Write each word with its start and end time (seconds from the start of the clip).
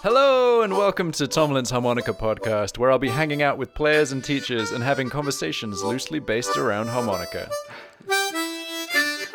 Hello 0.00 0.62
and 0.62 0.76
welcome 0.76 1.10
to 1.10 1.26
Tomlin's 1.26 1.70
Harmonica 1.70 2.12
Podcast, 2.12 2.78
where 2.78 2.92
I'll 2.92 3.00
be 3.00 3.08
hanging 3.08 3.42
out 3.42 3.58
with 3.58 3.74
players 3.74 4.12
and 4.12 4.22
teachers 4.22 4.70
and 4.70 4.84
having 4.84 5.10
conversations 5.10 5.82
loosely 5.82 6.20
based 6.20 6.56
around 6.56 6.86
harmonica. 6.86 7.50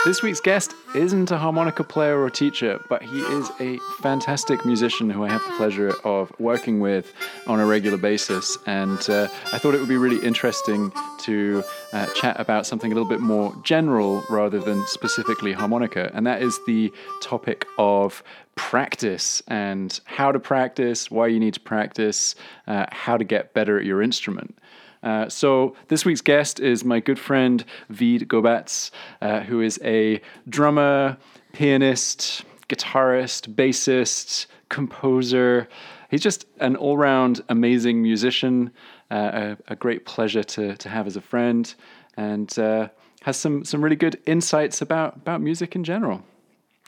This 0.05 0.21
week's 0.21 0.41
guest 0.41 0.75
isn't 0.95 1.31
a 1.31 1.37
harmonica 1.37 1.81
player 1.81 2.21
or 2.21 2.29
teacher, 2.29 2.77
but 2.89 3.01
he 3.01 3.21
is 3.21 3.49
a 3.61 3.77
fantastic 4.01 4.65
musician 4.65 5.09
who 5.09 5.23
I 5.23 5.29
have 5.29 5.41
the 5.45 5.51
pleasure 5.55 5.93
of 6.03 6.29
working 6.39 6.81
with 6.81 7.13
on 7.47 7.61
a 7.61 7.65
regular 7.65 7.97
basis. 7.97 8.57
And 8.65 8.99
uh, 9.09 9.29
I 9.53 9.57
thought 9.59 9.73
it 9.73 9.79
would 9.79 9.87
be 9.87 9.95
really 9.95 10.21
interesting 10.25 10.91
to 11.19 11.63
uh, 11.93 12.07
chat 12.15 12.37
about 12.37 12.65
something 12.65 12.91
a 12.91 12.95
little 12.95 13.07
bit 13.07 13.21
more 13.21 13.55
general 13.63 14.25
rather 14.29 14.59
than 14.59 14.85
specifically 14.87 15.53
harmonica. 15.53 16.11
And 16.13 16.27
that 16.27 16.41
is 16.41 16.59
the 16.67 16.91
topic 17.21 17.65
of 17.77 18.23
practice 18.55 19.41
and 19.47 20.01
how 20.03 20.33
to 20.33 20.39
practice, 20.39 21.09
why 21.09 21.27
you 21.27 21.39
need 21.39 21.53
to 21.53 21.61
practice, 21.61 22.35
uh, 22.67 22.87
how 22.91 23.15
to 23.15 23.23
get 23.23 23.53
better 23.53 23.79
at 23.79 23.85
your 23.85 24.01
instrument. 24.01 24.57
Uh, 25.03 25.27
so 25.27 25.75
this 25.89 26.05
week's 26.05 26.21
guest 26.21 26.59
is 26.59 26.83
my 26.85 26.99
good 26.99 27.19
friend 27.19 27.65
Vid 27.89 28.27
Gobats, 28.27 28.89
uh, 29.21 29.41
who 29.41 29.61
is 29.61 29.79
a 29.83 30.21
drummer, 30.47 31.17
pianist, 31.51 32.43
guitarist, 32.69 33.53
bassist, 33.53 34.47
composer. 34.69 35.67
He's 36.09 36.21
just 36.21 36.45
an 36.59 36.75
all-round 36.75 37.41
amazing 37.49 38.01
musician. 38.01 38.71
Uh, 39.11 39.55
a, 39.67 39.73
a, 39.73 39.75
great 39.75 40.05
pleasure 40.05 40.43
to 40.43 40.75
to 40.77 40.89
have 40.89 41.05
as 41.05 41.15
a 41.15 41.21
friend, 41.21 41.75
and 42.17 42.57
uh, 42.57 42.87
has 43.21 43.37
some 43.37 43.63
some 43.63 43.83
really 43.83 43.95
good 43.95 44.19
insights 44.25 44.81
about 44.81 45.17
about 45.17 45.41
music 45.41 45.75
in 45.75 45.83
general. 45.83 46.23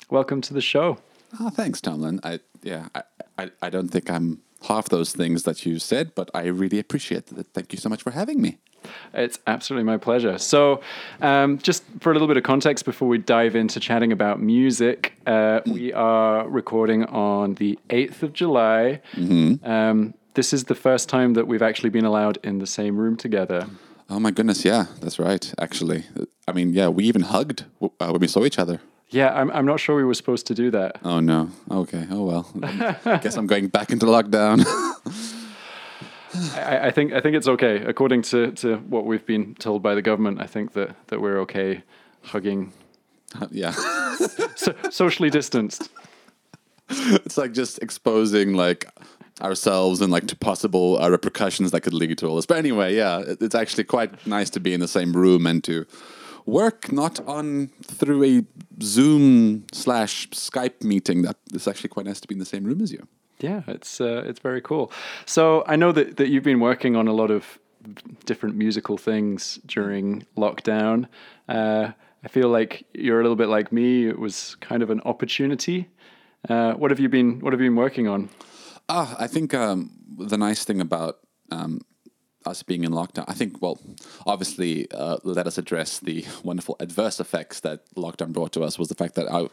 Welcome 0.10 0.41
to 0.41 0.54
the 0.54 0.62
show. 0.62 0.98
Oh, 1.40 1.50
thanks, 1.50 1.82
Tomlin. 1.82 2.20
I 2.24 2.40
yeah, 2.63 2.88
I, 2.96 3.04
I, 3.38 3.52
I 3.62 3.70
don't 3.70 3.90
think 3.90 4.10
I'm 4.10 4.41
half 4.68 4.90
those 4.90 5.14
things 5.14 5.44
that 5.44 5.66
you 5.66 5.80
said, 5.80 6.14
but 6.16 6.30
I 6.34 6.46
really 6.48 6.80
appreciate 6.80 7.32
it. 7.32 7.48
Thank 7.54 7.74
you 7.74 7.80
so 7.80 7.90
much 7.90 8.04
for 8.04 8.12
having 8.12 8.41
me. 8.41 8.58
It's 9.13 9.40
absolutely 9.48 9.85
my 9.85 9.98
pleasure. 9.98 10.38
So, 10.38 10.82
um, 11.22 11.57
just 11.57 11.84
for 11.99 12.12
a 12.12 12.13
little 12.13 12.27
bit 12.27 12.38
of 12.38 12.44
context 12.44 12.85
before 12.85 13.07
we 13.07 13.18
dive 13.18 13.55
into 13.55 13.80
chatting 13.80 14.12
about 14.12 14.40
music, 14.40 15.13
uh, 15.26 15.62
we 15.66 15.91
are 15.94 16.48
recording 16.48 17.05
on 17.05 17.55
the 17.55 17.80
8th 17.90 18.24
of 18.24 18.34
July. 18.34 19.02
Mm-hmm. 19.13 19.66
Um, 19.68 20.13
this 20.35 20.54
is 20.54 20.66
the 20.66 20.76
first 20.76 21.10
time 21.10 21.34
that 21.34 21.48
we've 21.48 21.62
actually 21.62 21.90
been 21.90 22.05
allowed 22.05 22.38
in 22.44 22.60
the 22.60 22.68
same 22.68 22.98
room 22.98 23.16
together. 23.16 23.68
Oh 24.10 24.20
my 24.20 24.32
goodness, 24.32 24.63
yeah, 24.63 24.85
that's 25.02 25.18
right, 25.18 25.52
actually. 25.60 26.04
I 26.48 26.52
mean, 26.52 26.74
yeah, 26.74 26.90
we 26.90 27.05
even 27.05 27.24
hugged 27.24 27.66
uh, 27.82 27.90
when 28.12 28.20
we 28.20 28.27
saw 28.27 28.46
each 28.46 28.60
other. 28.60 28.79
Yeah, 29.09 29.34
I'm, 29.34 29.51
I'm 29.51 29.65
not 29.65 29.79
sure 29.79 29.95
we 29.95 30.03
were 30.03 30.13
supposed 30.13 30.48
to 30.48 30.55
do 30.55 30.71
that. 30.71 30.98
Oh, 31.03 31.20
no. 31.20 31.49
Okay. 31.70 32.05
Oh, 32.09 32.23
well. 32.25 32.51
I 33.05 33.17
guess 33.17 33.37
I'm 33.37 33.48
going 33.48 33.67
back 33.67 33.91
into 33.91 34.05
lockdown. 34.05 34.65
I, 36.55 36.87
I, 36.87 36.91
think 36.91 37.13
I 37.13 37.21
think 37.21 37.35
it's 37.35 37.48
okay. 37.48 37.77
According 37.77 38.23
to, 38.23 38.51
to 38.51 38.77
what 38.77 39.05
we've 39.05 39.26
been 39.26 39.55
told 39.55 39.81
by 39.81 39.95
the 39.95 40.01
government, 40.01 40.41
I 40.41 40.48
think 40.48 40.73
that, 40.73 40.95
that 41.07 41.21
we're 41.21 41.39
okay 41.41 41.83
hugging. 42.23 42.73
Uh, 43.39 43.48
yeah. 43.51 43.71
so, 44.55 44.73
socially 44.89 45.29
distanced. 45.29 45.89
It's 46.89 47.37
like 47.37 47.53
just 47.53 47.79
exposing 47.81 48.53
like 48.53 48.85
ourselves 49.41 50.01
and 50.01 50.11
like 50.11 50.27
to 50.27 50.35
possible 50.35 51.01
uh, 51.01 51.09
repercussions 51.09 51.71
that 51.71 51.81
could 51.81 51.93
lead 51.93 52.17
to 52.17 52.27
all 52.27 52.35
this. 52.35 52.45
But 52.45 52.57
anyway, 52.57 52.95
yeah, 52.95 53.23
it's 53.26 53.55
actually 53.55 53.83
quite 53.83 54.26
nice 54.26 54.49
to 54.51 54.59
be 54.59 54.73
in 54.73 54.79
the 54.79 54.87
same 54.87 55.13
room 55.13 55.45
and 55.45 55.63
to 55.65 55.85
work 56.46 56.91
not 56.91 57.20
on 57.27 57.70
through 57.84 58.24
a 58.24 58.43
Zoom 58.82 59.65
slash 59.71 60.29
Skype 60.29 60.84
meeting. 60.84 61.21
That 61.24 61.38
it's 61.54 61.68
actually 61.68 61.90
quite 61.90 62.05
nice 62.05 62.20
to 62.21 62.27
be 62.27 62.35
in 62.35 62.40
the 62.40 62.46
same 62.46 62.63
room 62.63 62.82
as 62.82 62.91
you. 62.91 63.07
Yeah, 63.40 63.63
it's 63.68 63.99
uh, 63.99 64.24
it's 64.25 64.40
very 64.40 64.62
cool. 64.62 64.91
So 65.25 65.63
I 65.68 65.75
know 65.75 65.91
that 65.91 66.18
that 66.18 66.29
you've 66.29 66.44
been 66.44 66.59
working 66.59 66.96
on 66.96 67.07
a 67.07 67.13
lot 67.13 67.31
of 67.31 67.59
different 68.25 68.56
musical 68.56 68.97
things 68.97 69.59
during 69.66 70.25
lockdown. 70.35 71.07
Uh, 71.47 71.91
I 72.23 72.28
feel 72.28 72.50
like 72.50 72.85
you're 72.94 73.19
a 73.19 73.23
little 73.23 73.35
bit 73.35 73.50
like 73.50 73.72
me. 73.72 74.07
It 74.07 74.17
was 74.17 74.56
kind 74.59 74.81
of 74.81 74.89
an 74.89 75.01
opportunity. 75.06 75.89
Uh, 76.50 76.73
what 76.73 76.91
have 76.91 77.00
you 77.00 77.09
been 77.09 77.39
What 77.39 77.53
have 77.53 77.62
you 77.62 77.69
been 77.69 77.75
working 77.75 78.07
on? 78.07 78.29
Uh, 78.88 79.16
I 79.19 79.27
think 79.27 79.53
um, 79.53 79.91
the 80.17 80.38
nice 80.38 80.63
thing 80.63 80.79
about 80.79 81.19
um, 81.51 81.81
us 82.45 82.63
being 82.63 82.83
in 82.83 82.91
lockdown, 82.91 83.25
I 83.28 83.33
think, 83.33 83.61
well, 83.61 83.79
obviously, 84.25 84.89
uh, 84.91 85.17
let 85.23 85.47
us 85.47 85.57
address 85.57 86.00
the 86.00 86.25
wonderful 86.44 86.75
adverse 86.79 87.19
effects 87.19 87.59
that 87.61 87.81
lockdown 87.95 88.31
brought 88.33 88.51
to 88.53 88.63
us 88.63 88.78
was 88.79 88.89
the 88.89 88.95
fact 88.95 89.16
that 89.16 89.28
our, 89.28 89.50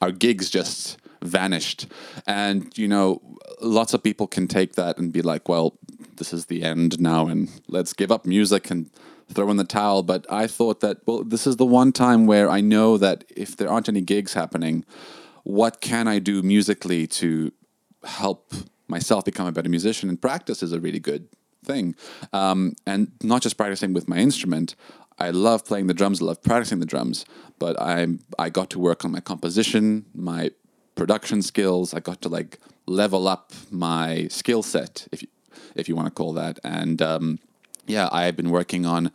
our 0.00 0.12
gigs 0.12 0.50
just 0.50 0.98
vanished. 1.22 1.86
And, 2.26 2.76
you 2.76 2.88
know, 2.88 3.20
lots 3.60 3.94
of 3.94 4.02
people 4.02 4.26
can 4.26 4.48
take 4.48 4.74
that 4.74 4.98
and 4.98 5.12
be 5.12 5.22
like, 5.22 5.48
well, 5.48 5.78
this 6.16 6.32
is 6.32 6.46
the 6.46 6.62
end 6.62 7.00
now, 7.00 7.26
and 7.26 7.48
let's 7.68 7.92
give 7.92 8.10
up 8.10 8.26
music 8.26 8.70
and 8.70 8.90
throw 9.32 9.50
in 9.50 9.56
the 9.56 9.64
towel. 9.64 10.02
But 10.02 10.26
I 10.30 10.46
thought 10.46 10.80
that, 10.80 10.98
well, 11.06 11.24
this 11.24 11.46
is 11.46 11.56
the 11.56 11.66
one 11.66 11.92
time 11.92 12.26
where 12.26 12.50
I 12.50 12.60
know 12.60 12.96
that 12.98 13.24
if 13.36 13.56
there 13.56 13.68
aren't 13.68 13.88
any 13.88 14.00
gigs 14.00 14.34
happening, 14.34 14.84
what 15.42 15.80
can 15.80 16.08
I 16.08 16.18
do 16.18 16.42
musically 16.42 17.06
to 17.06 17.52
help 18.04 18.52
myself 18.88 19.24
become 19.24 19.46
a 19.46 19.52
better 19.52 19.68
musician? 19.68 20.08
And 20.08 20.20
practice 20.20 20.62
is 20.62 20.72
a 20.72 20.80
really 20.80 21.00
good 21.00 21.28
thing. 21.66 21.94
Um, 22.32 22.74
and 22.86 23.12
not 23.22 23.42
just 23.42 23.56
practicing 23.56 23.92
with 23.92 24.08
my 24.08 24.16
instrument. 24.16 24.74
I 25.18 25.30
love 25.30 25.64
playing 25.64 25.86
the 25.86 25.94
drums. 25.94 26.20
I 26.20 26.26
love 26.26 26.42
practicing 26.42 26.78
the 26.78 26.86
drums. 26.86 27.24
But 27.58 27.80
I 27.80 28.06
I 28.38 28.50
got 28.50 28.70
to 28.70 28.78
work 28.78 29.04
on 29.04 29.12
my 29.12 29.20
composition, 29.20 30.06
my 30.14 30.50
production 30.94 31.42
skills. 31.42 31.94
I 31.94 32.00
got 32.00 32.20
to 32.22 32.28
like 32.28 32.58
level 32.86 33.28
up 33.28 33.52
my 33.70 34.28
skill 34.28 34.62
set, 34.62 35.08
if 35.12 35.22
you, 35.22 35.28
if 35.74 35.88
you 35.88 35.96
want 35.96 36.06
to 36.06 36.14
call 36.14 36.32
that. 36.34 36.58
And 36.62 37.02
um, 37.02 37.38
yeah, 37.86 38.08
I 38.12 38.24
have 38.24 38.36
been 38.36 38.50
working 38.50 38.86
on 38.86 39.10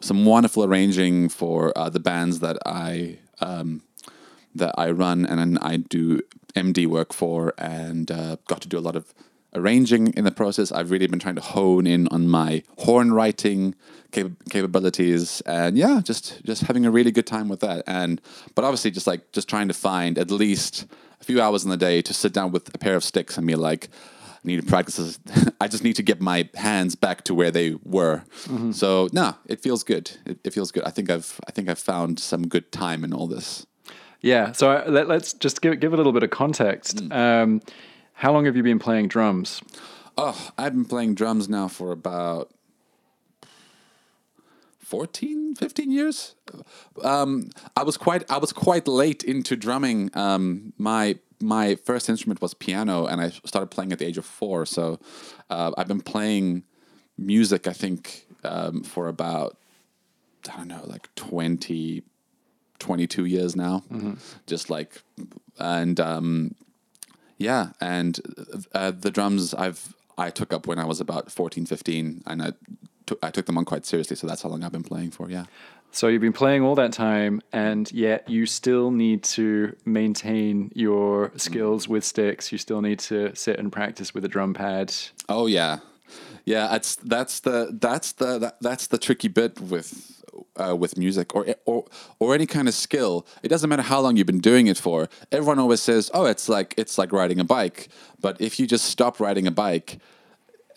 some 0.00 0.24
wonderful 0.24 0.64
arranging 0.64 1.28
for 1.28 1.76
uh, 1.76 1.90
the 1.90 2.00
bands 2.00 2.40
that 2.40 2.58
I 2.66 3.18
um, 3.40 3.82
that 4.54 4.74
I 4.76 4.90
run 4.90 5.24
and 5.24 5.58
I 5.60 5.76
do 5.76 6.22
MD 6.54 6.86
work 6.86 7.12
for, 7.12 7.54
and 7.58 8.10
uh, 8.10 8.36
got 8.46 8.60
to 8.62 8.68
do 8.68 8.78
a 8.78 8.80
lot 8.80 8.96
of 8.96 9.14
arranging 9.58 10.12
in 10.14 10.24
the 10.24 10.30
process. 10.30 10.72
I've 10.72 10.90
really 10.90 11.06
been 11.06 11.18
trying 11.18 11.34
to 11.34 11.40
hone 11.40 11.86
in 11.86 12.08
on 12.08 12.28
my 12.28 12.62
horn 12.78 13.12
writing 13.12 13.74
cap- 14.12 14.32
capabilities, 14.50 15.40
and 15.42 15.76
yeah, 15.76 16.00
just 16.02 16.44
just 16.44 16.62
having 16.62 16.86
a 16.86 16.90
really 16.90 17.10
good 17.10 17.26
time 17.26 17.48
with 17.48 17.60
that. 17.60 17.84
And 17.86 18.20
but 18.54 18.64
obviously, 18.64 18.90
just 18.90 19.06
like 19.06 19.32
just 19.32 19.48
trying 19.48 19.68
to 19.68 19.74
find 19.74 20.18
at 20.18 20.30
least 20.30 20.86
a 21.20 21.24
few 21.24 21.40
hours 21.40 21.64
in 21.64 21.70
the 21.70 21.76
day 21.76 22.00
to 22.02 22.14
sit 22.14 22.32
down 22.32 22.52
with 22.52 22.74
a 22.74 22.78
pair 22.78 22.96
of 22.96 23.04
sticks 23.04 23.36
and 23.36 23.46
be 23.46 23.54
like. 23.54 23.88
I 24.38 24.46
need 24.46 24.60
to 24.60 24.66
practice 24.66 24.96
this. 24.96 25.50
I 25.60 25.66
just 25.66 25.82
need 25.82 25.96
to 25.96 26.02
get 26.04 26.20
my 26.20 26.48
hands 26.54 26.94
back 26.94 27.24
to 27.24 27.34
where 27.34 27.50
they 27.50 27.74
were. 27.82 28.22
Mm-hmm. 28.44 28.70
So 28.70 29.08
no, 29.12 29.34
it 29.46 29.60
feels 29.60 29.82
good. 29.82 30.12
It, 30.24 30.38
it, 30.44 30.54
feels 30.54 30.70
good. 30.70 30.84
I 30.84 30.90
think 30.90 31.10
I've 31.10 31.40
I 31.48 31.50
think 31.50 31.68
I've 31.68 31.78
found 31.80 32.20
some 32.20 32.46
good 32.46 32.70
time 32.70 33.02
in 33.02 33.12
all 33.12 33.26
this. 33.26 33.66
Yeah. 34.20 34.52
So 34.52 34.70
I, 34.70 34.86
uh, 34.86 34.90
let, 34.90 35.10
us 35.10 35.32
just 35.32 35.62
give 35.62 35.78
give 35.80 35.92
a 35.92 35.96
little 35.96 36.12
bit 36.12 36.22
of 36.22 36.30
context. 36.30 36.96
Mm. 36.98 37.12
Um, 37.12 37.60
how 38.18 38.32
long 38.32 38.46
have 38.46 38.56
you 38.56 38.64
been 38.64 38.80
playing 38.80 39.06
drums? 39.06 39.62
Oh, 40.16 40.50
I've 40.58 40.72
been 40.72 40.84
playing 40.84 41.14
drums 41.14 41.48
now 41.48 41.68
for 41.68 41.92
about 41.92 42.50
14, 44.80 45.54
15 45.54 45.92
years. 45.92 46.34
Um, 47.04 47.50
I 47.76 47.84
was 47.84 47.96
quite 47.96 48.28
I 48.28 48.38
was 48.38 48.52
quite 48.52 48.88
late 48.88 49.22
into 49.22 49.54
drumming. 49.54 50.10
Um, 50.14 50.72
my 50.76 51.18
my 51.40 51.76
first 51.76 52.08
instrument 52.08 52.42
was 52.42 52.54
piano, 52.54 53.06
and 53.06 53.20
I 53.20 53.30
started 53.44 53.70
playing 53.70 53.92
at 53.92 54.00
the 54.00 54.06
age 54.06 54.18
of 54.18 54.24
four. 54.24 54.66
So 54.66 54.98
uh, 55.48 55.70
I've 55.78 55.86
been 55.86 56.00
playing 56.00 56.64
music, 57.16 57.68
I 57.68 57.72
think, 57.72 58.26
um, 58.42 58.82
for 58.82 59.06
about 59.06 59.56
I 60.52 60.56
don't 60.56 60.68
know, 60.68 60.82
like 60.86 61.14
20, 61.14 62.02
22 62.80 63.24
years 63.26 63.54
now. 63.54 63.84
Mm-hmm. 63.92 64.14
Just 64.48 64.70
like, 64.70 65.02
and 65.60 66.00
um, 66.00 66.56
yeah, 67.38 67.70
and 67.80 68.20
uh, 68.74 68.90
the 68.90 69.10
drums 69.10 69.54
I've 69.54 69.94
I 70.18 70.30
took 70.30 70.52
up 70.52 70.66
when 70.66 70.78
I 70.78 70.84
was 70.84 71.00
about 71.00 71.30
14, 71.30 71.64
15, 71.64 72.24
and 72.26 72.42
I, 72.42 72.52
t- 73.06 73.16
I 73.22 73.30
took 73.30 73.46
them 73.46 73.56
on 73.56 73.64
quite 73.64 73.86
seriously. 73.86 74.16
So 74.16 74.26
that's 74.26 74.42
how 74.42 74.48
long 74.48 74.64
I've 74.64 74.72
been 74.72 74.82
playing 74.82 75.12
for. 75.12 75.30
Yeah. 75.30 75.44
So 75.92 76.08
you've 76.08 76.20
been 76.20 76.32
playing 76.32 76.62
all 76.62 76.74
that 76.74 76.92
time, 76.92 77.40
and 77.52 77.90
yet 77.92 78.28
you 78.28 78.44
still 78.44 78.90
need 78.90 79.22
to 79.24 79.74
maintain 79.86 80.70
your 80.74 81.32
skills 81.36 81.88
with 81.88 82.04
sticks. 82.04 82.52
You 82.52 82.58
still 82.58 82.82
need 82.82 82.98
to 83.00 83.34
sit 83.34 83.58
and 83.58 83.72
practice 83.72 84.12
with 84.12 84.24
a 84.24 84.28
drum 84.28 84.52
pad. 84.52 84.92
Oh 85.28 85.46
yeah, 85.46 85.78
yeah. 86.44 86.66
That's 86.68 86.96
that's 86.96 87.40
the 87.40 87.78
that's 87.80 88.12
the 88.12 88.38
that, 88.38 88.56
that's 88.60 88.88
the 88.88 88.98
tricky 88.98 89.28
bit 89.28 89.60
with 89.60 90.17
uh, 90.58 90.76
with 90.76 90.96
music 90.98 91.34
or, 91.34 91.46
or 91.64 91.84
or 92.18 92.34
any 92.34 92.46
kind 92.46 92.68
of 92.68 92.74
skill. 92.74 93.26
It 93.42 93.48
doesn't 93.48 93.68
matter 93.68 93.82
how 93.82 94.00
long 94.00 94.16
you've 94.16 94.26
been 94.26 94.40
doing 94.40 94.66
it 94.66 94.78
for. 94.78 95.08
Everyone 95.32 95.58
always 95.58 95.80
says, 95.80 96.10
"Oh, 96.14 96.26
it's 96.26 96.48
like 96.48 96.74
it's 96.76 96.98
like 96.98 97.12
riding 97.12 97.40
a 97.40 97.44
bike." 97.44 97.88
But 98.20 98.40
if 98.40 98.58
you 98.58 98.66
just 98.66 98.86
stop 98.86 99.20
riding 99.20 99.46
a 99.46 99.50
bike, 99.50 99.98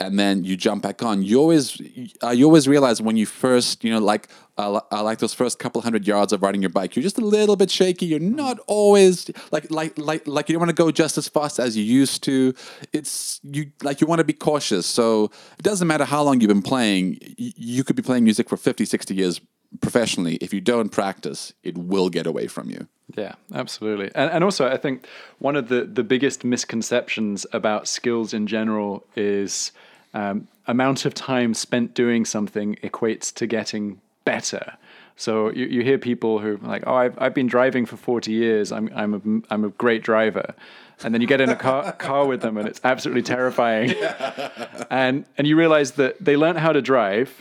and 0.01 0.17
then 0.17 0.43
you 0.43 0.57
jump 0.57 0.81
back 0.81 1.03
on. 1.03 1.23
You 1.23 1.39
always 1.39 1.79
uh, 2.23 2.31
you 2.31 2.45
always 2.45 2.67
realize 2.67 3.01
when 3.01 3.17
you 3.17 3.25
first 3.25 3.83
you 3.83 3.91
know 3.91 3.99
like 3.99 4.27
uh, 4.57 4.81
uh, 4.91 5.03
like 5.03 5.19
those 5.19 5.33
first 5.33 5.59
couple 5.59 5.81
hundred 5.81 6.07
yards 6.07 6.33
of 6.33 6.41
riding 6.41 6.61
your 6.61 6.69
bike, 6.69 6.95
you're 6.95 7.03
just 7.03 7.19
a 7.19 7.25
little 7.25 7.55
bit 7.55 7.69
shaky. 7.69 8.07
You're 8.07 8.19
not 8.19 8.59
always 8.67 9.29
like 9.51 9.69
like 9.69 9.97
like 9.97 10.27
like 10.27 10.49
you 10.49 10.53
don't 10.53 10.61
want 10.61 10.75
to 10.75 10.83
go 10.83 10.91
just 10.91 11.17
as 11.17 11.27
fast 11.27 11.59
as 11.59 11.77
you 11.77 11.83
used 11.83 12.23
to. 12.23 12.53
It's 12.91 13.39
you 13.43 13.71
like 13.83 14.01
you 14.01 14.07
want 14.07 14.19
to 14.19 14.25
be 14.25 14.33
cautious. 14.33 14.87
So 14.87 15.25
it 15.59 15.63
doesn't 15.63 15.87
matter 15.87 16.05
how 16.05 16.23
long 16.23 16.41
you've 16.41 16.49
been 16.49 16.63
playing. 16.63 17.19
You 17.37 17.83
could 17.83 17.95
be 17.95 18.01
playing 18.01 18.23
music 18.23 18.49
for 18.49 18.57
50, 18.57 18.85
60 18.85 19.13
years 19.13 19.41
professionally. 19.79 20.35
If 20.35 20.53
you 20.53 20.61
don't 20.61 20.89
practice, 20.89 21.53
it 21.63 21.77
will 21.77 22.09
get 22.09 22.27
away 22.27 22.47
from 22.47 22.69
you. 22.69 22.87
Yeah, 23.15 23.35
absolutely. 23.53 24.11
And, 24.15 24.31
and 24.31 24.43
also, 24.43 24.67
I 24.67 24.77
think 24.77 25.05
one 25.39 25.55
of 25.55 25.69
the, 25.69 25.83
the 25.83 26.03
biggest 26.03 26.43
misconceptions 26.43 27.45
about 27.53 27.87
skills 27.87 28.33
in 28.33 28.47
general 28.47 29.05
is 29.15 29.71
um, 30.13 30.47
amount 30.67 31.05
of 31.05 31.13
time 31.13 31.53
spent 31.53 31.93
doing 31.93 32.25
something 32.25 32.75
equates 32.83 33.33
to 33.35 33.47
getting 33.47 34.01
better. 34.25 34.77
So 35.15 35.51
you, 35.51 35.65
you 35.65 35.83
hear 35.83 35.97
people 35.97 36.39
who 36.39 36.55
are 36.55 36.57
like, 36.57 36.83
oh, 36.87 36.95
I've, 36.95 37.21
I've 37.21 37.33
been 37.33 37.47
driving 37.47 37.85
for 37.85 37.97
40 37.97 38.31
years. 38.31 38.71
I'm, 38.71 38.89
I'm, 38.95 39.13
a, 39.13 39.53
I'm 39.53 39.65
a 39.65 39.69
great 39.69 40.03
driver. 40.03 40.55
And 41.03 41.13
then 41.13 41.21
you 41.21 41.27
get 41.27 41.41
in 41.41 41.49
a 41.49 41.55
car, 41.55 41.91
car 41.93 42.25
with 42.25 42.41
them 42.41 42.57
and 42.57 42.67
it's 42.67 42.79
absolutely 42.83 43.23
terrifying. 43.23 43.93
and, 44.89 45.25
and 45.37 45.47
you 45.47 45.55
realize 45.55 45.93
that 45.93 46.23
they 46.23 46.37
learned 46.37 46.59
how 46.59 46.71
to 46.71 46.81
drive. 46.81 47.35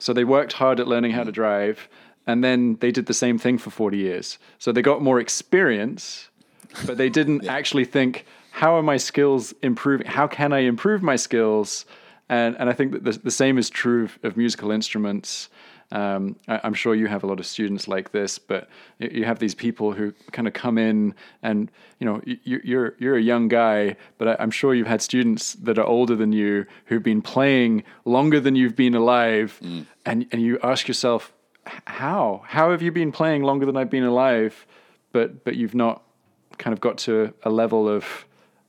So 0.00 0.12
they 0.12 0.24
worked 0.24 0.54
hard 0.54 0.80
at 0.80 0.88
learning 0.88 1.12
how 1.12 1.22
to 1.22 1.30
mm. 1.30 1.34
drive 1.34 1.88
and 2.26 2.44
then 2.44 2.76
they 2.80 2.90
did 2.90 3.06
the 3.06 3.14
same 3.14 3.38
thing 3.38 3.58
for 3.58 3.70
40 3.70 3.98
years. 3.98 4.38
So 4.58 4.72
they 4.72 4.82
got 4.82 5.02
more 5.02 5.18
experience, 5.18 6.28
but 6.86 6.96
they 6.96 7.08
didn't 7.08 7.46
actually 7.58 7.84
think, 7.84 8.26
how 8.52 8.76
are 8.76 8.82
my 8.82 8.96
skills 8.96 9.54
improving? 9.62 10.06
How 10.06 10.26
can 10.26 10.52
I 10.52 10.60
improve 10.60 11.02
my 11.02 11.16
skills? 11.16 11.86
And, 12.28 12.56
and 12.58 12.68
I 12.68 12.72
think 12.72 12.92
that 12.92 13.04
the, 13.04 13.12
the 13.12 13.30
same 13.30 13.58
is 13.58 13.70
true 13.70 14.04
of, 14.04 14.18
of 14.22 14.36
musical 14.36 14.70
instruments. 14.70 15.48
Um, 15.92 16.36
I, 16.46 16.60
am 16.62 16.74
sure 16.74 16.94
you 16.94 17.08
have 17.08 17.24
a 17.24 17.26
lot 17.26 17.40
of 17.40 17.46
students 17.46 17.88
like 17.88 18.12
this, 18.12 18.38
but 18.38 18.68
you, 18.98 19.24
have 19.24 19.40
these 19.40 19.54
people 19.54 19.92
who 19.92 20.12
kind 20.30 20.46
of 20.46 20.54
come 20.54 20.78
in 20.78 21.14
and, 21.42 21.70
you 21.98 22.06
know, 22.06 22.20
you, 22.24 22.60
you're, 22.62 22.94
you're 22.98 23.16
a 23.16 23.22
young 23.22 23.48
guy, 23.48 23.96
but 24.16 24.28
I, 24.28 24.36
I'm 24.38 24.52
sure 24.52 24.74
you've 24.74 24.86
had 24.86 25.02
students 25.02 25.54
that 25.54 25.78
are 25.78 25.86
older 25.86 26.14
than 26.14 26.32
you 26.32 26.66
who've 26.86 27.02
been 27.02 27.22
playing 27.22 27.82
longer 28.04 28.38
than 28.38 28.54
you've 28.54 28.76
been 28.76 28.94
alive. 28.94 29.58
And, 30.06 30.26
and 30.30 30.40
you 30.40 30.58
ask 30.62 30.86
yourself, 30.86 31.32
how 31.86 32.42
how 32.46 32.70
have 32.70 32.82
you 32.82 32.92
been 32.92 33.12
playing 33.12 33.42
longer 33.42 33.66
than 33.66 33.76
I've 33.76 33.90
been 33.90 34.04
alive, 34.04 34.66
but 35.12 35.44
but 35.44 35.56
you've 35.56 35.74
not 35.74 36.02
kind 36.58 36.72
of 36.72 36.80
got 36.80 36.98
to 36.98 37.32
a 37.42 37.50
level 37.50 37.88
of 37.88 38.26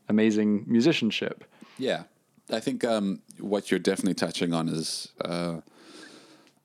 amazing 0.09 0.65
musicianship? 0.67 1.43
Yeah, 1.77 2.03
I 2.49 2.59
think 2.59 2.83
um, 2.83 3.21
what 3.39 3.71
you're 3.71 3.79
definitely 3.79 4.13
touching 4.13 4.53
on 4.53 4.69
is 4.69 5.09
uh, 5.23 5.61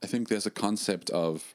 I 0.02 0.06
think 0.06 0.28
there's 0.28 0.46
a 0.46 0.50
concept 0.50 1.10
of 1.10 1.54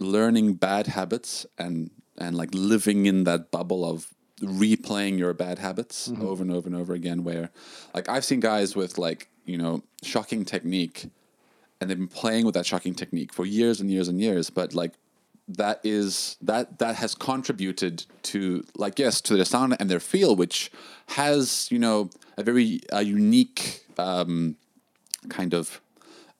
learning 0.00 0.54
bad 0.54 0.88
habits 0.88 1.46
and 1.58 1.90
and 2.16 2.36
like 2.36 2.50
living 2.52 3.06
in 3.06 3.24
that 3.24 3.50
bubble 3.50 3.84
of 3.84 4.14
replaying 4.40 5.18
your 5.18 5.32
bad 5.32 5.58
habits 5.58 6.12
over 6.20 6.42
and 6.42 6.52
over 6.52 6.66
and 6.68 6.76
over 6.76 6.92
again 6.92 7.24
where 7.24 7.50
like 7.94 8.08
I've 8.08 8.24
seen 8.24 8.40
guys 8.40 8.76
with 8.76 8.98
like 8.98 9.28
you 9.44 9.56
know 9.56 9.82
shocking 10.02 10.44
technique 10.44 11.08
and 11.80 11.88
they've 11.88 11.98
been 11.98 12.08
playing 12.08 12.44
with 12.44 12.54
that 12.54 12.66
shocking 12.66 12.94
technique 12.94 13.32
for 13.32 13.46
years 13.46 13.80
and 13.80 13.90
years 13.90 14.08
and 14.08 14.20
years 14.20 14.50
but 14.50 14.74
like 14.74 14.94
that 15.46 15.80
is 15.84 16.36
that 16.40 16.78
that 16.78 16.96
has 16.96 17.14
contributed 17.14 18.04
to 18.22 18.64
like 18.76 18.98
yes 18.98 19.20
to 19.20 19.36
their 19.36 19.44
sound 19.44 19.76
and 19.78 19.90
their 19.90 20.00
feel 20.00 20.34
which 20.34 20.70
has 21.08 21.68
you 21.70 21.78
know 21.78 22.10
a 22.36 22.42
very 22.42 22.80
uh, 22.92 22.98
unique 22.98 23.84
um, 23.98 24.56
kind 25.28 25.54
of 25.54 25.80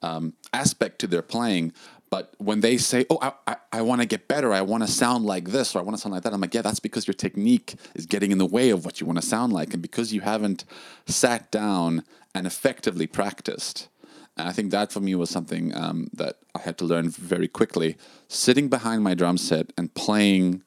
um, 0.04 0.34
aspect 0.52 0.98
to 1.00 1.06
their 1.06 1.22
playing 1.22 1.72
but 2.10 2.34
when 2.38 2.60
they 2.60 2.76
say 2.76 3.04
oh 3.10 3.18
i, 3.22 3.32
I, 3.46 3.56
I 3.72 3.82
want 3.82 4.00
to 4.00 4.06
get 4.06 4.28
better 4.28 4.52
i 4.52 4.60
want 4.60 4.82
to 4.84 4.88
sound 4.88 5.24
like 5.24 5.48
this 5.48 5.74
or 5.74 5.78
i 5.78 5.82
want 5.82 5.96
to 5.96 6.00
sound 6.00 6.12
like 6.12 6.22
that 6.24 6.32
i'm 6.32 6.40
like 6.40 6.54
yeah 6.54 6.62
that's 6.62 6.80
because 6.80 7.06
your 7.06 7.14
technique 7.14 7.74
is 7.94 8.06
getting 8.06 8.30
in 8.30 8.38
the 8.38 8.46
way 8.46 8.70
of 8.70 8.84
what 8.84 9.00
you 9.00 9.06
want 9.06 9.20
to 9.20 9.26
sound 9.26 9.52
like 9.52 9.72
and 9.72 9.82
because 9.82 10.12
you 10.12 10.20
haven't 10.20 10.64
sat 11.06 11.50
down 11.50 12.04
and 12.34 12.46
effectively 12.46 13.06
practiced 13.06 13.88
and 14.36 14.48
I 14.48 14.52
think 14.52 14.70
that 14.72 14.92
for 14.92 15.00
me 15.00 15.14
was 15.14 15.30
something 15.30 15.74
um, 15.76 16.08
that 16.12 16.38
I 16.54 16.58
had 16.60 16.76
to 16.78 16.84
learn 16.84 17.08
very 17.08 17.46
quickly. 17.46 17.96
Sitting 18.28 18.68
behind 18.68 19.04
my 19.04 19.14
drum 19.14 19.38
set 19.38 19.72
and 19.78 19.94
playing 19.94 20.62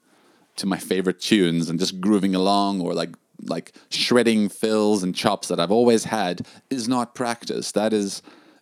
to 0.56 0.66
my 0.66 0.78
favorite 0.78 1.20
tunes 1.20 1.68
and 1.68 1.78
just 1.78 2.00
grooving 2.00 2.34
along 2.34 2.80
or 2.80 2.94
like 2.94 3.10
like 3.44 3.72
shredding 3.88 4.48
fills 4.48 5.04
and 5.04 5.14
chops 5.14 5.46
that 5.46 5.60
I've 5.60 5.70
always 5.70 6.04
had 6.04 6.46
is 6.70 6.88
not 6.88 7.14
practice. 7.14 7.70
That 7.72 7.92
is 7.92 8.20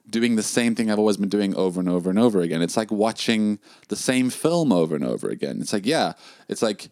doing 0.09 0.37
the 0.37 0.43
same 0.43 0.75
thing 0.75 0.91
I've 0.91 0.99
always 0.99 1.17
been 1.17 1.29
doing 1.29 1.55
over 1.55 1.81
and 1.81 1.89
over 1.89 2.11
and 2.11 2.19
over 2.19 2.41
again. 2.41 2.63
It's 2.63 2.77
like 2.77 2.91
watching 2.91 3.59
the 3.89 3.97
same 3.97 4.31
film 4.31 4.73
over 4.73 4.95
and 4.95 5.05
over 5.05 5.29
again. 5.29 5.61
It's 5.61 5.73
like, 5.73 5.87
yeah, 5.87 6.13
it's 6.49 6.63
like 6.63 6.89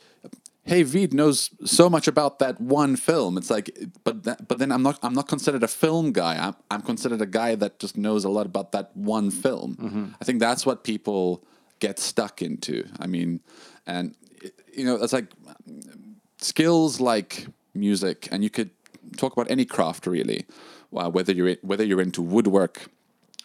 hey 0.64 0.82
Veed 0.82 1.12
knows 1.12 1.50
so 1.64 1.90
much 1.90 2.08
about 2.08 2.38
that 2.38 2.60
one 2.60 2.96
film. 2.96 3.36
It's 3.36 3.50
like 3.50 3.70
but 4.02 4.24
that, 4.24 4.48
but 4.48 4.58
then 4.58 4.72
i'm 4.72 4.82
not 4.82 4.98
i'm 5.02 5.12
not 5.12 5.28
considered 5.28 5.62
a 5.62 5.68
film 5.68 6.12
guy. 6.12 6.36
I'm, 6.36 6.56
I'm 6.70 6.82
considered 6.82 7.20
a 7.20 7.26
guy 7.26 7.54
that 7.54 7.78
just 7.78 7.96
knows 7.96 8.24
a 8.24 8.30
lot 8.30 8.46
about 8.46 8.72
that 8.72 8.96
one 8.96 9.30
film. 9.30 9.76
I 10.20 10.24
think 10.24 10.40
that's 10.40 10.64
what 10.66 10.84
people 10.84 11.44
get 11.80 11.98
stuck 11.98 12.40
into. 12.42 12.86
I 12.98 13.06
mean 13.06 13.40
and 13.86 14.14
you 14.72 14.84
know 14.84 14.96
it's 14.96 15.12
like 15.12 15.30
skills 16.38 17.00
like 17.00 17.46
music 17.74 18.28
and 18.30 18.42
you 18.42 18.50
could 18.50 18.70
talk 19.16 19.32
about 19.32 19.50
any 19.50 19.64
craft 19.64 20.06
really 20.06 20.46
uh, 20.96 21.10
whether 21.10 21.32
you're 21.32 21.56
whether 21.62 21.84
you're 21.84 22.00
into 22.00 22.22
woodwork 22.22 22.88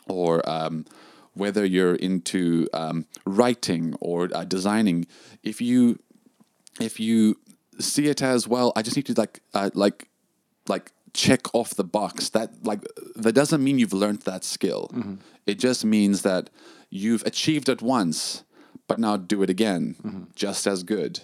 or 0.09 0.47
um, 0.49 0.85
whether 1.33 1.63
you're 1.65 1.95
into 1.95 2.67
um, 2.73 3.05
writing 3.25 3.95
or 4.01 4.29
uh, 4.33 4.43
designing 4.43 5.07
if 5.43 5.61
you 5.61 5.99
if 6.79 6.99
you 6.99 7.37
see 7.79 8.07
it 8.07 8.21
as 8.21 8.47
well, 8.47 8.71
I 8.75 8.81
just 8.81 8.95
need 8.95 9.05
to 9.07 9.13
like 9.13 9.41
uh, 9.53 9.69
like 9.73 10.07
like 10.67 10.91
check 11.13 11.53
off 11.53 11.75
the 11.75 11.83
box. 11.83 12.29
That 12.29 12.65
like 12.65 12.81
that 13.15 13.33
doesn't 13.33 13.63
mean 13.63 13.79
you've 13.79 13.93
learned 13.93 14.21
that 14.21 14.43
skill. 14.43 14.89
It 15.45 15.59
just 15.59 15.83
means 15.85 16.21
that 16.23 16.49
you've 16.89 17.23
achieved 17.25 17.69
it 17.69 17.81
once, 17.81 18.43
but 18.87 18.99
now 18.99 19.17
do 19.17 19.41
it 19.43 19.49
again, 19.49 20.27
just 20.35 20.67
as 20.67 20.83
good, 20.83 21.21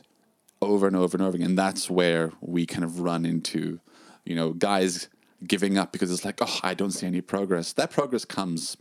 over 0.62 0.88
and 0.88 0.96
over 0.96 1.18
and 1.18 1.26
over 1.26 1.36
again. 1.36 1.56
That's 1.56 1.90
where 1.90 2.32
we 2.42 2.66
kind 2.66 2.84
of 2.84 3.00
run 3.00 3.26
into, 3.26 3.80
you 4.26 4.36
know, 4.36 4.54
guys 4.54 5.10
giving 5.48 5.78
up 5.78 5.92
because 5.92 6.12
it's 6.12 6.26
like, 6.26 6.42
oh, 6.42 6.60
I 6.64 6.74
don't 6.74 6.92
see 6.92 7.08
any 7.08 7.22
progress. 7.22 7.74
That 7.74 7.92
progress 7.92 8.26
comes 8.26 8.78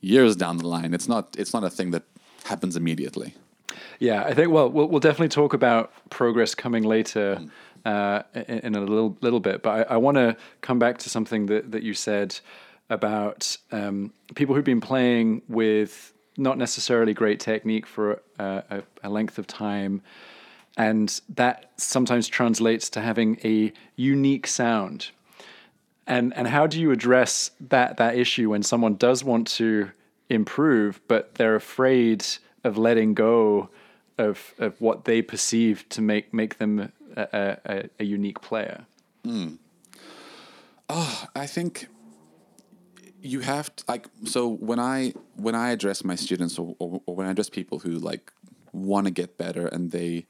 years 0.00 0.36
down 0.36 0.58
the 0.58 0.68
line. 0.68 0.94
It's 0.94 1.08
not. 1.08 1.34
It's 1.38 1.52
not 1.52 1.64
a 1.64 1.70
thing 1.70 1.90
that 1.92 2.04
happens 2.44 2.76
immediately. 2.76 3.34
Yeah, 3.98 4.24
I 4.24 4.34
think. 4.34 4.50
Well, 4.50 4.68
we'll, 4.70 4.86
we'll 4.86 5.00
definitely 5.00 5.28
talk 5.28 5.54
about 5.54 5.92
progress 6.10 6.54
coming 6.54 6.84
later 6.84 7.40
uh, 7.84 8.22
in, 8.34 8.58
in 8.60 8.74
a 8.74 8.80
little 8.80 9.16
little 9.20 9.40
bit. 9.40 9.62
But 9.62 9.90
I, 9.90 9.94
I 9.94 9.96
want 9.96 10.16
to 10.16 10.36
come 10.60 10.78
back 10.78 10.98
to 10.98 11.10
something 11.10 11.46
that 11.46 11.72
that 11.72 11.82
you 11.82 11.94
said 11.94 12.38
about 12.90 13.56
um, 13.72 14.12
people 14.34 14.54
who've 14.54 14.64
been 14.64 14.80
playing 14.80 15.42
with 15.48 16.12
not 16.36 16.58
necessarily 16.58 17.14
great 17.14 17.40
technique 17.40 17.86
for 17.86 18.20
uh, 18.38 18.62
a, 18.70 18.82
a 19.04 19.08
length 19.08 19.38
of 19.38 19.46
time, 19.46 20.02
and 20.76 21.20
that 21.28 21.70
sometimes 21.76 22.28
translates 22.28 22.90
to 22.90 23.00
having 23.00 23.38
a 23.44 23.72
unique 23.96 24.46
sound. 24.46 25.10
And 26.06 26.34
and 26.36 26.48
how 26.48 26.66
do 26.66 26.80
you 26.80 26.90
address 26.90 27.50
that 27.60 27.96
that 27.96 28.16
issue 28.16 28.50
when 28.50 28.62
someone 28.62 28.94
does 28.96 29.24
want 29.24 29.46
to 29.48 29.90
improve, 30.28 31.00
but 31.08 31.36
they're 31.36 31.56
afraid 31.56 32.24
of 32.62 32.76
letting 32.76 33.14
go 33.14 33.70
of 34.18 34.54
of 34.58 34.80
what 34.80 35.04
they 35.04 35.22
perceive 35.22 35.88
to 35.90 36.02
make 36.02 36.32
make 36.32 36.58
them 36.58 36.92
a, 37.16 37.58
a, 37.64 37.88
a 38.00 38.04
unique 38.04 38.40
player? 38.40 38.86
Hmm. 39.24 39.54
Ah, 40.88 41.28
I 41.34 41.46
think 41.46 41.88
you 43.22 43.40
have 43.40 43.74
to 43.74 43.84
like 43.88 44.06
so 44.24 44.46
when 44.46 44.78
I 44.78 45.14
when 45.36 45.54
I 45.54 45.70
address 45.70 46.04
my 46.04 46.14
students 46.14 46.58
or, 46.58 46.76
or, 46.78 47.00
or 47.06 47.16
when 47.16 47.26
I 47.26 47.30
address 47.30 47.48
people 47.48 47.78
who 47.78 47.92
like 47.92 48.30
want 48.72 49.06
to 49.06 49.10
get 49.10 49.38
better 49.38 49.66
and 49.66 49.90
they 49.90 50.26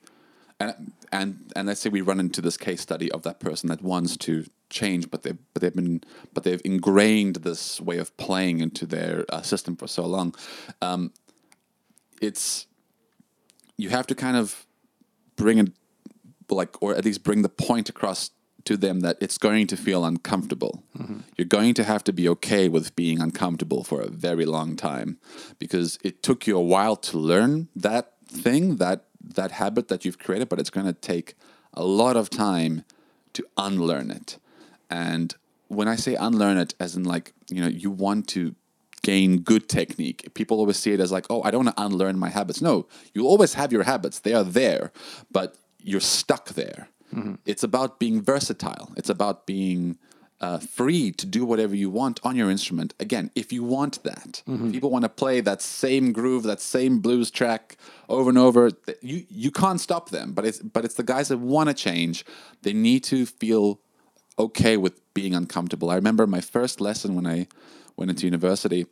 and 0.61 0.93
and 1.11 1.53
and 1.57 1.67
let's 1.67 1.81
say 1.81 1.91
we 1.91 2.01
run 2.01 2.21
into 2.21 2.41
this 2.41 2.57
case 2.57 2.81
study 2.81 3.11
of 3.11 3.23
that 3.25 3.41
person 3.41 3.69
that 3.69 3.83
wants 3.83 4.17
to 4.19 4.47
change 4.81 5.11
but 5.11 5.23
they 5.23 5.33
but 5.53 5.59
they've 5.63 5.79
been 5.81 6.01
but 6.35 6.43
they've 6.45 6.65
ingrained 6.65 7.37
this 7.49 7.81
way 7.81 7.99
of 7.99 8.09
playing 8.17 8.57
into 8.67 8.85
their 8.95 9.25
uh, 9.35 9.43
system 9.43 9.77
for 9.77 9.89
so 9.89 10.05
long 10.17 10.35
um, 10.83 11.13
it's 12.21 12.67
you 13.77 13.89
have 13.91 14.07
to 14.07 14.15
kind 14.15 14.37
of 14.37 14.67
bring 15.37 15.59
it 15.59 15.71
like 16.51 16.73
or 16.83 16.95
at 16.99 17.05
least 17.05 17.23
bring 17.23 17.43
the 17.43 17.49
point 17.69 17.89
across 17.89 18.31
to 18.65 18.77
them 18.77 19.01
that 19.01 19.17
it's 19.21 19.39
going 19.39 19.67
to 19.67 19.77
feel 19.77 20.05
uncomfortable. 20.05 20.83
You're 21.37 21.47
going 21.47 21.75
to 21.75 21.85
have 21.85 22.03
to 22.05 22.13
be 22.13 22.29
okay 22.31 22.69
with 22.69 22.97
being 22.97 23.21
uncomfortable 23.21 23.85
for 23.85 24.01
a 24.01 24.09
very 24.09 24.47
long 24.47 24.77
time 24.77 25.19
because 25.59 25.99
it 26.03 26.23
took 26.23 26.47
you 26.47 26.57
a 26.57 26.63
while 26.63 26.97
to 26.97 27.19
learn 27.19 27.69
that 27.77 28.15
thing, 28.27 28.77
that 28.77 29.05
that 29.23 29.53
habit 29.53 29.89
that 29.89 30.05
you've 30.05 30.19
created, 30.19 30.49
but 30.49 30.61
it's 30.61 30.71
going 30.71 30.87
to 30.87 30.93
take 30.93 31.35
a 31.73 31.85
lot 31.85 32.17
of 32.17 32.29
time 32.31 32.85
to 33.33 33.45
unlearn 33.57 34.11
it. 34.11 34.39
And 34.91 35.35
when 35.69 35.89
I 35.89 35.97
say 35.97 36.15
unlearn 36.15 36.59
it, 36.59 36.75
as 36.81 36.97
in 36.97 37.05
like 37.05 37.33
you 37.51 37.61
know, 37.61 37.69
you 37.69 37.91
want 37.91 38.29
to 38.29 38.55
gain 39.03 39.39
good 39.41 39.69
technique. 39.69 40.33
People 40.35 40.59
always 40.59 40.79
see 40.79 40.93
it 40.93 41.01
as 41.01 41.13
like, 41.13 41.27
oh, 41.29 41.43
I 41.43 41.51
don't 41.51 41.67
want 41.67 41.77
to 41.77 41.83
unlearn 41.83 42.19
my 42.19 42.31
habits. 42.31 42.63
No, 42.63 42.87
you 43.13 43.27
always 43.27 43.55
have 43.55 43.73
your 43.73 43.83
habits; 43.85 44.21
they 44.21 44.33
are 44.35 44.45
there, 44.45 44.93
but 45.31 45.57
you're 45.83 46.01
stuck 46.01 46.51
there. 46.51 46.89
It's 47.47 47.63
about 47.63 48.01
being 48.01 48.21
versatile. 48.23 48.93
It's 48.97 49.09
about 49.09 49.47
being 49.47 49.99
uh, 50.41 50.59
free 50.59 51.13
to 51.13 51.27
do 51.27 51.45
whatever 51.45 51.77
you 51.77 51.89
want 51.89 52.19
on 52.25 52.35
your 52.35 52.51
instrument. 52.51 52.93
Again, 52.99 53.31
if 53.37 53.53
you 53.53 53.63
want 53.63 54.03
that, 54.03 54.43
people 54.73 54.91
want 54.91 55.05
to 55.05 55.09
play 55.09 55.41
that 55.41 55.63
same 55.63 56.13
groove, 56.13 56.43
that 56.43 56.61
same 56.61 56.99
blues 56.99 57.31
track 57.31 57.77
over 58.09 58.31
and 58.31 58.39
over. 58.39 58.71
You 59.01 59.25
you 59.29 59.51
can't 59.53 59.81
stop 59.81 60.11
them. 60.11 60.33
But 60.33 60.45
it's 60.45 60.59
but 60.59 60.85
it's 60.85 60.95
the 60.97 61.05
guys 61.05 61.29
that 61.29 61.39
want 61.39 61.69
to 61.69 61.75
change. 61.75 62.25
They 62.63 62.73
need 62.73 63.05
to 63.05 63.27
feel 63.27 63.79
okay 64.39 64.77
with 64.77 65.01
being 65.15 65.35
uncomfortable. 65.35 65.91
I 65.91 65.97
remember 65.97 66.27
my 66.27 66.41
first 66.41 66.81
lesson 66.81 67.15
when 67.15 67.27
I 67.27 67.47
went 67.97 68.11
into 68.11 68.27
university. 68.27 68.87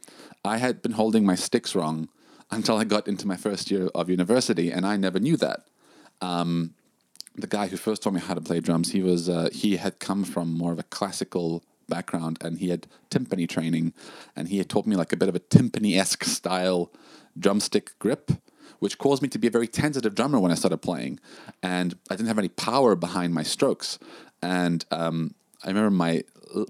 I 0.44 0.58
had 0.58 0.82
been 0.82 0.92
holding 0.92 1.26
my 1.26 1.34
sticks 1.34 1.74
wrong 1.74 2.08
until 2.50 2.76
I 2.76 2.84
got 2.84 3.08
into 3.08 3.26
my 3.26 3.36
first 3.36 3.70
year 3.70 3.88
of 3.94 4.08
university, 4.08 4.70
and 4.70 4.86
I 4.86 4.96
never 4.96 5.18
knew 5.18 5.36
that 5.38 5.64
the 7.34 7.46
guy 7.46 7.66
who 7.68 7.76
first 7.76 8.02
taught 8.02 8.12
me 8.12 8.20
how 8.20 8.34
to 8.34 8.40
play 8.40 8.60
drums, 8.60 8.92
he 8.92 9.02
was 9.02 9.28
uh, 9.28 9.48
he 9.52 9.76
had 9.76 9.98
come 9.98 10.24
from 10.24 10.52
more 10.52 10.72
of 10.72 10.78
a 10.78 10.84
classical 10.84 11.64
background 11.88 12.38
and 12.40 12.58
he 12.58 12.68
had 12.68 12.86
timpani 13.10 13.48
training, 13.48 13.92
and 14.36 14.48
he 14.48 14.58
had 14.58 14.68
taught 14.68 14.86
me 14.86 14.96
like 14.96 15.12
a 15.12 15.16
bit 15.16 15.28
of 15.28 15.34
a 15.34 15.40
timpani 15.40 15.96
esque 15.96 16.24
style 16.24 16.92
drumstick 17.38 17.98
grip, 17.98 18.32
which 18.78 18.98
caused 18.98 19.22
me 19.22 19.28
to 19.28 19.38
be 19.38 19.46
a 19.46 19.50
very 19.50 19.66
tentative 19.66 20.14
drummer 20.14 20.38
when 20.38 20.52
I 20.52 20.54
started 20.54 20.78
playing, 20.78 21.18
and 21.62 21.98
I 22.10 22.16
didn't 22.16 22.28
have 22.28 22.38
any 22.38 22.48
power 22.48 22.94
behind 22.94 23.34
my 23.34 23.42
strokes, 23.42 23.98
and 24.42 24.84
um, 24.90 25.34
I 25.64 25.68
remember 25.68 25.90
my 25.90 26.24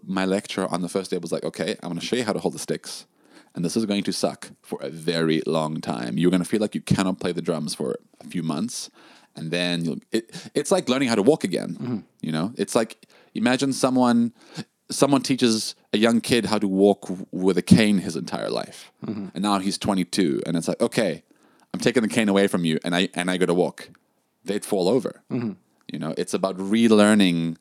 my 0.05 0.25
lecturer 0.25 0.69
on 0.69 0.83
the 0.83 0.89
first 0.89 1.11
day 1.11 1.19
was 1.19 1.33
like, 1.33 1.45
"Okay, 1.45 1.77
I'm 1.83 1.89
going 1.89 2.01
to 2.01 2.07
show 2.07 2.17
you 2.17 2.25
how 2.25 2.33
to 2.33 2.39
hold 2.39 2.55
the 2.55 2.59
sticks." 2.59 3.07
and 3.55 3.65
this 3.65 3.77
is 3.77 3.87
going 3.87 4.03
to 4.03 4.13
suck 4.13 4.51
for 4.63 4.79
a 4.83 4.91
very 4.91 5.43
long 5.47 5.81
time. 5.81 6.17
You're 6.17 6.31
going 6.31 6.43
to 6.43 6.49
feel 6.49 6.61
like 6.61 6.75
you 6.75 6.81
cannot 6.81 7.21
play 7.21 7.33
the 7.33 7.43
drums 7.43 7.75
for 7.75 7.97
a 8.21 8.25
few 8.25 8.43
months, 8.43 8.91
and 9.37 9.51
then 9.51 9.85
you'll. 9.85 9.99
It, 10.11 10.51
it's 10.55 10.71
like 10.71 10.89
learning 10.89 11.09
how 11.09 11.15
to 11.15 11.23
walk 11.23 11.45
again. 11.45 11.75
Mm-hmm. 11.75 11.99
You 12.21 12.33
know, 12.33 12.53
it's 12.57 12.75
like 12.75 13.07
imagine 13.35 13.73
someone 13.73 14.33
someone 14.91 15.23
teaches 15.23 15.75
a 15.93 15.99
young 15.99 16.21
kid 16.21 16.47
how 16.47 16.59
to 16.59 16.69
walk 16.69 17.11
with 17.31 17.57
a 17.57 17.63
cane 17.63 17.99
his 17.99 18.17
entire 18.17 18.51
life, 18.51 18.93
mm-hmm. 19.05 19.29
and 19.35 19.43
now 19.43 19.59
he's 19.59 19.79
22, 19.79 20.43
and 20.47 20.57
it's 20.57 20.69
like, 20.69 20.81
okay, 20.81 21.23
I'm 21.73 21.81
taking 21.81 22.03
the 22.03 22.09
cane 22.09 22.29
away 22.29 22.47
from 22.47 22.65
you, 22.65 22.79
and 22.85 22.95
I 22.95 23.09
and 23.15 23.31
I 23.31 23.37
got 23.37 23.47
to 23.47 23.55
walk. 23.55 23.91
They'd 24.45 24.65
fall 24.65 24.89
over. 24.89 25.23
Mm-hmm. 25.31 25.53
You 25.93 26.01
know, 26.01 26.15
it's 26.19 26.35
about 26.35 26.57
relearning. 26.59 27.57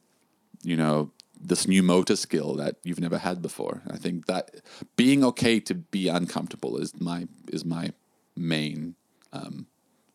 You 0.63 0.77
know 0.77 1.11
this 1.43 1.67
new 1.67 1.81
motor 1.81 2.15
skill 2.15 2.55
that 2.55 2.75
you've 2.83 3.00
never 3.00 3.17
had 3.17 3.41
before. 3.41 3.81
I 3.89 3.97
think 3.97 4.27
that 4.27 4.51
being 4.95 5.23
okay 5.23 5.59
to 5.61 5.73
be 5.73 6.07
uncomfortable 6.07 6.77
is 6.77 7.00
my 7.00 7.27
is 7.47 7.65
my 7.65 7.91
main 8.35 8.95
um, 9.33 9.67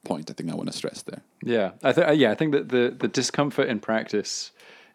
point. 0.04 0.30
I 0.30 0.34
think 0.34 0.50
I 0.50 0.54
want 0.54 0.70
to 0.70 0.76
stress 0.76 1.02
there. 1.02 1.22
Yeah, 1.42 1.72
I 1.82 1.92
think 1.92 2.18
yeah, 2.18 2.30
I 2.30 2.34
think 2.34 2.52
that 2.52 2.68
the 2.68 2.94
the 2.96 3.08
discomfort 3.08 3.68
in 3.68 3.80
practice 3.80 4.52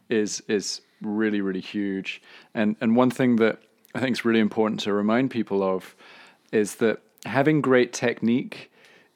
is 0.10 0.42
is 0.48 0.82
really 1.02 1.42
really 1.42 1.62
huge, 1.62 2.22
and 2.54 2.76
and 2.82 2.96
one 2.96 3.12
thing 3.12 3.36
that 3.38 3.60
I 3.94 4.00
think 4.00 4.16
is 4.16 4.26
really 4.26 4.40
important 4.40 4.80
to 4.82 4.94
remind 4.94 5.32
people 5.32 5.64
of 5.64 5.96
is 6.52 6.76
that 6.76 7.02
having 7.26 7.62
great 7.62 7.94
technique, 7.94 8.72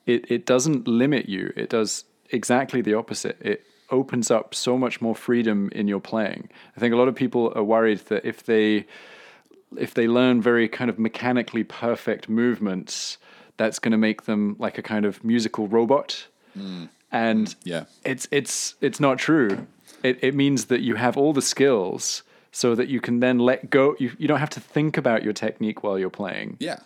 it 0.06 0.30
it 0.30 0.46
doesn't 0.46 0.88
limit 0.88 1.30
you. 1.30 1.54
It 1.56 1.70
does 1.70 2.06
exactly 2.32 2.82
the 2.82 2.94
opposite. 2.94 3.38
It 3.42 3.66
opens 3.92 4.32
up 4.32 4.54
so 4.56 4.78
much 4.78 5.02
more 5.02 5.16
freedom 5.16 5.70
in 5.74 5.88
your 5.88 6.00
playing. 6.00 6.50
I 6.76 6.80
think 6.80 6.94
a 6.94 6.98
lot 6.98 7.08
of 7.08 7.16
people 7.16 7.52
are 7.56 7.64
worried 7.64 8.00
that 8.08 8.26
if 8.26 8.44
they 8.44 8.86
if 9.78 9.94
they 9.94 10.08
learn 10.08 10.42
very 10.42 10.68
kind 10.70 10.90
of 10.90 10.98
mechanically 10.98 11.64
perfect 11.64 12.30
movements, 12.30 13.18
that's 13.58 13.80
going 13.80 13.92
to 13.92 13.98
make 13.98 14.24
them 14.24 14.56
like 14.60 14.78
a 14.78 14.82
kind 14.82 15.06
of 15.06 15.24
musical 15.24 15.68
robot. 15.68 16.28
Mm. 16.58 16.90
And 17.12 17.48
mm, 17.48 17.56
Yeah. 17.64 17.84
it's 18.04 18.28
it's 18.32 18.76
it's 18.82 19.00
not 19.00 19.18
true. 19.18 19.68
It 20.04 20.20
it 20.22 20.36
means 20.36 20.66
that 20.66 20.82
you 20.82 20.96
have 20.96 21.18
all 21.18 21.34
the 21.34 21.42
skills 21.42 22.24
so 22.52 22.76
that 22.76 22.88
you 22.88 23.02
can 23.02 23.20
then 23.20 23.40
let 23.40 23.70
go. 23.70 23.96
You 24.00 24.12
you 24.18 24.28
don't 24.28 24.40
have 24.40 24.50
to 24.52 24.60
think 24.60 24.98
about 24.98 25.24
your 25.24 25.34
technique 25.34 25.84
while 25.84 26.00
you're 26.00 26.10
playing. 26.10 26.58
Yeah. 26.60 26.80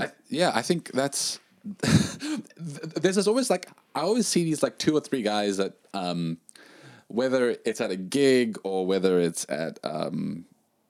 I, 0.00 0.10
yeah, 0.28 0.50
I 0.54 0.62
think 0.62 0.90
that's. 0.92 1.38
this 2.56 3.26
always 3.26 3.48
like 3.48 3.68
I 3.94 4.00
always 4.00 4.26
see 4.26 4.44
these 4.44 4.62
like 4.62 4.78
two 4.78 4.96
or 4.96 5.00
three 5.00 5.22
guys 5.22 5.56
that 5.56 5.74
um, 5.94 6.38
whether 7.08 7.56
it's 7.64 7.80
at 7.80 7.90
a 7.90 7.96
gig 7.96 8.58
or 8.64 8.86
whether 8.86 9.18
it's 9.18 9.46
at 9.48 9.78
um, 9.82 10.44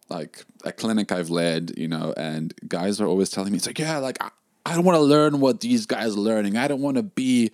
like 0.09 0.45
a 0.64 0.73
clinic 0.73 1.12
I've 1.12 1.31
led, 1.31 1.73
you 1.76 1.87
know, 1.87 2.12
and 2.16 2.52
guys 2.66 3.00
are 3.00 3.07
always 3.07 3.31
telling 3.31 3.52
me 3.52 3.59
it's 3.59 3.66
like 3.66 3.78
yeah, 3.78 3.99
like 3.99 4.23
I, 4.23 4.31
I 4.66 4.75
don't 4.75 4.85
want 4.85 4.97
to 4.97 5.02
learn 5.02 5.40
what 5.40 5.61
these 5.61 5.87
guys 5.87 6.16
are 6.16 6.21
learning. 6.21 6.57
I 6.57 6.66
don't 6.66 6.83
want 6.83 6.97
to 6.97 7.02
be, 7.04 7.52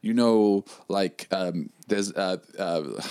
you 0.00 0.14
know, 0.14 0.64
like 0.88 1.26
um, 1.30 1.68
there's 1.88 2.10
uh, 2.12 2.38
uh, 2.58 3.02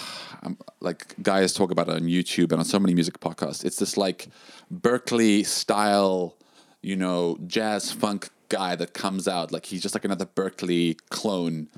um, 0.41 0.57
like 0.79 1.15
guys 1.21 1.53
talk 1.53 1.69
about 1.69 1.87
it 1.87 1.95
on 1.95 2.03
YouTube 2.03 2.51
and 2.51 2.59
on 2.59 2.65
so 2.65 2.79
many 2.79 2.95
music 2.95 3.19
podcasts. 3.19 3.63
It's 3.63 3.77
this 3.77 3.95
like 3.95 4.27
Berklee 4.73 5.45
style 5.45 6.35
you 6.81 6.95
know, 6.95 7.37
jazz 7.47 7.91
funk 7.91 8.29
guy 8.51 8.75
that 8.75 8.93
comes 8.93 9.29
out. 9.29 9.51
Like 9.53 9.65
he's 9.65 9.81
just 9.81 9.95
like 9.95 10.03
another 10.03 10.25
Berklee 10.25 10.97
clone, 11.09 11.69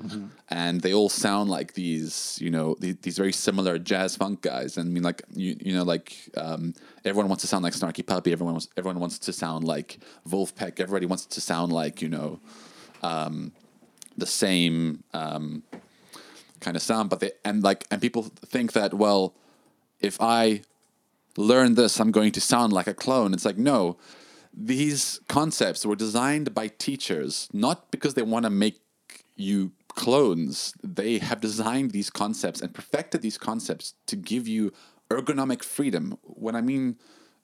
and 0.50 0.80
they 0.80 0.92
all 0.92 1.08
sound 1.08 1.48
like 1.48 1.74
these, 1.74 2.36
you 2.40 2.50
know, 2.50 2.76
these, 2.80 2.96
these 3.02 3.16
very 3.16 3.32
similar 3.32 3.78
jazz 3.78 4.16
funk 4.16 4.42
guys. 4.42 4.76
And 4.76 4.88
I 4.88 4.92
mean, 4.92 5.04
like 5.04 5.22
you, 5.32 5.56
you 5.60 5.72
know, 5.72 5.84
like 5.84 6.16
um, 6.36 6.74
everyone 7.04 7.28
wants 7.28 7.42
to 7.42 7.46
sound 7.46 7.62
like 7.62 7.74
Snarky 7.74 8.04
Puppy. 8.04 8.32
Everyone 8.32 8.54
wants, 8.54 8.68
everyone 8.76 8.98
wants 8.98 9.20
to 9.20 9.32
sound 9.32 9.62
like 9.64 9.98
Vulfpeck. 10.28 10.80
Everybody 10.80 11.06
wants 11.06 11.26
to 11.26 11.40
sound 11.40 11.72
like 11.72 12.02
you 12.02 12.08
know, 12.08 12.40
um, 13.02 13.52
the 14.18 14.26
same 14.26 15.04
um, 15.14 15.62
kind 16.58 16.76
of 16.76 16.82
sound. 16.82 17.08
But 17.08 17.20
they 17.20 17.30
and 17.44 17.62
like 17.62 17.86
and 17.92 18.02
people 18.02 18.24
think 18.24 18.72
that 18.72 18.92
well, 18.92 19.32
if 20.00 20.20
I 20.20 20.62
learn 21.36 21.76
this, 21.76 22.00
I'm 22.00 22.10
going 22.10 22.32
to 22.32 22.40
sound 22.40 22.72
like 22.72 22.88
a 22.88 22.94
clone. 22.94 23.32
It's 23.32 23.44
like, 23.44 23.58
no, 23.58 23.96
these 24.56 25.20
concepts 25.28 25.84
were 25.84 25.96
designed 25.96 26.54
by 26.54 26.68
teachers, 26.68 27.48
not 27.52 27.90
because 27.90 28.14
they 28.14 28.22
want 28.22 28.44
to 28.44 28.50
make 28.50 28.80
you 29.36 29.72
clones. 29.88 30.74
They 30.82 31.18
have 31.18 31.40
designed 31.40 31.90
these 31.90 32.10
concepts 32.10 32.60
and 32.60 32.72
perfected 32.72 33.22
these 33.22 33.38
concepts 33.38 33.94
to 34.06 34.16
give 34.16 34.46
you 34.46 34.72
ergonomic 35.10 35.62
freedom. 35.62 36.18
When 36.22 36.54
I 36.54 36.60
mean 36.60 36.96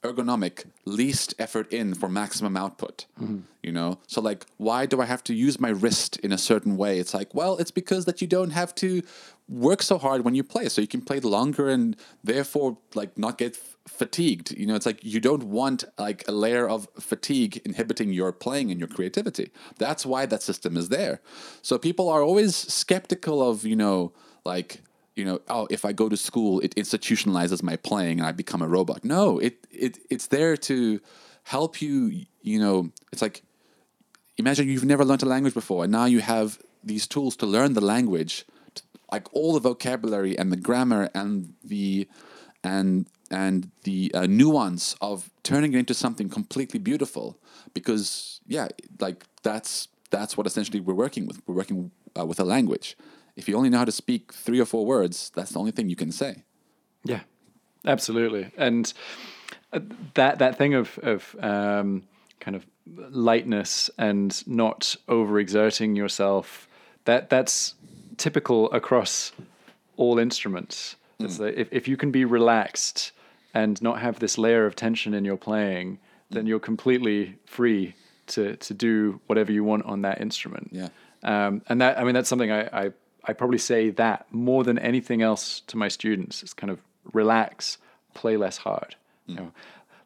ergonomic, 0.02 0.64
least 0.86 1.34
effort 1.38 1.70
in 1.72 1.94
for 1.94 2.08
maximum 2.08 2.56
output. 2.56 3.06
Mm-hmm. 3.20 3.40
You 3.62 3.72
know? 3.72 3.98
So 4.06 4.20
like 4.20 4.46
why 4.56 4.86
do 4.86 5.00
I 5.00 5.04
have 5.04 5.22
to 5.24 5.34
use 5.34 5.60
my 5.60 5.70
wrist 5.70 6.16
in 6.18 6.32
a 6.32 6.38
certain 6.38 6.76
way? 6.76 6.98
It's 6.98 7.12
like, 7.12 7.34
well, 7.34 7.58
it's 7.58 7.70
because 7.70 8.06
that 8.06 8.20
you 8.20 8.26
don't 8.26 8.50
have 8.50 8.74
to 8.76 9.02
work 9.48 9.82
so 9.82 9.98
hard 9.98 10.24
when 10.24 10.34
you 10.34 10.42
play. 10.42 10.68
So 10.68 10.80
you 10.80 10.88
can 10.88 11.02
play 11.02 11.20
longer 11.20 11.68
and 11.68 11.96
therefore 12.24 12.78
like 12.94 13.18
not 13.18 13.36
get 13.36 13.56
fatigued. 13.90 14.52
You 14.52 14.66
know, 14.66 14.74
it's 14.74 14.86
like 14.86 15.04
you 15.04 15.20
don't 15.20 15.44
want 15.44 15.84
like 15.98 16.24
a 16.26 16.32
layer 16.32 16.68
of 16.68 16.88
fatigue 16.98 17.60
inhibiting 17.64 18.12
your 18.12 18.32
playing 18.32 18.70
and 18.70 18.80
your 18.80 18.88
creativity. 18.88 19.50
That's 19.78 20.06
why 20.06 20.26
that 20.26 20.42
system 20.42 20.76
is 20.76 20.88
there. 20.88 21.20
So 21.62 21.78
people 21.78 22.08
are 22.08 22.22
always 22.22 22.56
skeptical 22.56 23.48
of, 23.48 23.66
you 23.66 23.76
know, 23.76 24.12
like 24.44 24.80
you 25.16 25.24
know, 25.24 25.40
oh, 25.48 25.66
if 25.70 25.84
I 25.84 25.92
go 25.92 26.08
to 26.08 26.16
school, 26.16 26.60
it 26.60 26.74
institutionalizes 26.76 27.62
my 27.62 27.76
playing 27.76 28.20
and 28.20 28.26
I 28.26 28.32
become 28.32 28.62
a 28.62 28.68
robot. 28.68 29.04
No, 29.04 29.38
it 29.38 29.66
it 29.70 29.98
it's 30.08 30.28
there 30.28 30.56
to 30.56 31.00
help 31.42 31.82
you. 31.82 32.24
You 32.42 32.58
know, 32.58 32.90
it's 33.12 33.20
like 33.20 33.42
imagine 34.38 34.68
you've 34.68 34.84
never 34.84 35.04
learned 35.04 35.22
a 35.22 35.26
language 35.26 35.54
before, 35.54 35.84
and 35.84 35.92
now 35.92 36.06
you 36.06 36.20
have 36.20 36.58
these 36.82 37.06
tools 37.06 37.36
to 37.36 37.46
learn 37.46 37.74
the 37.74 37.82
language, 37.82 38.46
t- 38.74 38.82
like 39.12 39.26
all 39.34 39.52
the 39.52 39.60
vocabulary 39.60 40.38
and 40.38 40.50
the 40.50 40.56
grammar 40.56 41.10
and 41.14 41.52
the 41.62 42.08
and 42.64 43.06
and 43.30 43.70
the 43.84 44.10
uh, 44.14 44.26
nuance 44.26 44.96
of 45.00 45.30
turning 45.42 45.74
it 45.74 45.78
into 45.78 45.94
something 45.94 46.28
completely 46.28 46.78
beautiful. 46.78 47.38
Because 47.74 48.40
yeah, 48.46 48.68
like 49.00 49.24
that's 49.42 49.88
that's 50.10 50.36
what 50.36 50.46
essentially 50.46 50.80
we're 50.80 50.94
working 50.94 51.26
with. 51.26 51.40
We're 51.46 51.54
working 51.54 51.90
uh, 52.18 52.26
with 52.26 52.40
a 52.40 52.44
language. 52.44 52.96
If 53.36 53.48
you 53.48 53.56
only 53.56 53.70
know 53.70 53.78
how 53.78 53.84
to 53.84 53.92
speak 53.92 54.32
three 54.32 54.60
or 54.60 54.66
four 54.66 54.84
words, 54.84 55.30
that's 55.34 55.52
the 55.52 55.58
only 55.58 55.70
thing 55.70 55.88
you 55.88 55.96
can 55.96 56.12
say. 56.12 56.44
Yeah, 57.04 57.20
absolutely. 57.86 58.50
And 58.56 58.92
uh, 59.72 59.80
that 60.14 60.38
that 60.38 60.58
thing 60.58 60.74
of 60.74 60.98
of 61.02 61.36
um, 61.40 62.02
kind 62.40 62.56
of 62.56 62.66
lightness 63.10 63.90
and 63.98 64.46
not 64.48 64.96
overexerting 65.08 65.96
yourself 65.96 66.66
that 67.04 67.30
that's 67.30 67.74
typical 68.16 68.70
across 68.72 69.32
all 69.96 70.18
instruments. 70.18 70.96
It's 71.18 71.38
like 71.38 71.54
if 71.56 71.68
if 71.70 71.88
you 71.88 71.96
can 71.96 72.10
be 72.10 72.24
relaxed 72.24 73.12
and 73.54 73.80
not 73.82 74.00
have 74.00 74.18
this 74.18 74.38
layer 74.38 74.66
of 74.66 74.76
tension 74.76 75.14
in 75.14 75.24
your 75.24 75.36
playing, 75.36 75.98
then 76.30 76.46
you're 76.46 76.60
completely 76.60 77.36
free 77.46 77.94
to 78.28 78.56
to 78.56 78.74
do 78.74 79.20
whatever 79.26 79.52
you 79.52 79.64
want 79.64 79.84
on 79.84 80.02
that 80.02 80.20
instrument. 80.20 80.68
Yeah. 80.72 80.88
Um, 81.22 81.62
and 81.68 81.80
that 81.80 81.98
I 81.98 82.04
mean 82.04 82.14
that's 82.14 82.28
something 82.28 82.50
I, 82.50 82.86
I 82.86 82.92
I 83.24 83.32
probably 83.32 83.58
say 83.58 83.90
that 83.90 84.26
more 84.32 84.64
than 84.64 84.78
anything 84.78 85.22
else 85.22 85.60
to 85.66 85.76
my 85.76 85.88
students. 85.88 86.42
It's 86.42 86.54
kind 86.54 86.70
of 86.70 86.80
relax, 87.12 87.78
play 88.14 88.36
less 88.36 88.58
hard. 88.58 88.94
You 89.26 89.36
know, 89.36 89.52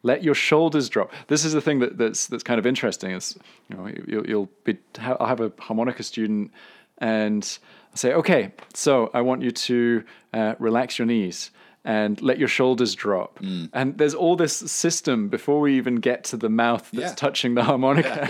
let 0.03 0.23
your 0.23 0.35
shoulders 0.35 0.91
drop. 0.91 1.11
This 1.29 1.47
is 1.47 1.55
the 1.55 1.61
thing 1.61 1.79
that, 1.79 1.97
that's 1.97 2.27
that's 2.27 2.43
kind 2.43 2.59
of 2.59 2.67
interesting. 2.67 3.13
Is 3.13 3.39
you 3.69 3.77
know 3.77 3.91
you'll, 4.07 4.27
you'll 4.27 4.51
be 4.65 4.79
I'll 4.99 5.27
have 5.27 5.41
a 5.41 5.53
harmonica 5.59 6.03
student 6.03 6.51
and 6.99 7.59
I'll 7.91 7.97
say, 7.97 8.13
okay, 8.15 8.53
so 8.75 9.11
I 9.15 9.21
want 9.21 9.43
you 9.43 9.51
to 9.51 10.05
uh, 10.33 10.55
relax 10.59 10.99
your 10.99 11.07
knees 11.07 11.51
and 11.85 12.21
let 12.23 12.39
your 12.39 12.49
shoulders 12.49 12.95
drop. 12.95 13.39
Mm. 13.41 13.69
And 13.73 13.99
there's 13.99 14.15
all 14.15 14.37
this 14.37 14.57
system 14.57 15.29
before 15.29 15.61
we 15.61 15.77
even 15.77 15.97
get 15.97 16.25
to 16.25 16.37
the 16.37 16.49
mouth 16.49 16.91
that's 16.93 17.11
Yeah. 17.11 17.15
touching 17.15 17.55
the 17.55 17.65
harmonica. 17.65 18.29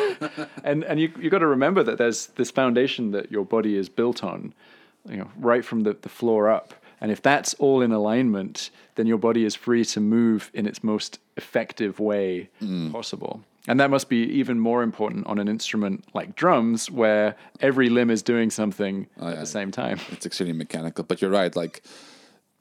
and 0.64 0.84
and 0.84 0.98
you 1.00 1.12
you 1.20 1.30
got 1.30 1.38
to 1.38 1.46
remember 1.46 1.82
that 1.84 1.98
there's 1.98 2.26
this 2.36 2.50
foundation 2.50 3.12
that 3.12 3.30
your 3.30 3.44
body 3.44 3.76
is 3.76 3.88
built 3.88 4.24
on, 4.24 4.52
you 5.08 5.16
know, 5.18 5.30
right 5.36 5.64
from 5.64 5.82
the, 5.84 5.96
the 6.00 6.08
floor 6.08 6.50
up. 6.50 6.74
And 7.00 7.12
if 7.12 7.20
that's 7.20 7.54
all 7.54 7.82
in 7.82 7.92
alignment, 7.92 8.70
then 8.94 9.06
your 9.06 9.18
body 9.18 9.44
is 9.44 9.54
free 9.54 9.84
to 9.86 10.00
move 10.00 10.50
in 10.54 10.66
its 10.66 10.82
most 10.82 11.18
effective 11.36 12.00
way 12.00 12.48
possible. 12.92 13.42
And 13.68 13.78
that 13.80 13.90
must 13.90 14.08
be 14.08 14.18
even 14.40 14.58
more 14.58 14.82
important 14.82 15.26
on 15.26 15.38
an 15.38 15.48
instrument 15.48 16.04
like 16.14 16.34
drums, 16.34 16.90
where 16.90 17.34
every 17.60 17.88
limb 17.88 18.10
is 18.10 18.22
doing 18.22 18.50
something 18.50 19.06
at 19.20 19.34
yeah. 19.34 19.40
the 19.40 19.46
same 19.46 19.70
time. 19.70 19.98
it's 20.12 20.24
extremely 20.26 20.54
mechanical. 20.54 21.04
But 21.04 21.20
you're 21.20 21.30
right, 21.30 21.54
like 21.54 21.82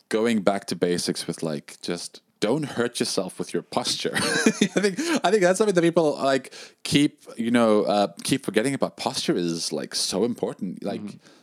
going 0.09 0.41
back 0.41 0.65
to 0.67 0.75
basics 0.75 1.27
with 1.27 1.43
like 1.43 1.77
just 1.81 2.21
don't 2.39 2.65
hurt 2.65 2.99
yourself 2.99 3.39
with 3.39 3.53
your 3.53 3.63
posture. 3.63 4.11
I 4.15 4.19
think 4.19 4.99
I 5.23 5.31
think 5.31 5.43
that's 5.43 5.57
something 5.57 5.73
that 5.75 5.81
people 5.81 6.17
like 6.17 6.53
keep 6.83 7.23
you 7.37 7.51
know 7.51 7.83
uh, 7.83 8.07
keep 8.23 8.45
forgetting 8.45 8.73
about. 8.73 8.97
Posture 8.97 9.35
is 9.35 9.71
like 9.71 9.95
so 9.95 10.25
important. 10.25 10.83
Like 10.83 11.01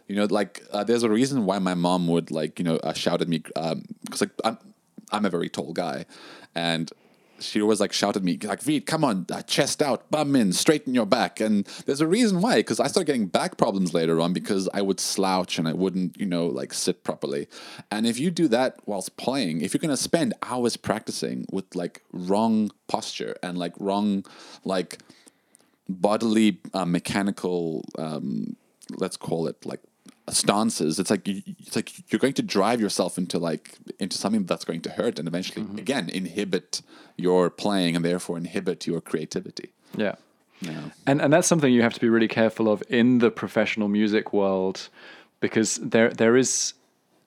you 0.09 0.17
know, 0.17 0.27
like 0.29 0.63
uh, 0.73 0.85
there's 0.85 1.03
a 1.03 1.09
reason 1.09 1.47
why 1.47 1.59
my 1.59 1.75
mom 1.75 2.07
would 2.09 2.31
like 2.31 2.59
you 2.59 2.65
know 2.67 2.77
uh, 2.77 2.93
shout 2.93 3.23
at 3.23 3.29
me 3.29 3.39
because 3.39 4.21
like 4.21 4.31
I'm 4.45 4.59
I'm 5.11 5.25
a 5.25 5.31
very 5.31 5.49
tall 5.49 5.73
guy, 5.73 6.05
and 6.55 6.93
she 7.43 7.61
always 7.61 7.81
like 7.81 7.93
shouted 7.93 8.21
at 8.21 8.25
me 8.25 8.39
like 8.43 8.65
Reed, 8.67 8.87
come 8.87 9.05
on, 9.05 9.27
uh, 9.31 9.43
chest 9.43 9.83
out, 9.83 10.11
bum 10.11 10.37
in, 10.37 10.53
straighten 10.53 10.95
your 10.95 11.07
back. 11.07 11.41
And 11.41 11.67
there's 11.87 12.01
a 12.01 12.07
reason 12.07 12.41
why, 12.41 12.57
because 12.57 12.81
I 12.81 12.87
started 12.87 13.07
getting 13.07 13.27
back 13.27 13.57
problems 13.57 13.95
later 13.95 14.21
on 14.21 14.33
because 14.33 14.69
I 14.75 14.83
would 14.83 15.01
slouch 15.01 15.59
and 15.59 15.67
I 15.67 15.73
wouldn't, 15.73 16.19
you 16.19 16.27
know, 16.27 16.47
like 16.47 16.73
sit 16.73 17.05
properly. 17.05 17.49
And 17.91 18.07
if 18.07 18.19
you 18.19 18.31
do 18.31 18.49
that 18.49 18.79
whilst 18.87 19.17
playing, 19.17 19.61
if 19.63 19.75
you're 19.75 19.81
gonna 19.81 19.97
spend 19.97 20.35
hours 20.43 20.77
practicing 20.77 21.47
with 21.51 21.75
like 21.75 22.03
wrong 22.13 22.71
posture 22.89 23.37
and 23.43 23.59
like 23.59 23.75
wrong, 23.79 24.25
like 24.65 24.99
bodily 25.89 26.61
uh, 26.75 26.85
mechanical, 26.85 27.85
um, 27.99 28.57
let's 28.97 29.17
call 29.17 29.47
it 29.47 29.65
like 29.65 29.81
stances 30.35 30.99
it's 30.99 31.11
like 31.11 31.27
it's 31.27 31.77
like 31.77 31.93
you're 32.13 32.19
going 32.19 32.33
to 32.35 32.43
drive 32.43 32.81
yourself 32.81 33.19
into 33.19 33.39
like 33.39 33.77
into 33.99 34.17
something 34.17 34.45
that's 34.45 34.65
going 34.65 34.81
to 34.81 34.91
hurt 34.91 35.19
and 35.19 35.27
eventually 35.29 35.65
mm-hmm. 35.65 35.79
again 35.79 36.09
inhibit 36.09 36.83
your 37.17 37.51
playing 37.51 37.97
and 37.97 38.05
therefore 38.05 38.37
inhibit 38.39 38.87
your 38.87 39.01
creativity 39.01 39.71
Yeah. 39.97 40.15
Yeah. 40.63 40.91
And 41.07 41.23
and 41.23 41.33
that's 41.33 41.49
something 41.49 41.73
you 41.73 41.83
have 41.83 41.95
to 41.95 42.01
be 42.01 42.09
really 42.11 42.29
careful 42.29 42.69
of 42.69 42.83
in 42.91 43.19
the 43.19 43.31
professional 43.31 43.89
music 43.89 44.33
world, 44.33 44.91
because 45.41 45.77
there 45.77 46.11
there 46.11 46.37
is. 46.37 46.75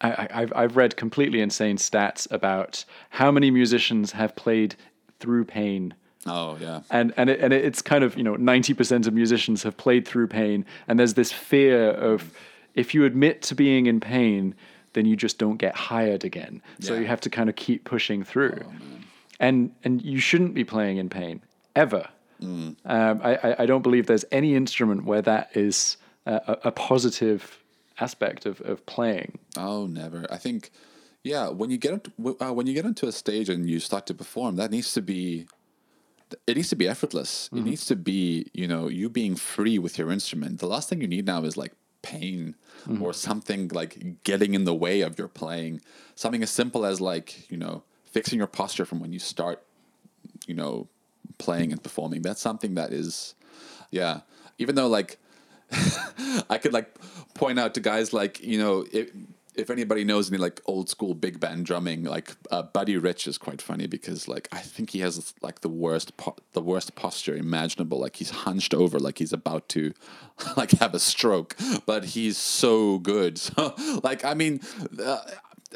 I, 0.02 0.10
I- 0.12 0.42
I've 0.42 0.54
I've 0.56 0.78
read 0.78 0.96
completely 0.98 1.42
insane 1.42 1.78
stats 1.78 2.32
about 2.32 2.86
how 3.10 3.32
many 3.32 3.50
musicians 3.50 4.12
have 4.12 4.36
played 4.36 4.76
through 5.20 5.46
pain, 5.46 5.96
oh 6.28 6.58
yeah 6.62 6.82
and 6.92 7.12
and 7.18 7.30
it, 7.30 7.40
and 7.40 7.54
it's 7.54 7.82
kind 7.82 8.04
of 8.04 8.16
you 8.16 8.24
know 8.24 8.36
ninety 8.36 8.74
percent 8.76 9.08
of 9.08 9.14
musicians 9.14 9.64
have 9.64 9.78
played 9.78 10.08
through 10.08 10.28
pain, 10.28 10.64
and 10.88 11.00
there's 11.00 11.16
this 11.16 11.32
fear 11.32 11.90
of 11.90 12.32
if 12.76 12.94
you 12.94 13.06
admit 13.06 13.42
to 13.44 13.56
being 13.56 13.86
in 13.86 14.00
pain, 14.00 14.56
then 14.94 15.06
you 15.06 15.16
just 15.16 15.38
don't 15.40 15.58
get 15.58 15.76
hired 15.76 16.24
again. 16.24 16.62
So 16.80 16.94
you 16.96 17.06
have 17.08 17.22
to 17.22 17.30
kind 17.30 17.50
of 17.50 17.56
keep 17.56 17.84
pushing 17.84 18.24
through, 18.24 18.60
and 19.40 19.72
and 19.84 20.02
you 20.02 20.20
shouldn't 20.20 20.54
be 20.54 20.64
playing 20.64 20.98
in 20.98 21.10
pain 21.10 21.42
ever. 21.76 22.08
Um, 22.42 22.76
I, 23.24 23.56
I- 23.60 23.66
don't 23.66 23.82
believe 23.84 24.06
there's 24.08 24.26
any 24.32 24.54
instrument 24.56 25.06
where 25.06 25.22
that 25.22 25.56
is 25.56 25.96
a, 26.26 26.58
a 26.66 26.72
positive 26.72 27.64
aspect 28.00 28.46
of, 28.46 28.60
of 28.62 28.86
playing. 28.86 29.40
Oh, 29.58 29.86
never. 29.88 30.26
I 30.30 30.38
think, 30.38 30.70
yeah, 31.24 31.48
when 31.50 31.70
you 31.70 31.78
get 31.78 31.94
into, 31.94 32.12
uh, 32.42 32.52
when 32.52 32.68
you 32.68 32.74
get 32.74 32.86
onto 32.86 33.08
a 33.08 33.12
stage 33.14 33.48
and 33.50 33.70
you 33.70 33.80
start 33.80 34.06
to 34.08 34.14
perform, 34.14 34.58
that 34.58 34.72
needs 34.72 34.92
to 34.94 35.02
be, 35.02 35.46
it 36.48 36.56
needs 36.58 36.70
to 36.70 36.76
be 36.76 36.88
effortless. 36.88 37.50
It 37.54 37.64
needs 37.64 37.86
to 37.86 37.96
be, 37.96 38.50
you 38.54 38.68
know, 38.68 38.90
you 38.90 39.10
being 39.10 39.36
free 39.38 39.80
with 39.80 39.98
your 39.98 40.12
instrument. 40.12 40.60
The 40.60 40.68
last 40.68 40.90
thing 40.90 41.00
you 41.02 41.08
need 41.08 41.26
now 41.26 41.44
is 41.44 41.56
like 41.56 41.72
pain 42.04 42.56
mm-hmm. 42.88 43.02
or 43.02 43.14
something 43.14 43.70
like 43.70 44.24
getting 44.24 44.54
in 44.54 44.66
the 44.66 44.76
way 44.76 45.02
of 45.02 45.18
your 45.18 45.28
playing. 45.28 45.82
Something 46.14 46.44
as 46.44 46.52
simple 46.52 46.86
as 46.86 47.02
like, 47.02 47.50
you 47.50 47.58
know, 47.58 47.82
fixing 48.06 48.38
your 48.38 48.48
posture 48.48 48.86
from 48.86 49.00
when 49.00 49.12
you 49.12 49.20
start, 49.20 49.64
you 50.46 50.54
know, 50.54 50.88
playing 51.40 51.72
and 51.72 51.82
performing. 51.82 52.22
That's 52.22 52.42
something 52.42 52.76
that 52.76 52.94
is, 52.94 53.34
yeah. 53.90 54.22
Even 54.60 54.76
though 54.76 54.88
like 54.88 55.18
I 56.50 56.58
could 56.60 56.74
like 56.74 56.94
point 57.34 57.60
out 57.60 57.74
to 57.74 57.80
guys 57.80 58.14
like 58.14 58.42
you 58.42 58.60
know 58.60 58.86
if 58.92 59.10
if 59.56 59.70
anybody 59.70 60.04
knows 60.04 60.32
any 60.32 60.38
like 60.38 60.62
old 60.66 60.90
school 60.90 61.14
big 61.14 61.40
band 61.40 61.66
drumming, 61.66 62.04
like 62.04 62.36
uh, 62.52 62.64
Buddy 62.64 62.98
Rich 62.98 63.28
is 63.28 63.38
quite 63.38 63.62
funny 63.62 63.88
because 63.88 64.28
like 64.28 64.48
I 64.52 64.60
think 64.60 64.92
he 64.92 65.00
has 65.00 65.34
like 65.42 65.62
the 65.62 65.70
worst 65.70 66.18
po- 66.18 66.38
the 66.54 66.62
worst 66.62 66.96
posture 66.96 67.36
imaginable. 67.36 68.00
Like 68.00 68.16
he's 68.16 68.32
hunched 68.32 68.74
over, 68.74 69.00
like 69.00 69.20
he's 69.20 69.34
about 69.34 69.70
to 69.70 69.94
like 70.58 70.72
have 70.72 70.94
a 70.94 71.00
stroke, 71.00 71.56
but 71.86 72.06
he's 72.06 72.38
so 72.38 73.00
good. 73.00 73.40
So 73.54 73.76
like 74.04 74.26
I 74.26 74.34
mean, 74.34 74.62
uh, 75.04 75.20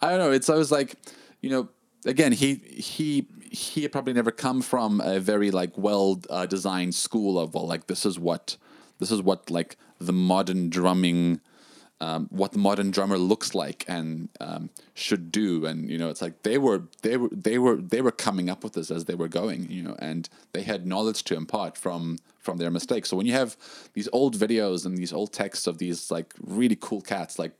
I 0.00 0.10
don't 0.10 0.18
know. 0.18 0.30
It's 0.32 0.48
always 0.48 0.70
like 0.70 0.94
you 1.40 1.50
know 1.50 1.68
again 2.06 2.32
he 2.32 2.54
he 2.54 3.26
he 3.50 3.82
had 3.82 3.92
probably 3.92 4.12
never 4.12 4.30
come 4.30 4.62
from 4.62 5.00
a 5.00 5.18
very 5.20 5.50
like 5.50 5.76
well 5.76 6.20
uh, 6.30 6.46
designed 6.46 6.94
school 6.94 7.38
of 7.38 7.54
well 7.54 7.66
like 7.66 7.86
this 7.86 8.06
is 8.06 8.18
what 8.18 8.56
this 8.98 9.10
is 9.10 9.20
what 9.20 9.50
like 9.50 9.76
the 9.98 10.12
modern 10.12 10.70
drumming 10.70 11.40
um, 12.00 12.26
what 12.30 12.52
the 12.52 12.58
modern 12.58 12.90
drummer 12.90 13.16
looks 13.16 13.54
like 13.54 13.84
and 13.88 14.28
um, 14.40 14.70
should 14.94 15.32
do 15.32 15.64
and 15.64 15.90
you 15.90 15.96
know 15.96 16.10
it's 16.10 16.20
like 16.20 16.42
they 16.42 16.58
were 16.58 16.82
they 17.02 17.16
were 17.16 17.28
they 17.32 17.58
were 17.58 17.76
they 17.76 18.02
were 18.02 18.12
coming 18.12 18.50
up 18.50 18.62
with 18.62 18.74
this 18.74 18.90
as 18.90 19.06
they 19.06 19.14
were 19.14 19.28
going 19.28 19.70
you 19.70 19.82
know 19.82 19.96
and 19.98 20.28
they 20.52 20.62
had 20.62 20.86
knowledge 20.86 21.24
to 21.24 21.34
impart 21.34 21.76
from 21.76 22.18
from 22.38 22.58
their 22.58 22.70
mistakes 22.70 23.08
so 23.08 23.16
when 23.16 23.26
you 23.26 23.32
have 23.32 23.56
these 23.94 24.08
old 24.12 24.36
videos 24.36 24.84
and 24.84 24.98
these 24.98 25.12
old 25.12 25.32
texts 25.32 25.66
of 25.66 25.78
these 25.78 26.10
like 26.10 26.34
really 26.40 26.76
cool 26.78 27.00
cats 27.00 27.38
like 27.38 27.52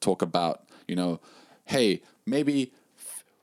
talk 0.00 0.22
about 0.22 0.62
you 0.88 0.96
know 0.96 1.20
hey 1.66 2.00
maybe 2.24 2.72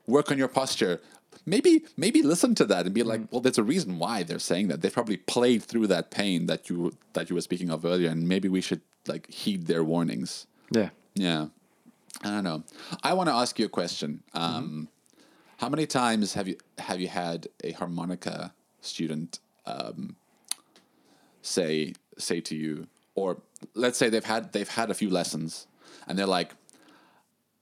work 0.10 0.32
on 0.32 0.38
your 0.38 0.48
posture. 0.48 1.00
Maybe 1.46 1.84
maybe 1.98 2.22
listen 2.22 2.56
to 2.56 2.66
that 2.66 2.86
and 2.86 2.94
be 2.94 3.04
like, 3.04 3.22
well, 3.32 3.42
there's 3.42 3.58
a 3.58 3.64
reason 3.64 4.00
why 4.00 4.24
they're 4.24 4.40
saying 4.40 4.68
that. 4.68 4.82
They've 4.82 4.94
probably 4.94 5.18
played 5.18 5.64
through 5.64 5.88
that 5.88 6.12
pain 6.12 6.46
that 6.48 6.70
you 6.70 6.94
that 7.14 7.30
you 7.30 7.36
were 7.36 7.42
speaking 7.42 7.70
of 7.70 7.86
earlier, 7.86 8.10
and 8.10 8.28
maybe 8.28 8.50
we 8.50 8.62
should 8.62 8.82
like 9.08 9.30
heed 9.32 9.68
their 9.68 9.84
warnings. 9.84 10.48
Yeah. 10.72 10.90
Yeah, 11.16 11.48
I 12.24 12.30
don't 12.30 12.44
know. 12.44 12.64
I 13.04 13.14
want 13.14 13.28
to 13.30 13.34
ask 13.34 13.60
you 13.60 13.66
a 13.66 13.70
question. 13.70 14.24
Um, 14.34 14.88
How 15.58 15.68
many 15.68 15.86
times 15.86 16.34
have 16.36 16.48
you 16.48 16.58
have 16.78 17.02
you 17.02 17.10
had 17.10 17.48
a 17.64 17.72
harmonica 17.74 18.54
student 18.82 19.40
um, 19.66 20.16
say 21.42 21.94
say 22.18 22.40
to 22.42 22.56
you, 22.56 22.88
or 23.16 23.42
let's 23.74 23.98
say 23.98 24.10
they've 24.10 24.24
had 24.24 24.54
they've 24.54 24.70
had 24.70 24.90
a 24.90 24.94
few 24.94 25.10
lessons, 25.10 25.68
and 26.08 26.18
they're 26.18 26.26
like, 26.40 26.52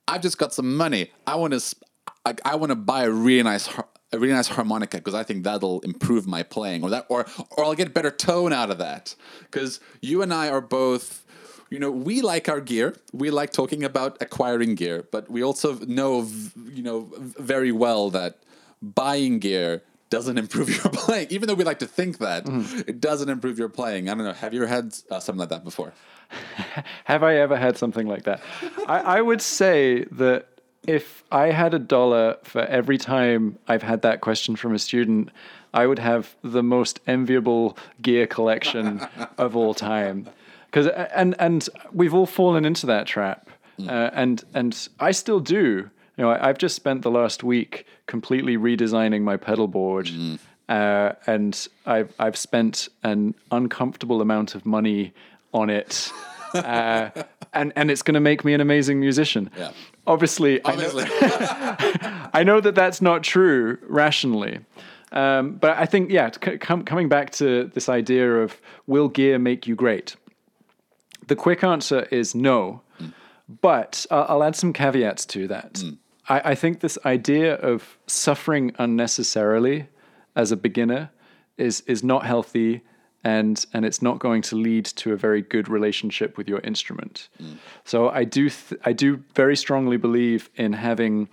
I've 0.06 0.22
just 0.22 0.38
got 0.38 0.52
some 0.52 0.76
money. 0.76 1.10
I 1.26 1.34
want 1.36 1.54
to, 1.54 1.76
I, 2.24 2.34
I 2.44 2.56
want 2.56 2.70
to 2.70 2.76
buy 2.76 3.04
a 3.04 3.10
really 3.10 3.42
nice, 3.42 3.68
a 4.12 4.18
really 4.18 4.32
nice 4.32 4.48
harmonica 4.48 4.98
because 4.98 5.14
I 5.14 5.22
think 5.22 5.44
that'll 5.44 5.80
improve 5.80 6.26
my 6.26 6.42
playing, 6.42 6.82
or 6.82 6.90
that, 6.90 7.06
or 7.08 7.26
or 7.50 7.64
I'll 7.64 7.74
get 7.74 7.94
better 7.94 8.10
tone 8.10 8.52
out 8.52 8.70
of 8.70 8.78
that. 8.78 9.14
Because 9.40 9.80
you 10.00 10.22
and 10.22 10.32
I 10.32 10.48
are 10.48 10.60
both, 10.60 11.24
you 11.70 11.78
know, 11.78 11.90
we 11.90 12.20
like 12.20 12.48
our 12.48 12.60
gear. 12.60 12.96
We 13.12 13.30
like 13.30 13.52
talking 13.52 13.84
about 13.84 14.16
acquiring 14.20 14.74
gear, 14.74 15.06
but 15.10 15.30
we 15.30 15.42
also 15.42 15.78
know, 15.80 16.28
you 16.72 16.82
know, 16.82 17.10
very 17.16 17.72
well 17.72 18.10
that 18.10 18.38
buying 18.80 19.38
gear 19.38 19.82
doesn't 20.10 20.38
improve 20.38 20.68
your 20.84 20.92
playing. 20.92 21.28
Even 21.30 21.48
though 21.48 21.54
we 21.54 21.64
like 21.64 21.80
to 21.80 21.86
think 21.86 22.18
that, 22.18 22.44
it 22.86 23.00
doesn't 23.00 23.28
improve 23.28 23.58
your 23.58 23.68
playing. 23.68 24.08
I 24.08 24.14
don't 24.14 24.24
know. 24.24 24.32
Have 24.32 24.54
you 24.54 24.62
ever 24.62 24.68
had 24.68 24.94
uh, 25.10 25.20
something 25.20 25.40
like 25.40 25.50
that 25.50 25.64
before? 25.64 25.92
Have 27.04 27.22
I 27.22 27.36
ever 27.36 27.56
had 27.56 27.76
something 27.76 28.06
like 28.06 28.24
that? 28.24 28.42
I, 28.86 29.00
I 29.00 29.20
would 29.20 29.40
say 29.40 30.04
that 30.12 30.48
if 30.88 31.22
I 31.30 31.48
had 31.48 31.74
a 31.74 31.78
dollar 31.78 32.38
for 32.42 32.62
every 32.62 32.96
time 32.96 33.58
I've 33.68 33.82
had 33.82 34.00
that 34.02 34.22
question 34.22 34.56
from 34.56 34.74
a 34.74 34.78
student, 34.78 35.28
I 35.74 35.86
would 35.86 35.98
have 35.98 36.34
the 36.42 36.62
most 36.62 36.98
enviable 37.06 37.76
gear 38.00 38.26
collection 38.26 39.06
of 39.38 39.54
all 39.54 39.74
time. 39.74 40.28
Because 40.66 40.86
and 40.86 41.34
and 41.38 41.68
we've 41.92 42.14
all 42.14 42.26
fallen 42.26 42.64
into 42.64 42.86
that 42.86 43.06
trap, 43.06 43.48
uh, 43.86 44.10
and 44.12 44.42
and 44.54 44.88
I 44.98 45.12
still 45.12 45.40
do. 45.40 45.90
You 46.16 46.24
know, 46.24 46.30
I, 46.30 46.48
I've 46.48 46.58
just 46.58 46.74
spent 46.74 47.02
the 47.02 47.10
last 47.10 47.44
week 47.44 47.86
completely 48.06 48.56
redesigning 48.56 49.22
my 49.22 49.36
pedal 49.36 49.68
board, 49.68 50.10
uh, 50.68 51.12
and 51.26 51.68
I've 51.86 52.12
I've 52.18 52.36
spent 52.36 52.88
an 53.02 53.34
uncomfortable 53.50 54.20
amount 54.20 54.54
of 54.54 54.66
money 54.66 55.12
on 55.52 55.70
it, 55.70 56.10
uh, 56.54 57.10
and 57.52 57.72
and 57.76 57.90
it's 57.90 58.02
going 58.02 58.14
to 58.14 58.20
make 58.20 58.44
me 58.44 58.52
an 58.52 58.60
amazing 58.60 59.00
musician. 59.00 59.50
Yeah. 59.56 59.72
Obviously, 60.08 60.62
Obviously. 60.64 61.04
I 61.04 61.76
know, 62.20 62.30
I 62.34 62.42
know 62.44 62.60
that 62.60 62.74
that's 62.74 63.00
not 63.00 63.22
true 63.22 63.78
rationally. 63.82 64.60
Um, 65.12 65.52
but 65.52 65.76
I 65.78 65.86
think, 65.86 66.10
yeah, 66.10 66.30
c- 66.30 66.58
com- 66.58 66.84
coming 66.84 67.08
back 67.08 67.30
to 67.32 67.70
this 67.74 67.88
idea 67.88 68.36
of 68.42 68.60
will 68.86 69.08
gear 69.08 69.38
make 69.38 69.66
you 69.66 69.74
great? 69.74 70.16
The 71.28 71.36
quick 71.36 71.62
answer 71.64 72.02
is 72.10 72.34
no. 72.34 72.82
But 73.62 74.04
I'll, 74.10 74.26
I'll 74.28 74.42
add 74.44 74.56
some 74.56 74.72
caveats 74.74 75.24
to 75.26 75.48
that. 75.48 75.82
I, 76.28 76.50
I 76.50 76.54
think 76.54 76.80
this 76.80 76.98
idea 77.06 77.54
of 77.54 77.96
suffering 78.06 78.72
unnecessarily 78.78 79.88
as 80.36 80.52
a 80.52 80.56
beginner 80.56 81.10
is 81.56 81.80
is 81.86 82.04
not 82.04 82.26
healthy 82.26 82.82
and 83.24 83.66
and 83.72 83.84
it's 83.84 84.00
not 84.02 84.18
going 84.18 84.42
to 84.42 84.56
lead 84.56 84.84
to 84.84 85.12
a 85.12 85.16
very 85.16 85.42
good 85.42 85.68
relationship 85.68 86.36
with 86.36 86.48
your 86.48 86.60
instrument. 86.60 87.28
Mm. 87.42 87.56
So 87.84 88.08
I 88.08 88.24
do 88.24 88.48
th- 88.48 88.80
I 88.84 88.92
do 88.92 89.22
very 89.34 89.56
strongly 89.56 89.96
believe 89.96 90.50
in 90.54 90.72
having 90.72 91.28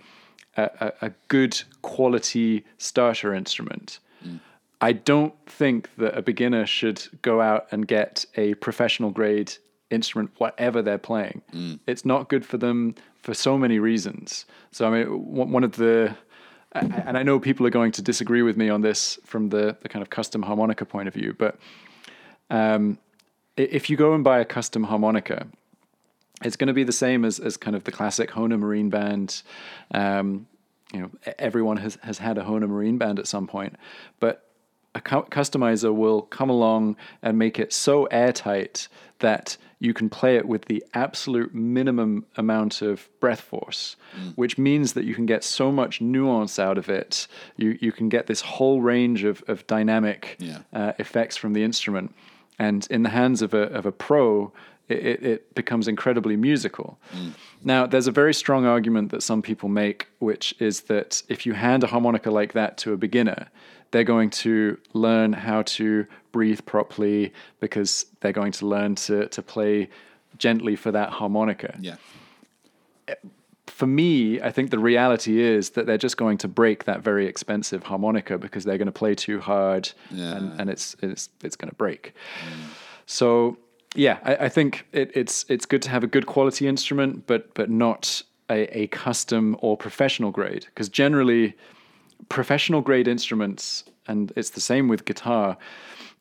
a, 0.56 0.70
a, 0.80 1.06
a 1.06 1.12
good 1.28 1.62
quality 1.82 2.64
starter 2.78 3.34
instrument. 3.34 4.00
Mm. 4.26 4.40
I 4.80 4.92
don't 4.92 5.34
think 5.46 5.88
that 5.96 6.16
a 6.18 6.22
beginner 6.22 6.66
should 6.66 7.02
go 7.22 7.40
out 7.40 7.66
and 7.70 7.86
get 7.86 8.26
a 8.36 8.54
professional 8.54 9.10
grade 9.10 9.52
instrument, 9.90 10.30
whatever 10.38 10.82
they're 10.82 10.98
playing. 10.98 11.42
Mm. 11.52 11.78
It's 11.86 12.04
not 12.04 12.28
good 12.28 12.44
for 12.44 12.58
them 12.58 12.94
for 13.22 13.34
so 13.34 13.56
many 13.56 13.78
reasons. 13.78 14.46
So, 14.72 14.86
I 14.86 14.90
mean, 14.90 15.06
one 15.06 15.50
one 15.52 15.64
of 15.64 15.76
the, 15.76 16.16
and 16.80 17.16
I 17.16 17.22
know 17.22 17.38
people 17.38 17.66
are 17.66 17.70
going 17.70 17.92
to 17.92 18.02
disagree 18.02 18.42
with 18.42 18.56
me 18.56 18.68
on 18.68 18.80
this 18.80 19.18
from 19.24 19.48
the, 19.48 19.76
the 19.80 19.88
kind 19.88 20.02
of 20.02 20.10
custom 20.10 20.42
harmonica 20.42 20.84
point 20.84 21.08
of 21.08 21.14
view, 21.14 21.34
but 21.36 21.58
um, 22.50 22.98
if 23.56 23.90
you 23.90 23.96
go 23.96 24.14
and 24.14 24.22
buy 24.22 24.40
a 24.40 24.44
custom 24.44 24.84
harmonica, 24.84 25.46
it's 26.44 26.56
going 26.56 26.68
to 26.68 26.74
be 26.74 26.84
the 26.84 26.92
same 26.92 27.24
as, 27.24 27.38
as 27.38 27.56
kind 27.56 27.74
of 27.74 27.84
the 27.84 27.92
classic 27.92 28.30
Hohner 28.30 28.58
Marine 28.58 28.90
Band. 28.90 29.42
Um, 29.92 30.46
you 30.92 31.00
know, 31.00 31.10
everyone 31.38 31.78
has, 31.78 31.98
has 32.02 32.18
had 32.18 32.38
a 32.38 32.44
Hohner 32.44 32.68
Marine 32.68 32.98
Band 32.98 33.18
at 33.18 33.26
some 33.26 33.46
point, 33.46 33.76
but 34.20 34.45
a 34.96 35.00
customizer 35.00 35.92
will 35.94 36.22
come 36.22 36.50
along 36.50 36.96
and 37.22 37.38
make 37.38 37.56
it 37.64 37.72
so 37.72 38.04
airtight 38.06 38.88
that 39.18 39.56
you 39.78 39.92
can 39.92 40.08
play 40.08 40.36
it 40.36 40.46
with 40.48 40.64
the 40.66 40.82
absolute 40.94 41.54
minimum 41.54 42.24
amount 42.36 42.80
of 42.82 43.08
breath 43.20 43.40
force, 43.42 43.96
which 44.36 44.56
means 44.56 44.94
that 44.94 45.04
you 45.04 45.14
can 45.14 45.26
get 45.26 45.44
so 45.44 45.70
much 45.70 46.00
nuance 46.00 46.58
out 46.58 46.78
of 46.78 46.88
it. 46.88 47.28
You 47.56 47.78
you 47.80 47.92
can 47.92 48.08
get 48.08 48.26
this 48.26 48.40
whole 48.40 48.80
range 48.80 49.22
of, 49.30 49.42
of 49.48 49.66
dynamic 49.66 50.36
Yeah. 50.38 50.60
uh, 50.72 50.92
effects 50.98 51.36
from 51.36 51.52
the 51.52 51.62
instrument, 51.62 52.14
and 52.58 52.86
in 52.90 53.02
the 53.02 53.10
hands 53.10 53.42
of 53.42 53.52
a 53.54 53.64
of 53.78 53.84
a 53.86 53.92
pro, 53.92 54.50
it, 54.88 54.98
it, 55.12 55.22
it 55.32 55.54
becomes 55.54 55.88
incredibly 55.88 56.36
musical. 56.36 56.98
Now, 57.62 57.86
there's 57.86 58.06
a 58.06 58.12
very 58.22 58.32
strong 58.34 58.64
argument 58.66 59.10
that 59.10 59.22
some 59.22 59.42
people 59.42 59.68
make, 59.68 60.06
which 60.20 60.54
is 60.58 60.82
that 60.82 61.22
if 61.28 61.44
you 61.46 61.54
hand 61.54 61.84
a 61.84 61.86
harmonica 61.88 62.30
like 62.30 62.52
that 62.54 62.78
to 62.82 62.92
a 62.92 62.96
beginner, 62.96 63.48
they're 63.90 64.04
going 64.04 64.30
to 64.30 64.78
learn 64.92 65.32
how 65.32 65.62
to 65.62 66.06
breathe 66.32 66.60
properly 66.66 67.32
because 67.60 68.06
they're 68.20 68.32
going 68.32 68.52
to 68.52 68.66
learn 68.66 68.94
to, 68.94 69.28
to 69.28 69.42
play 69.42 69.88
gently 70.38 70.76
for 70.76 70.92
that 70.92 71.10
harmonica. 71.10 71.76
Yeah. 71.80 71.96
For 73.66 73.86
me, 73.86 74.40
I 74.40 74.50
think 74.50 74.70
the 74.70 74.78
reality 74.78 75.40
is 75.40 75.70
that 75.70 75.86
they're 75.86 75.98
just 75.98 76.16
going 76.16 76.38
to 76.38 76.48
break 76.48 76.84
that 76.84 77.00
very 77.02 77.26
expensive 77.26 77.82
harmonica 77.84 78.38
because 78.38 78.64
they're 78.64 78.78
going 78.78 78.86
to 78.86 78.92
play 78.92 79.14
too 79.14 79.40
hard 79.40 79.92
Yeah. 80.10 80.36
and, 80.36 80.60
and 80.60 80.70
it's, 80.70 80.96
it's, 81.02 81.28
it's 81.42 81.56
going 81.56 81.68
to 81.70 81.74
break. 81.76 82.14
So 83.06 83.58
yeah, 83.94 84.18
I, 84.24 84.36
I 84.36 84.48
think 84.48 84.86
it, 84.92 85.10
it's 85.14 85.44
it's 85.48 85.64
good 85.64 85.80
to 85.82 85.90
have 85.90 86.04
a 86.04 86.06
good 86.06 86.26
quality 86.26 86.66
instrument, 86.68 87.26
but 87.26 87.54
but 87.54 87.70
not 87.70 88.22
a, 88.50 88.78
a 88.78 88.86
custom 88.88 89.56
or 89.60 89.76
professional 89.76 90.30
grade. 90.30 90.66
Because 90.66 90.88
generally, 90.88 91.54
professional 92.28 92.80
grade 92.80 93.08
instruments, 93.08 93.84
and 94.06 94.32
it's 94.36 94.50
the 94.50 94.60
same 94.60 94.88
with 94.88 95.04
guitar, 95.04 95.56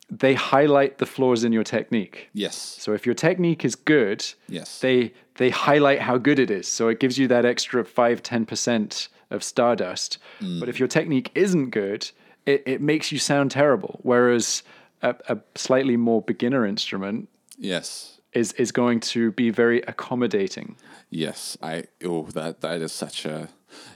they 0.10 0.36
highlight 0.36 1.00
the 1.00 1.06
flaws 1.06 1.44
in 1.44 1.52
your 1.52 1.64
technique. 1.64 2.30
Yes. 2.34 2.56
So 2.80 2.94
if 2.94 3.06
your 3.06 3.16
technique 3.16 3.66
is 3.66 3.76
good, 3.76 4.24
Yes. 4.48 4.80
they 4.80 5.14
they 5.36 5.50
highlight 5.50 6.00
how 6.02 6.18
good 6.18 6.40
it 6.40 6.50
is. 6.52 6.68
So 6.68 6.88
it 6.90 7.00
gives 7.00 7.18
you 7.18 7.28
that 7.28 7.44
extra 7.46 7.84
5 7.84 8.22
10% 8.24 9.08
of 9.32 9.44
stardust. 9.44 10.18
But 10.60 10.70
if 10.70 10.80
your 10.80 10.88
technique 10.88 11.32
isn't 11.36 11.72
good, 11.72 12.10
it, 12.46 12.64
it 12.66 12.82
makes 12.82 13.12
you 13.12 13.18
sound 13.20 13.52
terrible. 13.52 14.00
Whereas 14.04 14.64
a, 15.02 15.16
a 15.28 15.38
slightly 15.56 15.98
more 15.98 16.22
beginner 16.22 16.66
instrument 16.66 17.28
Yes. 17.58 18.20
is 18.34 18.54
is 18.54 18.72
going 18.72 19.00
to 19.00 19.32
be 19.32 19.50
very 19.50 19.82
accommodating. 19.88 20.76
Yes, 21.10 21.58
I 21.62 21.86
oh 22.04 22.28
that 22.34 22.62
that 22.62 22.82
is 22.82 22.92
such 22.94 23.26
a 23.26 23.50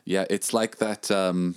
yeah. 0.05 0.25
It's 0.29 0.53
like 0.53 0.77
that. 0.77 1.11
Um, 1.11 1.55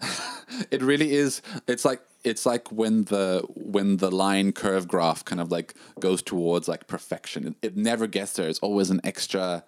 it 0.70 0.82
really 0.82 1.12
is. 1.12 1.42
It's 1.66 1.84
like 1.84 2.00
it's 2.24 2.44
like 2.44 2.70
when 2.70 3.04
the 3.04 3.44
when 3.54 3.98
the 3.98 4.10
line 4.10 4.52
curve 4.52 4.88
graph 4.88 5.24
kind 5.24 5.40
of 5.40 5.50
like 5.50 5.74
goes 6.00 6.22
towards 6.22 6.68
like 6.68 6.86
perfection. 6.86 7.48
It, 7.48 7.68
it 7.68 7.76
never 7.76 8.06
gets 8.06 8.32
there. 8.34 8.48
It's 8.48 8.58
always 8.58 8.90
an 8.90 9.00
extra 9.04 9.64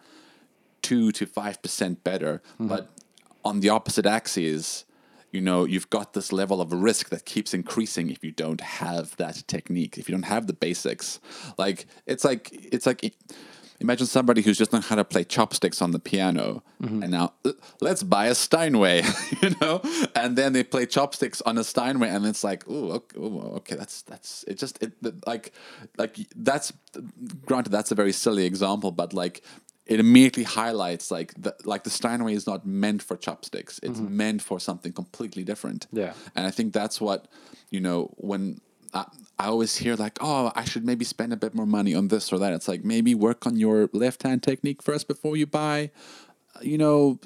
two 0.83 1.13
to 1.13 1.27
five 1.27 1.63
percent 1.63 2.05
better. 2.05 2.43
Mm-hmm. 2.55 2.69
But 2.69 2.91
on 3.45 3.61
the 3.61 3.69
opposite 3.69 4.07
axis, 4.07 4.85
you 5.31 5.41
know, 5.41 5.65
you've 5.65 5.91
got 5.91 6.13
this 6.13 6.33
level 6.33 6.61
of 6.61 6.73
risk 6.73 7.09
that 7.11 7.25
keeps 7.25 7.55
increasing 7.55 8.11
if 8.11 8.25
you 8.25 8.33
don't 8.33 8.61
have 8.61 9.17
that 9.17 9.45
technique. 9.47 9.97
If 9.97 10.09
you 10.09 10.15
don't 10.15 10.25
have 10.25 10.47
the 10.47 10.53
basics, 10.53 11.21
like 11.57 11.87
it's 12.07 12.25
like 12.25 12.51
it's 12.53 12.87
like 12.87 13.15
imagine 13.81 14.07
somebody 14.07 14.43
who's 14.43 14.59
just 14.59 14.73
learned 14.73 14.85
how 14.85 14.97
to 14.97 15.05
play 15.05 15.25
chopsticks 15.25 15.83
on 15.83 15.91
the 15.91 15.99
piano, 15.99 16.63
and 17.03 17.11
now 17.11 17.33
uh, 17.45 17.53
let's 17.81 18.03
buy 18.03 18.27
a 18.27 18.35
Steinway, 18.35 19.03
you 19.43 19.51
know, 19.61 19.81
and 20.15 20.37
then 20.37 20.53
they 20.53 20.63
play 20.63 20.87
chopsticks 20.87 21.41
on 21.43 21.59
a 21.59 21.65
Steinway, 21.65 22.09
and 22.09 22.27
it's 22.27 22.45
like, 22.45 22.65
oh, 22.69 22.93
okay, 22.93 23.19
okay, 23.19 23.77
that's 23.77 24.03
that's 24.03 24.45
it. 24.47 24.59
Just 24.59 24.83
it 24.83 24.93
like 25.27 25.53
like 25.99 26.17
that's 26.37 26.73
granted 27.47 27.71
that's 27.71 27.91
a 27.91 27.95
very 27.95 28.13
silly 28.13 28.45
example, 28.45 28.93
but 28.93 29.13
like 29.13 29.43
it 29.91 29.99
immediately 29.99 30.45
highlights 30.45 31.11
like 31.11 31.35
the 31.37 31.55
like 31.65 31.83
the 31.83 31.91
Steinway 31.91 32.35
is 32.35 32.47
not 32.47 32.65
meant 32.65 33.03
for 33.03 33.17
chopsticks. 33.17 33.81
It's 33.83 33.99
meant 33.99 34.41
for 34.41 34.61
something 34.61 34.93
completely 34.93 35.43
different. 35.43 35.89
Yeah. 35.93 36.13
And 36.37 36.47
I 36.47 36.53
think 36.53 36.73
that's 36.73 37.01
what, 37.01 37.27
you 37.71 37.81
know, 37.81 38.15
when 38.17 38.61
I, 38.93 39.07
I 39.39 39.47
always 39.47 39.77
hear 39.77 39.97
like, 39.97 40.19
oh, 40.21 40.53
I 40.55 40.65
should 40.65 40.85
maybe 40.85 41.05
spend 41.05 41.33
a 41.33 41.37
bit 41.37 41.55
more 41.55 41.67
money 41.67 41.95
on 41.95 42.09
this 42.09 42.33
or 42.33 42.39
that. 42.39 42.53
It's 42.53 42.69
like 42.69 42.85
maybe 42.85 43.15
work 43.15 43.47
on 43.47 43.57
your 43.57 43.89
left 43.93 44.23
hand 44.23 44.43
technique 44.43 44.83
first 44.83 45.09
before 45.09 45.37
you 45.37 45.47
buy, 45.47 45.91
you 46.61 46.79
know, 46.79 47.19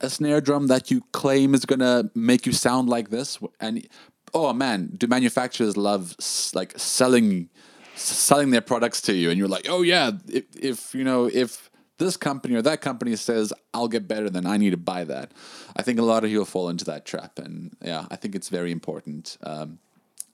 a 0.00 0.08
snare 0.08 0.40
drum 0.40 0.68
that 0.68 0.90
you 0.90 1.02
claim 1.12 1.54
is 1.54 1.64
to 1.66 2.10
make 2.14 2.46
you 2.46 2.52
sound 2.52 2.88
like 2.88 3.10
this. 3.10 3.38
And 3.60 3.86
oh 4.34 4.52
man, 4.52 4.92
do 4.96 5.06
manufacturers 5.06 5.76
love 5.76 6.14
like 6.54 6.78
selling 6.78 7.48
selling 7.94 8.50
their 8.50 8.60
products 8.60 9.00
to 9.02 9.14
you 9.14 9.30
and 9.30 9.38
you're 9.38 9.48
like, 9.48 9.66
"Oh 9.68 9.82
yeah, 9.82 10.12
if, 10.28 10.44
if 10.54 10.94
you 10.94 11.04
know, 11.04 11.26
if 11.32 11.70
this 11.98 12.16
company 12.16 12.54
or 12.54 12.62
that 12.62 12.80
company 12.80 13.16
says 13.16 13.52
I'll 13.74 13.88
get 13.88 14.06
better, 14.06 14.30
then 14.30 14.46
I 14.46 14.56
need 14.56 14.70
to 14.70 14.76
buy 14.76 15.04
that." 15.04 15.32
I 15.76 15.82
think 15.82 15.98
a 15.98 16.04
lot 16.04 16.24
of 16.24 16.30
you 16.30 16.38
will 16.38 16.44
fall 16.44 16.68
into 16.68 16.84
that 16.84 17.04
trap 17.04 17.38
and 17.38 17.76
yeah, 17.82 18.06
I 18.10 18.16
think 18.16 18.34
it's 18.34 18.48
very 18.48 18.70
important 18.70 19.36
um, 19.42 19.80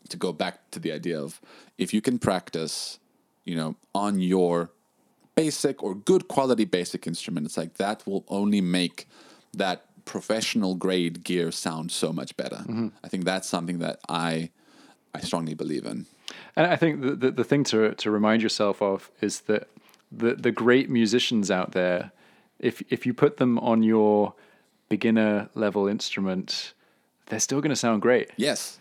to 0.08 0.16
go 0.16 0.32
back 0.32 0.70
to 0.70 0.78
the 0.78 0.92
idea 0.92 1.20
of 1.20 1.40
if 1.78 1.94
you 1.94 2.00
can 2.00 2.18
practice, 2.18 2.98
you 3.44 3.56
know, 3.56 3.76
on 3.94 4.20
your 4.20 4.70
basic 5.34 5.82
or 5.82 5.94
good 5.94 6.28
quality 6.28 6.64
basic 6.64 7.06
instrument, 7.06 7.46
it's 7.46 7.56
like 7.56 7.74
that 7.74 8.06
will 8.06 8.24
only 8.28 8.60
make 8.60 9.08
that 9.52 9.86
professional 10.04 10.74
grade 10.74 11.24
gear 11.24 11.50
sound 11.50 11.90
so 11.90 12.12
much 12.12 12.36
better. 12.36 12.56
Mm-hmm. 12.56 12.88
I 13.02 13.08
think 13.08 13.24
that's 13.24 13.48
something 13.48 13.78
that 13.78 14.00
I 14.08 14.50
I 15.14 15.20
strongly 15.20 15.54
believe 15.54 15.86
in. 15.86 16.06
And 16.56 16.66
I 16.66 16.76
think 16.76 17.00
the, 17.00 17.14
the, 17.14 17.30
the 17.30 17.44
thing 17.44 17.64
to, 17.64 17.94
to 17.94 18.10
remind 18.10 18.42
yourself 18.42 18.82
of 18.82 19.10
is 19.20 19.42
that 19.42 19.68
the, 20.10 20.34
the 20.34 20.50
great 20.50 20.90
musicians 20.90 21.50
out 21.50 21.72
there, 21.72 22.10
if, 22.58 22.82
if 22.90 23.06
you 23.06 23.14
put 23.14 23.36
them 23.36 23.58
on 23.60 23.82
your 23.82 24.34
beginner 24.88 25.48
level 25.54 25.86
instrument, 25.86 26.74
they're 27.26 27.40
still 27.40 27.60
going 27.60 27.70
to 27.70 27.76
sound 27.76 28.02
great. 28.02 28.30
Yes. 28.36 28.78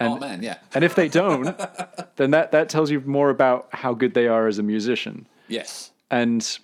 Oh 0.00 0.18
man, 0.18 0.42
yeah. 0.42 0.58
And 0.74 0.84
if 0.84 0.94
they 0.94 1.08
don't, 1.08 1.44
then 2.16 2.30
that, 2.32 2.52
that 2.52 2.68
tells 2.68 2.90
you 2.90 3.00
more 3.00 3.30
about 3.30 3.68
how 3.72 3.94
good 3.94 4.14
they 4.14 4.28
are 4.28 4.46
as 4.46 4.58
a 4.58 4.62
musician. 4.62 5.26
Yes. 5.48 5.90
and 6.10 6.58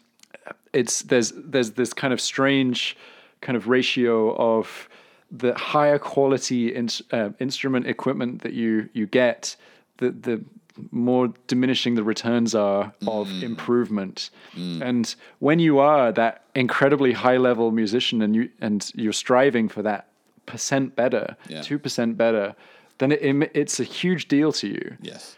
it's 0.72 1.02
there's 1.02 1.32
there's 1.36 1.72
this 1.72 1.92
kind 1.92 2.12
of 2.12 2.20
strange 2.20 2.96
kind 3.40 3.56
of 3.56 3.68
ratio 3.68 4.34
of 4.36 4.88
the 5.30 5.52
higher 5.54 5.98
quality 5.98 6.74
in, 6.74 6.88
uh, 7.12 7.30
instrument 7.40 7.86
equipment 7.86 8.42
that 8.42 8.52
you 8.52 8.88
you 8.92 9.06
get 9.06 9.56
the 9.98 10.10
the 10.10 10.44
more 10.92 11.28
diminishing 11.46 11.94
the 11.96 12.02
returns 12.04 12.54
are 12.54 12.92
of 13.06 13.28
improvement 13.42 14.30
and 14.56 15.14
when 15.40 15.58
you 15.58 15.78
are 15.78 16.10
that 16.12 16.44
incredibly 16.54 17.12
high 17.12 17.36
level 17.36 17.70
musician 17.70 18.22
and 18.22 18.34
you 18.34 18.48
and 18.60 18.90
you're 18.94 19.12
striving 19.12 19.68
for 19.68 19.82
that 19.82 20.06
percent 20.46 20.96
better 20.96 21.36
Yeah. 21.48 21.60
2% 21.60 22.16
better 22.16 22.54
then 23.00 23.10
it, 23.12 23.20
it, 23.22 23.50
it's 23.54 23.80
a 23.80 23.84
huge 23.84 24.28
deal 24.28 24.52
to 24.52 24.66
you 24.68 24.96
Yes. 25.02 25.36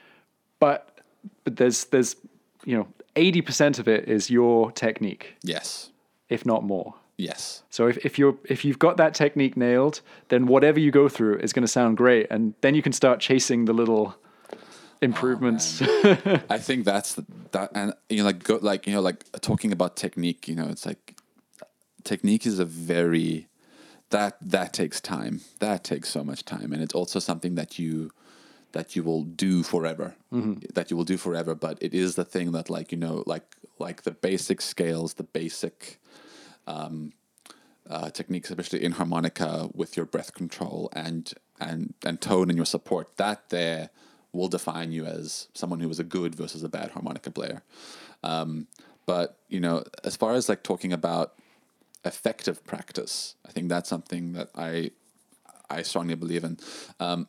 but 0.58 0.98
but 1.44 1.56
there's 1.56 1.84
there's 1.86 2.16
you 2.66 2.76
know 2.76 2.86
80% 3.16 3.78
of 3.78 3.88
it 3.88 4.08
is 4.08 4.30
your 4.30 4.70
technique 4.72 5.34
Yes. 5.42 5.90
if 6.28 6.44
not 6.46 6.62
more. 6.64 6.94
Yes. 7.18 7.62
So 7.70 7.86
if, 7.88 7.96
if 8.06 8.18
you're 8.18 8.36
if 8.48 8.64
you've 8.64 8.78
got 8.78 8.96
that 8.96 9.14
technique 9.14 9.56
nailed, 9.56 10.00
then 10.28 10.46
whatever 10.46 10.80
you 10.80 10.90
go 10.90 11.08
through 11.08 11.36
is 11.38 11.52
going 11.52 11.62
to 11.62 11.68
sound 11.80 11.96
great, 11.98 12.26
and 12.30 12.54
then 12.62 12.74
you 12.74 12.82
can 12.82 12.92
start 12.92 13.20
chasing 13.20 13.66
the 13.66 13.72
little 13.74 14.16
improvements. 15.00 15.82
Oh, 15.82 16.40
I 16.50 16.58
think 16.58 16.84
that's 16.84 17.20
that, 17.52 17.70
and 17.74 17.92
you 18.08 18.18
know, 18.18 18.24
like 18.24 18.42
go, 18.42 18.58
like 18.62 18.86
you 18.86 18.94
know, 18.94 19.00
like 19.00 19.24
talking 19.40 19.72
about 19.72 19.94
technique. 19.96 20.48
You 20.48 20.54
know, 20.56 20.68
it's 20.68 20.86
like 20.86 21.16
technique 22.02 22.46
is 22.46 22.58
a 22.58 22.64
very 22.64 23.46
that 24.12 24.36
that 24.40 24.72
takes 24.72 25.00
time. 25.00 25.40
That 25.58 25.84
takes 25.84 26.08
so 26.08 26.22
much 26.22 26.44
time, 26.44 26.72
and 26.72 26.82
it's 26.82 26.94
also 26.94 27.18
something 27.18 27.56
that 27.56 27.78
you 27.78 28.12
that 28.72 28.94
you 28.96 29.02
will 29.02 29.24
do 29.24 29.62
forever. 29.62 30.14
That 30.74 30.90
you 30.90 30.96
will 30.96 31.04
do 31.04 31.16
forever. 31.16 31.54
But 31.54 31.78
it 31.82 31.92
is 31.92 32.14
the 32.14 32.24
thing 32.24 32.52
that, 32.52 32.70
like 32.70 32.92
you 32.92 32.98
know, 32.98 33.24
like 33.26 33.56
like 33.78 34.02
the 34.02 34.12
basic 34.12 34.60
scales, 34.60 35.14
the 35.14 35.24
basic 35.24 35.98
um, 36.66 37.12
uh, 37.88 38.10
techniques, 38.10 38.50
especially 38.50 38.84
in 38.84 38.92
harmonica 38.92 39.68
with 39.74 39.96
your 39.96 40.06
breath 40.06 40.34
control 40.34 40.88
and 40.92 41.32
and 41.60 41.94
and 42.04 42.20
tone 42.20 42.48
and 42.48 42.56
your 42.56 42.66
support. 42.66 43.16
That 43.16 43.48
there 43.48 43.90
will 44.32 44.48
define 44.48 44.92
you 44.92 45.04
as 45.04 45.48
someone 45.52 45.80
who 45.80 45.90
is 45.90 45.98
a 45.98 46.04
good 46.04 46.34
versus 46.34 46.62
a 46.62 46.68
bad 46.68 46.90
harmonica 46.92 47.30
player. 47.30 47.62
Um, 48.22 48.68
but 49.06 49.38
you 49.48 49.60
know, 49.60 49.84
as 50.04 50.16
far 50.16 50.34
as 50.34 50.48
like 50.48 50.62
talking 50.62 50.92
about 50.92 51.34
effective 52.04 52.64
practice, 52.64 53.36
I 53.46 53.52
think 53.52 53.68
that's 53.68 53.88
something 53.88 54.32
that 54.32 54.50
I 54.54 54.90
I 55.70 55.82
strongly 55.82 56.14
believe 56.14 56.44
in. 56.44 56.58
Um, 57.00 57.28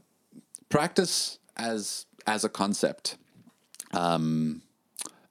practice 0.70 1.40
as 1.56 2.06
as 2.26 2.44
a 2.44 2.50
concept, 2.50 3.18
um, 3.94 4.62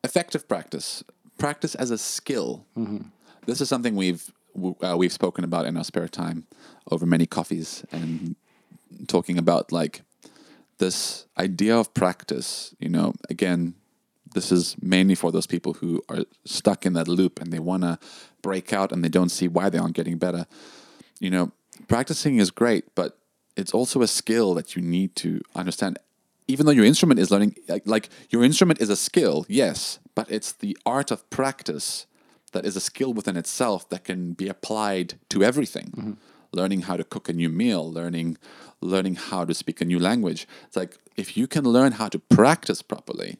effective 0.05 0.49
practice, 0.49 1.05
practice 1.39 1.75
as 1.75 1.91
a 1.91 1.99
skill. 1.99 2.67
This 3.47 3.61
is 3.61 3.69
something 3.69 3.97
we've 3.97 4.31
uh, 4.83 4.97
we've 4.97 5.13
spoken 5.13 5.45
about 5.45 5.67
in 5.67 5.77
our 5.77 5.85
spare 5.85 6.09
time 6.09 6.47
over 6.91 7.07
many 7.07 7.27
coffees 7.27 7.85
and 7.91 8.37
talking 9.09 9.39
about 9.39 9.73
like 9.73 10.03
this 10.79 11.27
idea 11.39 11.77
of 11.77 11.93
practice. 11.95 12.75
You 12.79 12.89
know, 12.89 13.15
again, 13.29 13.75
this 14.35 14.53
is 14.53 14.77
mainly 14.81 15.15
for 15.15 15.33
those 15.33 15.47
people 15.47 15.75
who 15.75 16.03
are 16.09 16.25
stuck 16.45 16.87
in 16.87 16.93
that 16.95 17.09
loop 17.09 17.41
and 17.41 17.53
they 17.53 17.59
want 17.59 17.83
to 17.83 17.99
break 18.43 18.73
out 18.73 18.93
and 18.93 19.05
they 19.05 19.09
don't 19.09 19.31
see 19.31 19.49
why 19.49 19.71
they 19.71 19.79
aren't 19.79 19.95
getting 19.95 20.19
better. 20.19 20.47
You 21.21 21.31
know, 21.31 21.53
practicing 21.89 22.39
is 22.39 22.51
great, 22.51 22.95
but 22.95 23.19
it's 23.57 23.73
also 23.73 24.03
a 24.03 24.09
skill 24.09 24.55
that 24.55 24.75
you 24.75 24.83
need 24.83 25.15
to 25.17 25.41
understand. 25.55 25.99
Even 26.49 26.67
though 26.67 26.73
your 26.73 26.85
instrument 26.85 27.21
is 27.21 27.31
learning, 27.31 27.57
like, 27.69 27.87
like 27.87 28.09
your 28.31 28.43
instrument 28.43 28.81
is 28.81 28.91
a 28.91 28.97
skill, 28.97 29.47
yes, 29.49 29.99
but 30.15 30.31
it's 30.31 30.53
the 30.53 30.77
art 30.85 31.11
of 31.11 31.29
practice 31.31 32.07
that 32.53 32.67
is 32.67 32.77
a 32.77 32.81
skill 32.81 33.13
within 33.13 33.37
itself 33.37 33.89
that 33.89 34.05
can 34.05 34.33
be 34.33 34.49
applied 34.49 35.15
to 35.31 35.43
everything. 35.43 35.93
Mm-hmm. 35.97 36.13
Learning 36.55 36.83
how 36.83 36.99
to 36.99 37.05
cook 37.05 37.29
a 37.31 37.33
new 37.33 37.49
meal, 37.49 37.91
learning 37.91 38.37
learning 38.83 39.15
how 39.15 39.45
to 39.45 39.55
speak 39.55 39.81
a 39.81 39.85
new 39.85 39.99
language. 39.99 40.47
It's 40.67 40.77
like 40.77 40.99
if 41.17 41.37
you 41.37 41.47
can 41.47 41.65
learn 41.65 41.93
how 41.93 42.09
to 42.09 42.19
practice 42.19 42.83
properly, 42.83 43.39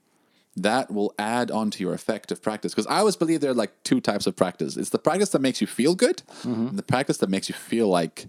that 0.57 0.91
will 0.91 1.15
add 1.19 1.51
on 1.51 1.71
to 1.71 1.83
your 1.83 1.95
effective 1.95 2.43
practice. 2.43 2.73
Because 2.73 2.87
I 2.87 2.99
always 2.99 3.17
believe 3.17 3.41
there 3.41 3.51
are 3.51 3.55
like 3.55 3.73
two 3.85 4.01
types 4.01 4.27
of 4.27 4.37
practice. 4.37 4.77
It's 4.77 4.91
the 4.91 4.99
practice 4.99 5.31
that 5.31 5.41
makes 5.41 5.61
you 5.61 5.67
feel 5.67 5.95
good, 5.95 6.23
mm-hmm. 6.43 6.69
and 6.69 6.79
the 6.79 6.83
practice 6.83 7.19
that 7.19 7.31
makes 7.31 7.49
you 7.49 7.55
feel 7.55 7.89
like 7.89 8.27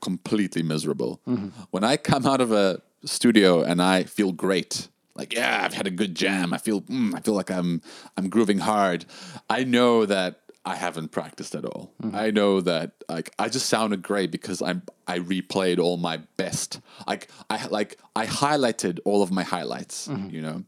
completely 0.00 0.62
miserable. 0.62 1.20
Mm-hmm. 1.26 1.48
When 1.70 1.84
I 1.84 1.96
come 1.96 2.26
out 2.26 2.40
of 2.40 2.52
a 2.52 2.82
studio 3.04 3.62
and 3.62 3.80
I 3.80 4.04
feel 4.04 4.32
great, 4.32 4.88
like 5.14 5.32
yeah, 5.32 5.62
I've 5.64 5.74
had 5.74 5.86
a 5.86 5.90
good 5.90 6.14
jam. 6.14 6.52
I 6.52 6.58
feel 6.58 6.82
mm, 6.82 7.14
I 7.14 7.20
feel 7.20 7.34
like 7.34 7.50
I'm 7.50 7.80
I'm 8.16 8.28
grooving 8.28 8.58
hard. 8.58 9.04
I 9.48 9.64
know 9.64 10.06
that 10.06 10.40
I 10.64 10.76
haven't 10.76 11.08
practiced 11.08 11.54
at 11.54 11.64
all. 11.64 11.92
Mm-hmm. 12.02 12.16
I 12.16 12.30
know 12.30 12.60
that 12.60 12.92
like 13.08 13.32
I 13.38 13.48
just 13.48 13.66
sounded 13.66 14.02
great 14.02 14.30
because 14.30 14.62
I'm 14.62 14.82
I 15.06 15.18
replayed 15.18 15.78
all 15.78 15.96
my 15.96 16.18
best. 16.36 16.80
Like 17.06 17.28
I 17.50 17.66
like 17.66 17.98
I 18.14 18.26
highlighted 18.26 19.00
all 19.04 19.22
of 19.22 19.30
my 19.32 19.42
highlights. 19.42 20.08
You 20.30 20.40
know. 20.40 20.64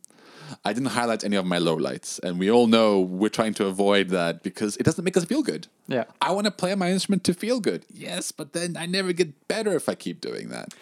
I 0.64 0.72
didn't 0.72 0.90
highlight 0.90 1.24
any 1.24 1.36
of 1.36 1.46
my 1.46 1.58
lowlights, 1.58 2.18
and 2.22 2.38
we 2.38 2.50
all 2.50 2.66
know 2.66 3.00
we're 3.00 3.28
trying 3.28 3.54
to 3.54 3.66
avoid 3.66 4.08
that 4.10 4.42
because 4.42 4.76
it 4.76 4.84
doesn't 4.84 5.04
make 5.04 5.16
us 5.16 5.24
feel 5.24 5.42
good. 5.42 5.68
Yeah. 5.88 6.04
I 6.20 6.32
want 6.32 6.46
to 6.46 6.50
play 6.50 6.74
my 6.74 6.90
instrument 6.90 7.24
to 7.24 7.34
feel 7.34 7.60
good. 7.60 7.84
Yes, 7.92 8.32
but 8.32 8.52
then 8.52 8.76
I 8.76 8.86
never 8.86 9.12
get 9.12 9.48
better 9.48 9.74
if 9.74 9.88
I 9.88 9.94
keep 9.94 10.20
doing 10.20 10.48
that. 10.48 10.74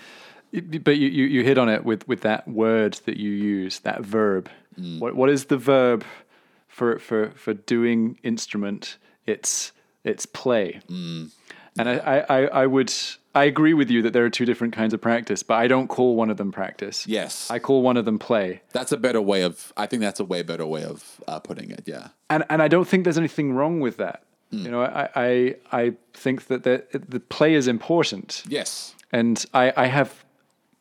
But 0.52 0.98
you, 0.98 1.08
you, 1.08 1.24
you 1.24 1.44
hit 1.44 1.56
on 1.56 1.68
it 1.68 1.84
with, 1.84 2.06
with 2.06 2.20
that 2.22 2.46
word 2.46 3.00
that 3.06 3.16
you 3.16 3.30
use, 3.30 3.80
that 3.80 4.02
verb. 4.02 4.50
Mm. 4.78 5.00
What 5.00 5.14
what 5.14 5.30
is 5.30 5.46
the 5.46 5.56
verb 5.56 6.04
for 6.68 6.98
for 6.98 7.30
for 7.30 7.54
doing 7.54 8.18
instrument? 8.22 8.98
It's 9.26 9.72
it's 10.04 10.26
play. 10.26 10.80
Mm. 10.88 11.30
And 11.78 11.88
I, 11.88 11.96
I, 11.96 12.18
I, 12.18 12.46
I 12.62 12.66
would 12.66 12.92
I 13.34 13.44
agree 13.44 13.72
with 13.74 13.90
you 13.90 14.02
that 14.02 14.12
there 14.12 14.24
are 14.24 14.30
two 14.30 14.44
different 14.44 14.74
kinds 14.74 14.92
of 14.92 15.00
practice, 15.00 15.42
but 15.42 15.54
I 15.54 15.66
don't 15.66 15.88
call 15.88 16.16
one 16.16 16.28
of 16.30 16.36
them 16.36 16.52
practice. 16.52 17.06
Yes. 17.06 17.50
I 17.50 17.58
call 17.58 17.82
one 17.82 17.96
of 17.96 18.04
them 18.04 18.18
play. 18.18 18.60
That's 18.72 18.92
a 18.92 18.96
better 18.98 19.22
way 19.22 19.42
of. 19.42 19.72
I 19.76 19.86
think 19.86 20.00
that's 20.02 20.20
a 20.20 20.24
way 20.24 20.42
better 20.42 20.66
way 20.66 20.84
of 20.84 21.20
uh, 21.26 21.40
putting 21.40 21.70
it. 21.70 21.84
Yeah. 21.86 22.08
and 22.28 22.44
and 22.50 22.60
I 22.62 22.68
don't 22.68 22.86
think 22.86 23.04
there's 23.04 23.18
anything 23.18 23.52
wrong 23.54 23.80
with 23.80 23.96
that. 23.96 24.22
You 24.50 24.70
know, 24.70 24.82
I 24.82 25.08
I, 25.16 25.54
I 25.72 25.92
think 26.12 26.48
that 26.48 26.62
the 26.64 26.84
the 27.08 27.20
play 27.20 27.54
is 27.54 27.66
important. 27.68 28.42
Yes. 28.46 28.94
and 29.10 29.42
I, 29.54 29.72
I 29.76 29.86
have 29.86 30.24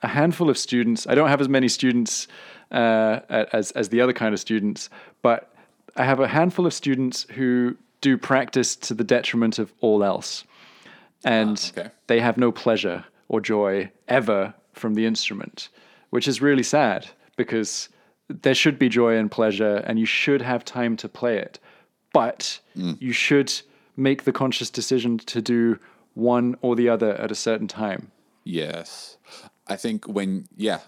a 0.02 0.10
handful 0.10 0.50
of 0.50 0.58
students. 0.58 1.08
I 1.08 1.16
don't 1.16 1.30
have 1.30 1.40
as 1.40 1.48
many 1.48 1.70
students 1.70 2.28
uh, 2.72 3.20
as 3.30 3.72
as 3.72 3.88
the 3.90 4.02
other 4.02 4.12
kind 4.14 4.34
of 4.34 4.40
students, 4.42 4.90
but 5.22 5.54
I 5.96 6.04
have 6.04 6.20
a 6.20 6.28
handful 6.28 6.66
of 6.66 6.74
students 6.74 7.26
who 7.36 7.78
do 8.02 8.18
practice 8.18 8.76
to 8.88 8.94
the 8.94 9.04
detriment 9.06 9.58
of 9.60 9.72
all 9.80 10.04
else, 10.04 10.44
and 11.24 11.72
ah, 11.78 11.80
okay. 11.80 11.90
they 12.08 12.20
have 12.20 12.38
no 12.38 12.52
pleasure 12.52 13.06
or 13.30 13.42
joy 13.42 13.92
ever 14.08 14.54
from 14.74 14.96
the 14.96 15.06
instrument, 15.06 15.70
which 16.10 16.28
is 16.28 16.42
really 16.42 16.64
sad 16.64 17.08
because 17.38 17.90
there 18.30 18.56
should 18.56 18.80
be 18.80 18.90
joy 18.90 19.18
and 19.18 19.30
pleasure, 19.30 19.78
and 19.78 20.00
you 20.00 20.06
should 20.06 20.42
have 20.42 20.64
time 20.64 20.96
to 20.98 21.10
play 21.10 21.38
it, 21.38 21.60
but 22.14 22.60
hmm. 22.74 22.94
you 23.00 23.12
should 23.12 23.62
make 23.98 24.24
the 24.24 24.32
conscious 24.32 24.70
decision 24.70 25.18
to 25.18 25.42
do 25.42 25.78
one 26.14 26.56
or 26.62 26.76
the 26.76 26.90
other 26.90 27.14
at 27.16 27.32
a 27.32 27.36
certain 27.36 27.68
time. 27.68 28.12
Yes. 28.44 29.18
I 29.68 29.76
think 29.76 30.08
when 30.08 30.48
yeah. 30.56 30.80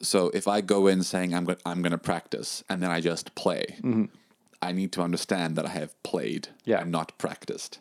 So 0.00 0.30
if 0.34 0.48
I 0.48 0.60
go 0.60 0.86
in 0.86 1.02
saying 1.02 1.34
I'm 1.34 1.44
go- 1.44 1.56
I'm 1.64 1.82
going 1.82 1.92
to 1.92 1.98
practice 1.98 2.64
and 2.68 2.82
then 2.82 2.90
I 2.90 3.00
just 3.00 3.34
play, 3.34 3.76
mm-hmm. 3.78 4.06
I 4.60 4.72
need 4.72 4.92
to 4.92 5.02
understand 5.02 5.56
that 5.56 5.66
I 5.66 5.70
have 5.70 6.00
played 6.02 6.48
Yeah. 6.64 6.80
and 6.82 6.90
not 6.90 7.16
practiced. 7.18 7.78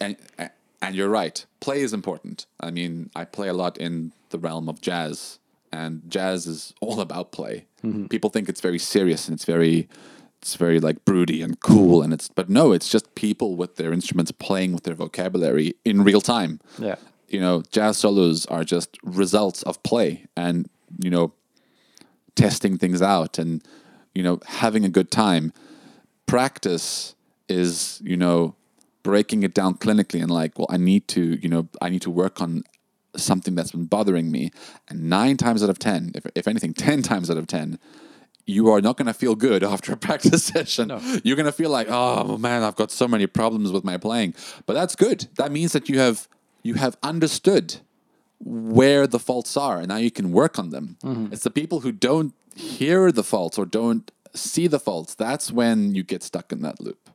And 0.00 0.16
and 0.82 0.94
you're 0.94 1.08
right. 1.08 1.44
Play 1.60 1.80
is 1.80 1.92
important. 1.92 2.46
I 2.60 2.70
mean, 2.70 3.10
I 3.14 3.24
play 3.24 3.48
a 3.48 3.54
lot 3.54 3.76
in 3.78 4.12
the 4.30 4.38
realm 4.38 4.68
of 4.68 4.80
jazz, 4.80 5.38
and 5.72 6.02
jazz 6.08 6.46
is 6.46 6.74
all 6.80 7.00
about 7.00 7.32
play. 7.32 7.66
Mm-hmm. 7.84 8.06
People 8.06 8.30
think 8.30 8.48
it's 8.48 8.60
very 8.60 8.78
serious 8.78 9.28
and 9.28 9.34
it's 9.36 9.44
very 9.44 9.88
it's 10.42 10.54
very 10.56 10.80
like 10.80 11.04
broody 11.04 11.42
and 11.42 11.60
cool 11.60 12.02
and 12.02 12.12
it's 12.14 12.28
but 12.28 12.48
no, 12.48 12.72
it's 12.72 12.88
just 12.88 13.14
people 13.14 13.56
with 13.56 13.76
their 13.76 13.92
instruments 13.92 14.32
playing 14.32 14.72
with 14.72 14.84
their 14.84 14.94
vocabulary 14.94 15.74
in 15.84 16.02
real 16.02 16.20
time 16.22 16.60
Yeah. 16.78 16.96
you 17.28 17.40
know, 17.40 17.62
jazz 17.70 17.98
solos 17.98 18.46
are 18.46 18.64
just 18.64 18.96
results 19.02 19.62
of 19.64 19.82
play 19.82 20.24
and, 20.36 20.68
you 20.98 21.10
know, 21.10 21.32
testing 22.36 22.78
things 22.78 23.02
out 23.02 23.38
and, 23.38 23.62
you 24.14 24.22
know, 24.22 24.40
having 24.46 24.84
a 24.84 24.88
good 24.88 25.10
time. 25.10 25.52
Practice 26.26 27.14
is, 27.48 28.00
you 28.04 28.16
know, 28.16 28.54
breaking 29.02 29.42
it 29.42 29.54
down 29.54 29.74
clinically 29.74 30.20
and 30.20 30.30
like, 30.30 30.58
well, 30.58 30.66
I 30.70 30.76
need 30.76 31.08
to, 31.08 31.38
you 31.42 31.48
know, 31.48 31.68
I 31.80 31.88
need 31.88 32.02
to 32.02 32.10
work 32.10 32.40
on 32.40 32.64
something 33.16 33.54
that's 33.54 33.72
been 33.72 33.86
bothering 33.86 34.30
me. 34.30 34.50
And 34.88 35.08
nine 35.08 35.36
times 35.36 35.62
out 35.62 35.70
of 35.70 35.78
10, 35.78 36.12
if, 36.14 36.26
if 36.34 36.48
anything, 36.48 36.74
10 36.74 37.02
times 37.02 37.30
out 37.30 37.36
of 37.36 37.46
10, 37.46 37.78
you 38.46 38.70
are 38.70 38.80
not 38.80 38.96
going 38.96 39.06
to 39.06 39.14
feel 39.14 39.34
good 39.34 39.62
after 39.74 39.92
a 39.92 39.96
practice 39.96 40.44
session. 40.54 40.90
You're 41.24 41.36
going 41.36 41.46
to 41.46 41.52
feel 41.52 41.70
like, 41.70 41.88
oh 41.90 42.38
man, 42.38 42.62
I've 42.62 42.76
got 42.76 42.90
so 42.90 43.06
many 43.06 43.26
problems 43.26 43.72
with 43.72 43.84
my 43.84 43.96
playing. 43.96 44.34
But 44.66 44.74
that's 44.74 44.96
good. 44.96 45.28
That 45.36 45.52
means 45.52 45.72
that 45.72 45.88
you 45.88 45.98
have 45.98 46.28
you 46.62 46.74
have 46.74 46.96
understood 47.02 47.76
where 48.38 49.06
the 49.06 49.18
faults 49.18 49.56
are, 49.56 49.78
and 49.78 49.88
now 49.88 49.96
you 49.96 50.10
can 50.10 50.32
work 50.32 50.58
on 50.58 50.70
them. 50.70 50.96
Mm-hmm. 51.02 51.32
It's 51.32 51.44
the 51.44 51.50
people 51.50 51.80
who 51.80 51.92
don't 51.92 52.34
hear 52.54 53.12
the 53.12 53.24
faults 53.24 53.58
or 53.58 53.66
don't 53.66 54.10
see 54.34 54.66
the 54.66 54.80
faults. 54.80 55.14
That's 55.14 55.50
when 55.50 55.94
you 55.94 56.02
get 56.02 56.22
stuck 56.22 56.52
in 56.52 56.62
that 56.62 56.80
loop. 56.80 57.09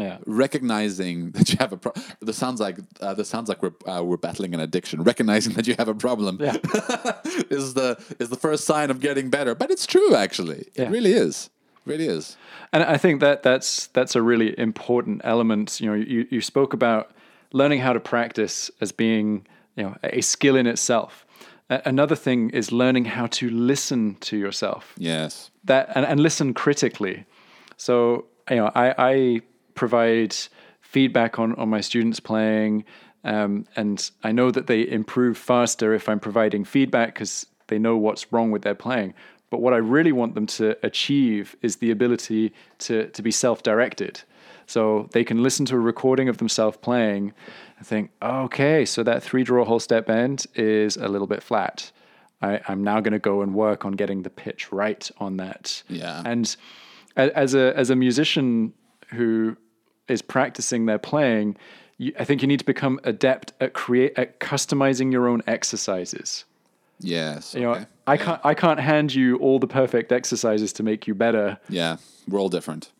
Yeah. 0.00 0.18
Recognizing 0.26 1.30
that 1.36 1.50
you 1.50 1.56
have 1.58 1.72
a 1.72 1.76
problem. 1.76 2.04
This 2.20 2.36
sounds 2.36 2.60
like 2.60 2.76
uh, 3.00 3.14
this 3.14 3.28
sounds 3.28 3.48
like 3.48 3.62
we're 3.62 3.74
uh, 3.86 4.02
we're 4.02 4.16
battling 4.16 4.54
an 4.54 4.60
addiction. 4.60 5.02
Recognizing 5.02 5.54
that 5.54 5.66
you 5.66 5.74
have 5.78 5.88
a 5.88 5.94
problem 5.94 6.38
Yeah. 6.40 6.56
is 7.50 7.74
the 7.74 7.96
is 8.18 8.28
the 8.28 8.36
first 8.36 8.64
sign 8.64 8.90
of 8.90 9.00
getting 9.00 9.30
better. 9.30 9.54
But 9.54 9.70
it's 9.70 9.86
true, 9.86 10.14
actually. 10.14 10.66
Yeah. 10.74 10.84
It 10.84 10.90
really 10.90 11.12
is. 11.12 11.50
It 11.86 11.90
really 11.90 12.06
is. 12.06 12.36
And 12.72 12.82
I 12.82 12.96
think 12.98 13.20
that 13.20 13.42
that's 13.42 13.88
that's 13.88 14.14
a 14.16 14.22
really 14.22 14.58
important 14.58 15.20
element. 15.24 15.80
You 15.80 15.86
know, 15.88 15.94
you, 15.94 16.26
you 16.30 16.40
spoke 16.40 16.72
about 16.74 17.10
learning 17.52 17.80
how 17.80 17.92
to 17.94 18.00
practice 18.00 18.70
as 18.80 18.92
being 18.92 19.46
you 19.76 19.82
know 19.84 19.96
a 20.02 20.20
skill 20.20 20.56
in 20.56 20.66
itself. 20.66 21.24
Another 21.70 22.16
thing 22.16 22.50
is 22.50 22.72
learning 22.72 23.04
how 23.04 23.26
to 23.26 23.50
listen 23.50 24.16
to 24.20 24.36
yourself. 24.38 24.94
Yes. 24.96 25.50
that 25.64 25.90
and, 25.94 26.06
and 26.06 26.18
listen 26.20 26.54
critically. 26.54 27.26
So 27.76 28.24
you 28.50 28.56
know, 28.56 28.70
I, 28.74 28.94
I 28.98 29.40
provide 29.78 30.36
feedback 30.80 31.38
on 31.38 31.54
on 31.54 31.68
my 31.68 31.80
students 31.80 32.20
playing, 32.20 32.84
um, 33.24 33.64
and 33.76 34.10
I 34.22 34.32
know 34.32 34.50
that 34.50 34.66
they 34.66 34.88
improve 34.88 35.38
faster 35.38 35.94
if 35.94 36.08
I'm 36.08 36.20
providing 36.20 36.64
feedback 36.64 37.14
because 37.14 37.46
they 37.68 37.78
know 37.78 37.96
what's 37.96 38.32
wrong 38.32 38.50
with 38.50 38.62
their 38.62 38.74
playing. 38.74 39.14
But 39.50 39.60
what 39.60 39.72
I 39.72 39.78
really 39.78 40.12
want 40.12 40.34
them 40.34 40.46
to 40.46 40.76
achieve 40.84 41.56
is 41.62 41.76
the 41.76 41.90
ability 41.90 42.52
to 42.80 43.06
to 43.08 43.22
be 43.22 43.30
self-directed. 43.30 44.22
So 44.66 45.08
they 45.12 45.24
can 45.24 45.42
listen 45.42 45.64
to 45.66 45.76
a 45.76 45.78
recording 45.78 46.28
of 46.28 46.36
themselves 46.36 46.76
playing 46.76 47.32
and 47.78 47.86
think, 47.86 48.10
okay, 48.20 48.84
so 48.84 49.02
that 49.02 49.22
three 49.22 49.42
draw 49.42 49.64
whole 49.64 49.80
step 49.80 50.06
bend 50.06 50.44
is 50.54 50.98
a 50.98 51.08
little 51.08 51.26
bit 51.26 51.42
flat. 51.42 51.90
I, 52.42 52.60
am 52.68 52.84
now 52.84 53.00
going 53.00 53.12
to 53.12 53.18
go 53.18 53.40
and 53.40 53.54
work 53.54 53.86
on 53.86 53.92
getting 53.92 54.24
the 54.24 54.30
pitch 54.30 54.70
right 54.70 55.10
on 55.18 55.38
that. 55.38 55.82
Yeah. 55.88 56.22
And 56.24 56.54
as 57.16 57.54
a 57.54 57.76
as 57.76 57.90
a 57.90 57.96
musician 57.96 58.74
who 59.10 59.56
is 60.08 60.22
practicing 60.22 60.86
their 60.86 60.98
playing, 60.98 61.56
you, 61.98 62.12
I 62.18 62.24
think 62.24 62.42
you 62.42 62.48
need 62.48 62.60
to 62.60 62.64
become 62.64 63.00
adept 63.04 63.52
at 63.60 63.72
create 63.72 64.12
at 64.18 64.40
customizing 64.40 65.12
your 65.12 65.28
own 65.28 65.42
exercises. 65.46 66.44
Yes. 67.00 67.54
You 67.54 67.60
know, 67.60 67.70
okay. 67.72 67.86
I 68.06 68.16
can't 68.16 68.40
I 68.44 68.54
can't 68.54 68.80
hand 68.80 69.14
you 69.14 69.36
all 69.38 69.58
the 69.58 69.66
perfect 69.68 70.10
exercises 70.12 70.72
to 70.74 70.82
make 70.82 71.06
you 71.06 71.14
better. 71.14 71.58
Yeah, 71.68 71.98
we're 72.26 72.40
all 72.40 72.48
different. 72.48 72.90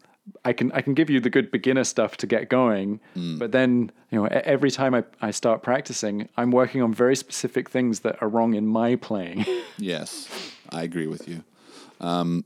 I 0.45 0.53
can 0.53 0.71
I 0.73 0.83
can 0.83 0.95
give 0.95 1.09
you 1.09 1.21
the 1.21 1.31
good 1.31 1.51
beginner 1.51 1.85
stuff 1.85 2.17
to 2.19 2.27
get 2.27 2.51
going, 2.51 3.01
Hmm. 3.15 3.39
but 3.39 3.51
then 3.53 3.91
you 4.11 4.19
know 4.21 4.27
every 4.27 4.71
time 4.71 4.95
I, 4.95 5.05
I 5.23 5.31
start 5.31 5.63
practicing, 5.63 6.29
I'm 6.37 6.51
working 6.51 6.83
on 6.83 6.93
very 6.93 7.17
specific 7.17 7.71
things 7.71 8.01
that 8.01 8.23
are 8.23 8.29
wrong 8.29 8.55
in 8.55 8.67
my 8.67 8.97
playing. 8.97 9.45
Yes, 9.81 10.29
I 10.71 10.83
agree 10.83 11.07
with 11.07 11.29
you. 11.29 11.45
Um, 12.01 12.45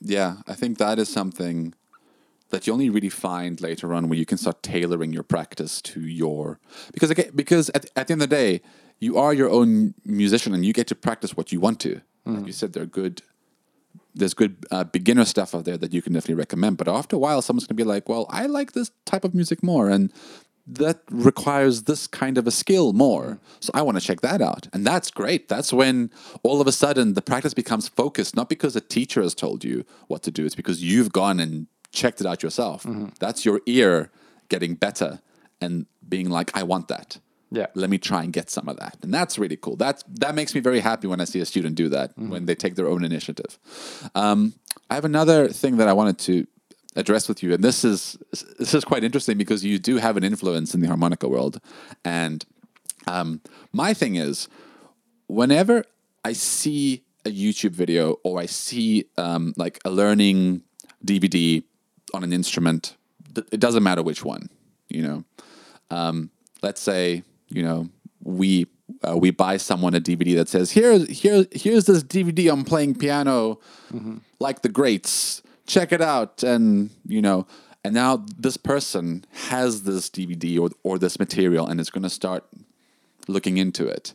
yeah, 0.00 0.38
I 0.48 0.54
think 0.54 0.78
that 0.78 0.98
is 0.98 1.08
something 1.08 1.72
that 2.54 2.66
you 2.66 2.72
only 2.72 2.90
really 2.90 3.08
find 3.08 3.60
later 3.60 3.92
on 3.92 4.08
when 4.08 4.18
you 4.18 4.26
can 4.26 4.38
start 4.38 4.62
tailoring 4.62 5.12
your 5.12 5.22
practice 5.22 5.82
to 5.82 6.00
your 6.00 6.58
because 6.92 7.10
again, 7.10 7.30
because 7.34 7.70
at, 7.70 7.86
at 7.96 8.06
the 8.06 8.12
end 8.12 8.22
of 8.22 8.30
the 8.30 8.36
day, 8.36 8.60
you 9.00 9.18
are 9.18 9.34
your 9.34 9.50
own 9.50 9.94
musician 10.04 10.54
and 10.54 10.64
you 10.64 10.72
get 10.72 10.86
to 10.86 10.94
practice 10.94 11.36
what 11.36 11.52
you 11.52 11.60
want 11.60 11.80
to. 11.80 12.00
Like 12.26 12.46
you 12.46 12.52
said, 12.52 12.72
there 12.72 12.84
are 12.84 12.86
good. 12.86 13.22
There's 14.14 14.32
good 14.32 14.64
uh, 14.70 14.84
beginner 14.84 15.24
stuff 15.24 15.54
out 15.54 15.64
there 15.64 15.76
that 15.76 15.92
you 15.92 16.00
can 16.00 16.12
definitely 16.12 16.36
recommend, 16.36 16.76
but 16.78 16.88
after 16.88 17.16
a 17.16 17.18
while, 17.18 17.42
someone's 17.42 17.66
gonna 17.66 17.76
be 17.76 17.84
like, 17.84 18.08
"Well, 18.08 18.26
I 18.30 18.46
like 18.46 18.72
this 18.72 18.92
type 19.04 19.24
of 19.24 19.34
music 19.34 19.62
more," 19.62 19.90
and 19.90 20.12
that 20.66 21.00
requires 21.10 21.82
this 21.82 22.06
kind 22.06 22.38
of 22.38 22.46
a 22.46 22.50
skill 22.50 22.92
more. 22.92 23.38
So 23.60 23.70
I 23.74 23.82
want 23.82 23.98
to 23.98 24.04
check 24.04 24.22
that 24.22 24.40
out. 24.40 24.68
And 24.72 24.86
that's 24.86 25.10
great. 25.10 25.48
That's 25.48 25.72
when 25.72 26.10
all 26.42 26.60
of 26.60 26.66
a 26.66 26.72
sudden 26.72 27.14
the 27.14 27.22
practice 27.22 27.52
becomes 27.52 27.88
focused, 27.88 28.34
not 28.34 28.48
because 28.48 28.74
a 28.74 28.80
teacher 28.80 29.20
has 29.20 29.34
told 29.34 29.62
you 29.64 29.84
what 30.06 30.22
to 30.22 30.30
do, 30.30 30.46
it's 30.46 30.54
because 30.54 30.82
you've 30.82 31.12
gone 31.12 31.38
and 31.38 31.66
checked 31.94 32.20
it 32.20 32.26
out 32.26 32.42
yourself. 32.42 32.86
That's 33.20 33.44
your 33.44 33.60
ear 33.66 34.10
getting 34.48 34.74
better 34.74 35.20
and 35.60 35.86
being 36.06 36.28
like, 36.28 36.56
I 36.56 36.62
want 36.62 36.88
that. 36.88 37.18
Yeah. 37.50 37.66
Let 37.74 37.88
me 37.88 37.98
try 37.98 38.24
and 38.24 38.32
get 38.32 38.50
some 38.50 38.68
of 38.68 38.76
that. 38.78 38.98
And 39.02 39.14
that's 39.14 39.38
really 39.38 39.56
cool. 39.56 39.76
That's 39.76 40.02
that 40.18 40.34
makes 40.34 40.54
me 40.54 40.60
very 40.60 40.80
happy 40.80 41.06
when 41.06 41.20
I 41.20 41.24
see 41.24 41.40
a 41.40 41.46
student 41.46 41.76
do 41.76 41.88
that, 41.90 42.12
when 42.16 42.46
they 42.46 42.54
take 42.56 42.74
their 42.74 42.88
own 42.88 43.04
initiative. 43.04 43.58
Um, 44.14 44.54
I 44.90 44.94
have 44.94 45.04
another 45.04 45.48
thing 45.48 45.76
that 45.76 45.86
I 45.86 45.92
wanted 45.92 46.18
to 46.20 46.46
address 46.96 47.28
with 47.28 47.42
you, 47.42 47.54
and 47.54 47.62
this 47.62 47.84
is 47.84 48.18
this 48.58 48.74
is 48.74 48.84
quite 48.84 49.04
interesting 49.04 49.38
because 49.38 49.64
you 49.64 49.78
do 49.78 49.98
have 49.98 50.16
an 50.16 50.24
influence 50.24 50.74
in 50.74 50.80
the 50.80 50.88
harmonica 50.88 51.28
world. 51.28 51.60
And 52.04 52.44
um, 53.06 53.40
my 53.72 53.94
thing 53.94 54.16
is, 54.16 54.48
whenever 55.28 55.84
I 56.24 56.32
see 56.32 57.04
a 57.24 57.30
YouTube 57.30 57.70
video 57.70 58.16
or 58.24 58.40
I 58.40 58.46
see 58.46 59.04
um, 59.16 59.54
like 59.56 59.78
a 59.84 59.90
learning 59.90 60.62
DVD 61.04 61.62
on 62.14 62.24
an 62.24 62.32
instrument, 62.32 62.96
it 63.36 63.60
doesn't 63.60 63.82
matter 63.82 64.02
which 64.02 64.24
one, 64.24 64.48
you 64.88 65.02
know. 65.02 65.24
Um, 65.90 66.30
let's 66.62 66.80
say 66.80 67.22
you 67.48 67.62
know 67.62 67.88
we 68.22 68.66
uh, 69.06 69.16
we 69.16 69.30
buy 69.30 69.56
someone 69.56 69.94
a 69.94 70.00
DVD 70.00 70.34
that 70.36 70.48
says 70.48 70.72
here 70.72 70.98
here 71.06 71.46
here's 71.52 71.84
this 71.84 72.02
DVD 72.02 72.50
I'm 72.50 72.64
playing 72.64 72.96
piano 72.96 73.60
like 74.40 74.62
the 74.62 74.68
greats. 74.68 75.42
Check 75.66 75.92
it 75.92 76.00
out. 76.00 76.42
And 76.42 76.90
you 77.06 77.22
know 77.22 77.46
and 77.84 77.94
now 77.94 78.24
this 78.38 78.56
person 78.56 79.24
has 79.50 79.82
this 79.82 80.08
DVD 80.08 80.58
or 80.58 80.70
or 80.82 80.98
this 80.98 81.18
material 81.18 81.66
and 81.66 81.80
is 81.80 81.90
going 81.90 82.02
to 82.02 82.10
start 82.10 82.44
looking 83.28 83.58
into 83.58 83.86
it. 83.86 84.14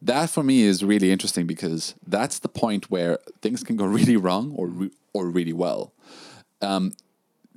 That 0.00 0.30
for 0.30 0.44
me 0.44 0.62
is 0.62 0.84
really 0.84 1.10
interesting 1.10 1.46
because 1.46 1.94
that's 2.06 2.38
the 2.38 2.48
point 2.48 2.90
where 2.90 3.18
things 3.42 3.64
can 3.64 3.76
go 3.76 3.84
really 3.98 4.16
wrong 4.16 4.52
or 4.54 4.66
re- 4.66 4.90
or 5.12 5.26
really 5.28 5.54
well. 5.54 5.92
Um, 6.60 6.92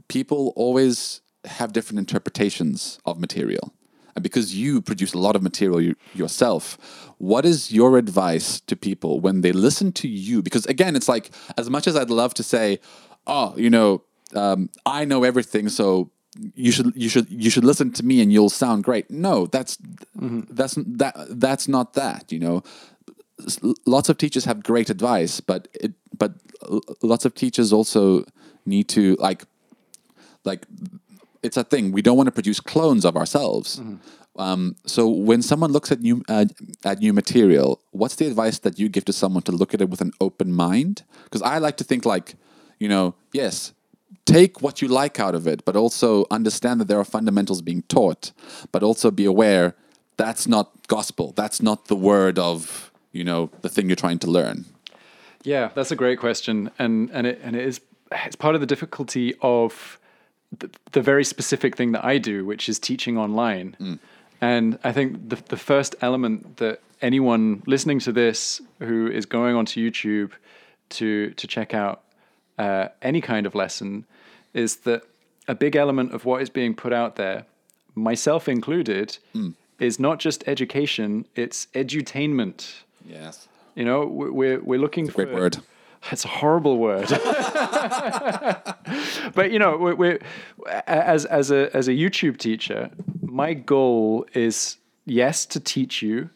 people 0.08 0.54
always 0.56 1.22
have 1.46 1.74
different 1.74 2.00
interpretations 2.00 3.00
of 3.06 3.20
material. 3.20 3.74
And 4.16 4.24
because 4.24 4.56
you 4.56 4.82
produce 4.82 5.14
a 5.14 5.18
lot 5.18 5.36
of 5.36 5.42
material 5.42 5.82
you, 5.82 5.96
yourself, 6.14 6.78
what 7.18 7.46
is 7.46 7.72
your 7.72 7.98
advice 7.98 8.60
to 8.62 8.76
people 8.76 9.20
when 9.20 9.42
they 9.42 9.52
listen 9.52 9.92
to 9.94 10.08
you? 10.08 10.42
Because 10.42 10.66
again, 10.66 10.96
it's 10.96 11.08
like 11.08 11.32
as 11.58 11.70
much 11.70 11.88
as 11.88 11.96
I'd 11.96 12.10
love 12.10 12.34
to 12.36 12.44
say, 12.44 12.80
"Oh, 13.26 13.54
you 13.56 13.70
know, 13.70 14.04
um, 14.36 14.70
I 14.86 15.06
know 15.06 15.24
everything, 15.24 15.70
so 15.70 16.12
you 16.56 16.72
should 16.72 16.94
you 16.96 17.10
should 17.10 17.30
you 17.30 17.50
should 17.50 17.64
listen 17.64 17.92
to 17.94 18.04
me 18.04 18.22
and 18.22 18.34
you'll 18.34 18.50
sound 18.50 18.84
great." 18.84 19.10
No, 19.10 19.46
that's 19.46 19.78
that's 20.16 20.76
that 20.76 21.16
that's 21.30 21.68
not 21.70 21.94
that. 21.94 22.32
You 22.32 22.40
know, 22.40 22.64
lots 23.86 24.10
of 24.10 24.18
teachers 24.18 24.46
have 24.46 24.64
great 24.64 24.90
advice, 24.90 25.40
but 25.40 25.68
it, 25.74 25.94
but 26.18 26.34
lots 27.02 27.24
of 27.24 27.34
teachers 27.34 27.72
also 27.72 28.26
need 28.66 28.88
to 28.90 29.16
like 29.16 29.46
like 30.44 30.66
it's 31.44 31.58
a 31.58 31.64
thing 31.64 31.92
we 31.92 32.02
don't 32.02 32.18
want 32.18 32.28
to 32.28 32.32
produce 32.32 32.60
clones 32.60 33.06
of 33.06 33.16
ourselves. 33.16 33.82
Um, 34.38 34.76
so 34.86 35.10
when 35.10 35.42
someone 35.42 35.72
looks 35.72 35.92
at 35.92 36.00
new 36.00 36.24
uh, 36.30 36.46
at 36.86 37.00
new 37.00 37.14
material, 37.14 37.82
what's 37.92 38.16
the 38.16 38.28
advice 38.28 38.60
that 38.60 38.80
you 38.80 38.90
give 38.90 39.06
to 39.06 39.14
someone 39.14 39.44
to 39.44 39.52
look 39.52 39.74
at 39.74 39.82
it 39.82 39.90
with 39.90 40.02
an 40.02 40.12
open 40.22 40.54
mind? 40.54 41.04
Because 41.26 41.42
I 41.42 41.58
like 41.58 41.78
to 41.78 41.84
think 41.84 42.06
like, 42.06 42.36
you 42.80 42.88
know, 42.88 43.16
yes, 43.34 43.74
take 44.26 44.62
what 44.62 44.82
you 44.82 44.88
like 44.88 45.20
out 45.20 45.36
of 45.36 45.48
it, 45.48 45.66
but 45.66 45.76
also 45.76 46.26
understand 46.32 46.80
that 46.80 46.88
there 46.88 47.00
are 47.00 47.06
fundamentals 47.06 47.62
being 47.62 47.84
taught, 47.84 48.32
but 48.72 48.84
also 48.84 49.12
be 49.12 49.26
aware 49.26 49.76
that's 50.18 50.48
not 50.48 50.88
gospel. 50.88 51.34
That's 51.36 51.62
not 51.62 51.88
the 51.88 51.96
word 51.96 52.38
of 52.38 52.92
you 53.12 53.24
know 53.24 53.50
the 53.62 53.70
thing 53.70 53.90
you're 53.90 53.96
trying 53.96 54.20
to 54.20 54.32
learn. 54.32 54.66
Yeah, 55.44 55.72
that's 55.76 55.92
a 55.92 55.96
great 55.96 56.20
question, 56.20 56.72
and 56.80 57.10
and 57.12 57.28
it 57.28 57.40
and 57.44 57.56
it 57.56 57.66
is 57.66 57.82
it's 58.12 58.36
part 58.36 58.56
of 58.56 58.62
the 58.62 58.68
difficulty 58.68 59.34
of 59.42 60.00
the, 60.60 60.70
the 60.92 61.02
very 61.02 61.24
specific 61.24 61.76
thing 61.78 61.92
that 61.94 62.04
I 62.04 62.18
do, 62.18 62.46
which 62.46 62.68
is 62.70 62.80
teaching 62.80 63.18
online. 63.18 64.00
And 64.42 64.80
I 64.84 64.92
think 64.92 65.30
the 65.30 65.38
the 65.50 65.58
first 65.58 65.96
element 66.02 66.58
that 66.58 66.80
anyone 67.02 67.62
listening 67.68 68.00
to 68.00 68.12
this 68.12 68.62
who 68.80 69.08
is 69.08 69.26
going 69.26 69.56
onto 69.56 69.80
YouTube 69.92 70.32
to 70.90 71.32
to 71.32 71.48
check 71.48 71.74
out 71.74 72.02
uh, 72.58 72.88
any 73.02 73.22
kind 73.22 73.46
of 73.46 73.56
lesson 73.56 74.06
is 74.54 74.78
that 74.78 75.02
a 75.48 75.56
big 75.56 75.76
element 75.76 76.14
of 76.14 76.26
what 76.26 76.42
is 76.42 76.50
being 76.50 76.76
put 76.76 76.92
out 76.94 77.16
there, 77.16 77.46
myself 77.96 78.48
included, 78.48 79.18
is 79.80 80.00
not 80.00 80.20
just 80.20 80.44
education; 80.48 81.26
it's 81.36 81.68
edutainment. 81.74 82.82
Yes, 83.06 83.48
You 83.76 83.86
know, 83.86 84.06
we- 84.06 84.30
we're 84.30 84.60
we're 84.60 84.80
looking 84.80 85.06
great 85.08 85.30
for 85.30 85.34
word. 85.36 85.58
It's 86.12 86.26
a 86.26 86.30
horrible 86.30 86.78
word, 86.78 87.08
but 89.36 89.52
you 89.52 89.60
know, 89.60 89.78
we're, 89.78 89.96
we're 89.96 90.20
as 90.88 91.26
as 91.26 91.52
a 91.52 91.76
as 91.76 91.88
a 91.88 91.92
YouTube 91.92 92.38
teacher, 92.38 92.90
my 93.22 93.54
goal 93.54 94.26
is 94.34 94.78
yes 95.06 95.46
to 95.46 95.60
teach 95.60 96.02
you, 96.02 96.30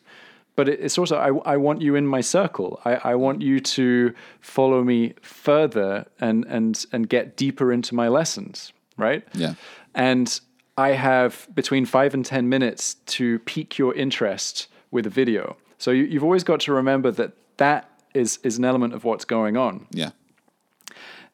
but 0.55 0.69
it's 0.69 0.97
also 0.97 1.17
I, 1.17 1.53
I 1.53 1.57
want 1.57 1.81
you 1.81 1.95
in 1.95 2.05
my 2.05 2.21
circle. 2.21 2.79
I, 2.85 2.95
I 2.95 3.15
want 3.15 3.41
you 3.41 3.59
to 3.59 4.13
follow 4.39 4.83
me 4.83 5.13
further 5.21 6.05
and 6.19 6.45
and 6.45 6.85
and 6.91 7.09
get 7.09 7.35
deeper 7.35 7.73
into 7.73 7.95
my 7.95 8.07
lessons, 8.07 8.71
right? 8.97 9.27
Yeah. 9.33 9.55
And 9.93 10.39
I 10.77 10.89
have 10.89 11.47
between 11.53 11.85
five 11.85 12.13
and 12.13 12.25
10 12.25 12.49
minutes 12.49 12.95
to 13.05 13.39
pique 13.39 13.77
your 13.77 13.93
interest 13.95 14.67
with 14.91 15.07
a 15.07 15.09
video. 15.09 15.55
So 15.77 15.91
you, 15.91 16.03
you've 16.03 16.23
always 16.23 16.43
got 16.43 16.59
to 16.61 16.73
remember 16.73 17.11
that 17.11 17.31
that 17.57 17.89
is, 18.15 18.39
is 18.43 18.57
an 18.57 18.65
element 18.65 18.93
of 18.93 19.03
what's 19.03 19.25
going 19.25 19.57
on. 19.57 19.87
Yeah, 19.91 20.11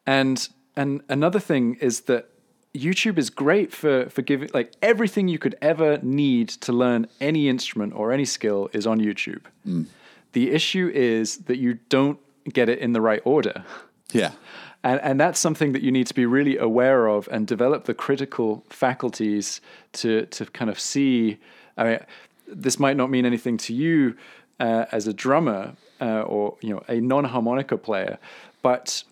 And, 0.06 0.48
and 0.76 1.02
another 1.08 1.40
thing 1.40 1.76
is 1.80 2.02
that 2.02 2.28
YouTube 2.74 3.18
is 3.18 3.30
great 3.30 3.72
for, 3.72 4.08
for 4.08 4.22
giving, 4.22 4.50
like 4.54 4.72
everything 4.80 5.28
you 5.28 5.38
could 5.38 5.56
ever 5.60 5.98
need 6.02 6.48
to 6.48 6.72
learn 6.72 7.06
any 7.20 7.48
instrument 7.48 7.92
or 7.94 8.12
any 8.12 8.24
skill 8.24 8.70
is 8.72 8.86
on 8.86 8.98
YouTube. 8.98 9.42
The 10.32 10.50
issue 10.50 10.90
is 10.94 11.38
that 11.38 11.58
you 11.58 11.74
don't 11.90 12.18
get 12.50 12.68
it 12.68 12.78
in 12.78 12.92
the 12.92 13.00
right 13.00 13.20
order. 13.24 13.64
yeah, 14.12 14.32
And, 14.82 15.00
and 15.02 15.20
that's 15.20 15.38
something 15.38 15.72
that 15.72 15.82
you 15.82 15.92
need 15.92 16.06
to 16.06 16.14
be 16.14 16.24
really 16.24 16.56
aware 16.56 17.06
of 17.08 17.28
and 17.30 17.46
develop 17.46 17.84
the 17.84 17.94
critical 17.94 18.64
faculties 18.70 19.60
to, 19.92 20.26
to 20.26 20.46
kind 20.46 20.70
of 20.70 20.80
see. 20.80 21.38
I 21.76 21.84
mean, 21.84 21.98
this 22.46 22.78
might 22.78 22.96
not 22.96 23.10
mean 23.10 23.26
anything 23.26 23.58
to 23.58 23.74
you 23.74 24.16
uh, 24.60 24.86
as 24.92 25.06
a 25.06 25.12
drummer 25.12 25.74
uh, 26.02 26.22
or 26.22 26.56
you 26.60 26.70
know 26.74 26.82
a 26.88 27.00
non-harmonica 27.00 27.76
player, 27.78 28.18
but 28.62 29.04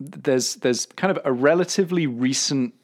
there's 0.00 0.56
there's 0.56 0.86
kind 1.00 1.10
of 1.16 1.18
a 1.24 1.32
relatively 1.32 2.06
recent 2.06 2.74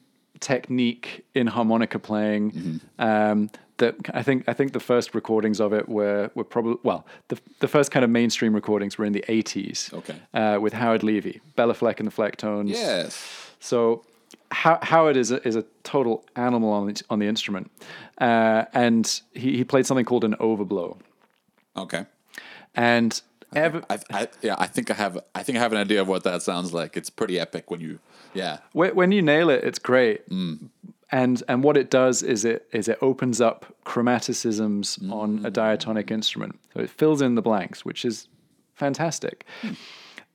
technique 0.41 1.25
in 1.35 1.47
harmonica 1.47 1.99
playing. 1.99 2.81
Um, 2.99 3.51
that 3.79 3.97
I 4.15 4.23
think 4.23 4.49
I 4.49 4.53
think 4.53 4.73
the 4.73 4.81
first 4.81 5.15
recordings 5.15 5.61
of 5.61 5.73
it 5.73 5.89
were 5.89 6.31
were 6.37 6.45
probably 6.45 6.77
well 6.85 7.05
the 7.29 7.37
the 7.59 7.69
first 7.69 7.91
kind 7.91 8.05
of 8.05 8.11
mainstream 8.11 8.55
recordings 8.55 8.97
were 8.99 9.05
in 9.05 9.13
the 9.13 9.25
80s. 9.29 9.93
Okay. 9.93 10.15
Uh, 10.33 10.59
with 10.61 10.73
Howard 10.73 11.03
Levy, 11.03 11.41
Béla 11.59 11.75
Fleck 11.75 11.99
and 12.01 12.07
the 12.09 12.13
Flecktones. 12.13 12.69
Yes. 12.69 13.13
So 13.59 14.05
How- 14.53 14.79
Howard 14.83 15.17
is 15.17 15.33
a, 15.33 15.39
is 15.49 15.57
a 15.57 15.65
total 15.83 16.25
animal 16.37 16.71
on 16.71 16.87
the, 16.87 17.03
on 17.11 17.19
the 17.19 17.27
instrument, 17.27 17.71
uh, 18.21 18.65
and 18.73 19.21
he, 19.33 19.57
he 19.57 19.65
played 19.65 19.87
something 19.87 20.05
called 20.07 20.25
an 20.25 20.35
overblow. 20.39 20.97
Okay. 21.77 22.05
And 22.75 23.21
ever, 23.55 23.83
I, 23.89 23.99
I, 24.11 24.29
yeah, 24.43 24.57
I 24.59 24.67
think 24.67 24.91
I 24.91 24.95
have. 24.95 25.19
I 25.35 25.43
think 25.43 25.59
I 25.59 25.61
have 25.61 25.73
an 25.73 25.79
idea 25.79 26.01
of 26.01 26.09
what 26.09 26.25
that 26.25 26.43
sounds 26.43 26.73
like. 26.73 26.97
It's 26.97 27.11
pretty 27.11 27.39
epic 27.39 27.71
when 27.71 27.81
you. 27.81 27.99
Yeah. 28.33 28.59
Wh- 28.73 28.95
when 28.95 29.13
you 29.13 29.23
nail 29.23 29.49
it, 29.51 29.65
it's 29.65 29.79
great. 29.79 30.29
Mm. 30.29 30.69
And 31.11 31.43
and 31.49 31.63
what 31.63 31.77
it 31.77 31.91
does 31.91 32.23
is 32.23 32.45
it 32.45 32.67
is 32.73 32.89
it 32.89 32.99
opens 33.01 33.41
up 33.41 33.75
chromaticisms 33.87 34.99
mm. 34.99 35.13
on 35.13 35.45
a 35.45 35.51
diatonic 35.51 36.11
instrument. 36.11 36.59
So 36.73 36.81
it 36.81 36.91
fills 36.91 37.23
in 37.23 37.37
the 37.37 37.43
blanks, 37.43 37.85
which 37.85 38.05
is 38.05 38.29
fantastic. 38.75 39.45
Hmm. 39.63 39.73